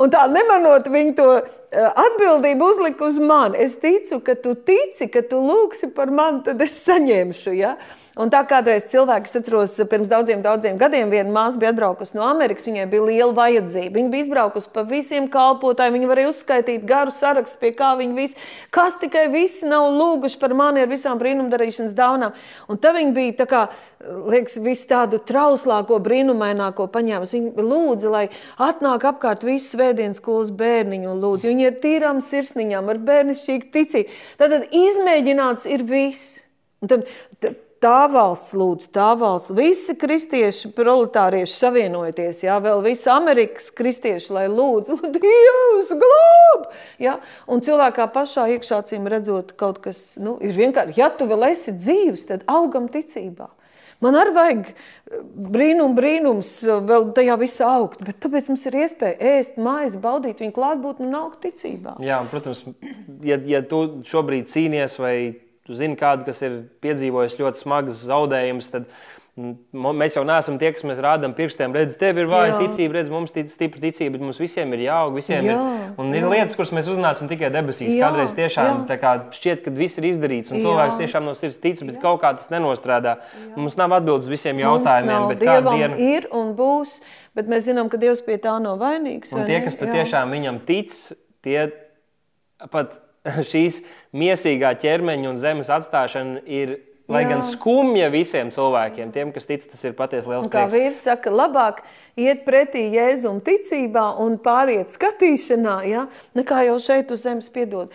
un 0.00 0.12
tā 0.12 0.24
nemanot 0.32 0.88
viņu 0.92 1.16
to 1.18 1.28
eh, 1.40 1.90
atbildību 2.06 2.70
uzlika 2.74 3.08
uz 3.08 3.20
mani. 3.20 3.60
Es 3.64 3.76
ticu, 3.80 4.20
ka 4.24 4.36
tu 4.40 4.54
tici, 4.54 5.08
ka 5.12 5.24
tu 5.28 5.42
lūksi 5.44 5.92
par 5.96 6.12
mani, 6.14 6.44
tad 6.46 6.62
es 6.64 6.76
saņemšu. 6.84 7.54
Ja? 7.58 7.76
Un 8.14 8.30
tā 8.30 8.44
kādreiz 8.46 8.84
cilvēki, 8.92 9.26
es 9.26 9.38
atceros, 9.40 9.72
pirms 9.90 10.06
daudziem, 10.06 10.38
daudziem 10.44 10.76
gadiem, 10.78 11.08
viena 11.10 11.32
māsa 11.34 11.58
bija 11.58 11.72
atbraukusi 11.72 12.14
no 12.14 12.22
Amerikas, 12.28 12.68
viņai 12.68 12.84
bija 12.92 13.06
liela 13.08 13.34
vajadzība. 13.34 13.90
Viņa 13.96 14.12
bija 14.12 14.26
izbraukusi 14.28 14.70
pa 14.70 14.84
visiem 14.86 15.26
kalpotājiem, 15.32 15.96
viņa 15.98 16.10
varēja 16.12 16.30
uzskaitīt 16.30 16.84
garu 16.86 17.10
sarakstu, 17.14 17.58
pie 17.58 17.72
kā 17.74 17.90
viņi 17.98 18.14
visi, 18.14 18.38
kas 18.70 19.00
tikai 19.02 19.24
visi 19.32 19.66
nav 19.66 19.88
lūguši 19.96 20.38
par 20.38 20.54
mani 20.54 20.84
ar 20.84 20.92
visām 20.92 21.18
brīnumdarīšanas 21.18 21.96
dāvanām. 21.98 22.38
Un 22.70 22.78
tad 22.78 23.00
viņa 23.00 23.14
bija 23.18 23.34
tā 23.40 23.48
kā, 23.50 23.64
liekas, 24.30 24.60
visu 24.62 24.86
tādu 24.94 25.18
trauslāko, 25.18 25.98
brīnumaināko 26.34 26.88
paņēmusi. 26.92 27.40
Viņa 27.54 27.64
lūdza, 27.64 28.10
lai 28.10 28.28
atnāk 28.58 29.04
apkārt 29.04 29.44
visi 29.44 29.74
svētdienas 29.74 30.20
skolas 30.20 30.50
bērniņu 30.50 31.10
un 31.10 31.20
lūdzu. 31.22 31.50
Viņi 31.50 31.68
ir 31.68 31.80
tīrām 31.82 32.22
sirsniņām, 32.22 32.88
ar 32.88 32.98
bērnišķīgu 32.98 33.70
ticību. 33.72 34.10
Tad 34.38 34.68
izmēģināts 34.70 35.66
ir 35.66 35.84
viss. 35.84 36.42
Un 36.82 36.90
tad, 36.90 37.06
tad 37.40 37.60
tā 37.80 38.06
valsts 38.08 38.54
lūdz, 38.56 38.88
tā 38.96 39.10
valsts, 39.16 39.52
visi 39.56 39.94
kristieši, 39.96 40.70
proletārieši 40.76 41.52
savienojoties, 41.52 42.42
jā, 42.46 42.56
vēl 42.64 42.80
visi 42.84 43.10
Amerikas 43.12 43.70
kristieši, 43.76 44.30
lai 44.32 44.44
lūdzu, 44.48 44.96
Dievs, 45.16 45.90
glāb! 46.00 46.70
Jā, 47.00 47.18
un 47.48 47.60
cilvēkā 47.64 48.08
pašā 48.12 48.46
iekšā 48.54 48.80
cīm 48.88 49.08
redzot 49.12 49.52
kaut 49.60 49.82
kas, 49.84 50.14
nu, 50.16 50.38
ir 50.40 50.56
vienkārši, 50.56 50.96
ja 50.96 51.10
tu 51.12 51.28
vēl 51.28 51.50
esi 51.50 51.76
dzīvs, 51.76 52.24
tad 52.30 52.48
augam 52.48 52.88
ticībā. 52.92 53.50
Man 54.02 54.18
arī 54.18 54.34
vajag 54.34 54.66
eh, 54.70 54.74
brīnum, 55.54 55.94
brīnums 55.96 56.56
eh, 56.66 56.82
vēl 56.90 57.08
tajā 57.16 57.38
visā 57.40 57.70
augt, 57.78 58.02
bet 58.06 58.18
tāpēc 58.24 58.50
mums 58.50 58.66
ir 58.70 58.80
iespēja 58.82 59.32
ēst 59.36 59.58
maizi, 59.60 60.00
baudīt 60.02 60.42
viņu 60.42 60.56
klātbūtni 60.56 61.08
un 61.08 61.18
augt 61.22 61.42
ticībā. 61.46 61.98
Jā, 62.04 62.20
un, 62.24 62.30
protams, 62.32 62.64
ja, 63.26 63.38
ja 63.38 63.62
tu 63.68 63.84
šobrīd 64.10 64.50
cīnies 64.52 64.98
vai 65.02 65.16
tu 65.64 65.76
zini 65.76 65.96
kādu, 65.96 66.26
kas 66.26 66.42
ir 66.44 66.58
piedzīvojis 66.84 67.38
ļoti 67.40 67.62
smagas 67.62 68.02
zaudējumus, 68.04 68.68
tad 68.72 68.90
mēs 69.34 70.14
jau 70.14 70.22
neesam 70.26 70.60
tie, 70.60 70.68
kas 70.70 70.84
mēs 70.86 71.00
rādām 71.02 71.32
pirkstiem. 71.34 71.72
Redz, 71.74 71.96
tev 71.98 72.20
ir 72.22 72.28
vāja 72.30 72.54
ticība, 72.60 73.00
redz, 73.00 73.10
mums 73.10 73.32
ir 73.34 73.48
stipra 73.50 73.82
ticība, 73.82 74.14
bet 74.14 74.22
mums 74.22 74.38
visiem 74.38 74.70
ir 74.76 74.84
jāaug. 74.84 75.16
Visiem 75.16 75.48
jā, 75.48 75.56
ir, 75.56 75.88
un 75.98 76.12
jā. 76.14 76.20
ir 76.20 76.26
lietas, 76.30 76.54
kuras 76.54 76.70
mēs 76.76 76.90
uzzināsim 76.92 77.30
tikai 77.30 77.50
debesīs. 77.54 77.90
Jā, 77.96 78.12
Kādreiz 78.12 78.36
tiešām 78.38 78.84
kā, 79.02 79.16
šķiet, 79.34 79.64
ka 79.66 79.74
viss 79.74 79.98
ir 79.98 80.06
izdarīts, 80.12 80.54
un 80.54 80.60
jā. 80.60 80.68
cilvēks 80.68 81.00
tiešām 81.02 81.26
no 81.26 81.34
sirds 81.38 81.58
tic, 81.58 81.82
bet 81.82 81.98
jā. 81.98 82.04
kaut 82.06 82.22
kā 82.22 82.30
tas 82.38 82.46
nenostrādā. 82.54 83.16
Jā. 83.34 83.50
Mums 83.58 83.78
nav 83.80 83.98
atbildes 83.98 84.30
visiem 84.30 84.62
jautājumiem. 84.62 85.26
Bet 85.32 85.42
Dievam 85.42 85.82
diena... 85.82 85.98
ir 85.98 86.30
un 86.30 86.54
būs, 86.54 87.00
bet 87.34 87.50
mēs 87.50 87.66
zinām, 87.66 87.90
ka 87.90 87.98
Dievs 87.98 88.22
pie 88.22 88.38
tā 88.38 88.54
nav 88.62 88.78
vainīgs. 88.82 89.34
Un 89.34 89.48
tie, 89.50 89.58
kas 89.66 89.74
patiešām 89.82 90.30
viņam 90.30 90.62
tic, 90.70 90.94
tie 91.42 91.72
pat 92.70 93.00
šīs 93.50 93.82
miesīgā 94.14 94.76
ķermeņa 94.78 95.32
un 95.32 95.42
zemes 95.42 95.74
atstāšana 95.74 96.46
ir 96.46 96.78
Lai 97.04 97.20
Jā. 97.20 97.34
gan 97.34 97.42
skumja 97.44 98.06
visiem 98.08 98.48
cilvēkiem, 98.48 99.10
tiem, 99.12 99.28
kas 99.34 99.44
tic, 99.44 99.66
tas 99.68 99.82
ir 99.84 99.92
patiesi 99.92 100.24
liels 100.30 100.46
prieks. 100.48 100.54
Kā 100.56 100.72
vīrs 100.72 101.02
saka, 101.04 101.28
labāk 101.28 101.82
iet 102.16 102.46
pretī 102.46 102.86
Jēzum 102.94 103.42
ticībā 103.44 104.06
un 104.24 104.38
pāriet 104.40 104.88
skatīšanā, 104.88 105.74
ja, 105.84 106.06
nekā 106.32 106.62
jau 106.70 106.78
šeit 106.80 107.12
uz 107.12 107.26
zemes 107.26 107.50
piedod, 107.52 107.92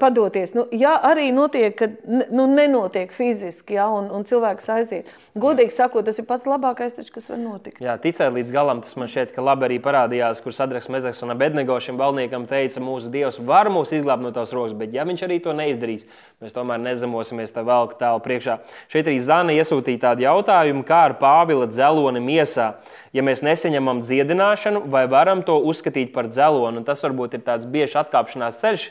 padoties. 0.00 0.54
Nu, 0.56 0.64
ja 0.72 0.94
arī 1.04 1.26
notiek, 1.36 1.74
ka 1.76 1.90
nu, 2.08 2.46
nenotiek 2.48 3.12
fiziski, 3.12 3.76
ja, 3.76 3.90
un, 3.92 4.08
un 4.08 4.24
cilvēks 4.24 4.72
aiziet. 4.72 5.12
Godīgi 5.36 5.76
sakot, 5.76 6.06
tas 6.08 6.16
ir 6.22 6.24
pats 6.24 6.48
labākais, 6.48 6.96
taču, 6.96 7.12
kas 7.18 7.28
var 7.28 7.42
notikt. 7.42 7.84
Jā, 7.84 7.98
ticēt 8.00 8.32
līdz 8.38 8.54
galam, 8.56 8.80
tas 8.80 8.96
man 8.96 9.12
šķiet, 9.12 9.36
ka 9.36 9.44
labi 9.44 9.68
arī 9.68 9.78
parādījās, 9.84 10.40
kur 10.40 10.56
Sadraks 10.56 10.88
Mezeks 10.88 11.20
un 11.26 11.36
Abednego 11.36 11.76
šim 11.76 12.00
balniekam 12.00 12.48
teica, 12.48 12.80
mūsu 12.80 13.12
Dievs 13.12 13.36
var 13.44 13.68
mūs 13.68 13.92
izglābt 14.00 14.24
no 14.24 14.32
tavas 14.32 14.56
rokas, 14.56 14.72
bet 14.80 14.96
ja 14.96 15.04
viņš 15.04 15.28
arī 15.28 15.42
to 15.44 15.52
neizdarīs, 15.60 16.08
mēs 16.40 16.56
tomēr 16.56 16.80
nezemosimies 16.88 17.52
tā 17.52 17.66
vēl 17.66 17.92
tālu 18.00 18.24
priekšā 18.24 18.45
priekšā. 18.46 18.60
Šeit 18.90 19.08
arī 19.08 19.18
Zana 19.20 19.54
iesūtīja 19.56 20.02
tādu 20.10 20.26
jautājumu, 20.26 20.84
kā 20.86 21.06
ar 21.10 21.16
Pāvila 21.18 21.66
dzeloni 21.66 22.20
miesā. 22.20 22.76
Ja 23.12 23.22
mēs 23.22 23.42
nesaņemam 23.42 24.02
dziedināšanu, 24.02 24.86
vai 24.90 25.06
varam 25.06 25.42
to 25.42 25.58
uzskatīt 25.58 26.12
par 26.12 26.28
dzelonu? 26.28 26.80
Un 26.80 26.84
tas 26.84 27.02
varbūt 27.02 27.36
ir 27.36 27.44
tāds 27.46 27.66
bieži 27.66 27.98
atkāpšanās 27.98 28.60
ceļš 28.62 28.90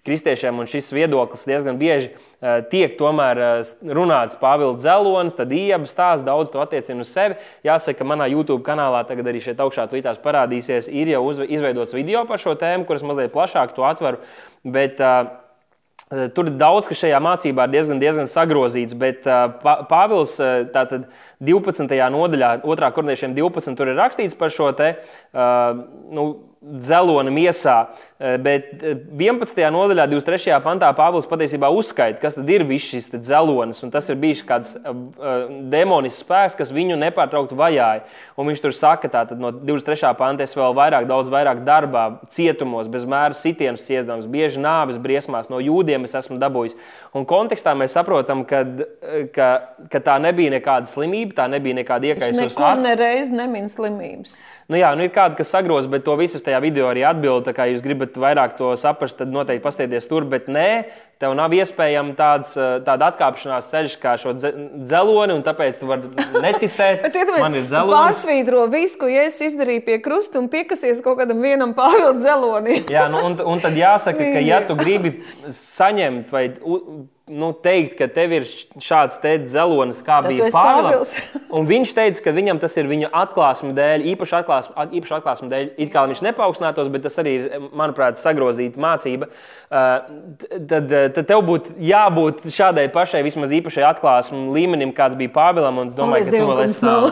kristiešiem, 0.00 0.56
un 0.56 0.64
šis 0.64 0.86
viedoklis 0.96 1.44
diezgan 1.44 1.76
bieži 1.76 2.08
uh, 2.08 2.62
tiek 2.70 2.94
tomēr 2.96 3.36
uh, 3.36 3.72
runāts 3.84 4.38
Pāvila 4.40 4.78
dzelonis, 4.78 5.36
tad 5.36 5.52
ieba 5.52 5.84
stāsta 5.84 6.24
daudz 6.24 6.48
to 6.48 6.62
attiecinu 6.62 7.04
uz 7.04 7.10
sevi. 7.12 7.36
Jāsaka, 7.68 8.06
manā 8.08 8.30
YouTube 8.32 8.64
kanālā 8.64 9.02
tagad 9.04 9.28
arī 9.28 9.42
šeit 9.44 9.60
augšā 9.60 9.84
tweetās 9.92 10.22
parādīsies, 10.24 10.88
ir 10.88 11.12
jau 11.12 11.20
izveidots 11.44 11.92
video 11.92 12.24
par 12.24 12.40
šo 12.40 12.56
tēmu, 12.56 12.88
kuras 12.88 13.04
mazliet 13.04 13.36
plašāk 13.36 13.76
to 13.76 13.84
atveru. 13.84 14.24
Bet, 14.64 14.96
uh, 15.04 15.36
Tur 16.34 16.48
daudz, 16.58 16.88
kas 16.90 17.04
šajā 17.04 17.18
mācībā 17.22 17.68
ir 17.68 17.74
diezgan, 17.76 18.00
diezgan 18.02 18.26
sagrozīts, 18.26 18.96
bet 18.98 19.22
Pāvils 19.62 20.32
tātad 20.74 21.04
12. 21.40 21.96
nodaļā, 22.12 22.52
2. 22.62 22.92
korniešiem 22.92 23.34
12. 23.36 23.76
tur 23.76 23.88
ir 23.88 23.96
rakstīts 23.96 24.36
par 24.36 24.52
šo 24.52 24.70
te. 24.76 24.92
Uh, 25.32 25.84
nu, 26.12 26.26
dzeloni 26.60 27.30
miesā. 27.32 27.88
Eh, 28.20 28.36
bet 28.36 28.82
11. 29.16 29.62
Eh, 29.64 29.70
nodaļā, 29.72 30.04
23. 30.10 30.58
pantā, 30.60 30.90
Pāvils 30.92 31.28
patiesībā 31.28 31.70
uzskaita, 31.72 32.20
kas 32.20 32.36
tad 32.36 32.50
ir 32.52 32.66
viss 32.68 32.90
šis 32.92 33.08
dzelonis. 33.14 33.80
Tas 33.90 34.10
ir 34.12 34.18
bijis 34.20 34.42
kāds 34.44 34.74
uh, 34.76 35.48
demonisks 35.72 36.20
spēks, 36.20 36.56
kas 36.58 36.72
viņu 36.72 36.98
nepārtraukti 37.00 37.56
vajāja. 37.56 38.04
Un 38.36 38.50
viņš 38.50 38.60
tur 38.60 38.76
saka, 38.76 39.08
ka 39.08 39.38
no 39.40 39.54
23. 39.56 40.12
panta 40.18 40.44
es 40.44 40.52
vēl 40.56 40.76
vairāk, 40.76 41.08
daudz 41.08 41.32
vairāk 41.32 41.64
darbā, 41.64 42.04
cietumos, 42.28 42.90
bez 42.92 43.08
mēra 43.08 43.32
sitienus 43.34 43.86
ciestams, 43.88 44.28
bieži 44.28 44.60
nāves 44.60 45.00
briesmās 45.00 45.48
no 45.48 45.62
jūdiem 45.64 46.04
es 46.04 46.14
esmu 46.20 46.36
dabūjis. 46.42 46.76
Un 47.10 47.24
kontekstā 47.26 47.72
mēs 47.74 47.96
saprotam, 47.96 48.44
ka, 48.46 48.60
ka, 49.34 49.46
ka 49.90 50.00
tā 50.06 50.14
nebija 50.22 50.52
nekāda 50.54 50.86
slimība, 50.86 51.34
tā 51.40 51.48
nebija 51.50 51.80
nekāda 51.80 52.12
iekaisuma. 52.12 52.44
Viņš 52.44 52.58
nekur 52.60 52.84
nereiz 52.84 53.32
nemin 53.34 53.66
slimības. 53.72 54.36
Nu 54.70 54.78
jā, 54.78 54.92
nu 54.94 55.02
ir 55.02 55.10
kāda, 55.10 55.34
kas 55.38 55.50
sagroz, 55.50 55.88
bet 55.90 56.04
to 56.06 56.14
visu 56.20 56.38
tajā 56.38 56.60
video 56.62 56.86
arī 56.86 57.02
atbild. 57.08 57.42
Tā 57.48 57.54
kā 57.56 57.66
jūs 57.66 57.82
gribat 57.82 58.14
vairāk 58.14 58.54
to 58.60 58.70
saprast, 58.78 59.18
tad 59.18 59.34
noteikti 59.34 59.64
paskatieties 59.64 60.06
tur. 60.06 60.28
Bet 60.30 60.46
nē, 60.46 60.68
tev 61.20 61.34
nav 61.36 61.52
iespējams 61.54 62.16
tāds 62.18 62.54
eh, 62.56 62.90
atkāpšanās 63.10 63.68
ceļš 63.70 63.96
kā 64.00 64.16
šo 64.20 64.34
dzeloni, 64.38 65.36
un 65.36 65.44
tāpēc 65.46 65.80
tu 65.82 65.90
vari 65.90 66.10
neticēt. 66.40 67.04
bet, 67.06 67.32
man 67.36 67.58
ir 67.58 67.68
dzeloni. 67.68 67.96
Pārsvītro 67.96 68.64
visu, 68.72 69.02
ko 69.02 69.10
ja 69.10 69.26
es 69.28 69.38
izdarīju 69.44 69.84
pie 69.86 70.00
krusta 70.04 70.40
un 70.40 70.48
piekasies 70.52 71.02
kaut 71.04 71.20
kādam 71.20 71.44
vienam 71.44 71.74
pāvildu 71.76 72.24
dzelonim. 72.24 72.88
jā, 72.90 73.06
nu, 73.12 73.22
un, 73.28 73.38
un 73.52 73.62
tad 73.62 73.76
jāsaka, 73.78 74.32
ka 74.36 74.44
ja 74.44 74.62
tu 74.66 74.78
gribi 74.80 75.18
saņemt 75.54 76.32
vai 76.32 76.48
nu, 77.30 77.52
teikt, 77.54 77.94
ka 77.98 78.08
tev 78.10 78.32
ir 78.34 78.46
šāds 78.82 79.20
dzelonis, 79.22 80.00
kā 80.02 80.18
Tad 80.24 80.32
bija 80.32 80.48
Pāvils. 80.54 81.14
Un 81.56 81.66
viņš 81.68 81.92
teica, 81.94 82.24
ka 82.24 82.34
viņam 82.34 82.60
tas 82.62 82.74
ir 82.80 82.88
viņa 82.90 83.10
atklāsmes 83.22 83.74
dēļ, 83.76 84.04
īpaši 84.12 84.36
atklāsmes 84.40 84.96
īpaši 84.98 85.16
atklāsme 85.16 85.50
dēļ. 85.50 85.68
It 85.82 85.92
kā 85.94 86.04
viņš 86.10 86.22
nepaukstinātos, 86.26 86.90
bet 86.92 87.04
tas 87.06 87.18
arī 87.22 87.36
ir, 87.38 87.68
manuprāt, 87.70 88.18
sagrozīta 88.22 88.82
mācība. 88.82 89.30
Uh, 89.70 90.58
tad, 90.70 90.90
tad 91.14 91.22
tev 91.28 91.44
būtu 91.46 91.76
jābūt 91.86 92.48
šādai 92.50 92.88
pašai 92.90 93.22
vismaz 93.26 93.54
īpašai 93.60 93.86
atklāsmes 93.92 94.50
līmenim, 94.56 94.94
kāds 94.96 95.18
bija 95.18 95.32
Pāvilam. 95.34 95.78
Un 95.84 95.92
es 95.92 95.98
domāju, 95.98 96.26
ka 96.26 96.34
tu 96.34 96.50
vēl 96.50 96.64
esi 96.66 96.86
nav. 96.86 97.08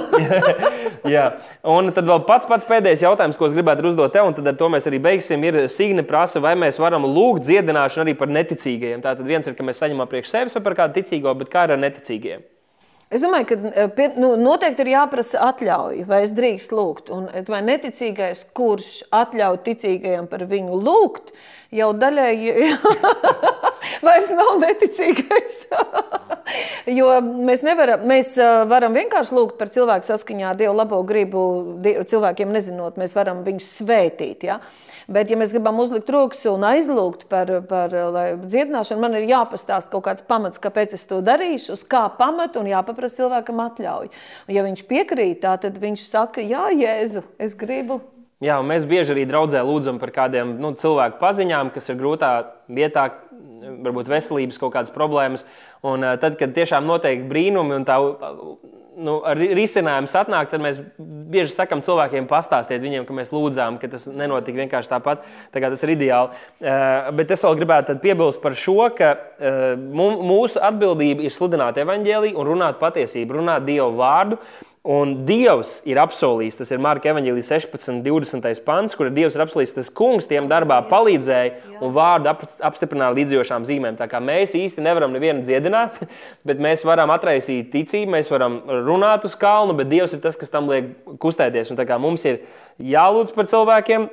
Jā, 1.14 1.28
un 1.70 1.92
tad 1.94 2.08
vēl 2.10 2.24
pats, 2.26 2.48
pats 2.50 2.66
pēdējais 2.68 3.04
jautājums, 3.06 3.38
ko 3.38 3.46
es 3.46 3.54
gribētu 3.54 3.86
uzdot 3.86 4.12
tev, 4.14 4.26
un 4.26 4.34
tad 4.34 4.50
ar 4.50 4.58
to 4.58 4.70
mēs 4.72 4.88
arī 4.90 4.98
beigsim, 5.02 5.44
ir 5.46 5.60
Signe 5.70 6.02
prasa, 6.06 6.42
vai 6.42 6.56
mēs 6.58 6.80
varam 6.82 7.06
lūgt 7.06 7.46
dziedināšanu 7.46 8.08
arī 8.08 8.16
par 8.18 8.32
neticīgajiem. 8.34 9.04
Tātad 9.04 9.26
viens 9.28 9.46
ir, 9.46 9.54
ka 9.54 9.66
mēs 9.66 9.78
saņemam 9.78 10.07
priekš 10.10 10.34
sevis 10.34 10.56
vai 10.58 10.64
par 10.66 10.78
kādu 10.82 11.00
ticīgo, 11.00 11.34
bet 11.38 11.52
kā 11.52 11.66
ar 11.68 11.76
neticīgajiem? 11.80 12.46
Es 13.08 13.22
domāju, 13.24 13.46
ka 13.48 13.56
e, 13.86 14.08
nu, 14.20 14.34
noteikti 14.36 14.84
ir 14.84 14.90
jāprasa 14.92 15.40
atļauja, 15.46 16.04
vai 16.10 16.20
es 16.26 16.34
drīkstu 16.36 16.76
lūgt. 16.76 17.08
Un 17.14 17.30
vai 17.48 17.62
neticīgais, 17.64 18.44
kurš 18.56 18.90
atļauj 19.16 19.62
ticīgajam 19.64 20.28
par 20.28 20.44
viņu 20.50 20.76
lūgt, 20.84 21.32
jau 21.72 21.94
daļai 21.96 22.34
vairs 24.04 24.30
nav 24.34 24.56
neticīgais. 24.62 25.58
jo 26.98 27.12
mēs, 27.22 27.62
nevaram, 27.66 28.04
mēs 28.08 28.34
varam 28.70 28.96
vienkārši 28.96 29.36
lūgt 29.36 29.58
par 29.60 29.70
cilvēku 29.72 30.08
saskaņā 30.08 30.54
Dievu 30.58 30.76
labo 30.78 31.00
gribu, 31.06 31.42
cilvēkiem 31.84 32.52
nezinot, 32.54 32.98
mēs 33.00 33.14
varam 33.18 33.44
viņus 33.46 33.70
svētīt. 33.80 34.48
Ja? 34.48 34.58
Bet, 35.08 35.30
ja 35.32 35.38
mēs 35.40 35.54
gribam 35.56 35.80
uzlikt 35.80 36.10
rokas 36.12 36.44
un 36.50 36.66
aizlūgt 36.68 37.26
par, 37.30 37.52
par 37.70 37.94
dziedināšanu, 38.42 39.00
man 39.04 39.16
ir 39.20 39.28
jāpastāst 39.30 39.92
kaut 39.92 40.06
kāds 40.08 40.26
pamats, 40.28 40.60
kāpēc 40.62 40.98
es 40.98 41.08
to 41.08 41.22
darīšu, 41.24 41.78
uz 41.78 41.86
kā 41.88 42.04
pamatu 42.18 42.62
un 42.62 42.70
jāpaprasa 42.72 43.22
cilvēkam 43.22 43.64
atļauju. 43.68 44.12
Un, 44.12 44.54
ja 44.56 44.66
viņš 44.66 44.84
piekrīt, 44.90 45.42
tā, 45.46 45.56
tad 45.62 45.80
viņš 45.80 46.06
saka, 46.10 46.44
jā, 46.44 46.68
Jēzu, 46.78 47.24
es 47.40 47.56
gribu 47.58 48.02
Jā, 48.38 48.60
mēs 48.62 48.84
bieži 48.86 49.16
arī 49.16 49.24
draudzē 49.26 49.64
lūdzam 49.66 49.96
par 49.98 50.12
kādiem 50.14 50.52
nu, 50.62 50.70
cilvēku 50.78 51.18
paziņām, 51.18 51.72
kas 51.74 51.90
ir 51.90 51.96
grūtā 51.98 52.28
vietā, 52.70 53.08
varbūt 53.84 54.10
veselības 54.10 54.60
kaut 54.60 54.74
kādas 54.76 54.94
problēmas. 54.94 55.46
Un 55.86 56.06
tad, 56.22 56.38
kad 56.40 56.56
tiešām 56.56 56.88
notiek 56.88 57.24
brīnumi 57.30 57.78
un 57.78 57.86
tā 57.88 57.98
nu, 58.98 59.18
risinājums 59.56 60.14
atnāk, 60.18 60.50
tad 60.50 60.62
mēs 60.62 60.80
bieži 60.98 61.52
sakām 61.54 61.82
cilvēkiem, 61.84 62.28
pastāstiet 62.30 62.82
viņiem, 62.82 63.06
ka 63.08 63.16
mēs 63.16 63.32
lūdzām, 63.34 63.78
ka 63.80 63.90
tas 63.92 64.08
nenotika 64.10 64.58
vienkārši 64.62 64.92
tāpat. 64.92 65.26
Tā 65.54 65.62
tas 65.64 65.84
ir 65.86 65.94
ideāli. 65.94 66.42
Bet 67.18 67.34
es 67.34 67.44
vēl 67.44 67.58
gribētu 67.60 67.98
piebilst 68.02 68.42
par 68.42 68.56
šo, 68.58 68.88
ka 68.98 69.14
mūsu 69.78 70.62
atbildība 70.70 71.26
ir 71.26 71.34
sludināt 71.34 71.78
evaņģēliju 71.84 72.38
un 72.38 72.50
runāt 72.52 72.80
patiesību, 72.82 73.38
runāt 73.40 73.66
Dievu 73.68 73.94
vārdu. 73.98 74.40
Un 74.86 75.24
Dievs 75.26 75.80
ir 75.90 75.98
apsolījis, 75.98 76.60
tas 76.60 76.70
ir 76.70 76.78
Marka 76.82 77.10
Evanģelijas 77.10 77.48
16, 77.50 77.98
20. 78.04 78.60
pants, 78.64 78.94
kur 78.96 79.10
Dievs 79.10 79.34
ir 79.34 79.42
apsolījis, 79.42 79.74
tas 79.74 79.90
kungs 79.90 80.28
tiem 80.30 80.46
darbā 80.50 80.78
palīdzēja 80.88 81.80
un 81.82 81.92
vārdu 81.96 82.30
apstiprināja 82.30 83.16
līdzjošām 83.18 83.66
zīmēm. 83.68 83.98
Tā 83.98 84.06
kā 84.10 84.22
mēs 84.22 84.54
īsti 84.56 84.84
nevaram 84.84 85.12
nevienu 85.16 85.42
dziedināt, 85.42 85.98
bet 86.48 86.62
mēs 86.62 86.86
varam 86.86 87.10
atraisīt 87.14 87.72
ticību, 87.74 88.14
mēs 88.14 88.30
varam 88.32 88.60
runāt 88.86 89.26
uz 89.26 89.34
kalnu, 89.38 89.74
bet 89.80 89.90
Dievs 89.90 90.14
ir 90.14 90.22
tas, 90.24 90.38
kas 90.38 90.54
tam 90.54 90.70
liek 90.70 90.94
kustēties. 91.20 91.74
Un 91.74 91.82
tā 91.82 91.88
kā 91.88 91.98
mums 91.98 92.24
ir 92.28 92.44
jālūdz 92.78 93.34
par 93.36 93.50
cilvēkiem, 93.50 94.08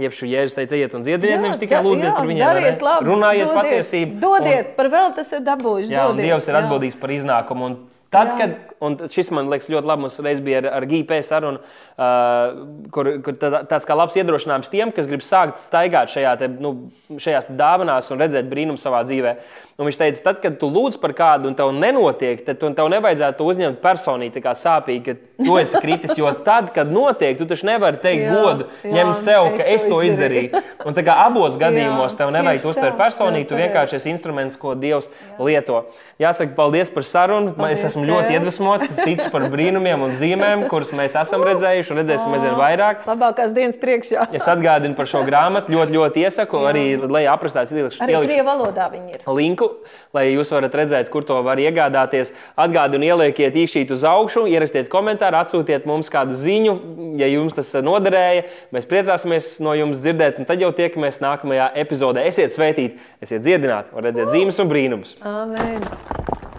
Jeb 0.00 0.14
šo 0.16 0.24
jēzus 0.24 0.54
teica, 0.56 0.72
ejiet 0.72 0.94
un 0.96 1.02
dziediet, 1.04 1.34
nevis 1.36 1.58
tikai 1.60 1.82
lūdziet 1.84 2.14
par 2.16 2.24
viņiem. 2.24 2.40
Dariet 2.40 2.80
labi, 2.86 3.10
runājiet 3.10 3.44
dodiet, 3.44 3.58
patiesību. 3.58 4.14
Dodiet, 4.22 4.70
un, 4.70 4.76
par 4.78 4.88
vēl 4.94 5.10
tas 5.18 5.34
ir 5.36 5.42
dabūjis. 5.44 5.90
Jā, 5.92 6.06
dodiet, 6.08 6.14
un 6.14 6.30
Dievs 6.30 6.48
ir 6.48 6.56
jā. 6.56 6.62
atbildīgs 6.62 6.96
par 7.02 7.12
iznākumu. 7.12 7.68
Un 7.68 7.76
Tad, 8.12 8.28
Jā. 8.28 8.34
kad, 8.36 8.71
un 8.82 8.98
šis 9.12 9.30
man 9.34 9.50
liekas 9.52 9.70
ļoti 9.72 9.88
labi, 9.88 10.04
mums 10.06 10.20
reiz 10.24 10.42
bija 10.44 10.62
ar, 10.62 10.68
ar 10.80 10.86
GP 10.90 11.20
sarunu, 11.26 11.62
uh, 11.62 12.62
kur, 12.94 13.10
kur 13.24 13.38
tā, 13.40 13.62
tāds 13.70 13.88
kā 13.88 13.96
labs 13.98 14.16
iedrošinājums 14.18 14.72
tiem, 14.72 14.92
kas 14.94 15.10
grib 15.10 15.24
sākt 15.26 15.62
staigāt 15.62 16.12
šajā 16.12 16.36
te, 16.40 16.50
nu, 16.62 16.74
šajās 17.16 17.50
te 17.50 17.58
dāvanās 17.58 18.10
un 18.12 18.22
redzēt 18.22 18.50
brīnumu 18.50 18.80
savā 18.80 19.04
dzīvē. 19.08 19.36
Un 19.80 19.88
viņš 19.88 19.98
teica, 19.98 20.20
tad, 20.26 20.40
kad 20.42 20.58
tu 20.60 20.68
lūdz 20.70 20.98
par 21.00 21.14
kādu 21.16 21.48
un 21.48 21.54
tev 21.58 21.70
nenotiek, 21.74 22.42
tad 22.46 22.58
tu, 22.60 22.68
tev 22.76 22.90
nevajadzētu 22.92 23.46
uzņemt 23.50 23.80
personīgi, 23.82 24.42
kā 24.44 24.52
sāpīgi, 24.58 25.02
ka 25.06 25.44
tu 25.46 25.56
esi 25.58 25.80
kritis. 25.82 26.12
Jo 26.18 26.30
tad, 26.44 26.68
kad 26.74 26.90
notiek, 26.92 27.38
tu 27.38 27.46
taču 27.48 27.66
nevari 27.66 27.98
teikt 28.02 28.26
jā, 28.26 28.34
godu, 28.36 28.68
jā, 28.84 28.92
ņemt 28.98 29.18
sev, 29.18 29.48
ka 29.56 29.66
es 29.66 29.86
to 29.88 30.02
izdarīju. 30.04 30.50
izdarīju. 30.52 30.86
Un 30.86 30.98
tā 30.98 31.04
kā 31.06 31.16
abos 31.24 31.56
gadījumos 31.62 32.12
jā, 32.12 32.20
tev 32.20 32.34
nevajag 32.36 32.68
uztvert 32.68 33.00
personīgi, 33.00 33.48
tu 33.48 33.58
vienkārši 33.58 33.98
esi 33.98 34.12
instruments, 34.12 34.60
ko 34.60 34.76
Dievs 34.78 35.08
jā. 35.08 35.38
lieto. 35.40 35.82
Jāsaka, 36.22 36.54
paldies 36.58 36.92
par 36.92 37.08
sarunu. 37.08 37.56
Paldies, 37.56 37.80
es 37.80 37.92
esmu 37.92 38.04
ļoti 38.06 38.36
iedvesmots. 38.36 38.71
Es 38.80 38.98
ticu 38.98 39.28
par 39.32 39.46
brīnumiem 39.52 40.06
un 40.06 40.14
zīmēm, 40.16 40.66
kuras 40.72 40.92
mēs 40.96 41.16
esam 41.20 41.44
redzējuši 41.46 41.94
un 41.94 42.00
redzēsim 42.02 42.36
aizvien 42.36 42.56
vairāk. 42.58 43.04
Labākās 43.08 43.54
dienas 43.56 43.80
priekšā. 43.82 44.28
es 44.32 44.48
atgādinu 44.48 44.96
par 44.98 45.10
šo 45.10 45.24
grāmatu. 45.28 45.74
Ļoti, 45.74 45.96
ļoti 45.98 46.26
iesaku. 46.26 46.62
Jā. 46.62 46.72
Arī, 46.72 46.86
lai 47.06 47.26
aprastās, 47.30 47.74
ielikšu. 47.74 48.02
Arī 48.04 48.18
krievu 48.24 48.48
valodā 48.48 48.88
viņi 48.92 49.18
ir. 49.18 49.28
Linku 49.32 49.70
lai 50.14 50.26
jūs 50.32 50.52
varat 50.52 50.74
redzēt, 50.76 51.10
kur 51.12 51.24
to 51.28 51.38
var 51.44 51.60
iegādāties. 51.60 52.32
Atgādinu, 52.60 53.08
ielieciet 53.08 53.56
īkšķīt 53.62 53.92
uz 53.94 54.04
augšu, 54.08 54.44
ierakstiet 54.52 54.90
komentāru, 54.92 55.40
atsūtiet 55.40 55.88
mums 55.88 56.12
kādu 56.12 56.36
ziņu, 56.38 56.76
ja 57.20 57.30
jums 57.32 57.56
tas 57.56 57.72
noderēja. 57.84 58.46
Mēs 58.74 58.88
priecāsimies 58.90 59.54
no 59.64 59.76
jums 59.78 60.04
dzirdēt, 60.04 60.40
un 60.42 60.48
tad 60.48 60.62
jau 60.62 60.72
tiekamies 60.76 61.22
nākamajā 61.24 61.72
epizodē. 61.84 62.26
Esiet 62.28 62.54
svētīti, 62.54 63.00
esiet 63.24 63.44
dziedināti, 63.44 63.96
redzēt 64.08 64.32
zīmes 64.34 64.60
un 64.62 64.72
brīnumus. 64.72 65.16
Amen! 65.24 66.50